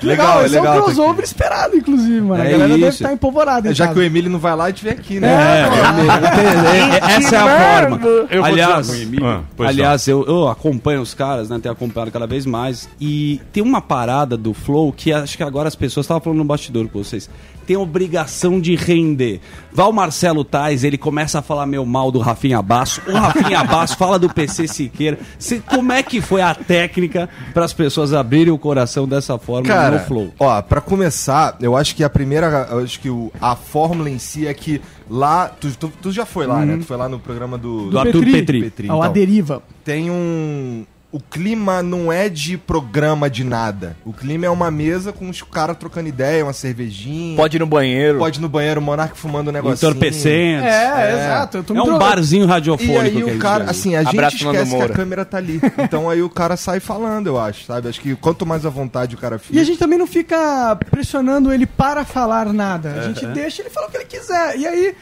que 0.00 0.04
Legal, 0.04 0.26
legal. 0.26 0.42
é 0.42 0.46
Esse 0.46 0.56
é, 0.56 0.60
legal 0.60 0.74
um 0.74 0.78
tá 0.78 0.84
crossover 0.84 1.24
esperado, 1.24 1.76
inclusive, 1.76 2.20
mano. 2.20 2.42
É 2.42 2.48
a 2.48 2.50
galera 2.50 2.68
deve 2.68 2.80
isso. 2.88 3.02
estar 3.02 3.12
empolvorada. 3.14 3.70
em 3.70 3.74
Já 3.74 3.84
casa. 3.86 3.94
que 3.94 4.00
o 4.00 4.06
Emílio 4.06 4.30
não 4.30 4.38
vai 4.38 4.54
lá, 4.54 4.64
a 4.64 4.68
gente 4.68 4.84
vem 4.84 4.92
aqui, 4.92 5.20
né? 5.20 5.28
É, 5.28 5.60
é, 5.62 7.08
é, 7.12 7.16
essa 7.16 7.36
é 7.36 7.38
a 7.38 7.80
forma. 7.80 8.06
Eu 8.06 8.26
vou 8.42 8.44
aliás, 8.44 8.90
Ah, 9.22 9.42
aliás 9.60 10.08
eu, 10.08 10.24
eu 10.26 10.48
acompanho 10.48 11.00
os 11.00 11.14
caras, 11.14 11.48
né? 11.48 11.58
Tenho 11.62 11.72
acompanhado 11.72 12.10
cada 12.10 12.26
vez 12.26 12.44
mais. 12.44 12.88
E 13.00 13.40
tem 13.52 13.62
uma 13.62 13.80
parada 13.80 14.36
do 14.36 14.52
Flow 14.52 14.92
que 14.92 15.12
acho 15.12 15.36
que 15.36 15.42
agora 15.42 15.68
as 15.68 15.76
pessoas 15.76 16.04
estavam 16.04 16.20
falando 16.20 16.38
no 16.38 16.44
bastidor 16.44 16.88
com 16.88 17.02
vocês. 17.02 17.30
Tem 17.66 17.76
a 17.76 17.80
obrigação 17.80 18.60
de 18.60 18.74
render. 18.76 19.40
Vai 19.72 19.86
o 19.86 19.92
Marcelo 19.92 20.44
Tais, 20.44 20.84
ele 20.84 20.96
começa 20.96 21.40
a 21.40 21.42
falar 21.42 21.66
meio 21.66 21.84
mal 21.84 22.10
do 22.12 22.18
Rafinha 22.20 22.62
Basso. 22.62 23.02
O 23.06 23.12
Rafinha 23.12 23.62
Basso 23.66 23.96
fala 23.96 24.18
do 24.18 24.32
PC 24.32 24.68
Siqueira. 24.68 25.18
Cê- 25.38 25.60
como 25.60 25.92
é 25.92 26.02
que 26.02 26.20
foi 26.20 26.40
a 26.40 26.54
técnica 26.54 27.28
para 27.52 27.64
as 27.64 27.72
pessoas 27.72 28.12
abrirem 28.14 28.52
o 28.52 28.58
coração 28.58 29.06
dessa 29.06 29.36
forma 29.38 29.66
Cara, 29.66 29.98
no 29.98 30.04
Flow? 30.06 30.32
ó, 30.38 30.62
pra 30.62 30.80
começar, 30.80 31.56
eu 31.60 31.76
acho 31.76 31.94
que 31.96 32.04
a 32.04 32.08
primeira, 32.10 32.68
eu 32.70 32.78
acho 32.78 33.00
que 33.00 33.10
o- 33.10 33.30
a 33.40 33.54
fórmula 33.56 34.08
em 34.08 34.18
si 34.18 34.46
é 34.46 34.54
que 34.54 34.80
lá, 35.10 35.48
tu, 35.48 35.70
tu, 35.78 35.92
tu 36.00 36.12
já 36.12 36.24
foi 36.24 36.46
lá, 36.46 36.64
né? 36.64 36.76
Tu 36.78 36.84
foi 36.84 36.96
lá 36.96 37.08
no 37.08 37.18
programa 37.18 37.58
do, 37.58 37.90
Do 37.90 37.98
Arthur 37.98 38.24
Petri. 38.24 38.88
Ao 38.88 39.02
A 39.02 39.08
Deriva. 39.08 39.62
Tem 39.84 40.10
um. 40.10 40.84
O 41.16 41.20
clima 41.30 41.82
não 41.82 42.12
é 42.12 42.28
de 42.28 42.58
programa 42.58 43.30
de 43.30 43.42
nada. 43.42 43.96
O 44.04 44.12
clima 44.12 44.44
é 44.44 44.50
uma 44.50 44.70
mesa 44.70 45.14
com 45.14 45.30
os 45.30 45.40
caras 45.40 45.74
trocando 45.78 46.10
ideia, 46.10 46.44
uma 46.44 46.52
cervejinha. 46.52 47.34
Pode 47.36 47.56
ir 47.56 47.60
no 47.60 47.66
banheiro. 47.66 48.18
Pode 48.18 48.38
ir 48.38 48.42
no 48.42 48.50
banheiro, 48.50 48.82
o 48.82 48.84
Monark 48.84 49.16
fumando 49.16 49.48
um 49.48 49.52
negocinho. 49.52 49.90
Entorpecentes. 49.92 50.66
É, 50.66 51.14
exato. 51.14 51.56
Eu 51.56 51.64
tô 51.64 51.72
me 51.72 51.80
É 51.80 51.82
um 51.82 51.98
barzinho 51.98 52.44
E 52.44 52.46
radiofônico. 52.46 53.00
aí 53.00 53.10
que 53.12 53.24
o 53.24 53.38
cara, 53.38 53.70
assim, 53.70 53.96
a 53.96 54.00
Abraço, 54.00 54.36
gente 54.36 54.46
esquece 54.46 54.76
que 54.76 54.82
a 54.82 54.88
câmera 54.90 55.24
tá 55.24 55.38
ali. 55.38 55.58
Então 55.78 56.10
aí 56.10 56.20
o 56.22 56.28
cara 56.28 56.54
sai 56.54 56.80
falando, 56.80 57.28
eu 57.28 57.40
acho, 57.40 57.64
sabe? 57.64 57.88
Acho 57.88 58.00
que 58.00 58.14
quanto 58.16 58.44
mais 58.44 58.66
à 58.66 58.68
vontade 58.68 59.14
o 59.14 59.18
cara 59.18 59.38
fica. 59.38 59.56
E 59.56 59.58
a 59.58 59.64
gente 59.64 59.78
também 59.78 59.98
não 59.98 60.06
fica 60.06 60.76
pressionando 60.90 61.50
ele 61.50 61.64
para 61.64 62.04
falar 62.04 62.52
nada. 62.52 62.90
A 62.92 63.02
gente 63.04 63.24
deixa 63.28 63.62
ele 63.62 63.70
falar 63.70 63.86
o 63.86 63.90
que 63.90 63.96
ele 63.96 64.04
quiser. 64.04 64.58
E 64.58 64.66
aí, 64.66 64.94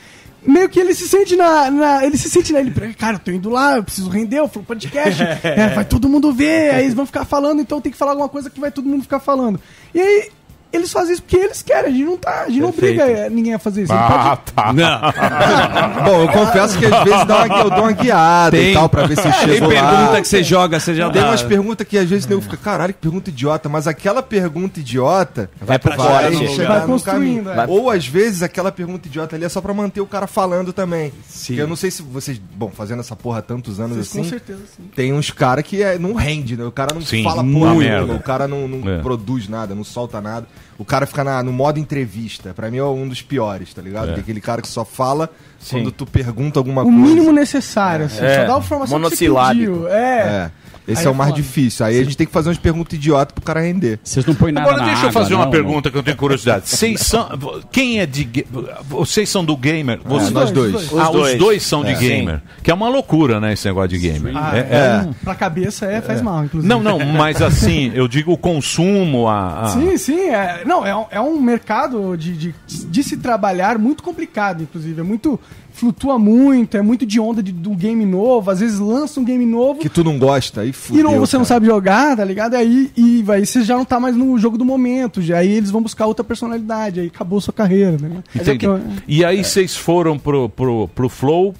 meio 0.46 0.68
que 0.68 0.78
ele 0.80 0.94
se 0.94 1.08
sente 1.08 1.34
na. 1.36 1.70
na- 1.70 2.04
ele 2.04 2.16
se 2.16 2.28
sente 2.30 2.52
na. 2.52 2.60
Ele, 2.60 2.72
cara, 2.94 3.16
eu 3.16 3.20
tô 3.20 3.30
indo 3.30 3.50
lá, 3.50 3.76
eu 3.76 3.84
preciso 3.84 4.08
render, 4.10 4.38
eu 4.38 4.48
falo 4.48 4.64
podcast. 4.66 5.22
é, 5.42 5.68
vai 5.68 5.84
todo 5.84 6.08
mundo 6.08 6.32
ver, 6.32 6.74
aí 6.74 6.82
eles 6.84 6.94
vão 6.94 7.06
ficar 7.06 7.24
falando, 7.24 7.60
então 7.60 7.80
tem 7.80 7.90
que 7.92 7.98
falar 7.98 8.12
alguma 8.12 8.28
coisa 8.28 8.48
que 8.50 8.60
vai 8.60 8.70
todo 8.70 8.88
mundo 8.88 9.02
ficar 9.02 9.20
falando. 9.20 9.60
E 9.94 10.00
aí. 10.00 10.30
Eles 10.74 10.92
fazem 10.92 11.12
isso 11.12 11.22
porque 11.22 11.36
eles 11.36 11.62
querem, 11.62 11.90
a 11.90 11.92
gente 11.94 12.04
não 12.04 12.16
tá, 12.16 12.42
a 12.42 12.48
gente 12.48 12.60
não 12.60 12.68
obriga 12.70 13.04
eh, 13.04 13.30
ninguém 13.30 13.54
a 13.54 13.58
fazer 13.58 13.82
isso. 13.84 13.92
Ah, 13.92 14.36
pode- 14.36 14.52
tá. 14.52 14.72
Bom, 16.04 16.22
eu 16.22 16.28
confesso 16.28 16.78
que 16.78 16.86
às 16.86 17.04
vezes 17.04 17.24
dá 17.24 17.44
uma, 17.44 17.58
eu 17.58 17.70
dou 17.70 17.78
uma 17.80 17.92
guiada 17.92 18.58
e 18.58 18.72
tal 18.74 18.88
pra 18.88 19.06
ver 19.06 19.16
se 19.16 19.26
eu 19.26 19.32
Tem 19.32 19.40
chego 19.54 19.66
lá. 19.72 19.90
pergunta 19.90 20.20
que 20.22 20.28
você 20.28 20.42
joga, 20.42 20.80
você 20.80 20.94
já 20.94 21.10
Tem 21.10 21.22
dá. 21.22 21.28
umas 21.28 21.42
perguntas 21.42 21.86
que 21.86 21.96
às 21.98 22.08
vezes 22.08 22.28
eu 22.30 22.40
fica, 22.42 22.56
caralho, 22.56 22.92
que 22.92 23.00
pergunta 23.00 23.30
idiota, 23.30 23.68
mas 23.68 23.86
aquela 23.86 24.22
pergunta 24.22 24.80
idiota 24.80 25.48
Vai 25.60 25.78
pra 25.78 25.96
vai 25.96 26.06
fora, 26.06 26.32
chegar 26.32 26.48
chega. 26.50 26.68
Vai 26.80 26.86
no 26.86 27.00
caminho. 27.00 27.50
é. 27.50 27.66
Ou 27.68 27.90
às 27.90 28.06
vezes 28.06 28.42
aquela 28.42 28.72
pergunta 28.72 29.06
idiota 29.06 29.36
ali 29.36 29.44
é 29.44 29.48
só 29.48 29.60
pra 29.60 29.72
manter 29.72 30.00
o 30.00 30.06
cara 30.06 30.26
falando 30.26 30.72
também. 30.72 31.12
Sim. 31.28 31.46
Porque 31.54 31.62
eu 31.62 31.68
não 31.68 31.76
sei 31.76 31.90
se 31.90 32.02
vocês, 32.02 32.38
bom, 32.38 32.70
fazendo 32.70 33.00
essa 33.00 33.14
porra 33.14 33.38
há 33.38 33.42
tantos 33.42 33.78
anos 33.80 33.96
Vocês, 33.96 34.08
assim, 34.08 34.18
com 34.22 34.28
certeza, 34.28 34.60
sim. 34.76 34.82
tem 34.94 35.12
uns 35.12 35.30
caras 35.30 35.64
que 35.64 35.82
é, 35.82 35.98
não 35.98 36.14
rende, 36.14 36.56
né? 36.56 36.64
O 36.64 36.72
cara 36.72 36.92
não 36.94 37.00
Sim, 37.02 37.22
fala 37.22 37.42
muito. 37.42 38.04
porra 38.06 38.14
o 38.14 38.22
cara 38.22 38.48
não, 38.48 38.66
não 38.66 38.88
É. 38.90 38.98
produz 38.98 39.48
nada, 39.48 39.74
não 39.74 39.84
solta 39.84 40.20
nada. 40.20 40.46
O 40.78 40.84
cara 40.84 41.06
fica 41.06 41.22
na- 41.22 41.42
no 41.42 41.52
modo 41.52 41.78
entrevista. 41.78 42.52
Pra 42.54 42.70
mim 42.70 42.78
é 42.78 42.84
um 42.84 43.08
dos 43.08 43.22
piores, 43.22 43.72
tá 43.72 43.80
ligado? 43.80 44.10
É. 44.10 44.14
Que 44.14 44.20
é 44.20 44.22
aquele 44.22 44.40
cara 44.40 44.60
que 44.60 44.68
só 44.68 44.84
fala 44.84 45.30
Sim. 45.58 45.76
quando 45.76 45.92
tu 45.92 46.04
pergunta 46.06 46.58
alguma 46.58 46.82
O 46.82 46.84
coisa. 46.86 46.98
mínimo 46.98 47.32
necessário, 47.32 48.06
assim. 48.06 48.24
É, 48.24 48.40
Só 48.40 48.46
dá 48.46 48.56
a 48.56 48.58
informação 48.58 49.00
que 49.00 49.16
você 49.16 49.28
monossilábico. 49.28 49.72
pediu. 49.72 49.88
É. 49.88 50.50
É. 50.50 50.50
Esse 50.86 51.00
Aí 51.00 51.06
é 51.06 51.08
é 51.08 51.10
o 51.10 51.14
mais 51.14 51.30
foda. 51.30 51.42
difícil. 51.42 51.86
Aí 51.86 51.98
a 51.98 52.04
gente 52.04 52.16
tem 52.16 52.26
que 52.26 52.32
fazer 52.32 52.48
umas 52.50 52.58
perguntas 52.58 52.98
idiotas 52.98 53.32
pro 53.34 53.42
cara 53.42 53.60
render. 53.60 53.98
Vocês 54.04 54.24
não 54.26 54.34
põem 54.34 54.56
Agora 54.56 54.84
deixa 54.84 55.06
eu 55.06 55.12
fazer 55.12 55.34
uma 55.34 55.48
pergunta 55.48 55.90
que 55.90 55.96
eu 55.96 56.02
tenho 56.02 56.16
curiosidade. 56.16 56.68
Vocês 56.68 57.00
são. 57.00 57.28
Quem 57.72 58.00
é 58.00 58.06
de. 58.06 58.44
Vocês 58.82 59.28
são 59.28 59.44
do 59.44 59.56
gamer? 59.56 60.00
Vocês- 60.04 60.30
nós 60.30 60.50
dois. 60.50 60.74
Os 60.74 60.98
Ah, 60.98 61.10
os 61.10 61.16
dois. 61.16 61.38
dois 61.38 61.62
são 61.62 61.82
de 61.82 61.92
É. 61.92 61.94
gamer. 61.94 62.42
Que 62.62 62.70
é 62.70 62.74
uma 62.74 62.88
loucura, 62.88 63.40
né, 63.40 63.52
esse 63.54 63.66
negócio 63.66 63.88
de 63.88 63.98
gamer. 63.98 64.36
Ah, 64.36 64.50
É- 64.54 64.58
é, 64.58 64.62
é- 65.08 65.08
Pra 65.24 65.34
cabeça 65.34 65.86
é, 65.86 66.00
faz 66.02 66.20
mal, 66.20 66.44
inclusive. 66.44 66.68
Não, 66.68 66.82
não, 66.82 66.98
mas 66.98 67.40
assim, 67.40 67.90
eu 67.94 68.06
digo 68.06 68.32
o 68.32 68.36
consumo, 68.38 69.26
a. 69.28 69.62
a- 69.62 69.68
Sim, 69.68 69.96
sim. 69.96 70.28
É, 70.28 70.64
não, 70.66 70.84
é, 70.86 70.94
um- 70.94 71.06
é 71.10 71.20
um 71.20 71.40
mercado 71.40 72.16
de, 72.16 72.36
de, 72.36 72.54
de 72.66 73.02
se 73.02 73.16
trabalhar 73.16 73.78
muito 73.78 74.02
complicado, 74.02 74.62
inclusive. 74.62 75.00
É 75.00 75.04
muito. 75.04 75.40
Flutua 75.76 76.18
muito, 76.20 76.76
é 76.76 76.82
muito 76.82 77.04
de 77.04 77.18
onda 77.18 77.42
de, 77.42 77.50
do 77.50 77.70
game 77.70 78.06
novo. 78.06 78.48
Às 78.48 78.60
vezes 78.60 78.78
lança 78.78 79.18
um 79.18 79.24
game 79.24 79.44
novo 79.44 79.80
Que 79.80 79.88
tu 79.88 80.04
não 80.04 80.16
gosta, 80.18 80.60
aí 80.60 80.70
e 80.70 80.72
fudeu. 80.72 81.02
não, 81.02 81.18
você 81.18 81.36
não 81.36 81.44
cara. 81.44 81.54
sabe 81.56 81.66
jogar, 81.66 82.16
tá 82.16 82.24
ligado? 82.24 82.54
Aí, 82.54 82.92
e 82.96 83.22
vai, 83.24 83.44
você 83.44 83.62
já 83.62 83.76
não 83.76 83.84
tá 83.84 83.98
mais 83.98 84.14
no 84.16 84.38
jogo 84.38 84.56
do 84.56 84.64
momento. 84.64 85.20
Já, 85.20 85.38
aí 85.38 85.50
eles 85.50 85.72
vão 85.72 85.82
buscar 85.82 86.06
outra 86.06 86.24
personalidade. 86.24 87.00
Aí 87.00 87.08
acabou 87.08 87.40
sua 87.40 87.52
carreira, 87.52 87.96
né? 88.00 88.22
Entendi. 88.34 88.66
E 89.08 89.24
aí 89.24 89.42
vocês 89.42 89.74
foram 89.76 90.16
pro, 90.16 90.48
pro, 90.48 90.88
pro 90.94 91.08
Flow 91.08 91.52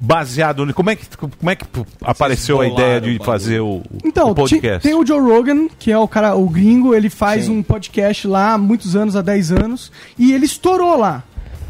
baseado 0.00 0.66
no. 0.66 0.74
Como 0.74 0.90
é 0.90 0.96
que, 0.96 1.04
como 1.16 1.50
é 1.50 1.54
que 1.54 1.64
apareceu 2.02 2.60
a 2.60 2.66
ideia 2.66 2.98
o 2.98 3.00
de 3.00 3.18
fazer 3.24 3.60
o, 3.60 3.76
o 3.76 3.84
Então, 4.04 4.30
ti- 4.30 4.34
podcast? 4.34 4.82
tem 4.82 4.94
o 4.94 5.06
Joe 5.06 5.20
Rogan, 5.20 5.68
que 5.78 5.92
é 5.92 5.96
o 5.98 6.08
cara, 6.08 6.34
o 6.34 6.48
gringo, 6.48 6.94
ele 6.94 7.08
faz 7.08 7.48
um 7.48 7.62
podcast 7.62 8.26
lá 8.26 8.54
há 8.54 8.58
muitos 8.58 8.96
anos, 8.96 9.14
há 9.14 9.22
10 9.22 9.52
anos, 9.52 9.92
e 10.18 10.32
ele 10.32 10.44
estourou 10.46 10.96
lá. 10.98 11.22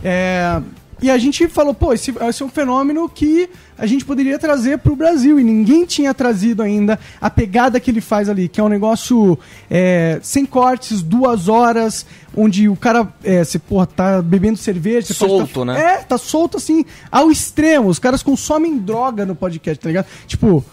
É, 0.03 0.59
e 1.03 1.11
a 1.11 1.19
gente 1.19 1.47
falou, 1.49 1.73
pô, 1.75 1.93
esse, 1.93 2.13
esse 2.29 2.43
é 2.43 2.47
um 2.47 2.49
fenômeno 2.49 3.09
que 3.09 3.49
a 3.79 3.87
gente 3.87 4.05
poderia 4.05 4.39
trazer 4.39 4.79
pro 4.79 4.95
Brasil, 4.95 5.41
e 5.41 5.45
ninguém 5.45 5.87
tinha 5.87 6.13
trazido 6.13 6.63
ainda 6.63 6.99
a 7.21 7.31
pegada 7.31 7.81
que 7.81 7.91
ele 7.91 8.01
faz 8.01 8.29
ali, 8.29 8.49
que 8.49 8.61
é 8.61 8.63
um 8.63 8.69
negócio 8.69 9.39
é, 9.71 10.19
sem 10.23 10.45
cortes, 10.45 11.01
duas 11.03 11.49
horas, 11.49 12.05
onde 12.37 12.69
o 12.69 12.77
cara, 12.77 13.09
é, 13.25 13.43
você, 13.43 13.59
porra, 13.59 13.87
tá 13.87 14.21
bebendo 14.23 14.59
cerveja... 14.59 15.07
você 15.07 15.15
pode 15.15 15.31
Solto, 15.31 15.61
tá- 15.61 15.65
né? 15.65 15.81
É, 15.81 15.97
tá 15.99 16.19
solto 16.19 16.57
assim, 16.59 16.85
ao 17.11 17.31
extremo. 17.31 17.89
Os 17.89 17.99
caras 17.99 18.23
consomem 18.23 18.79
droga 18.79 19.25
no 19.25 19.35
podcast, 19.35 19.81
tá 19.81 19.89
ligado? 19.89 20.07
Tipo... 20.27 20.65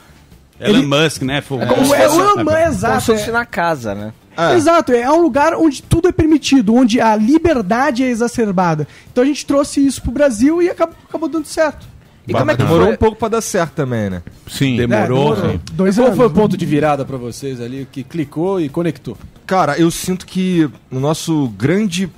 Elon 0.60 0.80
ele- 0.80 0.88
Musk, 0.88 1.22
né? 1.22 1.40
Foi- 1.42 1.60
É, 1.60 1.72
o 1.72 1.94
Elon 1.96 2.44
Musk, 2.44 2.58
exato. 2.68 2.94
Como 2.94 3.02
se 3.02 3.06
fosse 3.24 3.30
é. 3.30 3.34
na 3.34 3.46
casa, 3.46 3.96
né? 3.96 4.14
Exato, 4.56 4.92
é 4.92 5.10
um 5.12 5.22
lugar 5.22 5.54
onde 5.56 5.82
tudo 5.82 6.08
é 6.08 6.12
permitido, 6.12 6.76
onde 6.76 7.02
a 7.02 7.16
liberdade 7.16 8.04
é 8.04 8.08
exacerbada. 8.08 8.88
Então 9.12 9.24
a 9.24 9.28
gente 9.28 9.46
trouxe 9.46 9.86
isso 9.86 10.02
pro 10.02 10.12
Brasil 10.12 10.62
e 10.62 10.70
acabou, 10.70 10.96
acabou 11.08 11.30
dando 11.30 11.46
certo. 11.46 11.88
E 12.28 12.34
como 12.34 12.52
é 12.52 12.56
que 12.56 12.62
demorou 12.62 12.92
um 12.92 12.98
pouco 12.98 13.18
pra 13.18 13.30
dar 13.30 13.42
certo 13.42 13.74
também, 13.74 14.10
né? 14.10 14.22
Sim, 14.48 14.76
demorou. 14.76 15.34
É, 15.34 15.52
sim. 15.54 15.60
Dois 15.72 15.96
Qual 15.96 16.08
anos, 16.08 16.18
foi 16.18 16.26
o 16.26 16.30
né? 16.30 16.36
ponto 16.36 16.58
de 16.58 16.66
virada 16.66 17.06
pra 17.06 17.16
vocês 17.16 17.62
ali 17.62 17.88
que 17.90 18.04
clicou 18.04 18.60
e 18.60 18.68
conectou? 18.68 19.18
Cara, 19.46 19.80
eu 19.80 19.90
sinto 19.90 20.26
que 20.26 20.70
o 20.92 21.00
nosso 21.00 21.48
grande. 21.58 22.10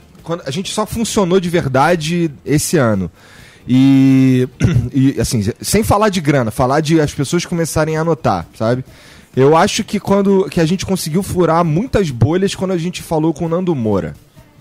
a 0.45 0.51
gente 0.51 0.73
só 0.73 0.85
funcionou 0.85 1.39
de 1.39 1.47
verdade 1.47 2.31
esse 2.43 2.75
ano. 2.75 3.09
E, 3.67 4.49
e, 4.91 5.21
assim, 5.21 5.43
sem 5.61 5.83
falar 5.83 6.09
de 6.09 6.19
grana, 6.19 6.49
falar 6.49 6.81
de 6.81 6.99
as 6.99 7.13
pessoas 7.13 7.45
começarem 7.45 7.95
a 7.95 8.01
anotar, 8.01 8.47
sabe? 8.57 8.83
Eu 9.35 9.55
acho 9.55 9.83
que 9.83 9.99
quando 9.99 10.49
que 10.49 10.59
a 10.59 10.65
gente 10.65 10.85
conseguiu 10.85 11.21
furar 11.21 11.63
muitas 11.63 12.09
bolhas 12.09 12.55
quando 12.55 12.71
a 12.71 12.77
gente 12.77 13.01
falou 13.01 13.33
com 13.33 13.45
o 13.45 13.49
Nando 13.49 13.75
Moura, 13.75 14.15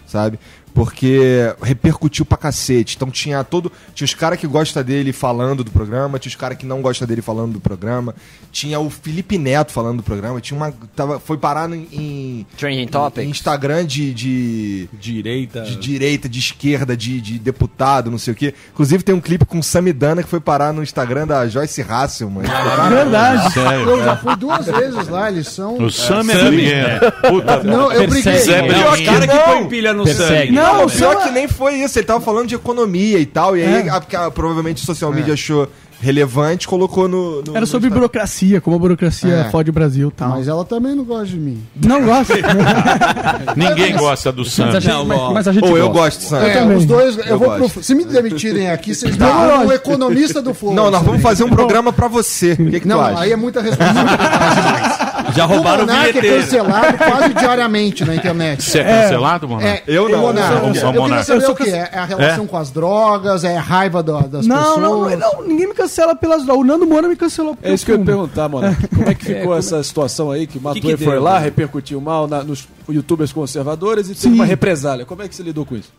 sabe? 0.07 0.39
Porque 0.79 1.53
repercutiu 1.61 2.25
pra 2.25 2.39
cacete. 2.39 2.95
Então 2.95 3.11
tinha 3.11 3.43
todo. 3.43 3.73
Tinha 3.97 4.05
os 4.05 4.15
caras 4.15 4.39
que 4.39 4.47
gostam 4.47 4.81
dele 4.85 5.13
falando 5.13 5.65
do 5.65 5.73
programa, 5.73 6.21
tinha 6.21 6.31
os 6.31 6.37
caras 6.37 6.57
que 6.57 6.65
não 6.65 6.81
gostam 6.81 7.09
dele 7.09 7.21
falando 7.21 7.55
do 7.55 7.61
programa. 7.61 8.15
Tinha 8.53 8.79
o 8.79 8.89
Felipe 8.89 9.37
Neto 9.39 9.73
falando 9.73 9.97
do 9.97 10.03
programa. 10.05 10.41
Tinha 10.41 10.57
uma. 10.57 10.73
Tava, 10.95 11.19
foi 11.19 11.37
parar 11.37 11.69
em. 11.73 11.89
em 11.93 12.47
Trending 12.57 12.83
em 12.83 12.87
Topics. 12.87 13.29
Instagram 13.29 13.85
de, 13.85 14.15
de. 14.15 14.89
Direita. 14.93 15.63
De 15.63 15.75
direita, 15.75 16.29
de 16.29 16.39
esquerda, 16.39 16.97
de, 16.97 17.21
de 17.21 17.41
deputado, 17.41 18.09
não 18.09 18.19
sei 18.19 18.33
o 18.33 18.37
quê. 18.37 18.55
Inclusive 18.73 19.03
tem 19.03 19.17
um 19.17 19.21
clipe 19.21 19.45
com 19.45 19.59
o 19.59 19.63
Samidana 19.65 20.23
que 20.23 20.29
foi 20.29 20.39
parar 20.39 20.73
no 20.73 20.81
Instagram 20.81 21.27
da 21.27 21.49
Joyce 21.49 21.83
Hasselman. 21.83 22.45
Verdade. 22.89 23.53
Sério, 23.53 23.81
eu 23.81 24.05
já 24.05 24.13
é. 24.13 24.17
fui 24.17 24.37
duas 24.37 24.65
vezes 24.65 25.09
lá, 25.09 25.29
eles 25.29 25.49
são. 25.49 25.77
O 25.77 25.91
Sam 25.91 26.23
é. 26.31 27.11
Puta, 27.29 27.65
Não, 27.65 27.91
eu 27.93 28.07
briguei. 28.07 28.39
Zé 28.39 28.63
Briguinho. 28.63 28.93
os 28.93 29.01
cara 29.01 29.27
que 29.27 29.39
põe 29.39 29.67
pilha 29.67 29.93
no 29.93 30.07
sangue. 30.07 30.53
Não, 30.53 30.68
Não, 30.75 30.85
o 30.87 30.91
pior 30.91 31.15
só- 31.15 31.21
que 31.23 31.31
nem 31.31 31.49
foi 31.49 31.75
isso. 31.77 31.99
Ele 31.99 32.07
tava 32.07 32.21
falando 32.21 32.47
de 32.49 32.55
economia 32.55 33.19
e 33.19 33.27
tal. 33.27 33.57
E 33.57 33.63
aí, 33.63 33.87
É. 33.87 33.91
a, 33.91 33.97
a- 34.27 34.31
provavelmente 34.31 34.83
o 34.83 34.87
social 34.87 35.13
media 35.13 35.35
achou 35.35 35.69
relevante, 36.01 36.69
colocou 36.69 37.09
no. 37.09 37.43
no 37.43 37.57
Era 37.57 37.67
sobre 37.67 37.91
burocracia, 37.91 38.61
como 38.61 38.77
a 38.77 38.79
burocracia 38.79 39.35
É. 39.35 39.51
fode 39.51 39.71
o 39.71 39.73
Brasil 39.73 40.09
e 40.09 40.13
tal. 40.13 40.29
Mas 40.31 40.47
ela 40.47 40.65
também 40.65 40.95
não 40.95 41.03
gosta 41.05 41.27
de 41.27 41.37
mim. 41.37 41.61
Não 41.85 42.05
gosta. 42.05 42.35
Ninguém 43.57 43.97
gosta 43.97 44.31
do 44.31 44.45
Sam. 44.45 44.71
Mas 45.07 45.33
mas, 45.33 45.49
a 45.49 45.53
gente 45.53 45.65
Ou 45.69 45.77
eu 45.77 45.89
gosta. 45.91 46.21
gosto, 46.21 46.29
Sam. 46.29 46.39
É, 46.45 46.53
também. 46.61 46.77
os 46.77 46.85
dois, 46.85 47.19
eu, 47.19 47.25
Eu 47.25 47.39
vou 47.39 47.51
pro, 47.69 47.83
Se 47.83 47.95
me 47.97 48.05
demitirem 48.05 48.71
aqui, 48.71 48.95
vocês 48.95 49.17
dão 49.17 49.67
o 49.67 49.73
economista 49.73 50.41
do 50.41 50.55
Flow. 50.55 50.73
Não, 50.73 50.89
nós 50.91 51.03
vamos 51.03 51.21
fazer 51.21 51.43
um 51.45 51.51
programa 51.51 51.93
pra 51.93 52.07
você. 52.07 52.53
O 52.53 52.71
que, 52.71 52.81
que 52.81 52.87
Não, 52.89 52.99
tu 52.99 53.03
acha? 53.05 53.21
aí 53.23 53.33
é 53.33 53.37
muita 53.37 53.61
responsabilidade. 53.61 55.18
Já 55.35 55.45
roubaram 55.45 55.81
o 55.83 55.85
o 55.85 55.87
Monark 55.89 56.09
é 56.09 56.13
bilheteiro. 56.13 56.43
cancelado 56.43 56.99
quase 56.99 57.35
diariamente 57.35 58.05
na 58.05 58.15
internet. 58.15 58.63
Você 58.63 58.79
é 58.81 59.03
cancelado, 59.03 59.49
mano? 59.49 59.67
É, 59.67 59.83
Eu 59.87 60.09
não, 60.09 60.19
o 60.19 60.23
Monark. 60.23 60.53
eu 60.55 60.61
não 60.63 60.69
Eu, 60.69 60.75
sou 60.75 60.85
queria 60.87 61.01
Monark. 61.01 61.25
saber 61.27 61.39
Eu 61.39 61.45
sou 61.47 61.55
o 61.55 61.57
que 61.57 61.71
é. 61.71 61.91
É 61.93 61.99
a 61.99 62.05
relação 62.05 62.45
É? 62.45 62.47
com 62.47 62.57
as 62.57 62.71
drogas, 62.71 63.45
é 63.45 63.57
a 63.57 63.61
raiva 63.61 64.03
da- 64.03 64.21
das 64.21 64.47
Não, 64.47 64.57
pessoas. 64.57 64.79
não, 64.81 65.09
não, 65.09 65.19
não, 65.19 65.47
ninguém 65.47 65.69
me 65.69 65.75
cancela 65.75 66.15
pelas 66.15 66.45
drogas. 66.45 66.63
O 66.63 66.67
Nando 66.67 66.87
Moura 66.87 67.09
me 67.09 67.17
cancelou 67.17 67.57
É 67.63 67.73
isso 67.73 67.85
que 67.85 67.93
eu 67.93 67.99
ia 67.99 68.05
perguntar, 68.05 68.49
mano. 68.49 68.77
Como 68.95 69.09
é 69.09 69.15
que 69.15 69.25
ficou 69.35 69.57
essa 69.57 69.83
situação 69.83 70.31
aí 70.31 70.47
que 70.47 70.59
o 70.59 70.61
Matuê 70.63 70.97
que 70.97 71.05
foi 71.05 71.19
lá, 71.19 71.39
repercutiu 71.39 72.01
mal 72.01 72.27
na- 72.27 72.43
nos 72.43 72.67
youtubers 72.93 73.33
conservadores 73.33 74.07
e 74.07 74.15
teve 74.15 74.21
Sim. 74.21 74.35
uma 74.35 74.45
represália. 74.45 75.05
Como 75.05 75.23
é 75.23 75.29
que 75.29 75.35
você 75.35 75.43
lidou 75.43 75.65
com 75.65 75.77
isso? 75.77 75.93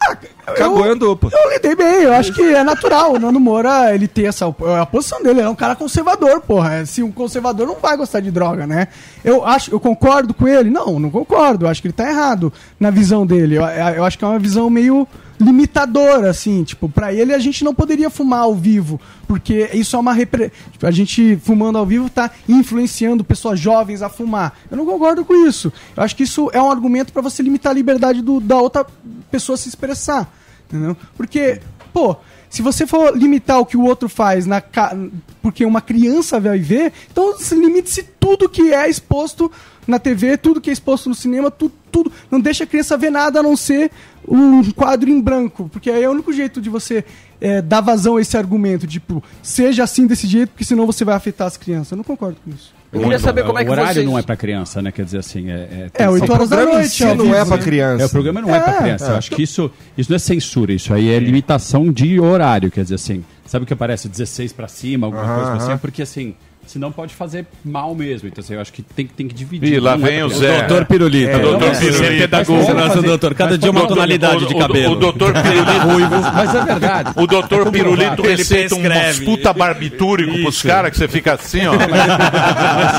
Acabou 0.46 0.86
e 0.86 0.90
andou, 0.90 1.16
pô. 1.16 1.30
Eu 1.32 1.52
lidei 1.54 1.76
bem, 1.76 2.04
eu 2.04 2.14
acho 2.14 2.34
que 2.34 2.42
é 2.42 2.64
natural 2.64 3.14
o 3.14 3.20
Nando 3.20 3.40
Moura 3.40 3.94
ele 3.94 4.08
ter 4.08 4.26
essa 4.26 4.46
a 4.48 4.86
posição 4.86 5.22
dele, 5.22 5.40
ele 5.40 5.48
é 5.48 5.50
um 5.50 5.56
cara 5.56 5.76
conservador, 5.76 6.42
porra. 6.42 6.86
Se 6.86 7.04
um 7.04 7.12
conservador 7.12 7.68
não 7.68 7.76
vai 7.76 7.96
gostar 7.98 8.20
de 8.20 8.32
droga, 8.32 8.66
né? 8.66 8.88
Eu 9.24 9.46
acho, 9.46 9.72
eu 9.72 9.80
concordo 9.80 10.34
com 10.34 10.48
ele? 10.48 10.70
Não, 10.70 11.00
não 11.00 11.10
concordo. 11.10 11.66
Eu 11.66 11.70
acho 11.70 11.82
que 11.82 11.88
ele 11.88 11.94
tá 11.94 12.10
errado 12.10 12.52
na 12.80 12.90
visão 12.90 13.26
dele. 13.26 13.56
Eu, 13.56 13.64
eu 13.64 14.04
acho 14.04 14.18
que 14.18 14.24
é 14.24 14.28
uma 14.28 14.40
visão 14.40 14.70
meio 14.70 15.08
limitadora, 15.40 16.30
assim, 16.30 16.64
tipo, 16.64 16.90
pra 16.90 17.14
ele 17.14 17.34
a 17.34 17.40
gente 17.40 17.64
não 17.64 17.74
poderia 17.74 18.10
fumar 18.10 18.42
ao 18.42 18.54
vivo, 18.56 19.00
porque 19.28 19.70
isso 19.74 19.96
é 19.96 20.00
uma 20.00 20.14
repre... 20.14 20.52
tipo, 20.72 20.86
a 20.86 20.92
gente 20.92 21.38
fumando 21.44 21.78
ao 21.78 21.86
vivo 21.86 22.10
tá 22.10 22.30
influenciando 22.48 23.24
pessoas 23.24 23.60
jovens 23.60 24.02
a 24.02 24.10
fumar. 24.10 24.58
Eu 24.70 24.78
não 24.78 24.86
concordo 24.86 25.24
com 25.24 25.34
isso. 25.48 25.72
Eu 25.96 26.04
acho 26.04 26.16
que 26.16 26.24
isso 26.24 26.50
é 26.54 26.62
um 26.62 26.70
argumento 26.70 27.14
pra 27.14 27.22
você 27.22 27.42
limitar 27.42 27.72
a 27.72 27.76
liberdade 27.76 28.22
do- 28.22 28.40
da 28.40 28.58
outra 28.58 28.86
pessoa 29.32 29.58
se 29.58 29.70
expressar. 29.70 30.32
Entendeu? 30.68 30.96
Porque, 31.16 31.60
pô, 31.94 32.16
se 32.50 32.62
você 32.62 32.86
for 32.86 33.16
limitar 33.18 33.60
o 33.60 33.66
que 33.66 33.78
o 33.78 33.84
outro 33.84 34.10
faz 34.10 34.46
na 34.46 34.60
ca... 34.60 34.96
porque 35.42 35.66
uma 35.66 35.82
criança 35.82 36.40
vai 36.40 36.60
ver, 36.60 36.92
então 37.12 37.38
se 37.38 37.56
limite-se 37.56 38.04
tudo 38.20 38.50
que 38.50 38.74
é 38.74 38.90
exposto 38.90 39.52
na 39.90 40.00
TV, 40.00 40.38
tudo 40.38 40.62
que 40.62 40.70
é 40.70 40.74
exposto 40.74 41.10
no 41.10 41.16
cinema, 41.16 41.50
tudo, 41.50 41.74
tudo. 41.92 42.12
Não 42.30 42.40
deixa 42.40 42.64
a 42.64 42.68
criança 42.68 42.98
ver 42.98 43.10
nada 43.10 43.40
a 43.40 43.44
não 43.44 43.58
ser 43.58 43.92
um 44.28 44.72
quadro 44.72 45.10
em 45.10 45.20
branco. 45.20 45.70
Porque 45.72 45.90
aí 45.90 46.04
é 46.04 46.10
o 46.10 46.12
único 46.12 46.32
jeito 46.32 46.62
de 46.62 46.70
você 46.70 47.04
é, 47.42 47.62
dar 47.62 47.82
vazão 47.82 48.18
a 48.18 48.22
esse 48.22 48.38
argumento, 48.38 48.86
tipo, 48.86 49.24
seja 49.42 49.84
assim 49.84 50.06
desse 50.06 50.28
jeito, 50.28 50.50
porque 50.50 50.64
senão 50.64 50.86
você 50.86 51.04
vai 51.04 51.16
afetar 51.16 51.48
as 51.48 51.58
crianças. 51.58 51.92
Eu 51.92 51.98
não 51.98 52.04
concordo 52.04 52.38
com 52.44 52.52
isso. 52.52 52.74
Eu 52.92 53.02
queria 53.02 53.20
saber 53.20 53.44
como 53.44 53.60
é 53.60 53.64
que 53.64 53.70
o 53.70 53.72
horário 53.72 53.94
vocês... 53.94 54.06
não 54.06 54.18
é 54.18 54.24
pra 54.24 54.36
criança, 54.36 54.82
né? 54.82 54.92
Quer 54.92 55.06
dizer 55.06 55.20
assim, 55.20 55.52
é... 55.52 55.90
É, 55.94 56.10
8 56.10 56.32
horas 56.32 56.50
da 56.50 56.66
noite. 56.66 57.06
não 57.06 57.36
é 57.36 57.46
pra 57.46 57.58
né? 57.58 57.64
criança. 57.64 58.04
É, 58.04 58.06
o 58.08 58.10
programa 58.10 58.42
não 58.42 58.54
é, 58.54 58.60
pra 58.60 58.74
É, 58.74 58.78
criança. 58.78 59.06
Eu 59.12 59.16
acho 59.16 59.30
que 59.32 59.44
isso, 59.44 59.72
isso 59.96 60.10
não 60.10 60.16
é 60.16 60.20
censura, 60.20 60.74
isso 60.74 60.92
aí 60.92 61.10
é 61.10 61.20
limitação 61.20 61.92
de 61.92 62.20
horário. 62.20 62.72
Quer 62.72 62.82
dizer 62.82 62.96
assim, 62.96 63.24
sabe 63.46 63.64
o 63.64 63.68
que 63.68 63.74
aparece 63.74 64.10
16 64.10 64.54
pra 64.54 64.68
cima, 64.68 65.06
alguma 65.06 65.24
Aham, 65.24 65.36
coisa 65.36 65.54
assim? 65.58 65.72
É 65.74 65.78
porque 65.78 66.02
assim, 66.02 66.34
senão 66.72 66.92
pode 66.92 67.14
fazer 67.16 67.46
mal 67.66 67.94
mesmo. 67.96 68.28
Então 68.28 68.44
assim, 68.44 68.54
eu 68.54 68.62
acho 68.62 68.72
que 68.72 68.82
tem, 68.82 69.06
tem 69.08 69.28
que 69.28 69.34
dividir. 69.34 69.74
Ih, 69.74 69.80
lá 69.80 69.98
não 69.98 70.06
é 70.08 70.10
vem 70.12 70.24
o. 70.24 70.30
Zé. 70.30 70.60
Doutor 70.60 70.86
Pirulito. 70.86 71.30
É, 71.32 71.40
doutor 71.40 71.68
Não, 71.68 71.74
você 71.74 71.80
Pirulito. 71.86 72.04
é 72.14 72.18
pedagogo, 72.20 72.74
pode 72.74 73.02
doutor. 73.02 73.34
Cada 73.36 73.58
dia 73.58 73.72
uma 73.72 73.80
Doutor- 73.82 73.96
tonalidade 73.96 74.44
o- 74.44 74.48
de 74.48 74.54
o- 74.54 74.58
cabelo. 74.60 74.92
O 74.94 74.96
doutor 74.96 75.34
Pirulito. 75.42 76.16
Mas 76.34 76.56
é 76.56 76.64
verdade. 76.66 77.12
O 77.16 77.28
doutor 77.28 77.72
Pirulito 77.72 78.22
Ele 78.26 78.36
receita 78.36 78.76
prescreve. 78.76 79.26
puta 79.26 79.54
barbitúrico 79.54 80.32
pros 80.42 80.56
Isso. 80.56 80.68
caras 80.68 80.92
que 80.92 80.98
você 80.98 81.08
fica 81.08 81.34
assim, 81.34 81.62
ó. 81.68 81.74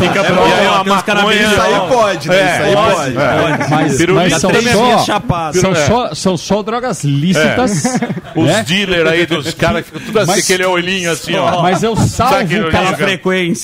Fica 0.01 0.21
E 0.21 0.53
aí 0.53 0.67
uma 0.67 0.85
maconha- 0.85 1.35
Isso 1.43 1.61
aí 1.61 1.89
pode, 1.89 2.29
né? 2.29 2.37
É, 2.41 2.55
Isso 2.55 2.63
aí 2.63 2.75
pode, 2.75 3.13
pode. 3.13 3.17
é. 3.17 3.69
Mas, 3.71 3.97
Pirulito 3.97 4.31
mas 4.31 4.41
são, 4.41 4.51
só, 4.51 4.59
é 4.59 5.53
são, 5.53 5.73
É. 5.73 5.87
só, 5.87 6.15
são 6.15 6.37
só 6.37 6.63
drogas 6.63 7.05
lícitas. 7.05 7.85
Os 8.35 8.47
né? 8.47 8.63
dealers 8.67 9.09
aí 9.11 9.27
dos 9.27 9.55
caras 9.55 9.85
que 9.85 9.91
ficam 9.93 10.07
tudo 10.07 10.19
assim, 10.21 10.31
Mas- 10.31 10.45
aquele 10.45 10.65
olhinho 10.67 11.11
assim, 11.13 11.35
ó. 11.37 11.63
Mas 11.63 11.83
eu 11.83 11.97
salvo 11.97 12.35
casa... 12.71 12.97
cara? 12.97 12.97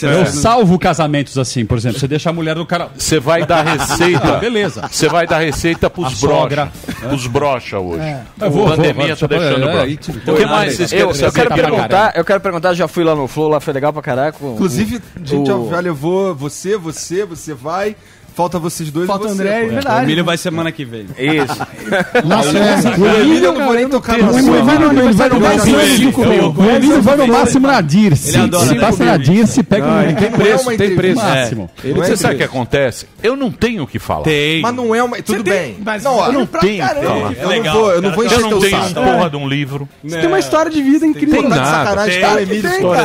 Eu 0.04 0.20
né? 0.20 0.24
salvo 0.26 0.78
casamentos 0.78 1.38
assim, 1.38 1.64
por 1.64 1.78
exemplo. 1.78 1.98
Você 1.98 2.08
deixa 2.08 2.30
a 2.30 2.32
mulher 2.32 2.54
do 2.54 2.66
cara. 2.66 2.88
Você 2.96 3.18
vai 3.20 3.46
dar 3.46 3.62
receita. 3.62 4.34
Ah, 4.34 4.38
beleza. 4.40 4.88
Você 4.90 5.08
vai 5.08 5.26
dar 5.26 5.38
receita 5.38 5.88
pros 5.88 6.20
brocha. 6.20 6.70
Pros 7.00 7.26
brocha 7.26 7.78
hoje. 7.78 8.02
É. 8.02 8.22
A 8.40 8.44
Eu 8.46 8.50
vou, 8.50 8.66
pandemia 8.68 9.14
vou, 9.14 9.16
tá 9.16 9.26
deixando 9.26 9.68
é, 9.68 9.72
brocha. 9.72 9.96
tipo, 9.96 10.32
O 10.32 10.36
que 10.36 10.46
mais 10.46 10.76
vocês 10.76 10.92
Eu, 10.92 10.98
querem 10.98 11.08
eu 11.08 11.14
saber? 11.14 11.32
quero 11.32 11.54
perguntar, 11.54 12.12
eu 12.16 12.24
quero 12.24 12.40
perguntar, 12.40 12.74
já 12.74 12.88
fui 12.88 13.04
lá 13.04 13.14
no 13.14 13.26
Flow, 13.28 13.48
lá 13.48 13.60
foi 13.60 13.72
legal 13.72 13.92
pra 13.92 14.02
caraca. 14.02 14.38
Inclusive, 14.42 15.00
a 15.14 15.24
gente 15.24 15.46
já 15.70 15.80
levou 15.80 16.34
você, 16.34 16.76
você, 16.76 17.24
você 17.24 17.54
vai. 17.54 17.96
Falta 18.36 18.58
vocês 18.58 18.90
dois 18.90 19.06
Falta 19.06 19.24
e 19.24 19.30
o 19.30 19.34
você. 19.34 19.42
André, 19.42 19.60
pô. 19.60 19.66
é 19.66 19.68
verdade. 19.74 20.00
O 20.00 20.02
Emílio 20.04 20.24
vai 20.26 20.36
semana 20.36 20.70
que 20.70 20.84
vem. 20.84 21.06
Isso. 21.18 21.56
Nossa, 22.26 22.58
é. 22.58 22.98
O 23.00 23.20
Emílio 23.22 23.44
eu 23.46 23.52
não 23.54 23.64
vou 23.64 23.74
nem 23.74 23.88
tocar 23.88 24.18
no 24.18 24.30
O. 24.30 24.38
Emílio 24.38 24.62
vai 24.64 24.78
no- 24.78 25.12
vai 25.14 25.28
no 25.30 25.40
Vai 25.40 25.56
máximo 25.56 25.74
com 25.74 25.80
ele. 25.80 25.96
5 25.96 26.26
mil. 26.26 26.50
O 26.56 26.70
Emílio 26.70 27.02
vai 27.02 27.16
no 27.16 27.26
máximo 27.28 27.66
na 27.66 27.80
Dirce. 27.80 28.28
Ele 28.28 28.36
adora 28.36 28.66
Se 28.66 28.74
passa 28.74 29.04
na. 29.06 29.16
Dirce, 29.16 29.62
pega 29.62 29.86
Não, 29.86 29.94
um. 29.96 30.02
ele 30.02 30.12
tem 30.14 30.28
Não 30.30 30.36
é 30.36 30.40
preço, 30.40 30.64
tem 30.66 30.76
preço. 30.76 30.92
entrevista. 30.92 31.24
Máximo. 31.26 31.70
Ele 31.82 31.94
Você 31.94 32.06
tem 32.08 32.16
sabe 32.16 32.34
o 32.34 32.36
que 32.38 32.44
acontece? 32.44 33.06
Eu 33.22 33.36
não 33.36 33.50
tenho 33.50 33.82
o 33.84 33.86
que 33.86 33.98
falar. 33.98 34.22
Tem. 34.24 34.60
Mas 34.60 34.74
não 34.74 34.94
é 34.94 35.02
uma. 35.02 35.16
Tudo 35.22 35.42
tem- 35.42 35.52
bem. 35.52 35.76
mas 35.82 36.02
não, 36.04 36.18
eu 36.18 36.24
eu 36.26 36.32
não 36.32 36.40
não 36.40 36.46
tenho. 36.46 36.84
Eu, 36.84 37.50
É 37.50 37.60
não 37.62 37.72
vou, 37.72 37.90
eu 37.92 38.02
não 38.02 38.10
vou 38.12 38.24
Eu 38.24 38.26
encher 38.30 38.40
não 38.42 38.48
teu 38.50 38.58
tenho 38.60 38.76
um 38.76 38.82
saco. 38.88 38.94
porra 38.94 39.30
de 39.30 39.36
um 39.36 39.48
livro. 39.48 39.88
Você 40.04 40.18
tem 40.18 40.26
uma 40.26 40.38
história 40.38 40.70
de 40.70 40.82
vida 40.82 41.06
incrível. 41.06 41.42
De 41.42 41.48
nada. 41.48 42.04
Tem. 42.04 42.20
Tem, 42.20 42.20
História 42.20 42.44
de 42.46 42.54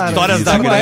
Histórias 0.10 0.38
vida. 0.40 0.58
Não 0.58 0.74
é. 0.74 0.82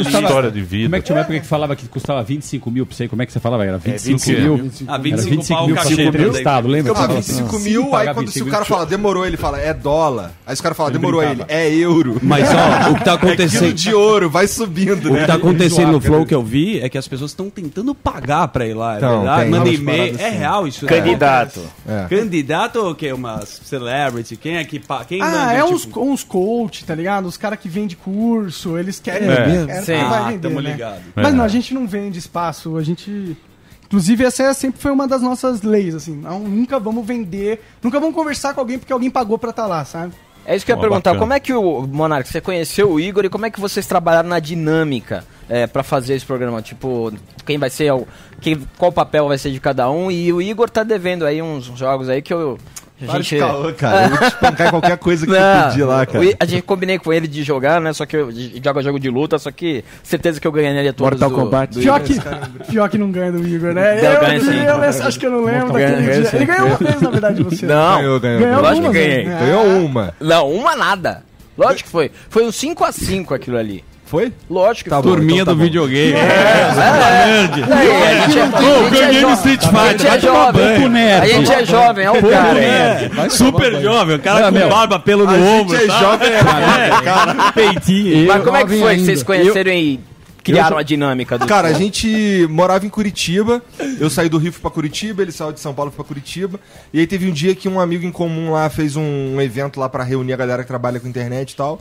História 0.00 0.50
de 0.50 0.60
vida. 0.60 0.84
Como 0.86 0.96
é 0.96 0.98
que 0.98 1.04
tinha 1.06 1.16
uma 1.16 1.20
época 1.22 1.38
que 1.40 1.46
falava 1.46 1.76
que 1.76 1.86
custava 1.88 2.22
25 2.24 2.68
mil 2.70 2.84
pra 2.84 2.96
você? 2.96 3.06
Como 3.06 3.22
é 3.22 3.26
que 3.26 3.32
você 3.32 3.38
falava? 3.40 3.59
Era 3.68 3.78
25 3.78 4.18
25 4.18 4.40
mil. 4.40 4.70
Ah, 4.88 4.94
Era 4.94 5.02
25 5.02 5.30
25 5.30 5.58
pau 5.58 5.66
mil 5.66 5.72
o 5.72 5.76
pra 5.76 5.82
cachê. 5.84 5.96
ser 5.96 6.02
entrevistado, 6.06 6.68
lembra? 6.68 6.94
Fica 6.94 7.00
Você 7.00 7.06
pra 7.06 7.14
falava 7.14 7.20
25 7.20 7.56
assim, 7.56 7.64
mil, 7.70 7.86
pagar 7.90 8.08
aí 8.10 8.14
quando 8.14 8.28
se 8.28 8.38
25 8.40 8.48
o 8.48 8.50
cara 8.50 8.64
mil, 8.64 8.68
fala, 8.68 8.86
demorou, 8.86 9.26
ele 9.26 9.36
fala, 9.36 9.60
é 9.60 9.74
dólar. 9.74 10.32
Aí 10.46 10.54
se 10.56 10.60
o 10.60 10.62
cara 10.62 10.74
fala, 10.74 10.90
Ele 10.90 10.98
demorou 10.98 11.22
ele, 11.22 11.44
é 11.48 11.70
euro. 11.74 12.18
Mas 12.22 12.48
ó, 12.50 12.90
o 12.90 12.94
que 12.96 13.04
tá 13.04 13.12
É 13.12 13.14
acontecendo. 13.14 13.72
de 13.72 13.94
ouro, 13.94 14.28
vai 14.30 14.46
subindo, 14.46 15.10
O 15.10 15.12
né? 15.12 15.20
que 15.20 15.26
tá 15.26 15.34
acontecendo 15.34 15.92
no 15.92 16.00
Flow 16.00 16.18
cara. 16.18 16.26
que 16.26 16.34
eu 16.34 16.42
vi 16.42 16.80
é 16.80 16.88
que 16.88 16.98
as 16.98 17.06
pessoas 17.08 17.30
estão 17.30 17.48
tentando 17.50 17.94
pagar 17.94 18.48
pra 18.48 18.66
ir 18.66 18.74
lá, 18.74 18.94
é 18.94 18.96
Então, 18.98 19.16
verdade? 19.18 19.50
Manda 19.50 19.64
umas 19.64 19.78
e-mail. 19.78 20.16
É 20.18 20.26
assim. 20.28 20.36
real 20.38 20.66
isso? 20.68 20.86
Candidato. 20.86 21.60
É. 21.88 22.06
Candidato 22.08 22.76
ou 22.76 22.90
o 22.90 22.94
quê? 22.94 23.12
Uma 23.12 23.44
celebrity? 23.46 24.36
Quem 24.36 24.56
é 24.56 24.64
que... 24.64 24.78
pa- 24.78 25.04
Quem 25.04 25.20
Ah, 25.22 25.26
manda, 25.26 25.52
é 25.52 25.62
tipo- 25.62 25.74
uns, 25.74 26.12
uns 26.12 26.24
coach, 26.24 26.84
tá 26.84 26.94
ligado? 26.94 27.26
Os 27.26 27.36
caras 27.36 27.58
que 27.58 27.68
vendem 27.68 27.96
curso, 28.02 28.76
eles 28.78 28.98
querem. 29.00 29.28
É. 29.28 29.36
querem- 29.36 29.82
Sim. 29.82 29.92
Ah, 29.94 30.32
tamo 30.40 30.60
né? 30.60 30.72
ligado. 30.72 31.00
Mas 31.14 31.26
É. 31.28 31.32
não, 31.32 31.44
a 31.44 31.48
gente 31.48 31.72
não 31.74 31.86
vende 31.86 32.18
espaço, 32.18 32.76
a 32.76 32.82
gente. 32.82 33.36
Inclusive, 33.90 34.24
essa 34.24 34.44
é- 34.44 34.52
sempre 34.54 34.80
foi 34.80 34.92
uma 34.92 35.08
das 35.08 35.20
nossas 35.20 35.62
leis, 35.62 35.96
assim. 35.96 36.14
Não, 36.14 36.38
nunca 36.38 36.78
vamos 36.78 37.04
vender, 37.04 37.60
nunca 37.82 37.98
vamos 37.98 38.14
conversar 38.14 38.54
com 38.54 38.60
alguém 38.60 38.78
porque 38.78 38.92
alguém 38.92 39.10
pagou 39.10 39.36
pra 39.36 39.50
estar 39.50 39.66
lá, 39.66 39.84
sabe? 39.84 40.12
É 40.46 40.54
isso 40.54 40.64
que 40.64 40.70
eu 40.70 40.76
ia 40.76 40.80
perguntar. 40.80 41.10
bacana. 41.10 41.20
Como 41.20 41.32
é 41.32 41.40
que 41.40 41.52
o 41.52 41.86
Monark, 41.88 42.28
você 42.28 42.40
conheceu 42.40 42.88
o 42.90 43.00
Igor 43.00 43.24
e 43.24 43.28
como 43.28 43.46
é 43.46 43.50
que 43.50 43.60
vocês 43.60 43.86
trabalharam 43.86 44.28
na 44.28 44.38
dinâmica 44.38 45.24
é, 45.48 45.66
para 45.66 45.82
fazer 45.82 46.14
esse 46.14 46.24
programa? 46.24 46.62
Tipo, 46.62 47.12
quem 47.44 47.58
vai 47.58 47.68
ser 47.68 47.92
o. 47.92 48.06
Quem, 48.40 48.56
qual 48.78 48.92
papel 48.92 49.26
vai 49.28 49.36
ser 49.36 49.50
de 49.50 49.58
cada 49.60 49.90
um? 49.90 50.08
E 50.08 50.32
o 50.32 50.40
Igor 50.40 50.70
tá 50.70 50.82
devendo 50.84 51.26
aí 51.26 51.42
uns 51.42 51.64
jogos 51.64 52.08
aí 52.08 52.22
que 52.22 52.32
eu. 52.32 52.58
A 53.02 53.06
Para 53.06 53.14
gente. 53.22 53.34
de 53.34 53.40
caô, 53.40 53.72
cara. 53.72 54.02
Eu 54.04 54.08
vou 54.10 54.18
te 54.18 54.24
espancar 54.26 54.70
qualquer 54.70 54.98
coisa 54.98 55.26
que 55.26 55.32
Não, 55.32 55.62
tu 55.62 55.68
pedir 55.70 55.84
lá, 55.84 56.04
cara. 56.06 56.24
A 56.38 56.44
gente 56.44 56.62
combinei 56.62 56.98
com 56.98 57.12
ele 57.12 57.26
de 57.26 57.42
jogar, 57.42 57.80
né? 57.80 57.92
Só 57.92 58.04
que 58.04 58.16
eu 58.16 58.30
j- 58.30 58.60
joga 58.62 58.82
jogo 58.82 59.00
de 59.00 59.08
luta, 59.08 59.38
só 59.38 59.50
que 59.50 59.82
certeza 60.02 60.38
que 60.40 60.46
eu 60.46 60.52
ganharia 60.52 60.92
todos 60.92 61.18
Mortal 61.18 61.30
do, 61.30 61.36
Kombat. 61.44 61.74
do 61.74 61.80
Pior 61.80 62.00
que, 62.00 62.14
pior 62.68 62.88
que 62.90 62.98
não 62.98 63.10
ganha 63.10 63.32
do 63.32 63.46
Igor, 63.46 63.72
né? 63.72 63.98
Eu, 63.98 64.20
ganha 64.20 64.40
sim. 64.40 64.58
eu- 64.58 64.64
eu 64.64 64.82
acho 65.06 65.18
que 65.18 65.26
eu 65.26 65.30
não 65.30 65.44
lembro 65.44 65.72
Ganha, 65.72 65.88
daquele 65.88 66.06
ganha 66.06 66.20
dia. 66.20 66.30
sim. 66.30 66.36
Ele 66.36 66.44
ganhou 66.46 66.66
uma 66.68 66.76
vez, 66.76 67.00
na 67.00 67.10
verdade, 67.10 67.42
você. 67.42 67.66
Não, 67.66 67.96
Ganhou, 67.98 68.20
ganhou. 68.20 68.40
Ganhou 68.40 68.62
lógico 68.62 68.86
que 68.88 68.92
ganhei. 68.92 69.24
né? 69.24 69.38
Ganhou 69.40 69.64
uma. 69.84 70.14
Não, 70.20 70.50
uma 70.50 70.76
nada. 70.76 71.22
Lógico 71.56 71.84
que 71.84 71.88
foi. 71.90 72.10
Foi 72.28 72.44
um 72.44 72.50
5x5 72.50 73.34
aquilo 73.34 73.56
ali. 73.56 73.82
Foi? 74.10 74.32
Lógico 74.50 74.84
que 74.84 74.90
Tá 74.90 75.00
foi. 75.00 75.12
Turminha 75.12 75.42
então 75.42 75.46
tá 75.46 75.52
do 75.52 75.58
bom. 75.58 75.62
videogame. 75.62 76.12
É, 76.14 76.64
a 76.64 77.46
gente 78.26 78.38
é, 78.38 78.42
a 78.42 78.46
Ô, 78.46 78.82
gente 78.82 78.96
é 78.96 79.06
ganhei 79.06 79.20
no 79.20 79.28
A 79.28 79.36
gente 79.36 80.06
é 80.06 80.18
jovem. 80.18 80.52
banho. 80.52 81.22
A 81.22 81.26
gente 81.26 81.52
é 81.52 81.64
jovem, 81.64 82.04
é 82.06 82.10
o 82.10 82.20
cara. 82.20 82.58
É, 82.58 83.28
super 83.30 83.80
jovem, 83.80 84.16
o 84.16 84.18
cara 84.18 84.40
Não, 84.40 84.48
com 84.52 84.58
meu, 84.58 84.68
barba, 84.68 84.98
pelo 84.98 85.24
no 85.24 85.30
a 85.30 85.36
gente 85.38 85.48
ombro. 85.48 85.76
é 85.76 85.86
tá? 85.86 85.98
jovem, 86.00 86.28
é, 86.28 86.40
cara, 87.04 87.52
peitinho. 87.52 88.26
Mas 88.26 88.42
como 88.42 88.56
é 88.56 88.64
que 88.64 88.80
foi 88.80 88.96
que 88.96 89.04
vocês 89.04 89.22
conheceram 89.22 89.72
e 89.72 90.00
criaram 90.42 90.76
a 90.78 90.82
dinâmica 90.82 91.38
do 91.38 91.46
Cara, 91.46 91.68
a 91.68 91.72
gente 91.72 92.46
morava 92.50 92.84
em 92.84 92.88
Curitiba. 92.88 93.62
Eu 94.00 94.10
saí 94.10 94.28
do 94.28 94.38
Rio 94.38 94.52
pra 94.60 94.70
Curitiba, 94.72 95.22
ele 95.22 95.30
saiu 95.30 95.52
de 95.52 95.60
São 95.60 95.72
Paulo 95.72 95.92
pra 95.92 96.04
Curitiba. 96.04 96.58
E 96.92 96.98
aí 96.98 97.06
teve 97.06 97.28
um 97.28 97.32
dia 97.32 97.54
que 97.54 97.68
um 97.68 97.78
amigo 97.78 98.04
em 98.04 98.10
comum 98.10 98.50
lá 98.52 98.68
fez 98.70 98.96
um, 98.96 99.02
um 99.36 99.40
evento 99.40 99.78
lá 99.78 99.88
pra 99.88 100.02
reunir 100.02 100.32
a 100.32 100.36
galera 100.36 100.62
que 100.62 100.68
trabalha 100.68 100.98
com 100.98 101.06
internet 101.06 101.52
e 101.52 101.56
tal. 101.56 101.80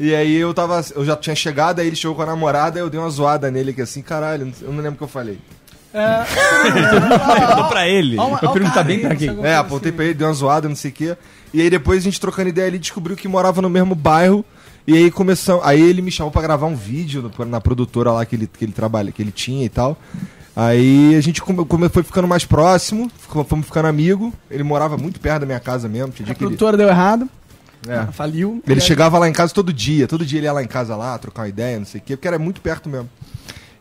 E 0.00 0.14
aí 0.14 0.34
eu 0.34 0.52
tava. 0.54 0.82
Eu 0.96 1.04
já 1.04 1.14
tinha 1.14 1.36
chegado, 1.36 1.78
aí 1.80 1.86
ele 1.86 1.94
chegou 1.94 2.16
com 2.16 2.22
a 2.22 2.26
namorada, 2.26 2.78
aí 2.78 2.82
eu 2.84 2.88
dei 2.88 2.98
uma 2.98 3.10
zoada 3.10 3.50
nele 3.50 3.72
que 3.74 3.82
assim, 3.82 4.00
caralho, 4.00 4.50
eu 4.62 4.72
não 4.72 4.78
lembro 4.82 4.94
o 4.94 4.96
que 4.96 5.04
eu 5.04 5.08
falei. 5.08 5.38
Perguntou 5.92 7.68
pra 7.68 7.88
ele. 7.88 8.16
Eu 8.16 8.50
perguntar 8.52 8.82
bem 8.84 9.00
pra 9.00 9.14
quem. 9.16 9.44
É, 9.44 9.56
apontei 9.56 9.92
pra 9.92 10.04
ele, 10.04 10.14
dei 10.14 10.26
uma 10.26 10.32
zoada, 10.32 10.68
não 10.68 10.76
sei 10.76 10.90
o 10.90 10.94
quê. 10.94 11.16
E 11.52 11.60
aí 11.60 11.68
depois 11.68 11.98
a 11.98 12.02
gente 12.02 12.20
trocando 12.20 12.48
ideia, 12.48 12.66
ele 12.66 12.78
descobriu 12.78 13.16
que 13.16 13.28
morava 13.28 13.60
no 13.60 13.68
mesmo 13.68 13.94
bairro. 13.94 14.44
E 14.86 14.94
aí 14.96 15.10
começamos. 15.10 15.64
Aí 15.64 15.80
ele 15.80 16.00
me 16.00 16.10
chamou 16.10 16.30
pra 16.30 16.40
gravar 16.42 16.66
um 16.66 16.74
vídeo 16.76 17.30
no- 17.36 17.44
na 17.44 17.60
produtora 17.60 18.12
lá 18.12 18.24
que 18.24 18.36
ele, 18.36 18.46
que 18.46 18.64
ele 18.64 18.72
trabalha, 18.72 19.12
que 19.12 19.20
ele 19.20 19.32
tinha 19.32 19.64
e 19.64 19.68
tal. 19.68 19.98
Aí 20.56 21.14
a 21.16 21.20
gente 21.20 21.40
come, 21.42 21.64
come- 21.64 21.88
foi 21.88 22.02
ficando 22.02 22.26
mais 22.26 22.44
próximo, 22.44 23.10
ficou- 23.18 23.44
fomos 23.44 23.66
ficando 23.66 23.86
amigo. 23.88 24.32
Ele 24.50 24.62
morava 24.62 24.96
muito 24.96 25.20
perto 25.20 25.40
da 25.40 25.46
minha 25.46 25.60
casa 25.60 25.88
mesmo. 25.88 26.12
Tinha 26.12 26.24
A 26.30 26.34
que 26.34 26.42
ele, 26.42 26.48
produtora 26.48 26.76
deu 26.76 26.88
errado, 26.88 27.28
é. 27.88 28.12
faliu. 28.12 28.62
Ele 28.66 28.80
chegava 28.80 29.18
lá 29.18 29.28
em 29.28 29.32
casa 29.32 29.54
todo 29.54 29.72
dia, 29.72 30.06
todo 30.06 30.24
dia 30.24 30.38
ele 30.38 30.46
ia 30.46 30.52
lá 30.52 30.62
em 30.62 30.68
casa 30.68 30.96
lá, 30.96 31.16
trocar 31.18 31.42
uma 31.42 31.48
ideia, 31.48 31.78
não 31.78 31.86
sei 31.86 32.00
o 32.00 32.04
quê, 32.04 32.16
porque 32.16 32.28
era 32.28 32.38
muito 32.38 32.60
perto 32.60 32.88
mesmo. 32.88 33.08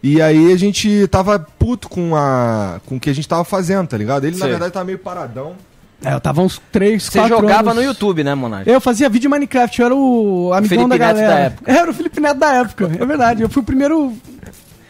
E 0.02 0.22
aí 0.22 0.52
a 0.52 0.58
gente 0.58 1.08
tava 1.08 1.38
puto 1.40 1.90
com, 1.90 2.16
a, 2.16 2.80
com 2.86 2.96
o 2.96 3.00
que 3.00 3.10
a 3.10 3.14
gente 3.14 3.28
tava 3.28 3.44
fazendo, 3.44 3.88
tá 3.88 3.98
ligado? 3.98 4.24
Ele, 4.24 4.36
na 4.38 4.44
Sei. 4.44 4.50
verdade, 4.52 4.72
tava 4.72 4.86
meio 4.86 5.00
paradão. 5.00 5.56
É, 6.04 6.14
eu 6.14 6.22
tava 6.22 6.42
uns 6.42 6.62
3, 6.72 7.04
Você 7.04 7.20
4 7.20 7.36
jogava 7.36 7.72
anos. 7.72 7.76
no 7.76 7.84
YouTube, 7.84 8.24
né, 8.24 8.34
Monark? 8.34 8.70
Eu 8.70 8.80
fazia 8.80 9.10
vídeo 9.10 9.30
Minecraft, 9.30 9.80
eu 9.80 9.86
era 9.86 9.96
o 9.96 10.54
amigão 10.54 10.78
Felipe 10.88 10.98
da 10.98 11.08
Neto 11.08 11.16
galera. 11.16 11.34
da 11.34 11.40
época. 11.40 11.72
Era 11.72 11.92
o 11.92 11.94
Felipe 11.94 12.20
Neto 12.22 12.38
da 12.40 12.54
época, 12.54 12.92
é 12.98 13.06
verdade. 13.06 13.42
Eu 13.42 13.50
fui 13.50 13.62
o 13.62 13.66
primeiro 13.66 14.14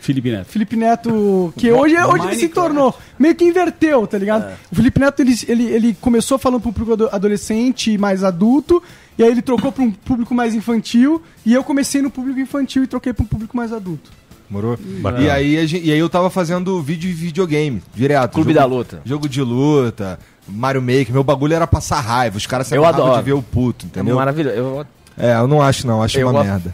Felipe 0.02 0.32
Neto. 0.32 0.46
Felipe 0.48 0.76
Neto 0.76 1.54
que 1.58 1.72
hoje, 1.72 1.96
hoje 1.98 2.26
ele 2.28 2.36
se 2.38 2.50
tornou. 2.50 2.96
Meio 3.18 3.36
que 3.36 3.44
inverteu, 3.46 4.08
tá 4.08 4.18
ligado? 4.18 4.52
O 4.72 4.76
Felipe 4.76 5.00
Neto, 5.00 5.20
ele, 5.22 5.36
ele, 5.48 5.64
ele 5.66 5.98
começou 6.00 6.38
falando 6.38 6.62
pro 6.62 6.72
público 6.72 6.94
ado- 6.94 7.10
adolescente 7.16 7.98
mais 7.98 8.24
adulto, 8.24 8.82
e 9.18 9.24
aí 9.24 9.30
ele 9.30 9.42
trocou 9.42 9.72
pra 9.72 9.84
um 9.84 9.92
público 9.92 10.34
mais 10.34 10.56
infantil, 10.56 11.22
e 11.46 11.54
eu 11.54 11.64
comecei 11.64 12.02
no 12.02 12.10
público 12.10 12.40
infantil 12.40 12.84
e 12.84 12.88
troquei 12.88 13.14
pra 13.14 13.24
um 13.24 13.28
público 13.28 13.56
mais 13.56 13.72
adulto. 13.74 14.10
Morou? 14.50 14.80
E 15.22 15.30
aí, 15.30 15.58
a 15.58 15.66
gente- 15.68 15.86
e 15.86 15.92
aí 15.92 16.00
eu 16.00 16.10
tava 16.10 16.30
fazendo 16.30 16.82
vídeo 16.82 17.08
e 17.10 17.14
videogame, 17.14 17.84
direto. 17.94 18.32
Clube 18.34 18.52
Jogo- 18.54 18.60
da 18.60 18.66
Luta. 18.66 19.02
Jogo 19.06 19.30
de 19.30 19.42
luta, 19.44 20.18
Mario 20.48 20.82
Maker. 20.82 21.12
Meu 21.12 21.24
bagulho 21.24 21.54
era 21.54 21.68
passar 21.68 22.00
raiva. 22.00 22.36
Os 22.38 22.48
caras 22.48 22.66
se 22.66 22.74
de 23.20 23.26
ver 23.26 23.34
o 23.34 23.44
puto, 23.44 23.86
entendeu? 23.86 24.16
Maravilhoso. 24.16 24.56
Eu- 24.58 24.86
É, 25.20 25.36
eu 25.36 25.48
não 25.48 25.62
acho 25.62 25.86
não, 25.86 26.02
acho 26.02 26.18
Eu 26.18 26.28
uma 26.30 26.44
gosto. 26.44 26.48
merda. 26.48 26.72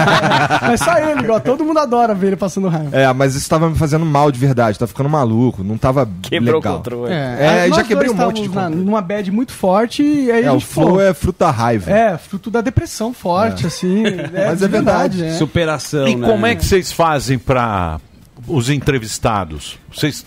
Mas 0.62 0.80
só 0.80 0.96
ele, 0.98 1.20
igual, 1.22 1.40
todo 1.40 1.64
mundo 1.64 1.78
adora 1.78 2.14
ver 2.14 2.28
ele 2.28 2.36
passando 2.36 2.68
raiva. 2.68 2.96
É, 2.96 3.12
mas 3.12 3.34
isso 3.34 3.48
tava 3.48 3.68
me 3.68 3.76
fazendo 3.76 4.04
mal 4.06 4.30
de 4.32 4.38
verdade, 4.38 4.78
tava 4.78 4.88
ficando 4.88 5.08
maluco, 5.08 5.62
não 5.62 5.76
tava 5.76 6.08
Quebrou 6.22 6.56
legal. 6.56 6.74
o 6.74 6.76
controle. 6.78 7.12
É, 7.12 7.66
nós 7.68 7.76
já 7.76 7.84
quebrei 7.84 8.10
um 8.10 8.14
monte 8.14 8.36
de 8.36 8.48
estávamos 8.48 8.54
controle. 8.54 8.76
na, 8.76 8.90
numa 8.90 9.00
bad 9.02 9.30
muito 9.30 9.52
forte, 9.52 10.02
e 10.02 10.30
aí 10.32 10.44
É, 10.44 10.48
a 10.48 10.52
o 10.52 10.58
gente 10.58 10.66
flow 10.66 10.86
falou, 10.86 11.00
é 11.02 11.12
fruta 11.14 11.50
raiva. 11.50 11.90
É, 11.90 12.16
fruto 12.16 12.50
da 12.50 12.60
depressão 12.60 13.12
forte, 13.12 13.66
assim. 13.66 14.02
Mas 14.32 14.58
de 14.58 14.64
é 14.64 14.68
verdade. 14.68 15.24
é. 15.24 15.32
Superação, 15.34 16.08
E 16.08 16.16
né? 16.16 16.26
como 16.26 16.46
é 16.46 16.54
que 16.54 16.64
vocês 16.64 16.90
fazem 16.92 17.38
pra 17.38 18.00
os 18.48 18.70
entrevistados? 18.70 19.78
Vocês 19.94 20.24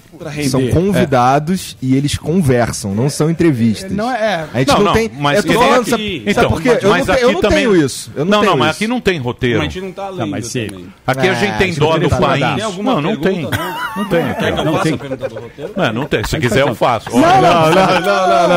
São 0.50 0.68
convidados 0.70 1.78
e 1.82 1.96
eles 1.96 2.18
conversam, 2.18 2.96
não 2.96 3.10
são 3.10 3.30
entrevistas. 3.30 3.92
Não 3.92 4.12
é. 4.12 4.48
A 4.54 4.60
gente 4.60 4.68
Não, 4.70 4.78
não, 4.78 4.84
não, 4.86 4.94
tem. 4.94 5.12
mas 5.20 5.38
eu 5.38 5.44
tô 5.44 5.50
que- 5.50 5.58
falando, 5.66 5.82
aqui- 5.82 5.90
sabe, 5.92 6.18
então, 6.26 6.34
sabe 6.34 6.48
por 6.48 6.62
quê? 6.62 6.70
mas- 6.74 6.84
Eu 6.84 6.90
mas 6.90 7.08
não, 7.08 7.16
eu 7.16 7.26
aqui 7.28 7.34
não 7.34 7.42
também- 7.42 7.58
tenho 7.60 7.76
isso. 7.86 8.12
Eu 8.16 8.26
não, 8.26 8.32
não, 8.32 8.40
tenho 8.40 8.52
não, 8.52 8.58
mas 8.58 8.70
isso. 8.70 8.78
aqui 8.78 8.88
não 8.88 9.02
tem 9.02 9.20
roteiro. 9.20 9.60
A 9.60 9.64
gente 9.64 9.82
não 9.82 9.92
tá 9.92 10.10
lendo 10.10 10.28
mas 10.32 10.48
se- 10.48 10.66
também. 10.68 10.88
Aqui 11.06 11.28
a 11.28 11.32
É, 11.32 11.36
gente 11.36 11.58
tem 11.58 11.74
dó 11.74 11.98
do 11.98 12.10
país. 12.10 12.42
Não, 12.84 13.02
não 13.02 13.16
tem. 13.18 13.34
pergunta, 13.34 13.58
não? 13.58 14.04
Não 14.04 14.10
tem. 14.10 14.34
Quer 14.34 14.54
que 14.54 14.60
eu 14.60 14.66
Não 14.66 14.72
faça 14.74 14.84
tem. 14.84 14.94
a 14.94 14.98
pergunta 14.98 15.30
do 15.30 15.36
roteiro? 15.36 15.72
Não, 15.76 15.94
não 15.94 16.06
tem. 16.06 16.24
Se 16.24 16.34
Mas 16.38 16.42
quiser, 16.48 16.62
eu 16.62 16.76
faço. 16.76 17.10
Não, 17.12 17.20
não, 17.20 17.72
não, 17.72 18.48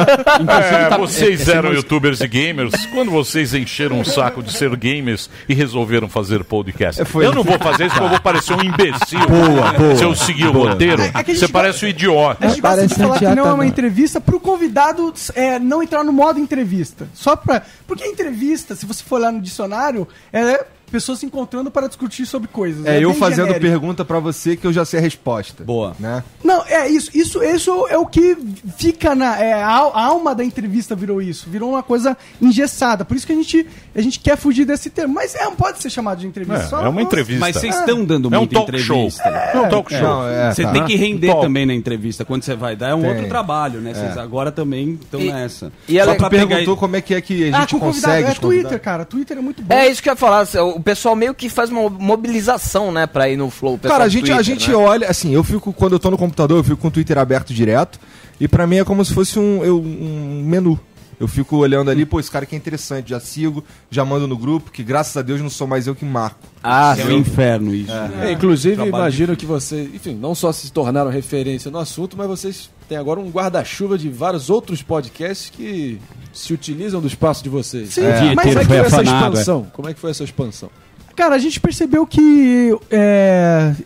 não. 0.44 0.54
É, 0.54 0.88
tá- 0.88 0.96
vocês 0.98 1.48
é- 1.48 1.52
é- 1.52 1.56
eram 1.56 1.70
é- 1.72 1.74
youtubers 1.74 2.20
e 2.20 2.28
gamers. 2.28 2.72
Quando 2.92 3.10
vocês 3.10 3.52
encheram 3.54 3.98
um 4.00 4.04
saco 4.04 4.42
de 4.42 4.52
ser 4.52 4.74
gamers 4.76 5.28
e 5.48 5.54
resolveram 5.54 6.08
fazer 6.08 6.44
podcast? 6.44 7.04
foi- 7.04 7.26
Eu 7.26 7.32
não 7.34 7.42
vou 7.42 7.58
fazer 7.58 7.86
isso 7.86 7.94
porque 7.94 8.04
eu 8.06 8.10
vou 8.10 8.20
parecer 8.20 8.52
um 8.54 8.62
imbecil. 8.62 9.18
Boa, 9.28 9.72
boa. 9.72 9.96
Se 9.96 10.04
eu 10.04 10.14
seguir 10.14 10.46
o 10.46 10.52
roteiro, 10.52 10.99
É 11.06 11.24
que 11.24 11.30
a 11.30 11.34
gente 11.34 11.46
você 11.46 11.48
parece 11.48 11.84
um 11.84 11.88
idiota. 11.88 12.46
A 12.46 12.48
gente 12.48 12.60
gosta 12.60 12.86
de 12.86 12.94
falar 12.94 13.18
que 13.18 13.24
não 13.24 13.46
é 13.46 13.52
uma 13.52 13.56
não. 13.56 13.64
entrevista 13.64 14.20
pro 14.20 14.40
convidado 14.40 15.12
é, 15.34 15.58
não 15.58 15.82
entrar 15.82 16.04
no 16.04 16.12
modo 16.12 16.38
entrevista. 16.38 17.08
Só 17.14 17.36
pra. 17.36 17.62
Porque 17.86 18.04
a 18.04 18.08
entrevista, 18.08 18.74
se 18.74 18.86
você 18.86 19.02
for 19.02 19.20
lá 19.20 19.30
no 19.32 19.40
dicionário, 19.40 20.06
é 20.32 20.64
pessoas 20.90 21.18
se 21.20 21.26
encontrando 21.26 21.70
para 21.70 21.86
discutir 21.86 22.26
sobre 22.26 22.48
coisas. 22.48 22.84
É, 22.86 23.02
eu 23.02 23.10
bem 23.10 23.18
fazendo 23.18 23.46
genérico. 23.46 23.60
pergunta 23.66 24.04
pra 24.04 24.18
você 24.18 24.56
que 24.56 24.66
eu 24.66 24.72
já 24.72 24.84
sei 24.84 24.98
a 24.98 25.02
resposta. 25.02 25.62
Boa. 25.64 25.94
Né? 25.98 26.22
Não, 26.42 26.64
é 26.66 26.88
isso. 26.88 27.10
Isso, 27.14 27.42
isso 27.42 27.86
é 27.88 27.96
o 27.96 28.06
que 28.06 28.36
fica 28.76 29.14
na. 29.14 29.38
É, 29.42 29.52
a, 29.54 29.68
al- 29.68 29.92
a 29.96 30.04
alma 30.04 30.34
da 30.34 30.44
entrevista 30.44 30.94
virou 30.94 31.20
isso. 31.22 31.48
Virou 31.48 31.70
uma 31.70 31.82
coisa 31.82 32.16
engessada. 32.40 33.04
Por 33.04 33.16
isso 33.16 33.26
que 33.26 33.32
a 33.32 33.36
gente, 33.36 33.66
a 33.94 34.00
gente 34.00 34.18
quer 34.18 34.36
fugir 34.36 34.64
desse 34.64 34.90
termo. 34.90 35.14
Mas 35.14 35.34
é, 35.34 35.44
não 35.44 35.54
pode 35.56 35.80
ser 35.80 35.90
chamado 35.90 36.18
de 36.18 36.26
entrevista. 36.26 36.64
É, 36.64 36.66
só 36.68 36.84
é 36.84 36.88
uma 36.88 37.02
entrevista. 37.02 37.40
Mas 37.40 37.56
vocês 37.56 37.74
estão 37.76 38.04
dando 38.04 38.32
É 38.34 38.36
um 38.36 38.40
muita 38.40 38.54
show. 38.56 38.62
entrevista. 38.64 39.28
É 39.28 39.58
um 39.60 39.68
talk 39.68 39.92
show. 39.92 40.02
Não, 40.02 40.28
é, 40.28 40.52
Você 40.52 40.62
tá. 40.62 40.72
tem 40.72 40.84
que 40.84 40.96
render 40.96 41.28
Talk. 41.28 41.42
também 41.42 41.66
na 41.66 41.74
entrevista 41.74 42.24
quando 42.24 42.42
você 42.42 42.54
vai 42.54 42.74
dar. 42.76 42.88
É 42.90 42.94
um 42.94 43.00
Tem. 43.02 43.10
outro 43.10 43.28
trabalho, 43.28 43.80
né? 43.80 43.94
Vocês 43.94 44.16
É. 44.16 44.20
agora 44.20 44.50
também 44.50 44.98
estão 45.00 45.20
nessa. 45.20 45.72
e 45.88 45.98
ela- 45.98 46.12
Só 46.12 46.18
pra 46.18 46.30
pegar 46.30 46.46
perguntou 46.46 46.76
como 46.76 46.96
é 46.96 47.00
que 47.00 47.14
é 47.14 47.20
que 47.20 47.50
a 47.52 47.56
Ah, 47.56 47.60
gente 47.60 47.70
com 47.70 47.76
o 47.76 47.80
convidado. 47.80 48.12
consegue 48.24 48.30
É. 48.36 48.40
Twitter, 48.40 48.80
cara. 48.80 49.04
Twitter 49.04 49.38
é 49.38 49.40
muito 49.40 49.62
bom. 49.62 49.74
É 49.74 49.88
isso 49.88 50.02
que 50.02 50.08
eu 50.08 50.12
ia 50.12 50.16
falar. 50.16 50.46
O 50.74 50.79
pessoal 50.82 51.14
meio 51.16 51.34
que 51.34 51.48
faz 51.48 51.70
uma 51.70 51.88
mobilização, 51.88 52.92
né, 52.92 53.06
pra 53.06 53.28
ir 53.28 53.36
no 53.36 53.50
Flow. 53.50 53.74
o 53.74 53.78
Cara, 53.78 54.04
a 54.04 54.08
gente, 54.08 54.30
a 54.30 54.36
Twitter, 54.36 54.44
gente 54.54 54.70
né? 54.70 54.76
olha, 54.76 55.08
assim, 55.08 55.32
eu 55.34 55.42
fico, 55.44 55.72
quando 55.72 55.92
eu 55.94 55.98
tô 55.98 56.10
no 56.10 56.18
computador, 56.18 56.58
eu 56.58 56.64
fico 56.64 56.76
com 56.76 56.88
o 56.88 56.90
Twitter 56.90 57.18
aberto 57.18 57.52
direto, 57.52 57.98
e 58.40 58.46
pra 58.48 58.66
mim 58.66 58.76
é 58.76 58.84
como 58.84 59.04
se 59.04 59.12
fosse 59.12 59.38
um, 59.38 59.64
eu- 59.64 59.80
um 59.80 60.42
menu. 60.44 60.78
Eu 61.18 61.28
fico 61.28 61.56
olhando 61.58 61.90
ali, 61.90 62.06
pô, 62.06 62.18
esse 62.18 62.30
cara 62.30 62.46
que 62.46 62.54
é 62.54 62.58
interessante, 62.58 63.10
já 63.10 63.20
sigo, 63.20 63.62
já 63.90 64.02
mando 64.06 64.26
no 64.26 64.38
grupo, 64.38 64.70
que 64.70 64.82
graças 64.82 65.14
a 65.18 65.20
Deus 65.22 65.38
não 65.42 65.50
sou 65.50 65.66
mais 65.66 65.86
eu 65.86 65.94
que 65.94 66.02
marco. 66.04 66.38
Ah, 66.62 66.96
É 66.98 67.04
um 67.04 67.12
inferno 67.18 67.74
isso. 67.74 67.92
É, 68.22 68.32
inclusive, 68.32 68.76
Trabalho 68.76 68.94
imagino 69.02 69.36
que 69.36 69.44
vocês, 69.44 69.94
enfim, 69.94 70.14
não 70.14 70.34
só 70.34 70.50
se 70.50 70.72
tornaram 70.72 71.10
referência 71.10 71.70
no 71.70 71.78
assunto, 71.78 72.16
mas 72.16 72.26
vocês 72.26 72.70
têm 72.90 72.98
agora 72.98 73.20
um 73.20 73.30
guarda-chuva 73.30 73.96
de 73.96 74.10
vários 74.10 74.50
outros 74.50 74.82
podcasts 74.82 75.48
que 75.48 76.00
se 76.32 76.52
utilizam 76.52 77.00
do 77.00 77.06
espaço 77.06 77.40
de 77.40 77.48
vocês. 77.48 77.94
Sim, 77.94 78.02
É. 78.02 78.34
mas 78.34 78.46
Como 78.48 78.58
é 78.58 78.64
que 78.64 78.72
é 78.72 78.76
foi 78.76 78.76
essa 78.78 79.00
afanado, 79.00 79.26
expansão? 79.34 79.66
Como 79.72 79.88
é 79.88 79.94
que 79.94 80.00
foi 80.00 80.10
essa 80.10 80.24
expansão? 80.24 80.68
Cara, 81.14 81.36
a 81.36 81.38
gente 81.38 81.60
percebeu 81.60 82.04
que 82.04 82.76
é, 82.90 83.76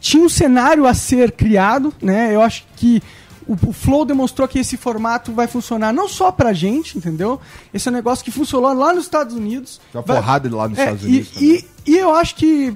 tinha 0.00 0.24
um 0.24 0.30
cenário 0.30 0.86
a 0.86 0.94
ser 0.94 1.32
criado, 1.32 1.92
né? 2.00 2.34
Eu 2.34 2.40
acho 2.40 2.64
que 2.74 3.02
o, 3.46 3.52
o 3.68 3.72
Flow 3.72 4.06
demonstrou 4.06 4.48
que 4.48 4.58
esse 4.58 4.78
formato 4.78 5.30
vai 5.32 5.46
funcionar 5.46 5.92
não 5.92 6.08
só 6.08 6.32
pra 6.32 6.54
gente, 6.54 6.96
entendeu? 6.96 7.38
Esse 7.74 7.86
é 7.88 7.90
um 7.90 7.94
negócio 7.94 8.24
que 8.24 8.30
funcionou 8.30 8.72
lá 8.72 8.94
nos 8.94 9.04
Estados 9.04 9.34
Unidos. 9.36 9.78
Tem 9.92 10.00
uma 10.00 10.06
Vai- 10.06 10.16
porrada 10.16 10.56
lá 10.56 10.66
nos 10.68 10.78
É, 10.78 10.82
Estados 10.84 11.02
e- 11.04 11.06
Unidos. 11.06 11.32
E, 11.40 11.66
e 11.86 11.98
eu 11.98 12.14
acho 12.14 12.34
que 12.36 12.74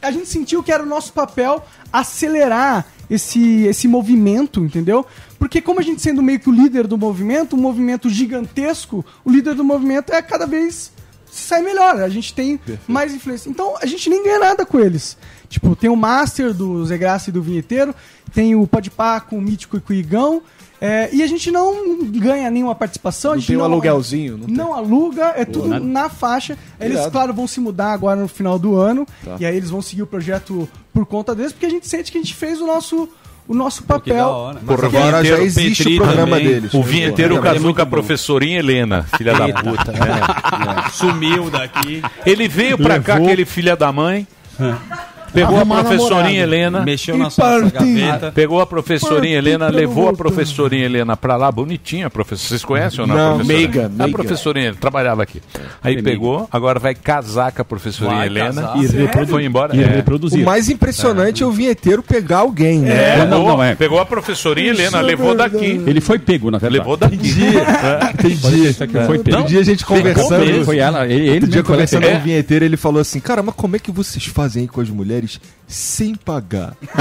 a 0.00 0.12
gente 0.12 0.28
sentiu 0.28 0.62
que 0.62 0.70
era 0.70 0.82
o 0.84 0.86
nosso 0.86 1.12
papel 1.12 1.64
acelerar 1.92 2.86
esse, 3.12 3.64
esse 3.66 3.86
movimento, 3.86 4.64
entendeu? 4.64 5.04
Porque 5.38 5.60
como 5.60 5.80
a 5.80 5.82
gente 5.82 6.00
sendo 6.00 6.22
meio 6.22 6.40
que 6.40 6.48
o 6.48 6.52
líder 6.52 6.86
do 6.86 6.96
movimento, 6.96 7.54
um 7.54 7.60
movimento 7.60 8.08
gigantesco, 8.08 9.04
o 9.24 9.30
líder 9.30 9.54
do 9.54 9.62
movimento 9.62 10.12
é 10.12 10.22
cada 10.22 10.46
vez 10.46 10.90
se 11.30 11.42
sai 11.44 11.62
melhor. 11.62 12.00
A 12.00 12.08
gente 12.08 12.32
tem 12.32 12.58
mais 12.88 13.14
influência. 13.14 13.50
Então 13.50 13.74
a 13.80 13.86
gente 13.86 14.08
nem 14.08 14.22
ganha 14.24 14.38
nada 14.38 14.64
com 14.64 14.80
eles. 14.80 15.16
Tipo, 15.48 15.76
tem 15.76 15.90
o 15.90 15.96
Master 15.96 16.54
do 16.54 16.84
Zé 16.86 16.96
Graça 16.96 17.28
e 17.28 17.32
do 17.32 17.42
Vinheteiro, 17.42 17.94
tem 18.32 18.54
o 18.54 18.66
Podpah 18.66 19.20
com 19.20 19.36
o 19.36 19.42
Mítico 19.42 19.76
e 19.76 19.80
com 19.80 19.92
o 19.92 19.96
Igão. 19.96 20.42
É, 20.84 21.08
e 21.12 21.22
a 21.22 21.26
gente 21.28 21.48
não 21.52 22.04
ganha 22.04 22.50
nenhuma 22.50 22.74
participação. 22.74 23.30
a 23.30 23.34
Não 23.34 23.40
gente 23.40 23.48
tem 23.48 23.56
um 23.56 23.62
aluguelzinho? 23.62 24.36
Não 24.36 24.48
Não, 24.48 24.64
tem? 24.66 24.74
aluga, 24.74 25.32
é 25.36 25.44
tudo 25.44 25.68
nada. 25.68 25.84
na 25.84 26.08
faixa. 26.08 26.58
Eles, 26.80 26.96
Irado. 26.98 27.10
claro, 27.12 27.32
vão 27.32 27.46
se 27.46 27.60
mudar 27.60 27.92
agora 27.92 28.20
no 28.20 28.26
final 28.26 28.58
do 28.58 28.74
ano. 28.76 29.06
Tá. 29.24 29.36
E 29.38 29.46
aí 29.46 29.56
eles 29.56 29.70
vão 29.70 29.80
seguir 29.80 30.02
o 30.02 30.06
projeto 30.08 30.68
por 30.92 31.06
conta 31.06 31.34
deles, 31.36 31.52
porque 31.52 31.66
a 31.66 31.70
gente 31.70 31.86
sente 31.86 32.10
que 32.10 32.18
a 32.18 32.20
gente 32.20 32.34
fez 32.34 32.60
o 32.60 32.66
nosso, 32.66 33.08
o 33.46 33.54
nosso 33.54 33.84
papel. 33.84 34.26
hora. 34.26 34.58
Porra, 34.66 34.86
Agora 34.88 35.24
já 35.24 35.38
existe 35.38 35.84
Petri 35.84 35.94
o 36.00 36.02
programa 36.02 36.36
também. 36.36 36.46
deles. 36.54 36.74
O 36.74 36.82
vinheteiro 36.82 37.36
é 37.36 37.40
casou 37.40 37.72
com 37.72 37.80
a 37.82 37.86
professorinha 37.86 38.58
Helena, 38.58 39.06
filha 39.16 39.34
da 39.34 39.48
puta. 39.52 39.92
né? 39.92 40.20
Sumiu 40.92 41.48
daqui. 41.48 42.02
Ele 42.26 42.48
veio 42.48 42.76
pra 42.76 42.98
cá, 43.00 43.14
aquele 43.16 43.44
filha 43.44 43.76
da 43.76 43.92
mãe, 43.92 44.26
pegou 45.32 45.58
a 45.58 45.66
professorinha 45.66 46.08
namorado. 46.10 46.34
Helena, 46.36 46.80
Mexeu 46.82 47.16
na 47.18 47.30
sua 47.30 47.60
gaveta. 47.60 48.32
pegou 48.34 48.60
a 48.60 48.66
professorinha 48.66 49.36
Partiu 49.36 49.38
Helena, 49.38 49.68
levou 49.68 50.08
a 50.08 50.12
professorinha 50.12 50.84
Helena 50.84 51.16
pra 51.16 51.36
lá, 51.36 51.50
bonitinha 51.50 52.06
a 52.06 52.10
professora. 52.10 52.48
Vocês 52.48 52.64
conhecem 52.64 53.00
ou 53.00 53.06
não? 53.06 53.14
Não. 53.16 53.22
a 53.22 53.34
professora? 53.36 53.58
Meiga, 53.58 53.86
A 53.86 53.88
meiga. 53.88 54.12
professorinha 54.12 54.64
Helena, 54.66 54.78
trabalhava 54.80 55.22
aqui. 55.22 55.42
Aí 55.82 55.94
Meiga. 55.94 56.10
pegou, 56.10 56.48
agora 56.50 56.78
vai 56.78 56.94
casar 56.94 57.52
com 57.52 57.62
a 57.62 57.64
professorinha 57.64 58.16
Vai 58.18 58.26
Helena 58.26 58.62
casar? 58.62 58.76
E, 58.78 58.86
reprodu- 58.86 59.30
foi 59.30 59.44
embora. 59.44 59.76
e 59.76 59.82
É. 59.82 60.02
O 60.42 60.44
mais 60.44 60.68
impressionante 60.68 61.42
é, 61.42 61.46
o 61.46 61.50
vinheteiro 61.50 62.02
pegar 62.02 62.38
alguém, 62.38 62.80
né? 62.80 62.90
É, 63.14 63.16
Não, 63.26 63.38
pegou, 63.38 63.48
não, 63.56 63.62
é. 63.62 63.74
pegou 63.74 63.98
a 64.00 64.06
professorinha 64.06 64.70
Helena, 64.70 64.98
é 64.98 65.02
levou 65.02 65.34
daqui. 65.34 65.80
Ele 65.86 66.00
foi 66.00 66.18
pego, 66.18 66.50
na 66.50 66.58
verdade. 66.58 66.78
Levou 66.78 66.96
daqui. 66.96 67.16
Entendi. 67.16 68.68
Isso 68.68 68.84
aqui 68.84 68.92
foi 69.06 69.18
pego. 69.18 69.36
Outro 69.38 69.50
dia 69.50 69.60
a 69.60 69.64
gente 69.64 69.84
conversando. 69.84 70.42
Ele 70.44 70.64
foi 70.64 70.78
ela, 70.78 71.06
ele, 71.06 71.46
dia 71.46 71.62
conversando 71.62 72.06
com 72.08 72.16
o 72.16 72.20
vinheteiro, 72.20 72.64
ele 72.64 72.76
falou 72.76 73.00
assim: 73.00 73.20
Cara, 73.20 73.42
mas 73.42 73.54
como 73.54 73.76
é 73.76 73.78
que 73.78 73.90
vocês 73.90 74.24
fazem 74.26 74.62
aí 74.62 74.68
com 74.68 74.80
as 74.80 74.88
mulheres 74.90 75.21
mulheres 75.22 75.40
sem 75.72 76.14
pagar? 76.14 76.74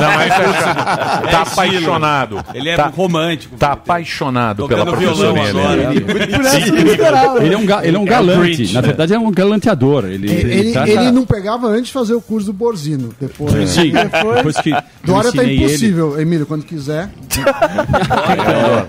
Não, 0.00 0.20
é- 0.20 1.30
tá 1.30 1.42
apaixonado. 1.42 2.44
Ele 2.54 2.68
é 2.70 2.76
tá, 2.76 2.86
romântico. 2.86 3.56
tá 3.56 3.72
apaixonado 3.72 4.66
pela. 4.66 4.82
Helena. 4.86 5.92
Ele- 5.92 6.00
que. 6.00 7.44
Ele 7.44 7.54
é 7.54 7.58
um, 7.58 7.66
ga- 7.66 7.84
ele 7.86 7.96
é 7.96 7.98
um 7.98 8.02
É 8.02 8.04
o 8.04 8.08
galante. 8.08 8.72
Na 8.72 8.80
né? 8.80 8.88
verdade, 8.88 9.14
é 9.14 9.18
um 9.18 9.30
galanteador. 9.30 10.04
Ele, 10.06 10.30
Ele, 10.30 10.72
trata- 10.72 10.90
ele 10.90 11.10
não 11.10 11.24
pegava 11.26 11.66
antes 11.68 11.86
de 11.86 11.92
fazer 11.92 12.14
o 12.14 12.20
curso 12.20 12.46
do 12.46 12.52
Borzino. 12.52 13.14
Depois. 13.20 13.70
Sim, 13.70 13.92
depois 13.92 14.56
que. 14.60 14.70
eu 14.70 14.76
Agora 15.04 15.32
tá 15.32 15.44
impossível, 15.44 16.20
Emílio, 16.20 16.46
quando 16.46 16.64
quiser. 16.64 17.10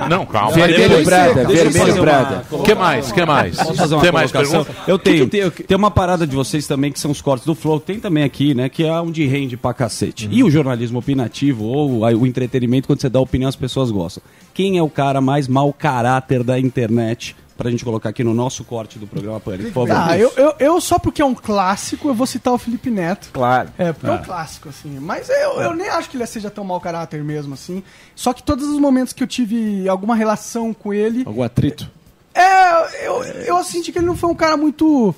Não, 0.10 0.26
calma. 0.26 0.52
Vermelho 0.52 1.03
Prata, 1.03 1.40
eu 1.41 1.49
vermelho 1.49 2.02
Prata. 2.02 2.44
O 2.52 2.64
que 2.64 2.74
mais? 2.76 3.11
que 3.11 3.26
mais? 3.26 3.57
Posso 3.57 3.76
fazer 3.76 3.95
uma 3.95 4.02
Tem 4.02 4.11
mais 4.11 4.32
pergunta? 4.32 4.72
Eu 4.88 4.98
tenho. 4.98 5.28
Que 5.28 5.52
que 5.52 5.64
tem, 5.64 5.78
uma 5.78 5.91
parada 5.91 6.26
de 6.26 6.36
vocês 6.36 6.65
também 6.68 6.91
que 6.91 6.99
são 6.99 7.11
os 7.11 7.22
cortes 7.22 7.45
do 7.45 7.53
Flow. 7.56 7.80
Tem 7.80 7.99
também 7.99 8.24
aqui, 8.24 8.36
né? 8.53 8.69
Que 8.69 8.84
é 8.84 8.91
onde 9.01 9.26
rende 9.26 9.55
pra 9.57 9.73
cacete. 9.73 10.27
E 10.31 10.43
o 10.43 10.49
jornalismo 10.49 10.99
opinativo 10.99 11.65
ou 11.65 12.05
a- 12.05 12.11
o 12.11 12.26
entretenimento, 12.26 12.88
quando 12.88 13.01
você 13.01 13.09
dá 13.09 13.19
opinião, 13.19 13.47
as 13.49 13.55
pessoas 13.55 13.91
gostam. 13.91 14.23
Quem 14.53 14.77
é 14.77 14.81
o 14.84 14.89
cara 14.89 15.19
mais 15.22 15.47
mau 15.47 15.72
caráter 15.73 16.43
da 16.43 16.59
internet? 16.59 17.35
Pra 17.57 17.72
gente 17.72 17.84
colocar 17.84 18.09
aqui 18.09 18.23
no 18.23 18.35
nosso 18.35 18.64
corte 18.64 18.99
do 18.99 19.07
programa 19.07 19.39
Pânico, 19.39 19.72
por 19.72 19.88
favor. 19.88 20.09
Ah, 20.11 20.15
eu, 20.15 20.31
eu, 20.38 20.53
eu 20.59 20.80
só 20.80 20.99
porque 20.99 21.23
é 21.23 21.26
um 21.26 21.34
clássico, 21.34 22.07
eu 22.07 22.14
vou 22.14 22.27
citar 22.27 22.53
o 22.53 22.57
Felipe 22.59 22.91
Neto. 22.91 23.31
Claro. 23.34 23.69
É, 23.80 23.91
porque 23.91 24.07
é 24.07 24.14
um 24.14 24.22
clássico, 24.22 24.69
assim. 24.69 24.99
Mas 24.99 25.27
eu, 25.27 25.59
eu 25.61 25.73
nem 25.76 25.89
acho 25.89 26.07
que 26.07 26.15
ele 26.18 26.26
seja 26.27 26.51
tão 26.51 26.64
mau 26.64 26.80
caráter 26.80 27.23
mesmo, 27.23 27.55
assim. 27.55 27.81
Só 28.15 28.31
que 28.31 28.43
todos 28.43 28.68
os 28.68 28.77
momentos 28.77 29.11
que 29.11 29.23
eu 29.23 29.27
tive 29.27 29.89
alguma 29.89 30.15
relação 30.15 30.72
com 30.72 30.93
ele. 30.93 31.23
Algum 31.26 31.41
atrito? 31.41 31.89
É, 32.35 33.07
eu, 33.07 33.23
eu 33.23 33.64
senti 33.64 33.91
que 33.91 33.97
ele 33.97 34.05
não 34.05 34.15
foi 34.15 34.30
um 34.30 34.35
cara 34.35 34.55
muito. 34.55 35.15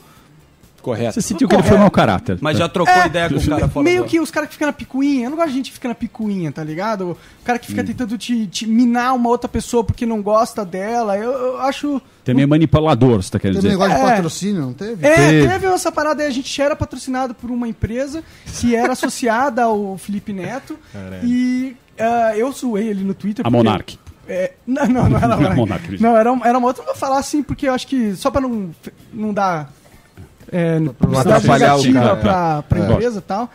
Correto. 0.81 1.13
Você 1.13 1.21
sentiu 1.21 1.47
que 1.47 1.55
ele 1.55 1.63
foi 1.63 1.77
mau 1.77 1.91
caráter. 1.91 2.37
Mas 2.41 2.57
já 2.57 2.67
trocou 2.69 2.93
ideia 3.05 3.29
com 3.29 3.35
o 3.35 3.45
cara 3.45 3.67
fora 3.67 3.83
Meio 3.83 4.03
do- 4.03 4.07
que 4.09 4.19
os 4.19 4.31
caras 4.31 4.47
que 4.49 4.53
ficam 4.55 4.67
na 4.67 4.73
picuinha. 4.73 5.25
Eu 5.25 5.29
não 5.31 5.37
gosto 5.37 5.49
de 5.49 5.55
gente 5.55 5.67
que 5.69 5.73
fica 5.73 5.87
na 5.89 5.95
picuinha, 5.95 6.51
tá 6.51 6.63
ligado? 6.63 7.11
O 7.41 7.45
cara 7.45 7.59
que 7.59 7.67
fica 7.67 7.83
tentando 7.83 8.17
te, 8.17 8.47
te 8.47 8.65
minar 8.67 9.13
uma 9.15 9.29
outra 9.29 9.47
pessoa 9.49 9.83
porque 9.83 10.05
não 10.05 10.21
gosta 10.21 10.63
dela. 10.65 11.17
Eu, 11.17 11.31
eu 11.31 11.61
acho. 11.61 12.01
Também 12.23 12.43
é 12.43 12.47
manipulador, 12.47 13.21
você 13.21 13.31
tá 13.31 13.39
querendo 13.39 13.57
Teve 13.61 13.69
dizer. 13.69 13.79
negócio 13.79 13.95
de 14.03 14.09
É. 14.09 14.15
patrocínio, 14.15 14.61
não 14.61 14.73
teve? 14.73 15.05
É, 15.05 15.15
Teve. 15.15 15.47
teve 15.47 15.65
essa 15.67 15.91
parada 15.91 16.21
aí, 16.23 16.27
a 16.29 16.31
gente 16.31 16.61
era 16.61 16.75
patrocinado 16.75 17.33
por 17.33 17.49
uma 17.49 17.67
empresa 17.67 18.23
que 18.59 18.75
era 18.75 18.93
associada 18.93 19.63
ao 19.63 19.97
Felipe 19.97 20.31
Neto. 20.33 20.77
e 21.23 21.75
ah, 21.99 22.33
eu 22.37 22.51
zoei 22.51 22.87
ele 22.87 23.03
no 23.03 23.13
Twitter. 23.13 23.45
A 23.45 23.49
Monark. 23.49 23.97
É, 24.27 24.51
não, 24.67 24.85
não, 24.85 25.09
não 25.09 25.17
era 25.17 25.33
a 25.33 25.37
Não 25.99 26.15
é 26.15 26.19
era, 26.19 26.29
era 26.45 26.57
uma 26.59 26.67
outra. 26.67 26.83
Não 26.83 26.91
vou 26.91 26.95
falar 26.95 27.17
assim, 27.17 27.41
porque 27.41 27.67
eu 27.67 27.73
acho 27.73 27.87
que 27.87 28.15
só 28.15 28.29
pra 28.29 28.39
não, 28.39 28.69
não 29.11 29.33
dar. 29.33 29.73
É, 30.51 30.79
atrapalhar 31.19 31.75
o 31.75 31.83
negativa 31.83 31.99
cara. 32.01 32.15
pra, 32.17 32.61
pra 32.63 32.79
É. 32.79 32.91
empresa 32.91 33.19
e 33.19 33.21
tal. 33.21 33.49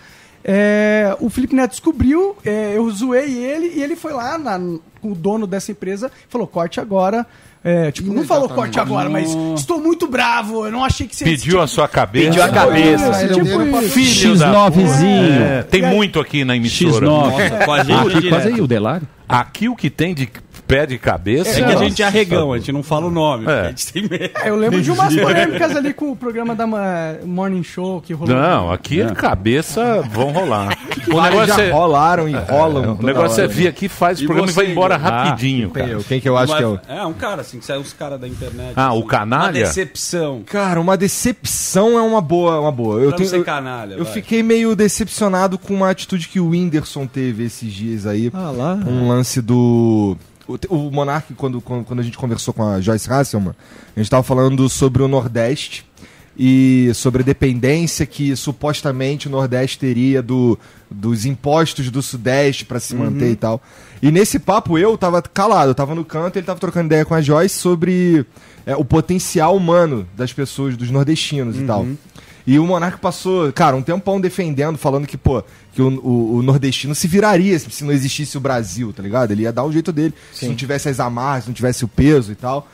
É, 0.47 1.16
o 1.21 1.31
Felipe 1.31 1.55
Neto 1.55 1.71
descobriu, 1.71 2.37
é, 2.45 2.75
eu 2.77 2.91
zoei 2.91 3.33
ele 3.43 3.73
e 3.77 3.83
ele 3.83 3.97
foi 3.97 4.12
lá 4.12 4.37
na, 4.37 4.59
com 5.01 5.12
o 5.12 5.15
dono 5.15 5.47
dessa 5.47 5.73
empresa 5.73 6.11
e 6.29 6.31
falou: 6.31 6.47
corte 6.47 6.79
agora. 6.81 7.27
É, 7.66 7.91
tipo, 7.91 8.12
não 8.12 8.25
falou 8.25 8.47
corte 8.47 8.79
agora, 8.79 9.09
mas 9.09 9.35
estou 9.57 9.81
muito 9.81 10.07
bravo, 10.07 10.66
eu 10.66 10.71
não 10.71 10.85
achei 10.85 11.07
que 11.07 11.16
você 11.16 11.25
Pediu 11.25 11.62
a 11.62 11.66
sua 11.66 11.89
cabeça. 11.89 12.27
Pediu 12.29 12.43
a 12.43 12.49
cabeça. 12.51 13.11
Isso, 13.11 13.21
Ele 13.25 13.35
tipo 13.43 13.71
pra- 13.71 13.83
isso. 13.83 13.95
Filho 13.95 14.37
da 14.39 14.53
X9zinho. 14.53 15.41
É, 15.41 15.62
tem 15.62 15.81
muito 15.87 16.21
aqui 16.21 16.45
na 16.45 16.55
emissora. 16.55 17.07
X9. 17.07 17.09
Nossa, 17.09 17.55
a 17.55 17.97
Ah, 17.97 18.03
aqui, 18.03 18.29
quase 18.29 18.49
aí, 18.49 18.61
o 18.61 18.66
Delário. 18.66 19.09
Aqui 19.27 19.66
o 19.71 19.75
que 19.75 19.89
tem 19.89 20.15
de 20.15 20.29
pé 20.75 20.87
de 20.87 20.99
cabeça. 20.99 21.61
É 21.61 21.63
que 21.65 21.73
a 21.73 21.77
gente 21.77 22.03
é 22.03 22.07
arregão, 22.07 22.53
a 22.53 22.59
gente 22.59 22.73
não 22.73 22.83
fala 22.83 23.07
o 23.07 23.11
nome. 23.11 23.47
É. 23.47 23.61
A 23.61 23.69
gente 23.69 23.93
tem 23.93 24.03
medo. 24.09 24.31
É, 24.43 24.49
eu 24.51 24.57
lembro 24.57 24.81
de 24.83 24.91
umas 24.91 25.15
polêmicas 25.17 25.77
ali 25.77 25.93
com 25.95 26.11
o 26.13 26.17
programa 26.17 26.55
da 26.55 26.67
ma- 26.67 27.15
Morning 27.25 27.63
Show 27.63 28.01
que 28.01 28.13
rolou. 28.13 28.35
Não, 28.35 28.73
aqui 28.73 29.01
É. 29.01 29.07
a 29.07 29.15
cabeça 29.15 30.03
vão 30.11 30.33
rolar. 30.33 30.77
O 31.07 31.17
Vários 31.17 31.41
negócio 31.43 31.63
já 31.63 31.69
é, 31.69 31.71
rolaram 31.71 32.29
e 32.29 32.33
rolam. 32.35 32.97
o 32.99 33.03
negócio 33.05 33.45
é 33.45 33.47
vir 33.47 33.69
aqui, 33.69 33.89
faz 33.91 34.23
o 34.23 34.25
programa 34.25 34.51
e 34.51 34.55
vai 34.55 34.71
embora 34.71 34.95
Igor? 34.95 35.07
rapidinho, 35.11 35.71
Quem, 35.71 35.83
cara. 35.83 35.93
eu- 35.95 36.03
quem 36.05 36.19
que 36.21 36.27
eu 36.29 36.37
acho 36.37 36.57
que 36.57 36.63
é 36.63 36.67
o. 36.67 36.81
É, 36.89 37.05
um 37.07 37.13
cara 37.13 37.43
assim, 37.43 37.59
que 37.59 37.65
sai 37.67 37.77
os 37.79 37.93
caras 37.93 38.19
da 38.19 38.27
internet. 38.27 38.73
Ah, 38.75 38.93
o 38.95 38.99
assim, 39.01 39.07
canalha? 39.09 39.45
Uma 39.45 39.53
decepção. 39.67 40.43
Cara, 40.47 40.81
uma 40.81 40.97
decepção 40.97 41.99
é 41.99 42.03
uma 42.03 42.23
boa. 42.23 42.59
Uma 42.59 42.73
boa. 42.73 43.01
Eu, 43.01 43.17
ser 43.27 43.37
eu- 43.37 43.45
canalha, 43.45 43.95
eu 43.97 44.05
fiquei 44.07 44.43
meio 44.43 44.75
decepcionado 44.75 45.59
com 45.59 45.75
uma 45.75 45.91
atitude 45.91 46.27
que 46.29 46.41
o 46.41 46.49
Whindersson 46.49 47.07
teve 47.07 47.45
esses 47.45 47.71
dias 47.73 48.07
aí. 48.07 48.31
Ah 48.33 48.51
lá. 48.51 48.75
Um 48.75 49.09
lance 49.09 49.43
do. 49.43 50.17
O, 50.47 50.59
o 50.69 50.91
Monark, 50.91 51.33
quando, 51.35 51.61
quando, 51.61 51.85
quando 51.85 52.01
a 52.01 52.03
gente 52.03 52.19
conversou 52.19 52.53
com 52.53 52.62
a 52.62 52.81
Joyce 52.81 53.11
Hasselman, 53.11 53.55
a 53.97 54.01
gente 54.01 54.11
tava 54.11 54.23
falando 54.23 54.69
sobre 54.69 55.03
o 55.03 55.09
Nordeste. 55.09 55.85
e 56.37 56.91
sobre 56.95 57.23
a 57.23 57.25
dependência 57.25 58.05
que 58.05 58.35
supostamente 58.35 59.29
o 59.29 59.31
Nordeste 59.31 59.79
teria 59.79 60.21
do, 60.21 60.59
dos 60.91 61.25
impostos 61.25 61.91
do 61.93 62.03
Sudeste 62.03 62.65
para 62.65 62.81
se 62.81 62.93
manter 62.97 63.27
Uhum. 63.27 63.31
e 63.31 63.37
tal. 63.37 63.62
E 64.03 64.11
nesse 64.11 64.41
papo 64.41 64.77
eu 64.77 64.99
tava 64.99 65.23
calado, 65.23 65.71
eu 65.71 65.75
tava 65.77 65.95
no 65.95 66.05
canto, 66.05 66.37
ele 66.37 66.45
tava 66.45 66.59
trocando 66.59 66.87
ideia 66.87 67.05
com 67.05 67.15
a 67.15 67.23
Joyce 67.23 67.55
sobre 67.57 68.27
é, 68.66 68.75
o 68.75 68.85
potencial 68.85 69.57
humano 69.57 70.09
das 70.16 70.33
pessoas, 70.33 70.77
dos 70.77 70.91
nordestinos 70.91 71.57
e 71.57 71.62
tal. 71.62 71.87
E 72.47 72.59
o 72.59 72.66
Monarca 72.66 72.99
passou, 72.99 73.51
cara, 73.53 73.75
um 73.75 73.81
tempão 73.83 74.21
defendendo, 74.21 74.77
falando 74.77 75.07
que, 75.07 75.16
pô, 75.16 75.43
que 75.73 75.81
o, 75.81 75.89
o- 75.89 76.37
o 76.37 76.43
nordestino 76.43 76.95
se 76.95 77.09
viraria 77.09 77.59
se, 77.59 77.83
não 77.83 77.91
existisse 77.93 78.37
o 78.37 78.41
Brasil, 78.41 78.93
tá 78.93 79.03
ligado? 79.03 79.31
Ele 79.31 79.43
ia 79.43 79.53
dar 79.53 79.65
o 79.65 79.73
jeito 79.73 79.91
dele, 79.93 80.12
se 80.33 80.41
não 80.49 80.55
tivesse 80.55 80.89
as 80.89 81.01
amarras, 81.01 81.45
se 81.45 81.49
não 81.51 81.55
tivesse 81.55 81.85
o 81.85 81.89
peso 81.89 82.33
e 82.33 82.35
tal. 82.35 82.69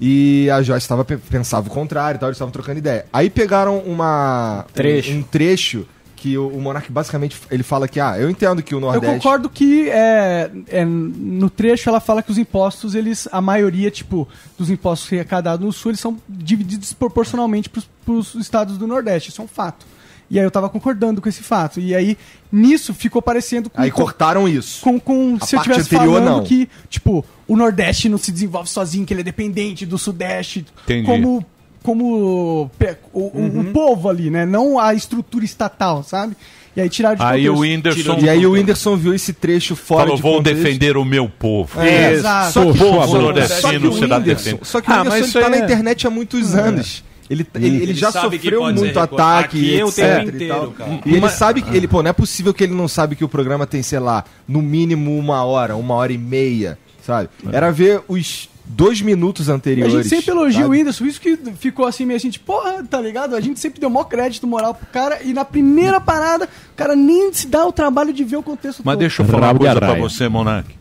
E 0.00 0.48
a 0.50 0.62
Joyce 0.62 0.88
tava, 0.88 1.04
pe- 1.04 1.18
pensava 1.18 1.68
o 1.68 1.70
contrário 1.70 2.16
e 2.16 2.20
tal, 2.20 2.30
eles 2.30 2.36
estavam 2.36 2.50
trocando 2.52 2.78
ideia. 2.78 3.04
Aí 3.12 3.28
pegaram 3.28 3.78
uma, 3.80 4.64
Trecho. 4.72 5.12
Um, 5.12 5.18
um 5.18 5.22
trecho 5.22 5.86
que 6.20 6.36
o, 6.36 6.48
o 6.48 6.60
Monark 6.60 6.92
basicamente 6.92 7.34
ele 7.50 7.62
fala 7.62 7.88
que, 7.88 7.98
ah, 7.98 8.18
eu 8.18 8.28
entendo 8.28 8.62
que 8.62 8.74
o 8.74 8.76
Eu 8.76 8.80
Nordeste. 8.80 9.16
concordo 9.16 9.48
que 9.48 9.88
é, 9.88 10.50
é, 10.68 10.84
no 10.84 11.48
trecho 11.48 11.88
ela 11.88 11.98
fala 11.98 12.22
que 12.22 12.30
os 12.30 12.36
impostos, 12.36 12.94
eles, 12.94 13.26
a 13.32 13.40
maioria, 13.40 13.90
tipo, 13.90 14.28
dos 14.58 14.68
impostos 14.68 15.10
arrecadados 15.10 15.64
no 15.64 15.72
sul, 15.72 15.92
eles 15.92 16.00
são 16.00 16.18
divididos 16.28 16.92
proporcionalmente 16.92 17.70
pros, 17.70 17.88
pros 18.04 18.34
estados 18.34 18.76
do 18.76 18.86
Nordeste. 18.86 19.30
Isso 19.30 19.40
é 19.40 19.44
um 19.44 19.48
fato. 19.48 19.86
E 20.30 20.38
aí 20.38 20.44
eu 20.44 20.50
tava 20.50 20.68
concordando 20.68 21.20
com 21.22 21.28
esse 21.28 21.42
fato. 21.42 21.80
E 21.80 21.92
aí, 21.94 22.16
nisso, 22.52 22.94
ficou 22.94 23.20
parecendo 23.22 23.68
com. 23.70 23.80
Aí 23.80 23.90
com- 23.90 24.02
cortaram 24.02 24.46
isso. 24.46 24.80
Com, 24.82 25.00
com 25.00 25.38
A 25.40 25.44
se 25.46 25.56
eu 25.56 25.62
tivesse 25.62 25.80
anterior, 25.94 26.20
falando 26.20 26.36
não. 26.36 26.44
que, 26.44 26.68
tipo, 26.88 27.24
o 27.48 27.56
Nordeste 27.56 28.08
não 28.08 28.18
se 28.18 28.30
desenvolve 28.30 28.68
sozinho, 28.68 29.04
que 29.06 29.12
ele 29.12 29.22
é 29.22 29.24
dependente 29.24 29.84
do 29.86 29.98
Sudeste. 29.98 30.64
Entendi. 30.84 31.06
Como. 31.06 31.44
Como 31.82 32.70
pe- 32.78 32.96
o, 33.12 33.30
Uhum. 33.34 33.60
o 33.60 33.64
povo 33.72 34.08
ali, 34.08 34.30
né? 34.30 34.44
Não 34.44 34.78
a 34.78 34.92
estrutura 34.94 35.44
estatal, 35.44 36.02
sabe? 36.02 36.36
E 36.76 36.80
aí 36.80 36.88
tiraram 36.88 37.16
de 37.16 37.22
Aí 37.22 37.46
contexto. 37.46 37.56
o 37.56 37.60
Whindersson- 37.60 38.18
E 38.20 38.28
aí 38.28 38.46
o. 38.46 38.52
Whindersson 38.52 38.96
viu 38.96 39.12
esse 39.14 39.32
trecho 39.32 39.74
fora 39.74 40.02
Falou, 40.02 40.16
de 40.16 40.22
vou 40.22 40.36
contexto. 40.36 40.62
defender 40.62 40.96
o 40.96 41.04
meu 41.04 41.28
povo. 41.28 41.80
É, 41.80 42.12
exato. 42.12 42.52
Só 42.52 42.62
que 42.62 42.68
o 42.70 42.74
Só 42.76 42.84
povo 42.92 43.10
que 43.12 43.16
o 43.16 43.20
nordestino 43.22 43.92
você 43.92 44.06
dá 44.06 44.18
Whindersson- 44.18 44.44
defender. 44.44 44.64
Só 44.66 44.80
que 44.80 44.90
o 44.90 44.92
Ah, 44.92 44.96
Whindersson 44.98 45.18
mas 45.18 45.24
ele 45.24 45.32
tá 45.32 45.40
isso 45.40 45.50
na 45.50 45.56
é- 45.56 45.60
internet 45.64 46.06
há 46.06 46.10
muitos 46.10 46.54
anos. 46.54 47.04
Ele, 47.28 47.46
ele, 47.54 47.66
ele 47.66 47.82
Ele 47.84 47.94
já 47.94 48.10
sofreu 48.12 48.72
muito 48.72 48.98
ataque. 48.98 49.74
Aqui 49.76 49.80
etc 49.80 49.94
tempo 49.94 50.30
e 50.30 50.34
inteiro, 50.34 50.54
tal. 50.54 50.70
cara. 50.72 51.00
E 51.06 51.14
ele 51.14 51.28
sabe 51.30 51.62
que 51.62 51.76
ele, 51.76 51.86
pô, 51.88 52.02
não 52.02 52.10
é 52.10 52.12
possível 52.12 52.52
que 52.52 52.62
ele 52.64 52.74
não 52.74 52.88
sabe 52.88 53.14
que 53.16 53.24
o 53.24 53.28
programa 53.28 53.66
tem, 53.66 53.82
sei 53.84 54.00
lá, 54.00 54.24
no 54.48 54.60
mínimo 54.60 55.16
uma 55.16 55.44
hora, 55.44 55.76
uma 55.76 55.94
hora 55.94 56.12
e 56.12 56.18
meia, 56.18 56.76
sabe? 57.06 57.28
Era 57.52 57.70
ver 57.70 58.00
os 58.08 58.49
dois 58.72 59.00
minutos 59.02 59.50
A 59.50 59.54
anteriores. 59.54 59.92
gente 59.92 60.08
sempre 60.08 60.30
elogia 60.30 60.60
sabe? 60.62 60.64
o 60.68 60.70
Whindersson, 60.70 61.04
isso 61.04 61.20
que 61.20 61.36
ficou 61.58 61.86
assim 61.86 62.04
meio 62.06 62.16
assim, 62.16 62.30
tipo, 62.30 62.46
porra, 62.46 62.84
tá 62.88 63.00
ligado? 63.00 63.34
A 63.34 63.40
gente 63.40 63.58
sempre 63.60 63.80
deu 63.80 63.90
maior 63.90 64.04
crédito 64.04 64.46
moral 64.46 64.74
pro 64.74 64.86
cara 64.86 65.22
e 65.22 65.32
na 65.32 65.44
primeira 65.44 66.00
parada, 66.00 66.44
o 66.72 66.76
cara 66.76 66.94
nem 66.96 67.32
se 67.32 67.46
dá 67.46 67.64
o 67.66 67.72
trabalho 67.72 68.12
de 68.12 68.24
ver 68.24 68.36
o 68.36 68.42
contexto 68.42 68.82
Mas 68.84 68.94
todo. 68.94 69.00
deixa 69.00 69.22
eu 69.22 69.26
falar 69.26 69.38
uma 69.38 69.46
Rabo 69.48 69.58
de 69.58 69.64
coisa 69.66 69.80
pra 69.80 69.94
você, 69.94 70.28
Monark. 70.28 70.74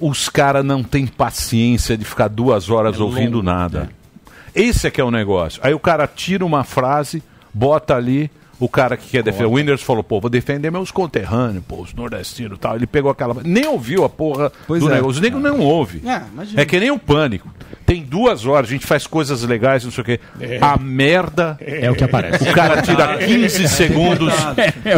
Os 0.00 0.28
caras 0.28 0.64
não 0.64 0.82
têm 0.82 1.06
paciência 1.06 1.96
de 1.96 2.04
ficar 2.04 2.28
duas 2.28 2.70
horas 2.70 2.98
ouvindo 3.00 3.42
nada. 3.42 3.90
Esse 4.54 4.86
é 4.86 4.90
que 4.90 5.00
é 5.00 5.04
o 5.04 5.10
negócio. 5.10 5.60
Aí 5.62 5.74
o 5.74 5.78
cara 5.78 6.06
tira 6.06 6.44
uma 6.44 6.64
frase, 6.64 7.22
bota 7.52 7.94
ali, 7.94 8.30
o 8.60 8.68
cara 8.68 8.96
que 8.96 9.08
quer 9.08 9.22
defender. 9.22 9.46
O 9.46 9.52
Whindersson 9.52 9.84
falou, 9.84 10.04
pô, 10.04 10.20
vou 10.20 10.30
defender 10.30 10.70
meus 10.70 10.90
conterrâneos, 10.90 11.64
pô, 11.66 11.80
os 11.80 11.94
nordestinos 11.94 12.58
e 12.58 12.60
tal. 12.60 12.76
Ele 12.76 12.86
pegou 12.86 13.10
aquela. 13.10 13.34
Nem 13.42 13.66
ouviu 13.66 14.04
a 14.04 14.08
porra 14.08 14.52
Pois 14.66 14.80
do 14.82 14.88
é. 14.90 14.94
negócio. 14.94 15.12
Os 15.12 15.20
negros 15.20 15.42
não 15.42 15.58
ouve. 15.60 16.02
É. 16.06 16.60
É 16.60 16.64
que 16.64 16.78
nem 16.78 16.90
o 16.90 16.98
pânico. 16.98 17.48
Tem 17.86 18.02
duas 18.04 18.46
horas, 18.46 18.68
a 18.68 18.72
gente 18.72 18.86
faz 18.86 19.04
coisas 19.06 19.42
legais, 19.42 19.82
não 19.82 19.90
sei 19.90 20.02
o 20.02 20.04
quê. 20.04 20.20
A 20.60 20.76
merda 20.78 21.56
É 21.60 21.90
o 21.90 21.94
que 21.96 22.04
aparece. 22.04 22.48
o 22.48 22.52
cara 22.52 22.82
tira 22.82 23.18
15 23.18 23.66
segundos 23.68 24.32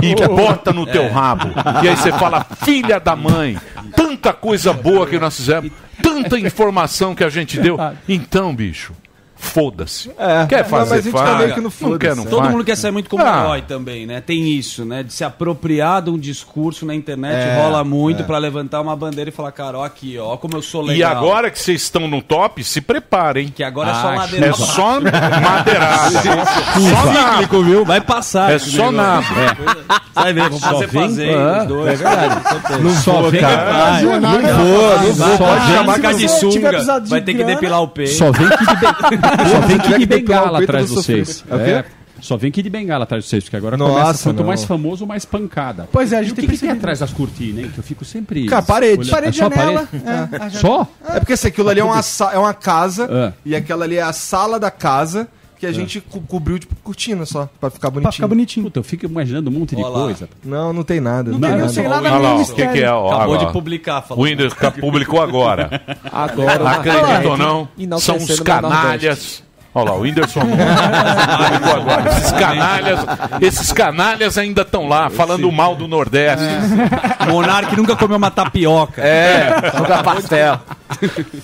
e 0.02 0.14
bota 0.28 0.72
no 0.72 0.84
teu 0.84 1.08
rabo. 1.10 1.48
E 1.82 1.88
aí 1.88 1.96
você 1.96 2.10
fala, 2.12 2.44
filha 2.64 2.98
da 3.00 3.16
mãe, 3.16 3.56
tanta 3.96 4.32
coisa 4.34 4.72
boa 4.74 5.06
que 5.06 5.18
nós 5.18 5.36
fizemos, 5.36 5.70
tanta 6.02 6.38
informação 6.38 7.14
que 7.14 7.24
a 7.24 7.30
gente 7.30 7.58
deu. 7.60 7.78
Então, 8.08 8.54
bicho, 8.54 8.92
foda-se. 9.42 10.10
É, 10.18 10.46
Quer 10.46 10.62
não, 10.62 10.70
fazer, 10.70 10.90
mas 10.90 10.92
a 10.92 11.00
gente 11.02 11.12
tá 11.12 11.18
faz. 11.26 11.38
meio 11.38 11.50
que 11.50 11.56
no 11.56 11.62
não 11.64 11.70
foda-se, 11.70 11.98
quer, 11.98 12.16
não 12.16 12.22
é. 12.22 12.26
Todo 12.26 12.38
faz. 12.40 12.52
mundo 12.52 12.64
quer 12.64 12.76
sair 12.76 12.90
muito 12.92 13.10
como 13.10 13.24
Ah. 13.24 13.40
herói 13.44 13.62
também, 13.62 14.06
né? 14.06 14.20
Tem 14.20 14.48
isso, 14.52 14.84
né? 14.84 15.02
De 15.02 15.12
se 15.12 15.24
apropriar 15.24 16.00
de 16.02 16.10
um 16.10 16.18
discurso 16.18 16.86
na 16.86 16.94
internet, 16.94 17.34
É, 17.34 17.60
rola 17.62 17.82
muito 17.84 18.22
é. 18.22 18.24
pra 18.24 18.38
levantar 18.38 18.80
uma 18.80 18.94
bandeira 18.96 19.30
e 19.30 19.32
falar, 19.32 19.50
cara, 19.52 19.78
ó 19.78 19.84
aqui, 19.84 20.16
ó, 20.18 20.36
como 20.36 20.56
eu 20.56 20.62
sou 20.62 20.80
legal. 20.82 20.96
E 20.96 21.02
agora 21.16 21.50
que 21.50 21.58
vocês 21.58 21.82
estão 21.82 22.06
no 22.08 22.22
top, 22.22 22.62
se 22.62 22.80
preparem. 22.80 23.48
Que 23.48 23.64
agora 23.64 23.90
é 23.90 23.94
só 23.94 24.08
Ah, 24.08 24.14
ladeira 24.14 24.46
É 24.46 24.52
só 24.52 25.00
madeirada. 25.00 26.12
Só 26.92 27.12
nabo. 27.12 27.62
viu? 27.64 27.84
Vai 27.84 28.00
passar. 28.00 28.52
É 28.52 28.58
só 28.58 28.90
nabo. 28.90 29.26
Vai 30.14 30.32
ver, 30.32 30.42
vamos 30.44 30.60
Só 30.60 30.70
fazer 30.72 30.86
vem- 30.86 31.02
fazer 31.02 31.34
Ah, 31.34 31.58
os 31.62 31.68
dois. 31.68 31.88
é 32.00 32.04
verdade. 32.04 32.82
Não 32.82 32.90
Só 32.92 33.22
vem-. 33.30 33.40
Não 33.42 34.08
vou, 34.10 34.20
não 34.20 35.12
vou. 35.14 35.38
Pode 35.38 35.60
Só 35.60 35.74
chamar 35.74 36.14
de 36.14 36.28
sunga. 36.28 37.00
Vai 37.08 37.20
ter 37.20 37.34
que 37.34 37.44
depilar 37.44 37.82
o 37.82 37.88
peito. 37.88 38.12
Só 38.12 38.30
vem 38.30 38.46
que. 38.48 38.52
Só 39.50 39.60
vem 39.66 39.78
que 39.78 39.88
de 39.88 39.98
que 39.98 40.06
bengala 40.06 40.62
atrás 40.62 40.88
de 40.88 40.94
vocês. 40.94 41.44
É? 41.50 41.70
É. 41.70 41.84
Só 42.20 42.36
vem 42.36 42.52
que 42.52 42.62
de 42.62 42.70
bengala 42.70 43.02
atrás 43.02 43.24
de 43.24 43.30
vocês, 43.30 43.42
porque 43.42 43.56
agora 43.56 43.76
Nossa, 43.76 43.92
começa 44.00 44.22
quanto 44.28 44.38
não. 44.38 44.46
mais 44.46 44.62
famoso, 44.64 45.04
mais 45.06 45.24
pancada. 45.24 45.88
Pois 45.90 46.12
é, 46.12 46.18
a 46.18 46.20
E 46.22 46.24
gente 46.26 46.32
o 46.34 46.36
tem 46.36 46.46
que, 46.48 46.56
que 46.58 46.68
atrás 46.68 47.00
das 47.00 47.12
cortinas, 47.12 47.64
hein? 47.64 47.70
Que 47.74 47.78
eu 47.80 47.82
fico 47.82 48.04
sempre. 48.04 48.46
Cara, 48.46 48.62
parede. 48.62 48.98
olhando- 49.00 49.10
Parede, 49.10 49.40
é 49.40 49.42
só 49.42 49.50
janela, 49.50 49.88
parede? 50.30 50.46
é. 50.46 50.50
Só? 50.50 50.86
É 51.08 51.18
porque 51.18 51.32
assim, 51.32 51.48
aquilo 51.48 51.68
ali 51.68 51.80
é 51.80 51.84
uma, 51.84 52.00
é 52.32 52.38
uma 52.38 52.54
casa 52.54 53.08
Ah. 53.10 53.32
e 53.44 53.56
aquela 53.56 53.84
ali 53.84 53.96
é 53.96 54.02
a 54.02 54.12
sala 54.12 54.60
da 54.60 54.70
casa 54.70 55.26
que 55.62 55.66
a 55.66 55.72
gente 55.72 56.00
co- 56.00 56.20
cobriu 56.26 56.58
de 56.58 56.66
cortina 56.82 57.24
só, 57.24 57.48
pra 57.60 57.70
ficar 57.70 57.88
bonitinho. 57.88 58.02
Pra 58.02 58.12
ficar 58.12 58.26
bonitinho. 58.26 58.64
Puta, 58.64 58.80
eu 58.80 58.82
fico 58.82 59.06
imaginando 59.06 59.48
um 59.48 59.52
monte 59.52 59.76
de 59.76 59.82
coisa. 59.82 60.28
Não, 60.44 60.72
não 60.72 60.82
tem 60.82 61.00
nada. 61.00 61.30
Não 61.30 61.38
tem- 61.40 61.50
não 61.56 61.72
tem 61.72 61.88
nada 61.88 62.12
Olha 62.12 62.18
lá, 62.18 62.34
o 62.34 62.44
que, 62.52 62.66
que 62.66 62.82
é? 62.82 62.90
Ó, 62.90 63.06
Acabou 63.06 63.34
agora. 63.34 63.46
de 63.46 63.52
publicar, 63.52 64.02
falou. 64.02 64.24
O 64.24 64.26
Whindersson 64.26 64.56
ca- 64.56 64.72
publicou 64.72 65.22
agora. 65.22 65.80
Agora. 66.10 66.68
Acredita 66.68 67.28
ou 67.28 67.36
não, 67.36 67.68
são 68.00 68.16
os 68.16 68.40
canalhas. 68.40 69.44
Olha 69.74 69.90
lá, 69.90 69.96
o 69.96 70.00
Whindersson 70.00 70.40
publicou 70.40 71.74
agora. 71.76 72.08
Esses 72.10 72.32
canalhas, 72.32 73.00
esses 73.40 73.72
canalhas 73.72 74.36
ainda 74.38 74.62
estão 74.62 74.88
lá, 74.88 75.08
falando 75.10 75.50
mal 75.52 75.76
do 75.76 75.86
Nordeste. 75.86 76.44
Monark 77.30 77.76
nunca 77.76 77.94
comeu 77.96 78.16
uma 78.16 78.30
tapioca. 78.32 79.00
É, 79.00 79.48
Nunca 79.78 80.02
pastel. 80.02 80.60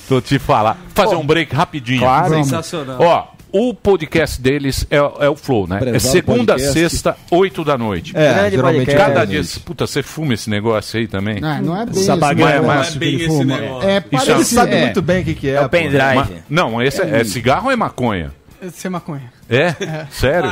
Tô 0.09 0.21
te 0.21 0.39
falar. 0.41 0.77
Fazer 0.93 1.15
um 1.15 1.25
break 1.25 1.55
rapidinho. 1.55 2.01
Claro. 2.01 2.35
Sensacional. 2.35 2.97
Ó, 3.01 3.38
o 3.53 3.73
podcast 3.75 4.41
deles 4.41 4.87
é, 4.91 4.97
é 4.97 5.29
o 5.29 5.37
Flow, 5.37 5.67
né? 5.67 5.77
É 5.77 5.79
Prezado 5.79 6.13
segunda, 6.13 6.53
podcast. 6.55 6.73
sexta, 6.73 7.17
oito 7.31 7.65
da 7.65 7.79
noite. 7.79 8.13
É, 8.17 8.35
Grande 8.35 8.57
geralmente 8.57 8.85
podcast. 8.87 9.09
Cada 9.09 9.23
é 9.23 9.27
dia. 9.27 9.43
Puta, 9.65 9.87
você 9.87 10.03
fuma 10.03 10.35
esse 10.35 10.51
negócio 10.51 10.99
aí 10.99 11.07
também? 11.09 11.41
Não, 11.41 11.63
não 11.63 11.81
é 11.81 11.87
bem 11.87 12.03
Essa 12.03 12.13
isso. 12.13 12.21
Mas- 12.21 12.37
Não 12.39 12.49
é 12.49 12.91
bem 12.99 13.15
esse 13.17 13.45
negócio. 13.45 13.89
É 13.89 13.97
Isso 13.99 14.07
Ele 14.11 14.11
parecido. 14.11 14.45
sabe 14.45 14.75
É. 14.75 14.81
muito 14.83 15.03
bem 15.03 15.23
o 15.23 15.25
que, 15.25 15.35
que 15.35 15.49
é. 15.49 15.55
É 15.55 15.61
o 15.63 15.69
pendrive. 15.69 16.43
Não, 16.49 16.83
esse 16.83 17.01
é, 17.03 17.21
é 17.21 17.25
cigarro 17.25 17.67
ou 17.67 17.73
é 17.73 17.77
maconha? 17.77 18.33
Ser 18.73 18.89
maconha. 18.89 19.33
É? 19.49 19.73
Sério? 20.11 20.51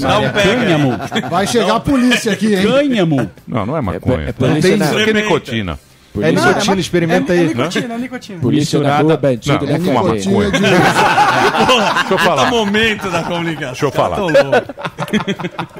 Não 0.00 0.22
pega. 0.32 0.42
Cânhamo. 0.42 0.90
Vai 1.30 1.46
chegar 1.46 1.76
a 1.76 1.80
polícia 1.80 2.32
aqui, 2.32 2.54
hein? 2.54 2.62
Cânhamo. 2.62 3.30
Não, 3.46 3.64
não 3.64 3.76
é 3.76 3.80
maconha. 3.80 4.28
É 4.28 4.32
polícia 4.32 4.62
tem 4.62 4.76
na- 4.76 4.84
isso 4.86 4.98
aqui 4.98 5.10
é 5.10 5.12
nicotina. 5.12 5.78
É 6.22 6.32
Não, 6.32 6.46
nicotina, 6.46 6.74
ma- 6.74 6.80
experimenta 6.80 7.34
é, 7.34 7.38
aí. 7.38 7.44
É 7.44 7.48
nicotina, 7.48 7.94
é 7.94 7.98
nicotina. 7.98 8.38
Polícia 8.40 8.78
Misturada- 8.78 9.02
rua, 9.04 9.16
bandido, 9.16 9.66
Não, 9.66 9.72
é 9.72 9.76
é 9.76 9.78
uma 9.78 9.92
maconha. 10.02 10.50
de- 10.50 10.58
Deixa 10.60 12.06
eu 12.10 12.18
falar. 12.18 12.50
momento 12.50 13.10
da 13.10 13.22
comunicação. 13.22 13.70
Deixa 13.70 13.84
eu 13.86 13.92
falar. 13.92 14.16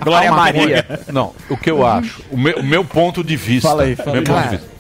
Glória 0.03 0.31
A 0.31 0.35
maconha- 0.35 0.85
Maria. 0.87 1.01
Não, 1.13 1.33
o 1.49 1.57
que 1.57 1.71
eu 1.71 1.87
acho, 1.87 2.23
o 2.31 2.37
meu, 2.39 2.59
o 2.59 2.63
meu 2.63 2.85
ponto 2.85 3.23
de 3.25 3.37
vista. 3.37 3.69
Fala 3.69 3.85
aí, 3.85 3.97
fala 3.97 4.13
meu 4.13 4.21
aí. 4.21 4.27
ponto 4.27 4.43
de 4.43 4.49
vista. 4.57 4.77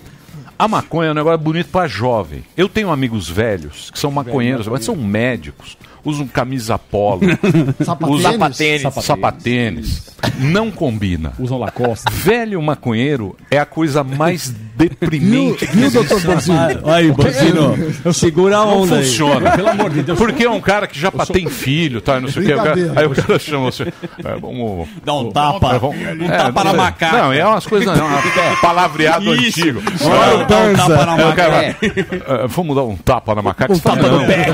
A 0.58 0.66
maconha 0.66 1.08
é 1.08 1.10
um 1.10 1.14
negócio 1.14 1.38
bonito 1.38 1.68
pra 1.70 1.86
jovem. 1.86 2.42
Eu 2.56 2.68
tenho 2.68 2.90
amigos 2.90 3.28
velhos 3.28 3.90
que 3.90 3.98
são 3.98 4.10
maconheiros, 4.10 4.66
mas 4.68 4.84
são 4.84 4.96
médicos. 4.96 5.76
Usam 6.06 6.26
camisa 6.26 6.78
polo, 6.78 7.20
Sapatênis. 7.84 8.20
usam 8.24 8.32
Sapatênis. 8.32 9.04
sapatênis. 9.04 10.06
Não 10.38 10.70
combina. 10.70 11.32
Usam 11.38 11.58
Lacoste. 11.58 12.04
Velho 12.12 12.60
maconheiro 12.62 13.36
é 13.50 13.58
a 13.58 13.66
coisa 13.66 14.02
mais 14.04 14.54
deprimente 14.76 15.66
que 15.66 15.72
Viu, 15.76 15.86
existe. 15.86 16.06
doutor 16.08 16.20
Bonzinho? 16.34 16.58
Aí, 16.84 17.10
Bocino, 17.10 18.12
segura 18.12 18.58
a 18.58 18.64
Não 18.66 18.82
onda 18.82 18.96
aí. 18.96 19.04
funciona. 19.04 19.50
Pelo 19.52 19.68
amor 19.70 19.90
de 19.90 20.02
Deus. 20.02 20.18
Porque 20.18 20.44
é 20.44 20.50
um 20.50 20.60
cara 20.60 20.86
que 20.86 20.98
já 20.98 21.10
tem 21.10 21.48
filho, 21.48 22.00
tá? 22.00 22.20
Não 22.20 22.28
sei 22.28 22.42
o 22.42 22.46
que. 22.46 22.52
Aí 22.98 23.06
o 23.06 23.10
cara 23.10 23.38
chama 23.38 23.64
você. 23.70 23.84
É, 24.24 24.36
vamos. 24.40 24.88
Dá 25.04 25.14
um 25.14 25.30
tapa. 25.30 25.74
É, 25.74 25.78
vamos- 25.78 25.96
Um 25.96 26.24
é, 26.24 26.36
tapa 26.36 26.64
não 26.64 26.72
na 26.72 26.78
macaca. 26.78 27.16
Não, 27.18 27.32
é 27.32 27.46
umas 27.46 27.66
coisas. 27.66 27.98
Não, 27.98 28.06
é 28.18 28.56
palavreado 28.60 29.34
Isso. 29.34 29.60
antigo. 29.60 29.80
Vamos 29.80 30.46
dar 30.46 30.66
um 30.66 30.74
tapa 30.74 31.06
na 31.06 31.14
Aí 31.14 31.24
macaca. 31.24 31.52
é, 31.52 32.46
vamos 32.48 32.76
dar 32.76 32.82
um 32.84 32.96
tapa 32.96 33.34
na 33.34 33.42
macaca. 33.42 33.72
Um 33.72 33.76
Você 33.76 33.82
fala, 33.82 33.96
tapa 33.96 34.08
no 34.10 34.18
não. 34.20 34.26
pé. 34.26 34.44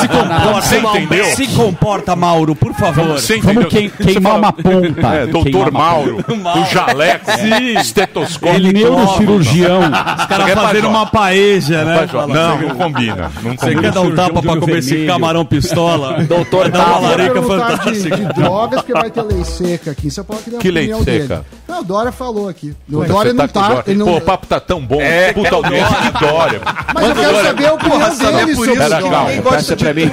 Se 0.00 0.08
comporta, 0.08 0.48
Uma 0.48 0.62
entendeu? 0.96 1.24
Se 1.26 1.46
comporta, 1.48 2.14
Mauro, 2.16 2.54
por 2.54 2.74
favor. 2.74 3.20
Você 3.20 3.40
Vamos 3.40 3.64
Você 3.64 3.88
queimar 3.88 4.38
uma 4.38 4.52
ponta. 4.52 5.14
É, 5.14 5.26
doutor 5.26 5.70
Mauro, 5.70 6.18
o 6.28 6.64
jaleco, 6.72 7.30
estetoscópio. 7.80 8.56
Ele 8.56 8.72
Neurocirurgião. 8.72 9.80
Os 10.18 10.26
caras 10.26 10.52
fazendo 10.52 10.88
uma 10.88 11.06
paeja, 11.06 11.84
né? 11.84 12.08
Não, 12.12 12.58
não, 12.60 12.74
combina. 12.76 13.30
Não 13.42 13.56
Você 13.56 13.74
quer 13.74 13.92
dar 13.92 14.00
um 14.00 14.14
tapa 14.14 14.42
pra 14.42 14.56
comer 14.56 14.78
esse 14.78 15.06
camarão 15.06 15.44
pistola? 15.44 16.22
Doutor 16.24 16.70
Dá 16.70 16.84
uma 16.84 17.08
larica 17.10 17.42
fantástica. 17.42 18.16
de 18.16 18.24
drogas, 18.34 18.82
porque 18.82 18.92
vai 18.92 19.10
ter 19.10 19.22
lei 19.22 19.44
seca 19.44 19.90
aqui. 19.90 20.10
Você 20.10 20.22
pode 20.22 20.56
a 20.56 20.58
Que 20.58 20.70
lei 20.70 20.92
seca? 21.04 21.44
Não, 21.68 21.80
o 21.80 21.84
Dória 21.84 22.12
falou 22.12 22.48
aqui. 22.48 22.74
O 22.90 23.04
Dória 23.04 23.32
não 23.32 23.48
tá. 23.48 23.84
Não... 23.86 24.06
Pô, 24.06 24.16
o 24.16 24.20
papo 24.20 24.46
tá 24.46 24.60
tão 24.60 24.80
bom. 24.80 25.00
É, 25.00 25.32
Puta 25.32 25.54
audiência 25.54 25.96
de 26.00 26.10
Dória. 26.18 26.60
Mas 26.94 27.08
eu 27.08 27.14
quero 27.14 27.42
saber 27.42 27.66
a 27.66 27.72
opinião 27.74 27.98
dele 28.16 28.54
sobre 28.54 28.70
o 28.72 28.76
Pera, 28.76 29.02
calma. 29.02 29.42
Passa 29.42 29.76
pra 29.76 29.94
mim. 29.94 30.10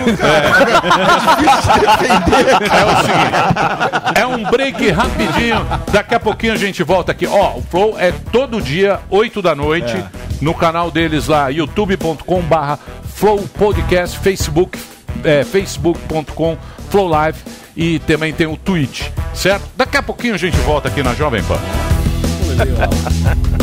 É 2.74 2.86
o 2.86 2.96
seguinte, 3.02 4.20
é 4.20 4.28
um 4.28 4.44
break 4.44 4.90
rapidinho. 4.92 5.66
Daqui 5.92 6.16
a 6.16 6.20
pouquinho 6.20 6.54
a 6.54 6.58
gente 6.58 6.84
volta 6.84 7.12
aqui. 7.12 7.28
Ó, 7.28 7.58
o 7.58 7.62
Flow 7.62 7.96
é 8.00 8.12
todo 8.32 8.62
dia, 8.62 9.00
8 9.10 9.42
da 9.42 9.56
noite, 9.56 10.04
no 10.42 10.54
canal 10.54 10.92
deles 10.92 11.28
lá, 11.28 11.50
youtube.com 11.50 12.42
barra 12.42 12.80
Flow 13.16 13.40
Podcast, 13.58 14.20
Facebook, 14.20 14.78
é, 15.24 15.44
facebook.com 15.44 16.58
Flow 16.90 17.08
Live 17.08 17.40
e 17.76 18.00
também 18.00 18.34
tem 18.34 18.48
o 18.48 18.58
Twitch, 18.58 19.10
certo? 19.34 19.66
Daqui 19.76 19.98
a 19.98 20.04
pouquinho 20.04 20.36
a 20.36 20.38
gente 20.38 20.58
volta 20.58 20.88
aqui 20.88 21.02
na 21.02 21.14
Jovem 21.14 21.44
Pan. 21.44 21.60
Nós 22.46 23.63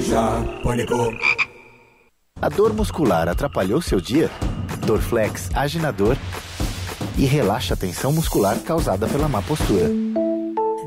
já. 0.00 0.42
Pânico. 0.62 0.94
A 2.40 2.48
dor 2.48 2.72
muscular 2.72 3.28
atrapalhou 3.28 3.80
seu 3.80 4.00
dia? 4.00 4.30
Dorflex 4.86 5.50
age 5.54 5.78
na 5.78 5.90
dor 5.90 6.16
e 7.16 7.24
relaxa 7.24 7.74
a 7.74 7.76
tensão 7.76 8.12
muscular 8.12 8.58
causada 8.60 9.06
pela 9.06 9.28
má 9.28 9.42
postura. 9.42 9.88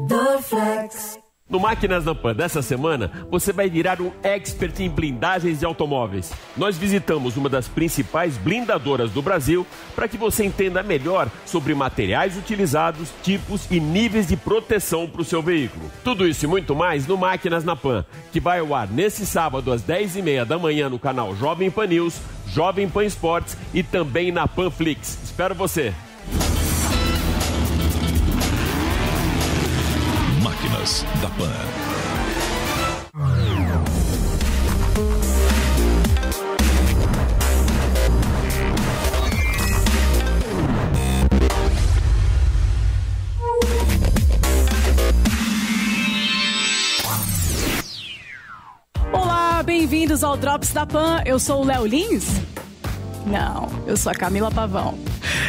Dorflex. 0.07 1.22
No 1.53 1.59
Máquinas 1.59 2.03
da 2.03 2.15
Pan 2.15 2.33
dessa 2.33 2.63
semana, 2.63 3.11
você 3.29 3.53
vai 3.53 3.69
virar 3.69 4.01
um 4.01 4.11
expert 4.23 4.79
em 4.79 4.89
blindagens 4.89 5.59
de 5.59 5.65
automóveis. 5.65 6.33
Nós 6.57 6.79
visitamos 6.79 7.37
uma 7.37 7.47
das 7.47 7.67
principais 7.67 8.37
blindadoras 8.37 9.11
do 9.11 9.21
Brasil 9.21 9.63
para 9.95 10.07
que 10.07 10.17
você 10.17 10.43
entenda 10.43 10.81
melhor 10.81 11.29
sobre 11.45 11.75
materiais 11.75 12.35
utilizados, 12.35 13.09
tipos 13.21 13.69
e 13.69 13.79
níveis 13.79 14.25
de 14.25 14.35
proteção 14.35 15.07
para 15.07 15.21
o 15.21 15.23
seu 15.23 15.43
veículo. 15.43 15.91
Tudo 16.03 16.27
isso 16.27 16.43
e 16.43 16.47
muito 16.47 16.73
mais 16.73 17.05
no 17.05 17.15
Máquinas 17.15 17.63
na 17.63 17.75
Pan, 17.75 18.03
que 18.31 18.39
vai 18.39 18.57
ao 18.57 18.73
ar 18.73 18.87
nesse 18.87 19.23
sábado 19.23 19.71
às 19.71 19.83
10h30 19.83 20.45
da 20.45 20.57
manhã 20.57 20.89
no 20.89 20.97
canal 20.97 21.35
Jovem 21.35 21.69
Pan 21.69 21.85
News, 21.85 22.19
Jovem 22.47 22.89
Pan 22.89 23.05
Esportes 23.05 23.55
e 23.71 23.83
também 23.83 24.31
na 24.31 24.47
Panflix. 24.47 25.19
Espero 25.23 25.53
você! 25.53 25.93
Máquinas 30.83 31.05
da 31.21 31.29
Pan. 31.29 31.49
Olá, 49.13 49.63
bem-vindos 49.63 50.21
ao 50.21 50.35
Drops 50.35 50.73
da 50.73 50.85
Pan. 50.85 51.21
Eu 51.25 51.39
sou 51.39 51.61
o 51.61 51.65
Léo 51.65 51.85
Lins? 51.85 52.25
Não, 53.25 53.69
eu 53.87 53.95
sou 53.95 54.11
a 54.11 54.15
Camila 54.15 54.51
Pavão. 54.51 54.99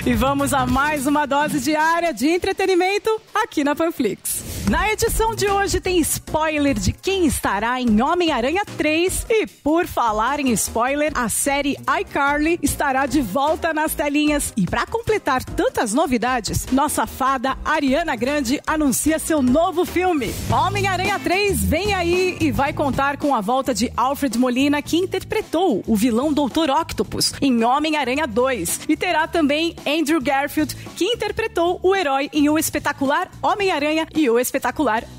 E 0.06 0.15
vamos 0.15 0.55
a 0.55 0.65
mais 0.65 1.09
uma 1.09 1.27
dose 1.27 1.59
diária 1.59 2.15
de 2.15 2.28
entretenimento 2.28 3.11
aqui 3.35 3.65
na 3.65 3.74
Panflix. 3.74 4.53
Na 4.69 4.91
edição 4.91 5.35
de 5.35 5.47
hoje 5.47 5.78
tem 5.78 5.99
spoiler 5.99 6.73
de 6.73 6.91
quem 6.91 7.27
estará 7.27 7.78
em 7.78 8.01
Homem-Aranha 8.01 8.62
3 8.78 9.27
e 9.28 9.47
por 9.47 9.86
falar 9.86 10.41
em 10.41 10.51
spoiler, 10.53 11.12
a 11.15 11.28
série 11.28 11.77
iCarly 12.01 12.59
estará 12.62 13.05
de 13.05 13.20
volta 13.20 13.74
nas 13.74 13.93
telinhas 13.93 14.55
e 14.57 14.65
para 14.65 14.86
completar 14.86 15.45
tantas 15.45 15.93
novidades, 15.93 16.66
nossa 16.73 17.07
fada 17.07 17.59
Ariana 17.62 18.16
Grande 18.16 18.59
anuncia 18.66 19.19
seu 19.19 19.43
novo 19.43 19.85
filme. 19.85 20.35
Homem-Aranha 20.51 21.19
3 21.19 21.62
vem 21.62 21.93
aí 21.93 22.39
e 22.41 22.51
vai 22.51 22.73
contar 22.73 23.19
com 23.19 23.35
a 23.35 23.43
volta 23.43 23.74
de 23.74 23.93
Alfred 23.95 24.39
Molina 24.39 24.81
que 24.81 24.97
interpretou 24.97 25.85
o 25.86 25.95
vilão 25.95 26.32
Dr. 26.32 26.70
Octopus 26.70 27.35
em 27.39 27.62
Homem-Aranha 27.62 28.27
2 28.27 28.81
e 28.89 28.97
terá 28.97 29.28
também 29.28 29.77
Andrew 29.86 30.23
Garfield 30.23 30.74
que 30.97 31.05
interpretou 31.05 31.78
o 31.82 31.95
herói 31.95 32.31
em 32.32 32.49
O 32.49 32.59
Espetacular 32.59 33.31
Homem-Aranha 33.43 34.07
e 34.15 34.31
O 34.31 34.39
Espetacular 34.39 34.53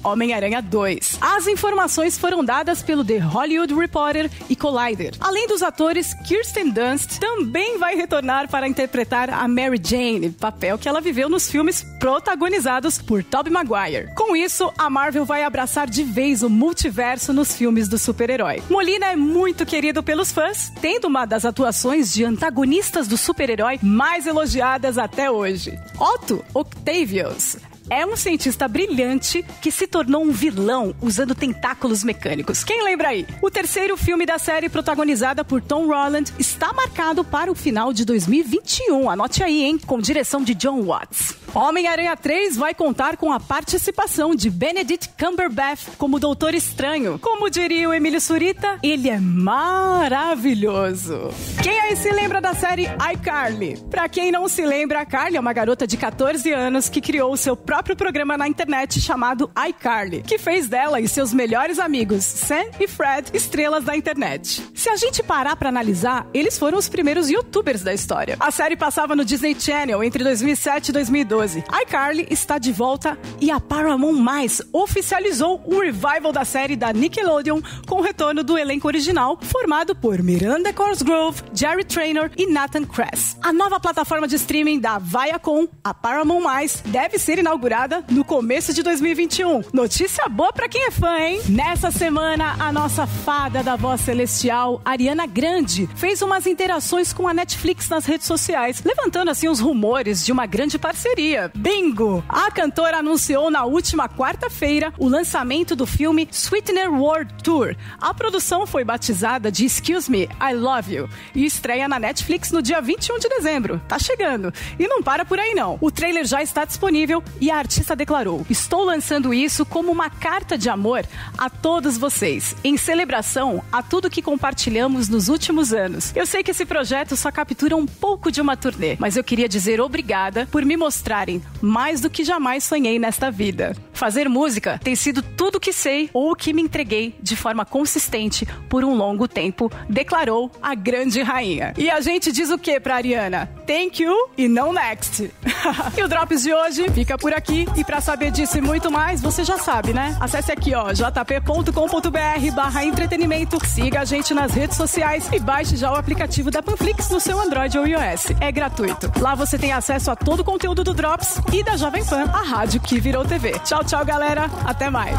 Homem-Aranha 0.04 0.62
2. 0.62 1.18
As 1.20 1.48
informações 1.48 2.18
foram 2.18 2.44
dadas 2.44 2.82
pelo 2.82 3.04
The 3.04 3.18
Hollywood 3.18 3.74
Reporter 3.74 4.30
e 4.50 4.56
Collider. 4.56 5.14
Além 5.20 5.48
dos 5.48 5.62
atores, 5.64 6.14
Kirsten 6.26 6.70
Dunst 6.70 7.20
também 7.20 7.78
vai 7.78 7.96
retornar 7.96 8.50
para 8.50 8.68
interpretar 8.68 9.30
a 9.30 9.48
Mary 9.48 9.80
Jane, 9.84 10.32
papel 10.32 10.78
que 10.78 10.88
ela 10.88 11.02
viveu 11.02 11.30
nos 11.30 11.50
filmes 11.50 11.84
protagonizados 12.00 13.02
por 13.02 13.24
Tobey 13.24 13.52
Maguire. 13.52 14.14
Com 14.16 14.36
isso, 14.36 14.72
a 14.78 14.90
Marvel 14.90 15.26
vai 15.26 15.44
abraçar 15.44 15.90
de 15.90 16.04
vez 16.04 16.44
o 16.44 16.50
multiverso 16.50 17.34
nos 17.34 17.56
filmes 17.56 17.88
do 17.88 17.98
super-herói. 17.98 18.62
Molina 18.70 19.08
é 19.08 19.16
muito 19.16 19.66
querido 19.66 20.04
pelos 20.04 20.32
fãs, 20.32 20.72
tendo 20.82 21.08
uma 21.08 21.26
das 21.26 21.46
atuações 21.46 22.14
de 22.14 22.24
antagonistas 22.24 23.08
do 23.08 23.18
super-herói 23.18 23.80
mais 23.82 24.26
elogiadas 24.26 24.98
até 24.98 25.30
hoje. 25.30 25.78
Otto 26.00 26.44
Octavius 26.54 27.58
é 27.90 28.06
um 28.06 28.16
cientista 28.16 28.68
brilhante 28.68 29.44
que 29.62 29.72
se 29.72 29.88
tornou 29.88 30.24
um 30.24 30.32
vilão 30.32 30.96
usando 31.02 31.36
tentáculos 31.36 32.04
mecânicos. 32.04 32.64
Quem 32.64 32.84
lembra 32.84 33.10
aí? 33.10 33.28
O 33.42 33.52
terceiro 33.52 33.96
filme 33.96 34.26
da 34.26 34.38
série, 34.38 34.70
protagonizada 34.70 35.46
por 35.46 35.62
Tom 35.62 35.88
Holland, 35.88 36.34
está 36.40 36.74
marcado 36.74 37.24
para 37.24 37.52
o 37.52 37.56
final 37.56 37.94
de 37.94 38.04
2021. 38.04 39.10
Anote 39.10 39.44
aí, 39.44 39.64
hein? 39.64 39.78
Com 39.78 40.00
direção 40.00 40.44
de 40.44 40.56
John 40.56 40.84
Watts. 40.84 41.36
Homem-Aranha 41.54 42.18
3 42.18 42.58
vai 42.58 42.74
contar 42.74 43.18
com 43.18 43.32
a 43.32 43.40
participação 43.40 44.36
de 44.36 44.50
Benedict 44.50 45.12
Cumberbatch 45.18 45.88
como 45.98 46.20
Doutor 46.20 46.54
Estranho. 46.54 47.18
Como 47.20 47.50
diria 47.50 47.88
o 47.88 47.94
Emílio 47.94 48.20
Surita, 48.20 48.78
ele 48.84 49.10
é 49.10 49.20
maravilhoso. 49.20 51.30
Quem 51.64 51.80
aí 51.80 51.96
se 51.96 52.12
lembra 52.12 52.42
da 52.42 52.54
série 52.54 52.90
iCarly? 53.14 53.78
Pra 53.90 54.10
quem 54.10 54.32
não 54.32 54.50
se 54.50 54.66
lembra, 54.66 55.02
a 55.02 55.06
Carly 55.06 55.38
é 55.38 55.40
uma 55.40 55.54
garota 55.54 55.88
de 55.88 55.96
14 55.96 56.52
anos 56.52 56.90
que 56.90 57.00
criou 57.00 57.38
seu 57.38 57.56
próprio 57.56 57.75
programa 57.84 58.38
na 58.38 58.48
internet 58.48 59.02
chamado 59.02 59.52
iCarly, 59.68 60.22
que 60.22 60.38
fez 60.38 60.70
dela 60.70 61.02
e 61.02 61.08
seus 61.10 61.34
melhores 61.34 61.78
amigos, 61.78 62.24
Sam 62.24 62.64
e 62.80 62.88
Fred, 62.88 63.32
estrelas 63.34 63.84
da 63.84 63.98
internet. 63.98 64.64
Se 64.74 64.88
a 64.88 64.96
gente 64.96 65.22
parar 65.22 65.58
pra 65.58 65.68
analisar, 65.68 66.26
eles 66.34 66.58
foram 66.58 66.78
os 66.78 66.88
primeiros 66.88 67.30
youtubers 67.30 67.84
da 67.84 67.94
história. 67.94 68.38
A 68.40 68.50
série 68.50 68.78
passava 68.78 69.14
no 69.16 69.26
Disney 69.26 69.60
Channel 69.60 70.02
entre 70.04 70.24
2007 70.24 70.90
e 70.90 70.92
2012. 70.94 71.64
iCarly 71.84 72.28
está 72.30 72.58
de 72.58 72.72
volta 72.72 73.18
e 73.42 73.52
a 73.52 73.60
Paramount 73.60 74.14
Mais 74.14 74.62
oficializou 74.72 75.62
o 75.66 75.80
revival 75.80 76.32
da 76.32 76.46
série 76.46 76.78
da 76.78 76.94
Nickelodeon 76.94 77.60
com 77.86 77.96
o 77.96 78.02
retorno 78.02 78.42
do 78.42 78.58
elenco 78.58 78.88
original, 78.88 79.38
formado 79.42 79.94
por 79.94 80.24
Miranda 80.24 80.72
Cosgrove, 80.72 81.44
Jerry 81.54 81.84
Traynor 81.84 82.32
e 82.38 82.50
Nathan 82.50 82.86
Kress. 82.86 83.36
A 83.42 83.52
nova 83.52 83.80
plataforma 83.82 84.28
de 84.28 84.36
streaming 84.36 84.80
da 84.80 84.98
Viacom, 84.98 85.68
a 85.84 85.94
Paramount 85.94 86.42
Mais, 86.42 86.82
deve 86.86 87.20
ser 87.20 87.38
inaugurada 87.40 87.65
no 88.12 88.24
começo 88.24 88.72
de 88.76 88.84
2021. 88.84 89.64
Notícia 89.74 90.30
boa 90.30 90.54
pra 90.54 90.70
quem 90.70 90.86
é 90.86 90.92
fã, 90.92 91.18
hein? 91.18 91.42
Nessa 91.50 91.90
semana, 91.90 92.56
a 92.60 92.72
nossa 92.72 93.08
fada 93.08 93.64
da 93.64 93.76
voz 93.76 94.02
celestial, 94.02 94.80
Ariana 94.86 95.26
Grande, 95.26 95.90
fez 95.96 96.22
umas 96.22 96.46
interações 96.46 97.12
com 97.12 97.28
a 97.28 97.34
Netflix 97.34 97.90
nas 97.90 98.06
redes 98.06 98.28
sociais, 98.28 98.84
levantando 98.84 99.32
assim 99.32 99.48
os 99.48 99.60
rumores 99.60 100.24
de 100.24 100.32
uma 100.32 100.46
grande 100.46 100.78
parceria. 100.78 101.52
Bingo! 101.56 102.24
A 102.30 102.52
cantora 102.52 102.98
anunciou 102.98 103.50
na 103.50 103.66
última 103.66 104.08
quarta-feira 104.08 104.94
o 105.00 105.10
lançamento 105.10 105.76
do 105.76 105.88
filme 105.88 106.30
Sweetener 106.32 106.94
World 106.94 107.34
Tour. 107.44 107.76
A 108.00 108.14
produção 108.14 108.68
foi 108.68 108.84
batizada 108.84 109.52
de 109.52 109.66
Excuse 109.66 110.12
Me, 110.12 110.30
I 110.40 110.54
Love 110.54 110.94
You 110.94 111.10
e 111.34 111.44
estreia 111.44 111.88
na 111.88 112.00
Netflix 112.00 112.52
no 112.52 112.62
dia 112.62 112.80
21 112.80 113.18
de 113.18 113.28
dezembro. 113.28 113.82
Tá 113.88 113.98
chegando. 113.98 114.54
E 114.78 114.88
não 114.88 115.02
para 115.02 115.26
por 115.26 115.40
aí 115.40 115.56
não. 115.56 115.80
O 115.82 115.90
trailer 115.90 116.26
já 116.26 116.44
está 116.44 116.64
disponível 116.64 117.24
e 117.42 117.50
a 117.50 117.55
artista 117.58 117.96
declarou: 117.96 118.46
"Estou 118.50 118.84
lançando 118.84 119.34
isso 119.34 119.66
como 119.66 119.92
uma 119.92 120.10
carta 120.10 120.58
de 120.58 120.70
amor 120.70 121.06
a 121.38 121.50
todos 121.50 121.98
vocês, 121.98 122.56
em 122.64 122.78
celebração 122.78 123.64
a 123.72 123.82
tudo 123.82 124.10
que 124.10 124.22
compartilhamos 124.22 125.10
nos 125.10 125.28
últimos 125.28 125.74
anos. 125.74 126.12
Eu 126.16 126.26
sei 126.26 126.44
que 126.44 126.52
esse 126.52 126.66
projeto 126.66 127.16
só 127.16 127.32
captura 127.32 127.76
um 127.76 127.86
pouco 127.86 128.32
de 128.32 128.42
uma 128.42 128.58
turnê, 128.58 128.96
mas 129.00 129.18
eu 129.18 129.24
queria 129.24 129.48
dizer 129.48 129.82
obrigada 129.82 130.48
por 130.52 130.64
me 130.66 130.78
mostrarem 130.78 131.42
mais 131.62 132.02
do 132.02 132.10
que 132.10 132.24
jamais 132.24 132.64
sonhei 132.64 133.00
nesta 133.00 133.32
vida. 133.32 133.76
Fazer 133.94 134.28
música 134.28 134.80
tem 134.84 134.96
sido 134.96 135.22
tudo 135.22 135.60
que 135.60 135.72
sei 135.72 136.10
ou 136.14 136.32
o 136.32 136.36
que 136.36 136.54
me 136.54 136.62
entreguei 136.62 137.16
de 137.22 137.36
forma 137.36 137.66
consistente 137.66 138.48
por 138.70 138.84
um 138.84 138.96
longo 138.96 139.28
tempo, 139.28 139.72
declarou 139.90 140.52
a 140.62 140.76
grande 140.76 141.22
rainha. 141.22 141.74
E 141.78 141.90
a 141.90 142.02
gente 142.02 142.32
diz 142.32 142.50
o 142.50 142.58
que 142.58 142.80
pra 142.80 142.96
Ariana? 142.96 143.50
Thank 143.66 144.04
you 144.04 144.30
e 144.38 144.48
não 144.48 144.74
next. 144.74 145.32
e 145.98 146.04
o 146.04 146.08
Drops 146.08 146.44
de 146.44 146.54
hoje 146.54 146.90
fica 146.90 147.18
por 147.18 147.34
aqui. 147.34 147.45
E 147.76 147.84
pra 147.84 148.02
saber 148.02 148.32
disso 148.32 148.58
e 148.58 148.62
muito 148.62 148.92
mais, 148.92 149.22
você 149.22 149.44
já 149.44 149.58
sabe, 149.58 149.94
né? 149.94 150.16
Acesse 150.20 150.52
aqui, 150.52 150.74
ó, 150.74 150.92
jp.com.br 150.92 152.52
barra 152.54 152.86
entretenimento. 152.86 153.58
Siga 153.66 154.02
a 154.02 154.06
gente 154.06 154.34
nas 154.34 154.54
redes 154.54 154.78
sociais 154.78 155.30
e 155.32 155.40
baixe 155.40 155.76
já 155.76 155.92
o 155.92 155.96
aplicativo 155.96 156.50
da 156.50 156.62
Panflix 156.62 157.10
no 157.10 157.20
seu 157.20 157.40
Android 157.40 157.78
ou 157.78 157.88
iOS. 157.88 158.28
É 158.40 158.52
gratuito. 158.52 159.12
Lá 159.20 159.36
você 159.36 159.58
tem 159.58 159.72
acesso 159.72 160.12
a 160.12 160.16
todo 160.16 160.40
o 160.42 160.44
conteúdo 160.44 160.84
do 160.84 160.94
Drops 160.94 161.40
e 161.54 161.64
da 161.64 161.78
Jovem 161.78 162.04
Pan, 162.06 162.24
a 162.34 162.42
rádio 162.42 162.80
que 162.82 163.00
virou 163.00 163.26
TV. 163.26 163.52
Tchau, 163.60 163.84
tchau, 163.84 164.04
galera. 164.06 164.50
Até 164.66 164.90
mais. 164.90 165.16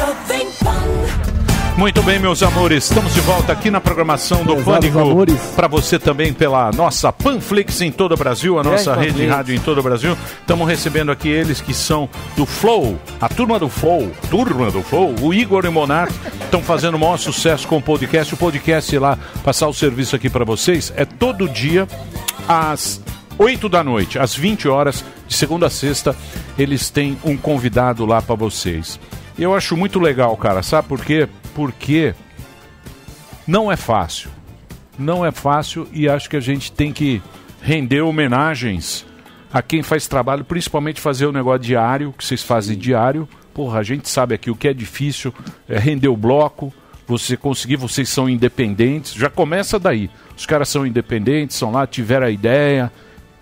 Jovem 0.00 0.48
Pan. 0.64 1.76
Muito 1.76 2.02
bem, 2.02 2.18
meus 2.18 2.42
amores, 2.42 2.84
estamos 2.84 3.12
de 3.12 3.20
volta 3.20 3.52
aqui 3.52 3.70
na 3.70 3.82
programação 3.82 4.42
do 4.44 4.56
Pesados 4.56 4.88
Pânico. 4.90 5.54
Para 5.54 5.68
você 5.68 5.98
também 5.98 6.32
pela 6.32 6.70
nossa 6.72 7.12
Panflix 7.12 7.82
em 7.82 7.92
todo 7.92 8.12
o 8.12 8.16
Brasil, 8.16 8.58
a 8.58 8.62
Grande 8.62 8.76
nossa 8.78 8.98
rede 8.98 9.18
de 9.18 9.26
rádio 9.26 9.54
em 9.54 9.58
todo 9.58 9.78
o 9.78 9.82
Brasil. 9.82 10.16
Estamos 10.40 10.66
recebendo 10.66 11.12
aqui 11.12 11.28
eles 11.28 11.60
que 11.60 11.74
são 11.74 12.08
do 12.34 12.46
Flow, 12.46 12.98
a 13.20 13.28
turma 13.28 13.58
do 13.58 13.68
Flow, 13.68 14.10
turma 14.30 14.70
do 14.70 14.82
Flow, 14.82 15.14
o 15.20 15.34
Igor 15.34 15.66
e 15.66 15.68
o 15.68 15.72
Monar 15.72 16.08
estão 16.42 16.62
fazendo 16.62 16.94
o 16.94 16.98
maior 16.98 17.18
sucesso 17.18 17.68
com 17.68 17.76
o 17.76 17.82
podcast. 17.82 18.32
O 18.32 18.38
podcast 18.38 18.98
lá, 18.98 19.18
passar 19.44 19.68
o 19.68 19.74
serviço 19.74 20.16
aqui 20.16 20.30
para 20.30 20.46
vocês, 20.46 20.90
é 20.96 21.04
todo 21.04 21.46
dia 21.46 21.86
às 22.48 23.02
8 23.38 23.68
da 23.68 23.84
noite, 23.84 24.18
às 24.18 24.34
20 24.34 24.66
horas, 24.66 25.04
de 25.28 25.34
segunda 25.34 25.66
a 25.66 25.70
sexta, 25.70 26.16
eles 26.58 26.88
têm 26.88 27.18
um 27.22 27.36
convidado 27.36 28.06
lá 28.06 28.20
para 28.22 28.34
vocês. 28.34 28.98
Eu 29.40 29.54
acho 29.54 29.76
muito 29.76 29.98
legal, 29.98 30.36
cara, 30.36 30.62
sabe 30.62 30.86
por 30.86 31.02
quê? 31.04 31.26
Porque 31.54 32.14
não 33.46 33.72
é 33.72 33.76
fácil. 33.76 34.30
Não 34.98 35.24
é 35.24 35.32
fácil 35.32 35.88
e 35.92 36.08
acho 36.08 36.28
que 36.28 36.36
a 36.36 36.40
gente 36.40 36.70
tem 36.70 36.92
que 36.92 37.22
render 37.62 38.02
homenagens 38.02 39.06
a 39.52 39.62
quem 39.62 39.82
faz 39.82 40.06
trabalho, 40.06 40.44
principalmente 40.44 41.00
fazer 41.00 41.26
o 41.26 41.32
negócio 41.32 41.60
diário, 41.60 42.14
que 42.16 42.24
vocês 42.24 42.42
fazem 42.42 42.76
diário. 42.76 43.26
Porra, 43.54 43.80
a 43.80 43.82
gente 43.82 44.08
sabe 44.08 44.34
aqui 44.34 44.50
o 44.50 44.54
que 44.54 44.68
é 44.68 44.74
difícil, 44.74 45.34
é 45.68 45.78
render 45.78 46.08
o 46.08 46.16
bloco, 46.16 46.72
você 47.06 47.36
conseguir, 47.36 47.76
vocês 47.76 48.08
são 48.08 48.28
independentes, 48.28 49.14
já 49.14 49.28
começa 49.30 49.78
daí. 49.78 50.10
Os 50.36 50.46
caras 50.46 50.68
são 50.68 50.86
independentes, 50.86 51.56
são 51.56 51.72
lá, 51.72 51.86
tiveram 51.86 52.26
a 52.26 52.30
ideia, 52.30 52.92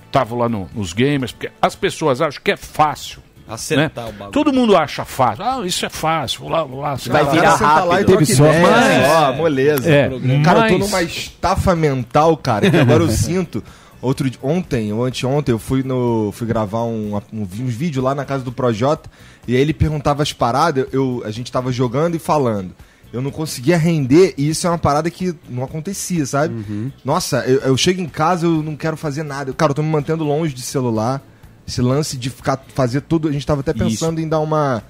estavam 0.06 0.38
lá 0.38 0.48
no- 0.48 0.70
nos 0.72 0.92
gamers, 0.94 1.32
porque 1.32 1.50
as 1.60 1.74
pessoas 1.74 2.22
acham 2.22 2.40
que 2.42 2.52
é 2.52 2.56
fácil. 2.56 3.20
Acertar 3.48 4.04
né? 4.04 4.10
o 4.10 4.12
bagulho. 4.12 4.32
Todo 4.32 4.52
mundo 4.52 4.76
acha 4.76 5.04
fácil. 5.04 5.44
Ah, 5.44 5.66
isso 5.66 5.84
é 5.86 5.88
fácil. 5.88 6.40
Vou 6.40 6.50
lá, 6.50 6.64
vou 6.64 6.80
lá. 6.80 6.94
Vai 6.94 7.24
lá, 7.24 7.30
virar 7.30 7.50
lá, 7.52 7.58
senta 7.58 7.84
lá 7.84 8.00
e 8.00 8.02
rápido. 8.02 8.06
Teve 8.06 8.26
só. 8.26 8.46
É. 8.46 9.08
Ó, 9.08 9.32
moleza. 9.34 9.90
É, 9.90 10.08
Cara, 10.44 10.60
eu 10.60 10.78
tô 10.78 10.78
mas- 10.78 10.90
numa 10.90 11.02
estafa 11.02 11.74
mental, 11.74 12.36
cara, 12.36 12.70
que 12.70 12.76
agora 12.76 13.02
eu 13.02 13.10
sinto. 13.10 13.62
Outro 14.00 14.30
ontem, 14.42 14.92
ou 14.92 15.04
anteontem, 15.04 15.52
eu 15.52 15.58
fui 15.58 15.82
no 15.82 16.30
fui 16.32 16.46
gravar 16.46 16.84
um, 16.84 17.16
um, 17.32 17.42
uns 17.42 17.74
vídeos 17.74 18.04
lá 18.04 18.14
na 18.14 18.24
casa 18.24 18.44
do 18.44 18.52
Projota 18.52 19.10
e 19.46 19.56
aí 19.56 19.60
ele 19.60 19.72
perguntava 19.74 20.22
as 20.22 20.32
paradas, 20.32 20.86
eu, 20.92 21.20
a 21.24 21.32
gente 21.32 21.50
tava 21.50 21.72
jogando 21.72 22.14
e 22.14 22.18
falando. 22.20 22.70
Eu 23.12 23.20
não 23.20 23.30
conseguia 23.32 23.76
render 23.76 24.34
e 24.38 24.50
isso 24.50 24.66
é 24.66 24.70
uma 24.70 24.78
parada 24.78 25.10
que 25.10 25.34
não 25.48 25.64
acontecia, 25.64 26.24
sabe? 26.26 26.92
Nossa, 27.04 27.38
eu, 27.38 27.58
eu 27.60 27.76
chego 27.76 28.00
em 28.00 28.06
casa, 28.08 28.46
eu 28.46 28.62
não 28.62 28.76
quero 28.76 28.96
fazer 28.96 29.22
nada. 29.24 29.52
Cara, 29.52 29.70
eu 29.70 29.74
tô 29.74 29.82
me 29.82 29.88
mantendo 29.88 30.22
longe 30.22 30.54
de 30.54 30.62
celular. 30.62 31.20
Esse 31.68 31.82
lance 31.82 32.16
de 32.16 32.30
ficar 32.30 32.58
fazer 32.74 33.02
tudo, 33.02 33.28
a 33.28 33.32
gente 33.32 33.46
tava 33.46 33.60
até 33.60 33.74
pensando 33.74 34.20
em 34.22 34.26
dar 34.28 34.40
uma 34.40 34.82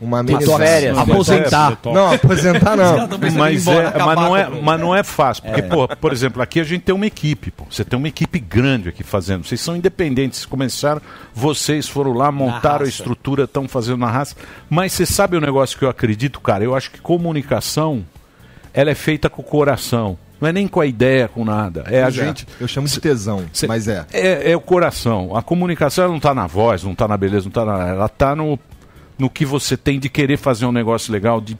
uma 0.00 0.24
férias. 0.58 0.98
Aposentar. 0.98 1.78
Não, 1.84 2.12
aposentar 2.12 2.76
não. 2.76 3.08
Mas, 3.38 3.66
é, 3.68 3.98
mas, 3.98 4.16
não 4.16 4.36
é, 4.36 4.48
mas 4.48 4.80
não 4.80 4.96
é 4.96 5.02
fácil. 5.04 5.44
Porque, 5.44 5.60
É. 5.60 5.62
pô, 5.62 5.86
por 5.86 6.12
exemplo, 6.12 6.42
aqui 6.42 6.58
a 6.58 6.64
gente 6.64 6.82
tem 6.82 6.94
uma 6.94 7.06
equipe. 7.06 7.52
Pô. 7.52 7.64
Você 7.70 7.84
tem 7.84 7.96
uma 7.96 8.08
equipe 8.08 8.40
grande 8.40 8.88
aqui 8.88 9.04
fazendo. 9.04 9.46
Vocês 9.46 9.60
são 9.60 9.76
independentes. 9.76 10.40
Vocês 10.40 10.46
começaram, 10.46 11.00
vocês 11.32 11.86
foram 11.86 12.14
lá, 12.14 12.32
montaram 12.32 12.84
a 12.84 12.88
estrutura, 12.88 13.44
estão 13.44 13.68
fazendo 13.68 13.98
na 13.98 14.10
raça. 14.10 14.34
Mas 14.68 14.92
você 14.92 15.06
sabe 15.06 15.36
o 15.36 15.40
negócio 15.40 15.78
que 15.78 15.84
eu 15.84 15.88
acredito, 15.90 16.40
cara? 16.40 16.64
Eu 16.64 16.74
acho 16.74 16.90
que 16.90 17.00
comunicação, 17.00 18.04
ela 18.74 18.90
é 18.90 18.94
feita 18.94 19.30
com 19.30 19.42
o 19.42 19.44
coração. 19.44 20.18
Não 20.42 20.48
é 20.48 20.52
nem 20.52 20.66
com 20.66 20.80
a 20.80 20.86
ideia, 20.86 21.28
com 21.28 21.44
nada. 21.44 21.84
É 21.88 22.00
a 22.00 22.06
Pois 22.06 22.18
é. 22.18 22.24
gente. 22.26 22.46
Eu 22.60 22.66
chamo 22.66 22.88
de 22.88 23.00
tesão, 23.00 23.44
mas 23.68 23.86
é. 23.86 24.04
É, 24.12 24.50
é 24.50 24.56
o 24.56 24.60
coração. 24.60 25.36
A 25.36 25.42
comunicação 25.42 26.08
não 26.08 26.16
está 26.16 26.34
na 26.34 26.48
voz, 26.48 26.82
não 26.82 26.92
está 26.92 27.06
na 27.06 27.16
beleza, 27.16 27.44
não 27.44 27.50
está 27.50 27.64
na. 27.64 27.86
Ela 27.88 28.06
está 28.06 28.34
no, 28.34 28.58
no 29.16 29.30
que 29.30 29.46
você 29.46 29.76
tem 29.76 30.00
de 30.00 30.08
querer 30.08 30.36
fazer 30.36 30.66
um 30.66 30.72
negócio 30.72 31.12
legal, 31.12 31.40
de 31.40 31.56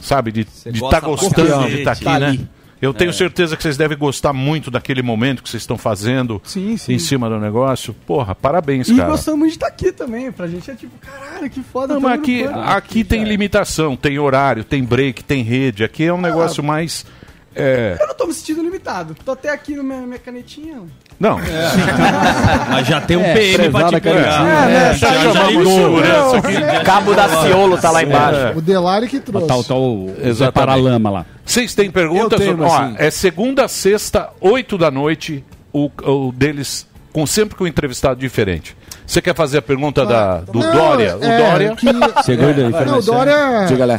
sabe, 0.00 0.32
de 0.32 0.40
estar 0.40 0.70
de 0.72 0.80
gosta 0.80 1.00
tá 1.00 1.06
gostando 1.06 1.68
de 1.68 1.78
estar 1.78 1.92
aqui, 1.92 2.04
tá 2.04 2.18
né? 2.18 2.26
ali. 2.26 2.48
Eu 2.82 2.92
tenho 2.92 3.10
É. 3.10 3.12
certeza 3.12 3.56
que 3.56 3.62
vocês 3.62 3.76
devem 3.78 3.96
gostar 3.96 4.32
muito 4.34 4.70
daquele 4.70 5.00
momento 5.00 5.42
que 5.42 5.48
vocês 5.48 5.62
estão 5.62 5.78
fazendo 5.78 6.42
Sim, 6.44 6.76
sim. 6.76 6.92
em 6.94 6.98
cima 6.98 7.30
do 7.30 7.38
negócio. 7.38 7.94
Porra, 8.06 8.34
parabéns, 8.34 8.88
E 8.88 8.96
cara. 8.96 9.08
gostamos 9.10 9.46
de 9.46 9.54
estar 9.54 9.68
aqui 9.68 9.90
também. 9.92 10.30
Pra 10.32 10.46
gente 10.48 10.70
é 10.70 10.74
tipo, 10.74 10.92
caralho, 10.98 11.48
que 11.48 11.62
foda. 11.62 11.94
Não, 11.94 12.00
mas 12.00 12.18
aqui, 12.18 12.42
pânico. 12.42 12.60
aqui 12.60 13.04
tem 13.04 13.24
limitação, 13.24 13.96
tem 13.96 14.18
horário, 14.18 14.64
tem 14.64 14.82
break, 14.84 15.22
tem 15.24 15.42
rede. 15.42 15.82
Aqui 15.84 16.02
é 16.04 16.12
um 16.12 16.20
negócio 16.20 16.62
mais. 16.64 17.06
É, 17.54 17.96
Eu 18.00 18.06
não 18.08 18.14
tô 18.14 18.26
me 18.26 18.34
sentindo 18.34 18.62
limitado. 18.62 19.14
Tô 19.24 19.32
até 19.32 19.50
aqui 19.50 19.74
na 19.76 19.82
minha, 19.82 20.00
minha 20.02 20.18
canetinha. 20.18 20.82
Não. 21.18 21.38
Mas 22.70 22.86
já 22.86 23.00
tem 23.00 23.16
um 23.16 23.22
É, 23.22 23.34
PM 23.34 23.70
pra 23.70 23.88
te 23.88 24.00
pegar. 24.00 24.46
É, 24.46 24.66
né, 24.66 24.94
já, 24.94 25.06
tá 25.06 25.14
já, 25.14 25.28
ligado. 25.28 25.48
ligou. 25.50 26.04
Já 26.04 26.84
Cabo 26.84 27.14
da. 27.14 27.28
Ciolo 27.42 27.78
tá 27.78 27.90
lá 27.90 28.02
embaixo. 28.02 28.40
É. 28.40 28.52
O 28.56 28.60
Delari 28.60 29.08
que 29.08 29.20
trouxe. 29.20 29.46
Tá, 29.46 29.62
tá 29.62 29.74
o. 29.74 30.10
Paralama 30.52 31.10
lá. 31.10 31.26
Vocês 31.44 31.74
têm 31.74 31.90
perguntas? 31.90 32.40
Eu 32.40 32.54
tenho, 32.56 32.62
Ó, 32.62 32.76
assim. 32.76 32.94
é 32.98 33.10
segunda, 33.10 33.68
sexta, 33.68 34.30
oito 34.40 34.76
da 34.78 34.90
noite, 34.90 35.44
o, 35.72 35.90
o 36.02 36.32
deles, 36.32 36.86
com 37.12 37.26
sempre 37.26 37.54
com 37.56 37.64
um 37.64 37.66
entrevistado 37.66 38.18
diferente. 38.18 38.76
Você 39.06 39.20
quer 39.20 39.34
fazer 39.34 39.58
a 39.58 39.62
pergunta 39.62 40.04
da, 40.06 40.38
do 40.40 40.58
Não, 40.58 40.72
Dória? 40.72 41.16
O 41.18 41.24
é, 41.24 41.38
Dória. 41.50 41.76
que- 41.76 41.92
Não, 41.92 42.98
o 42.98 43.02
Dória, 43.02 43.34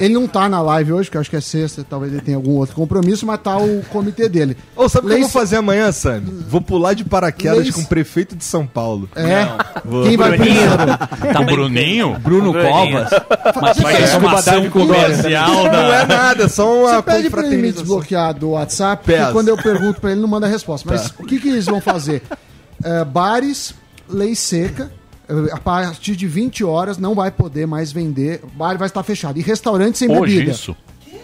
ele 0.01 0.13
não 0.15 0.27
tá 0.27 0.49
na 0.49 0.61
live 0.61 0.93
hoje, 0.93 1.11
que 1.11 1.17
eu 1.17 1.21
acho 1.21 1.29
que 1.29 1.35
é 1.35 1.41
sexta, 1.41 1.85
talvez 1.87 2.11
ele 2.11 2.21
tenha 2.21 2.37
algum 2.37 2.53
outro 2.53 2.75
compromisso, 2.75 3.25
mas 3.25 3.39
tá 3.39 3.55
o 3.57 3.83
comitê 3.91 4.27
dele. 4.27 4.57
Ô, 4.75 4.89
sabe 4.89 5.05
o 5.05 5.09
que 5.09 5.15
eu 5.15 5.19
vou 5.21 5.29
fazer 5.29 5.57
amanhã, 5.57 5.91
Sam? 5.91 6.23
Vou 6.49 6.59
pular 6.59 6.93
de 6.93 7.05
paraquedas 7.05 7.59
Leis- 7.59 7.75
com 7.75 7.81
o 7.81 7.85
prefeito 7.85 8.35
de 8.35 8.43
São 8.43 8.65
Paulo. 8.65 9.07
É. 9.15 9.45
Vou. 9.85 10.03
Quem 10.05 10.17
vai 10.17 10.31
primeiro? 10.37 10.71
o 11.39 11.45
Bruninho? 11.45 12.17
Bruno 12.19 12.51
Covas. 12.53 13.09
Mas 13.61 13.77
Vai 13.77 14.01
é 14.01 14.07
scuba 14.07 14.27
uma 14.27 14.39
ação 14.39 14.69
comercial 14.69 15.49
Não 15.49 15.63
da... 15.71 16.01
é 16.01 16.05
nada, 16.07 16.49
só 16.49 16.73
uma 16.81 16.95
Você 16.95 17.01
pede 17.03 17.29
pra 17.29 17.45
ele 17.45 17.57
me 17.57 17.71
desbloquear 17.71 18.33
do 18.33 18.51
WhatsApp, 18.51 19.03
porque 19.05 19.31
quando 19.31 19.49
eu 19.49 19.57
pergunto 19.57 20.01
pra 20.01 20.11
ele, 20.11 20.21
não 20.21 20.27
manda 20.27 20.47
resposta. 20.47 20.89
Mas 20.91 21.09
Tá. 21.09 21.15
o 21.19 21.25
que, 21.25 21.39
que 21.39 21.47
eles 21.49 21.65
vão 21.65 21.79
fazer? 21.79 22.23
É, 22.83 23.03
bares, 23.05 23.73
lei 24.09 24.35
seca. 24.35 24.91
é, 25.27 25.53
A 25.53 25.57
partir 25.59 26.15
de 26.15 26.27
20 26.27 26.63
horas 26.63 26.97
não 26.97 27.15
vai 27.15 27.31
poder 27.31 27.65
mais 27.65 27.91
vender. 27.91 28.41
O 28.43 28.47
bar 28.47 28.77
vai 28.77 28.87
estar 28.87 29.03
fechado. 29.03 29.37
E 29.39 29.41
restaurante 29.41 29.97
sem 29.97 30.09
Hoje 30.11 30.35
bebida. 30.35 30.51
isso? 30.51 30.75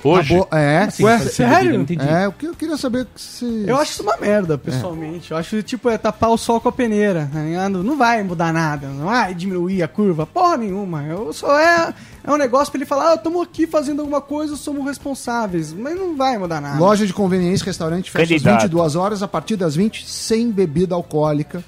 Hoje? 0.03 0.33
Acabou- 0.33 0.57
é. 0.57 0.77
assim, 0.79 1.03
Ué, 1.03 1.19
sem 1.19 1.29
sério? 1.29 1.73
Não 1.75 1.81
entendi. 1.81 2.03
É, 2.03 2.27
o 2.27 2.31
que 2.31 2.47
eu 2.47 2.55
queria 2.55 2.75
saber 2.75 3.05
se. 3.15 3.65
Eu 3.67 3.77
acho 3.77 3.91
isso 3.91 4.01
uma 4.01 4.17
merda, 4.17 4.57
pessoalmente. 4.57 5.29
Eu 5.29 5.37
acho, 5.37 5.61
tipo, 5.61 5.87
é 5.91 5.97
tapar 5.99 6.31
o 6.31 6.37
sol 6.37 6.59
com 6.59 6.69
a 6.69 6.71
peneira, 6.71 7.29
tá 7.31 7.39
ligado? 7.43 7.83
Não 7.83 7.95
vai 7.95 8.23
mudar 8.23 8.51
nada, 8.51 8.87
não 8.87 9.05
vai 9.05 9.35
diminuir 9.35 9.83
a 9.83 9.87
curva, 9.87 10.25
porra 10.25 10.57
nenhuma. 10.57 11.03
Eu 11.03 11.31
só 11.31 11.55
é, 11.59 11.93
é 12.23 12.31
um 12.31 12.37
negócio 12.37 12.71
pra 12.71 12.79
ele 12.79 12.85
falar, 12.87 13.11
ah, 13.11 13.13
estamos 13.13 13.43
aqui 13.43 13.67
fazendo 13.67 13.99
alguma 13.99 14.21
coisa, 14.21 14.55
somos 14.55 14.83
responsáveis. 14.85 15.71
Mas 15.71 15.95
não 15.95 16.15
vai 16.17 16.35
mudar 16.35 16.59
nada. 16.59 16.79
Loja 16.79 17.05
de 17.05 17.13
conveniência, 17.13 17.63
restaurante 17.65 18.09
fecha 18.09 18.35
às 18.35 18.41
22 18.41 18.95
horas, 18.95 19.21
a 19.21 19.27
partir 19.27 19.55
das 19.55 19.75
20, 19.75 20.09
sem 20.09 20.49
bebida 20.49 20.95
alcoólica. 20.95 21.63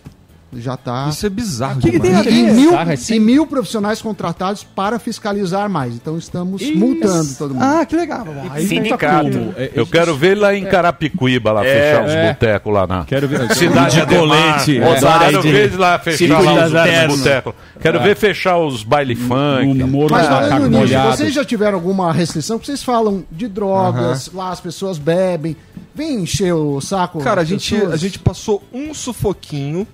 Já 0.58 0.78
tá. 0.78 1.08
Isso 1.10 1.26
é 1.26 1.30
bizarro 1.30 1.80
E, 1.86 2.00
demais. 2.00 2.26
e 2.26 2.32
mil, 2.44 2.70
Bizarro, 2.72 2.92
é 2.92 2.96
e 3.16 3.20
mil 3.20 3.48
profissionais 3.48 4.02
contratados 4.02 4.64
para 4.64 5.00
fiscalizar 5.00 5.70
mais. 5.70 5.96
Então 5.96 6.18
estamos 6.18 6.62
multando 6.76 7.36
todo 7.36 7.54
mundo. 7.54 7.64
Ah, 7.64 7.86
que 7.86 7.96
legal. 7.96 8.26
Aí 8.52 8.68
Sindicato. 8.68 9.30
tá 9.30 9.62
Eu 9.74 9.86
quero 9.88 10.16
ver 10.16 10.36
lá 10.38 10.54
em 10.56 10.66
Carapicuíba, 10.66 11.52
lá, 11.52 11.66
É, 11.66 11.92
fechar 11.92 12.06
os 12.06 12.12
é. 12.12 12.28
botecos 12.34 12.74
lá 12.74 12.88
na. 12.88 13.04
Quero 13.06 13.28
ver- 13.28 13.54
Cidade 13.54 13.96
de 14.06 14.16
colete, 14.16 14.78
É. 14.78 15.00
Quero 15.00 15.42
ver 15.42 15.78
lá 15.78 16.00
fechar 16.00 16.40
os, 16.40 17.18
botecos. 17.18 17.54
Quero 17.82 17.98
É. 18.00 18.04
ver 18.04 18.16
fechar 18.16 18.58
os 18.58 18.84
baile 18.84 19.16
funk. 19.16 19.84
Mas 20.10 20.28
falando 20.28 20.70
nisso, 20.70 20.94
vocês 21.12 21.34
já 21.34 21.44
tiveram 21.46 21.76
alguma 21.78 22.12
restrição? 22.12 22.58
Porque 22.58 22.68
vocês 22.68 22.84
falam 22.84 23.24
de 23.32 23.48
drogas, 23.48 24.30
lá 24.34 24.50
as 24.52 24.60
pessoas 24.60 24.98
bebem. 24.98 25.56
Vem 25.96 26.24
encher 26.24 26.54
o 26.54 26.82
saco. 26.82 27.20
Cara, 27.20 27.42
a 27.42 27.44
gente, 27.44 27.76
a 27.76 27.96
gente 27.96 28.18
passou 28.18 28.64
um 28.74 28.94
sufoquinho, 28.94 29.86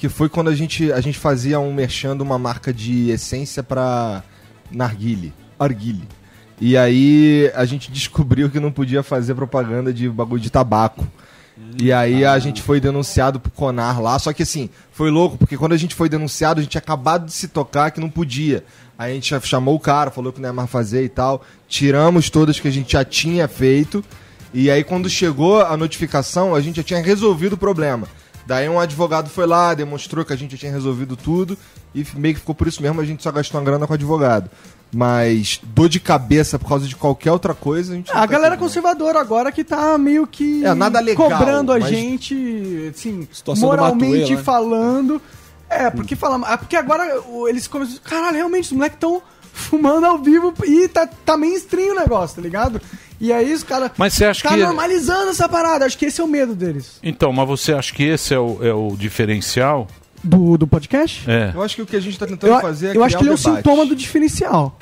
que 0.00 0.08
foi 0.08 0.30
quando 0.30 0.48
a 0.48 0.54
gente, 0.54 0.90
a 0.90 1.00
gente 1.02 1.18
fazia 1.18 1.60
um 1.60 1.74
merchando 1.74 2.24
uma 2.24 2.38
marca 2.38 2.72
de 2.72 3.10
essência 3.10 3.62
pra 3.62 4.24
narguile, 4.72 5.30
arguile. 5.58 6.08
E 6.58 6.74
aí 6.74 7.52
a 7.54 7.66
gente 7.66 7.92
descobriu 7.92 8.48
que 8.48 8.58
não 8.58 8.72
podia 8.72 9.02
fazer 9.02 9.34
propaganda 9.34 9.92
de 9.92 10.08
bagulho 10.08 10.40
de 10.40 10.48
tabaco. 10.48 11.06
E 11.78 11.92
aí 11.92 12.24
a 12.24 12.38
gente 12.38 12.62
foi 12.62 12.80
denunciado 12.80 13.38
pro 13.38 13.52
Conar 13.52 14.00
lá, 14.00 14.18
só 14.18 14.32
que 14.32 14.42
assim, 14.42 14.70
foi 14.90 15.10
louco, 15.10 15.36
porque 15.36 15.58
quando 15.58 15.74
a 15.74 15.76
gente 15.76 15.94
foi 15.94 16.08
denunciado, 16.08 16.60
a 16.60 16.62
gente 16.62 16.72
tinha 16.72 16.80
acabado 16.80 17.26
de 17.26 17.32
se 17.32 17.48
tocar 17.48 17.90
que 17.90 18.00
não 18.00 18.08
podia. 18.08 18.64
Aí 18.98 19.12
a 19.12 19.14
gente 19.14 19.38
chamou 19.46 19.74
o 19.74 19.80
cara, 19.80 20.10
falou 20.10 20.32
que 20.32 20.40
não 20.40 20.48
ia 20.48 20.52
mais 20.54 20.70
fazer 20.70 21.04
e 21.04 21.10
tal. 21.10 21.44
Tiramos 21.68 22.30
todas 22.30 22.58
que 22.58 22.68
a 22.68 22.72
gente 22.72 22.92
já 22.92 23.04
tinha 23.04 23.46
feito. 23.46 24.02
E 24.54 24.70
aí 24.70 24.82
quando 24.82 25.10
chegou 25.10 25.60
a 25.60 25.76
notificação, 25.76 26.54
a 26.54 26.60
gente 26.62 26.76
já 26.76 26.82
tinha 26.82 27.02
resolvido 27.02 27.52
o 27.52 27.58
problema. 27.58 28.08
Daí 28.50 28.68
um 28.68 28.80
advogado 28.80 29.30
foi 29.30 29.46
lá, 29.46 29.74
demonstrou 29.74 30.24
que 30.24 30.32
a 30.32 30.36
gente 30.36 30.58
tinha 30.58 30.72
resolvido 30.72 31.16
tudo 31.16 31.56
e 31.94 32.04
meio 32.16 32.34
que 32.34 32.40
ficou 32.40 32.52
por 32.52 32.66
isso 32.66 32.82
mesmo, 32.82 33.00
a 33.00 33.04
gente 33.04 33.22
só 33.22 33.30
gastou 33.30 33.60
uma 33.60 33.64
grana 33.64 33.86
com 33.86 33.92
o 33.92 33.94
advogado. 33.94 34.50
Mas 34.92 35.60
dor 35.62 35.88
de 35.88 36.00
cabeça 36.00 36.58
por 36.58 36.68
causa 36.68 36.88
de 36.88 36.96
qualquer 36.96 37.30
outra 37.30 37.54
coisa, 37.54 37.92
a 37.92 37.96
gente 37.96 38.10
A 38.12 38.26
galera 38.26 38.56
conservadora 38.56 39.20
agora 39.20 39.52
que 39.52 39.62
tá 39.62 39.96
meio 39.96 40.26
que 40.26 40.64
É, 40.64 40.74
nada 40.74 40.98
legal, 40.98 41.30
cobrando 41.30 41.72
a 41.72 41.78
gente, 41.78 42.92
assim, 42.92 43.28
moralmente 43.56 44.18
Matuê, 44.18 44.36
né? 44.36 44.42
falando. 44.42 45.22
É, 45.68 45.88
porque 45.88 46.16
fala, 46.16 46.44
ah, 46.44 46.58
porque 46.58 46.74
agora 46.74 47.22
eles 47.48 47.68
começam, 47.68 48.00
caralho, 48.02 48.34
realmente 48.34 48.64
os 48.64 48.72
moleques 48.72 48.96
estão 48.96 49.22
fumando 49.52 50.06
ao 50.06 50.18
vivo 50.18 50.52
e 50.64 50.88
tá, 50.88 51.06
tá 51.06 51.36
mainstream 51.36 51.94
o 51.94 52.00
negócio, 52.00 52.34
tá 52.34 52.42
ligado? 52.42 52.80
E 53.20 53.32
aí 53.32 53.52
os 53.52 53.62
caras 53.62 53.90
Mas 53.98 54.14
você 54.14 54.24
acha 54.24 54.42
tá 54.42 54.54
que- 54.54 54.62
normalizando 54.64 55.28
essa 55.30 55.46
parada, 55.48 55.84
acho 55.84 55.98
que 55.98 56.06
esse 56.06 56.20
é 56.20 56.24
o 56.24 56.28
medo 56.28 56.54
deles. 56.54 56.98
Então, 57.02 57.32
mas 57.32 57.46
você 57.46 57.72
acha 57.74 57.92
que 57.92 58.02
esse 58.04 58.32
é 58.32 58.38
o, 58.38 58.58
é 58.64 58.72
o 58.72 58.96
diferencial? 58.96 59.86
Do, 60.24 60.56
do 60.58 60.66
podcast? 60.66 61.28
É. 61.30 61.50
Eu 61.54 61.62
acho 61.62 61.76
que 61.76 61.82
o 61.82 61.86
que 61.86 61.96
a 61.96 62.00
gente 62.00 62.18
tá 62.18 62.26
tentando 62.26 62.52
Eu, 62.54 62.60
fazer 62.60 62.88
é 62.88 62.96
eu 62.96 63.04
acho 63.04 63.16
que 63.16 63.22
ele 63.22 63.30
é 63.30 63.34
um 63.34 63.36
sintoma 63.36 63.84
do 63.86 63.94
diferencial. 63.96 64.78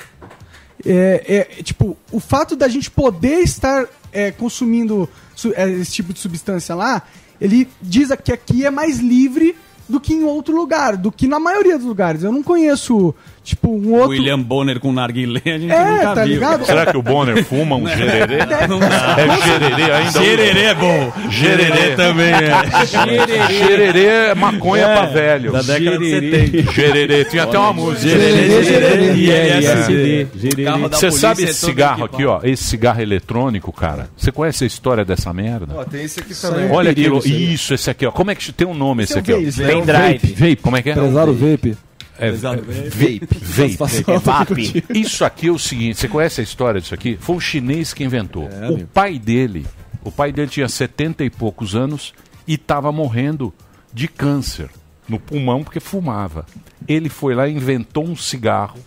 É, 0.85 1.47
é, 1.57 1.63
tipo, 1.63 1.97
o 2.11 2.19
fato 2.19 2.55
da 2.55 2.67
gente 2.69 2.89
poder 2.89 3.39
estar 3.39 3.85
é, 4.13 4.31
consumindo 4.31 5.09
su- 5.35 5.53
é, 5.55 5.69
esse 5.69 5.91
tipo 5.91 6.13
de 6.13 6.19
substância 6.19 6.73
lá, 6.73 7.03
ele 7.39 7.67
diz 7.81 8.09
que 8.23 8.31
aqui 8.31 8.65
é 8.65 8.69
mais 8.71 8.99
livre 8.99 9.55
do 9.87 9.99
que 9.99 10.13
em 10.13 10.23
outro 10.23 10.55
lugar, 10.55 10.95
do 10.95 11.11
que 11.11 11.27
na 11.27 11.39
maioria 11.39 11.77
dos 11.77 11.85
lugares. 11.87 12.23
Eu 12.23 12.31
não 12.31 12.43
conheço, 12.43 13.13
tipo, 13.49 13.69
um 13.69 13.93
outro. 13.93 14.09
William 14.09 14.39
Bonner 14.39 14.79
com 14.79 14.91
narguilé, 14.91 15.41
a 15.45 15.49
gente 15.57 15.71
É, 15.71 15.85
nunca 15.91 16.15
tá 16.15 16.23
viu. 16.23 16.33
ligado? 16.33 16.65
Será 16.65 16.85
que 16.85 16.97
o 16.97 17.01
Bonner 17.01 17.43
fuma 17.43 17.75
um 17.75 17.87
gererê? 17.87 18.37
Não. 18.67 18.79
É 18.81 19.41
gererê 19.45 19.91
ainda? 19.91 20.11
Gererê 20.23 20.61
é 20.61 20.75
bom. 20.75 21.13
Gererê 21.29 21.95
também 21.95 22.31
é. 22.33 22.85
Gererê. 22.85 23.53
Gererê 23.53 24.05
é 24.05 24.35
maconha 24.35 24.85
É, 24.85 24.93
pra 24.95 25.05
velho. 25.07 25.51
da 25.51 25.61
década 25.61 25.97
de 25.97 26.09
Gererê. 26.09 26.47
70. 26.47 26.71
Gererê. 26.71 27.25
Tinha 27.25 27.43
até 27.43 27.57
uma 27.59 27.73
música. 27.73 28.09
Gererê, 28.09 28.63
gererê, 28.63 29.13
e 29.15 29.29
LSD. 29.31 30.27
Gererê. 30.35 30.63
Da 30.65 30.97
Você 30.97 31.11
sabe 31.11 31.41
é 31.43 31.45
esse 31.49 31.65
cigarro 31.65 32.05
aqui, 32.05 32.25
ó? 32.25 32.39
Esse 32.43 32.63
cigarro 32.63 33.01
eletrônico, 33.01 33.71
cara. 33.71 34.09
Você 34.15 34.31
conhece 34.31 34.63
a 34.63 34.67
história 34.67 35.03
dessa 35.05 35.33
merda? 35.33 35.73
Ó, 35.75 35.83
tem 35.83 36.03
esse 36.03 36.19
aqui 36.19 36.33
também. 36.33 36.69
Olha 36.71 36.93
Perigo, 36.93 37.17
aquilo. 37.17 37.37
isso 37.37 37.73
esse 37.73 37.89
aqui, 37.89 38.05
ó. 38.05 38.11
Como 38.11 38.31
é 38.31 38.35
que 38.35 38.51
tem 38.51 38.67
um 38.67 38.73
nome 38.73 39.03
esse 39.03 39.17
Esse 39.17 39.19
é 39.19 39.21
aqui, 39.21 39.33
ó? 39.33 39.35
vape? 39.37 39.85
Pendrive. 39.85 40.33
Vape. 40.33 40.55
Como 40.57 40.77
é 40.77 40.81
que 40.81 40.89
é? 40.89 40.93
Empresário 40.93 41.33
vape. 41.33 41.77
É, 42.19 42.31
Pesado 42.31 42.61
vape. 42.61 43.21
vape. 43.47 43.77
Vape. 43.77 44.19
Vape. 44.19 44.83
Isso 44.93 45.23
aqui 45.23 45.47
é 45.47 45.51
o 45.51 45.57
seguinte, 45.57 45.97
você 45.99 46.07
conhece 46.07 46.41
a 46.41 46.43
história 46.43 46.81
disso 46.81 46.93
aqui? 46.93 47.17
Foi 47.19 47.35
um 47.37 47.39
chinês 47.39 47.93
que 47.93 48.03
inventou. 48.03 48.47
o 48.69 48.85
pai 48.87 49.17
dele, 49.17 49.65
o 50.03 50.11
pai 50.11 50.31
dele 50.31 50.49
tinha 50.49 50.67
70 50.67 51.23
e 51.23 51.29
poucos 51.29 51.75
anos 51.75 52.13
e 52.47 52.55
estava 52.55 52.91
morrendo 52.91 53.53
de 53.93 54.07
câncer 54.07 54.69
no 55.07 55.19
pulmão 55.19 55.63
porque 55.63 55.79
fumava. 55.79 56.45
Ele 56.87 57.09
foi 57.09 57.33
lá 57.33 57.47
e 57.47 57.53
inventou 57.53 58.05
um 58.05 58.15
cigarro 58.15 58.79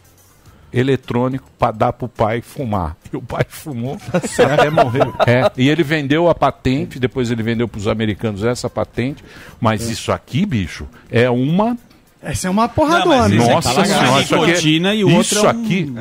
eletrônico 0.73 1.51
para 1.59 1.73
dar 1.73 1.93
pro 1.93 2.09
pai 2.09 2.41
fumar. 2.41 2.97
E 3.13 3.17
o 3.17 3.23
pai 3.23 3.45
fumou 3.49 3.99
até 4.13 4.71
morrer. 4.71 5.07
É, 5.27 5.51
e 5.57 5.69
ele 5.69 5.83
vendeu 5.83 6.29
a 6.31 6.35
patente, 6.35 6.99
depois 6.99 7.31
ele 7.31 7.43
vendeu 7.43 7.69
para 7.69 7.79
os 7.79 7.87
americanos 7.87 8.43
essa 8.43 8.71
patente, 8.71 9.23
mas 9.61 9.89
isso 9.91 10.11
aqui, 10.11 10.47
bicho, 10.47 10.89
é 11.11 11.29
uma 11.29 11.77
Essa 12.23 12.47
é 12.47 12.51
uma 12.51 12.69
porradona. 12.69 13.29
nossa 13.29 13.85
senhora, 13.85 14.21
isso 14.23 14.35
aqui, 14.37 14.47
nicotina 14.47 14.91
é, 14.93 14.97
e 14.97 15.05
o 15.05 15.09
outro 15.09 15.21
isso 15.23 15.39
é 15.39 15.43
um- 15.43 15.51
aqui, 15.51 15.93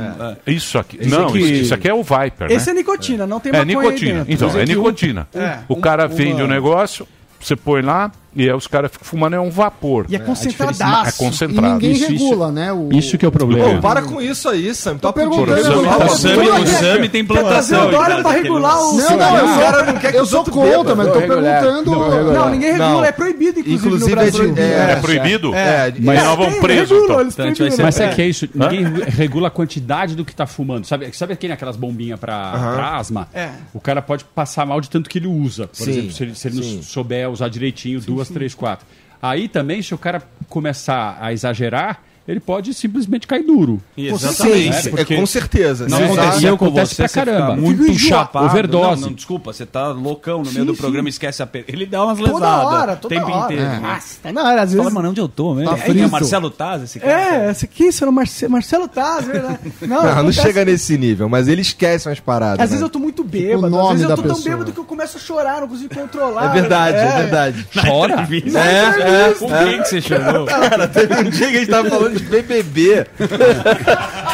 é. 0.45 0.52
isso 0.52 0.77
aqui, 0.77 0.98
Esse 1.02 1.10
não, 1.10 1.27
aqui- 1.27 1.39
isso, 1.61 1.73
aqui 1.73 1.88
é 1.89 1.93
o 1.93 2.03
Viper, 2.03 2.52
Esse 2.52 2.69
é 2.69 2.73
né? 2.73 2.80
nicotina, 2.80 3.26
não 3.26 3.39
tem 3.39 3.49
É 3.52 3.57
maconha 3.57 3.77
aí 3.80 3.84
nicotina, 3.85 4.14
dentro. 4.23 4.34
então, 4.34 4.48
é 4.49 4.52
que 4.65 4.72
um- 4.72 4.77
nicotina. 4.77 5.27
é, 5.34 5.57
o 5.68 5.73
um- 5.76 5.81
cara 5.81 6.03
uma- 6.06 6.15
vende 6.15 6.41
o 6.41 6.48
negócio, 6.48 7.07
você 7.39 7.56
põe 7.56 7.81
lá 7.81 8.11
e 8.35 8.43
aí 8.43 8.53
os 8.53 8.67
caras 8.67 8.91
ficam 8.91 9.05
fumando, 9.05 9.35
é 9.35 9.39
um 9.39 9.49
vapor. 9.49 10.05
E 10.09 10.15
é 10.15 10.17
A 10.17 10.21
concentradaço. 10.21 11.21
É 11.23 11.25
concentrado. 11.25 11.83
E 11.85 11.87
ninguém 11.89 12.09
regula, 12.09 12.51
né? 12.51 12.71
O... 12.71 12.89
Isso 12.93 13.17
que 13.17 13.25
é 13.25 13.27
o 13.27 13.31
problema. 13.31 13.75
Pô, 13.75 13.81
para 13.81 14.01
com 14.01 14.21
isso 14.21 14.47
aí, 14.49 14.73
Sam. 14.73 14.97
Tá 14.97 15.11
perguntando, 15.11 15.55
pedindo. 15.55 15.71
eu- 15.73 15.83
Tá 15.83 15.99
bom. 15.99 16.09
Sam- 16.09 16.29
o 16.37 16.67
Sam 16.67 17.07
tem 17.09 17.25
plantação 17.25 17.89
Quer 17.89 17.97
trazer 17.97 18.13
o 18.15 18.19
em 18.19 18.21
pra 18.23 18.31
regular 18.31 18.77
o- 18.79 18.97
Não, 18.97 19.09
não, 19.17 19.55
O 19.55 19.59
cara 19.59 19.83
não 19.83 19.99
quer 19.99 20.11
que 20.11 20.17
eu 20.17 20.25
sou 20.25 20.43
contra, 20.45 20.95
mas 20.95 21.07
tô 21.07 21.13
Não, 21.13 21.19
regular. 21.21 21.61
perguntando. 21.61 21.91
Não, 21.91 22.33
Não, 22.33 22.49
ninguém 22.49 22.71
regula, 22.71 22.89
Não. 22.91 23.03
é 23.05 23.11
proibido, 23.11 23.59
inclusive, 23.59 23.87
Inclusive, 23.87 24.09
no 24.09 24.15
Brasil. 24.15 24.43
é 24.43 24.51
de- 24.53 24.61
é- 24.61 24.91
É 24.91 24.95
proibido? 24.97 25.55
É, 25.55 25.93
Mas 25.99 26.19
é, 26.19 26.59
preso, 26.61 26.93
regulam, 26.93 27.21
então. 27.21 27.21
Então 27.21 27.45
vai 27.45 27.53
proibiram. 27.55 27.85
Mas 27.85 27.95
sabe 27.95 28.15
que 28.15 28.21
é 28.21 28.27
isso? 28.27 28.47
Ninguém 28.53 28.85
regula 29.07 29.47
a 29.47 29.51
quantidade 29.51 30.15
do 30.15 30.23
que 30.23 30.35
tá 30.35 30.45
fumando. 30.45 30.85
Sabe, 30.85 31.05
aquele 31.33 31.53
aquelas 31.53 31.75
bombinhas 31.75 32.19
pra, 32.19 32.95
asma? 32.97 33.27
É. 33.33 33.49
O 33.73 33.79
cara 33.79 34.01
pode 34.01 34.23
passar 34.23 34.65
mal 34.65 34.79
de 34.81 34.89
tanto 34.89 35.09
que 35.09 35.17
ele 35.17 35.27
usa. 35.27 35.67
Por 35.67 35.87
exemplo, 35.89 36.11
se 36.11 36.47
ele, 36.47 36.61
não 36.77 36.83
souber 36.83 37.29
usar 37.29 37.49
direitinho, 37.49 37.99
duas, 38.01 38.20
três, 38.30 38.53
quatro. 38.53 38.85
Aí 39.22 39.48
também, 39.48 39.81
se 39.81 39.93
o 39.93 39.98
cara 39.98 40.22
começar 40.49 41.18
a 41.22 41.31
exagerar, 41.31 42.02
ele 42.27 42.39
pode 42.39 42.73
simplesmente 42.73 43.26
cair 43.27 43.43
duro. 43.43 43.81
Exatamente. 43.98 44.88
É, 44.88 44.89
porque- 44.91 45.14
É, 45.14 45.18
com 45.18 45.26
certeza. 45.26 45.88
Não 45.89 45.98
aconteceu 45.98 46.31
sabe- 46.31 46.57
com 46.57 46.65
acontece 46.65 46.95
você, 46.95 47.02
pra 47.03 47.10
caramba. 47.26 47.56
muito 47.56 47.93
chapado. 47.99 48.45
Overdose. 48.45 49.02
Não, 49.02 49.07
não, 49.10 49.15
desculpa, 49.15 49.52
você 49.53 49.65
tá 49.65 49.88
loucão 49.89 50.39
no 50.39 50.45
meio 50.45 50.60
Sim, 50.60 50.65
do 50.65 50.76
sim. 50.76 50.81
programa, 50.81 51.10
esquece 51.10 51.41
a 51.43 51.48
per... 51.48 51.65
Ele 51.68 51.85
dá 51.85 52.03
umas 52.06 52.18
Toda 52.19 52.34
lesadas. 52.34 52.65
hora, 52.65 52.95
toda 52.95 53.15
o 53.15 53.18
tempo 53.19 53.31
hora. 53.31 53.53
inteiro. 53.53 53.72
É. 53.72 53.80
Nossa, 53.80 54.31
Não, 54.31 54.41
era, 54.48 54.61
às 54.61 54.69
vezes... 54.72 54.77
Fala, 54.77 54.89
mano, 54.95 55.10
onde 55.10 55.19
eu 55.22 55.27
tô 55.27 55.53
mesmo? 55.56 55.76
Tá 55.76 55.84
é, 55.88 55.91
é. 55.99 56.07
Marcelo 56.07 56.49
Taz, 56.49 56.84
esse 56.84 56.99
cara? 56.99 57.11
É, 57.48 57.52
esse 57.52 57.65
aqui, 57.65 57.85
esse 57.85 58.03
era 58.03 58.10
o 58.10 58.14
Marce- 58.14 58.48
Marcelo 58.48 58.88
Taz, 58.88 59.26
verdade. 59.26 59.60
Não, 59.81 59.88
Não, 59.88 60.03
não 60.03 60.11
acontece- 60.11 60.41
chega 60.41 60.64
nesse 60.65 60.98
nível, 60.98 61.27
mas 61.27 61.48
ele 61.48 61.61
esquece 61.61 62.07
umas 62.07 62.19
paradas. 62.19 62.60
Às 62.64 62.69
né? 62.69 62.76
esse 62.76 62.84
eu 62.85 62.89
tô 62.89 62.99
muito 62.99 63.23
bêbado, 63.23 63.76
O 63.76 63.81
às 63.81 63.89
vezes 63.93 64.03
eu 64.10 64.15
tô 64.15 64.22
tão 64.23 64.35
pessoa. 64.35 64.49
bêbado 64.56 64.72
que 64.72 64.80
eu 64.80 64.84
começo 64.85 65.18
a 65.18 65.19
chorar, 65.19 65.61
não 65.61 65.68
consigo 65.68 65.93
controlar. 65.93 66.45
É 66.56 66.61
verdade, 66.61 66.98
é, 66.98 67.18
verdade. 67.22 67.68
Chora? 67.73 68.27
É, 68.31 69.30
é, 69.30 69.34
Com 69.34 69.48
quem 69.48 69.81
que 69.81 69.88
você 69.89 70.02
chorou? 70.02 70.45
Cara, 70.45 70.88
teve 70.88 71.14
um 71.15 71.23
dia 71.30 71.49
que 71.49 71.56
a 71.57 71.60
gente 71.60 71.69
tava 71.69 71.89
falando 71.89 72.10
BBB. 72.19 73.05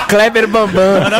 Kleber 0.07 0.47
Bambam. 0.47 1.19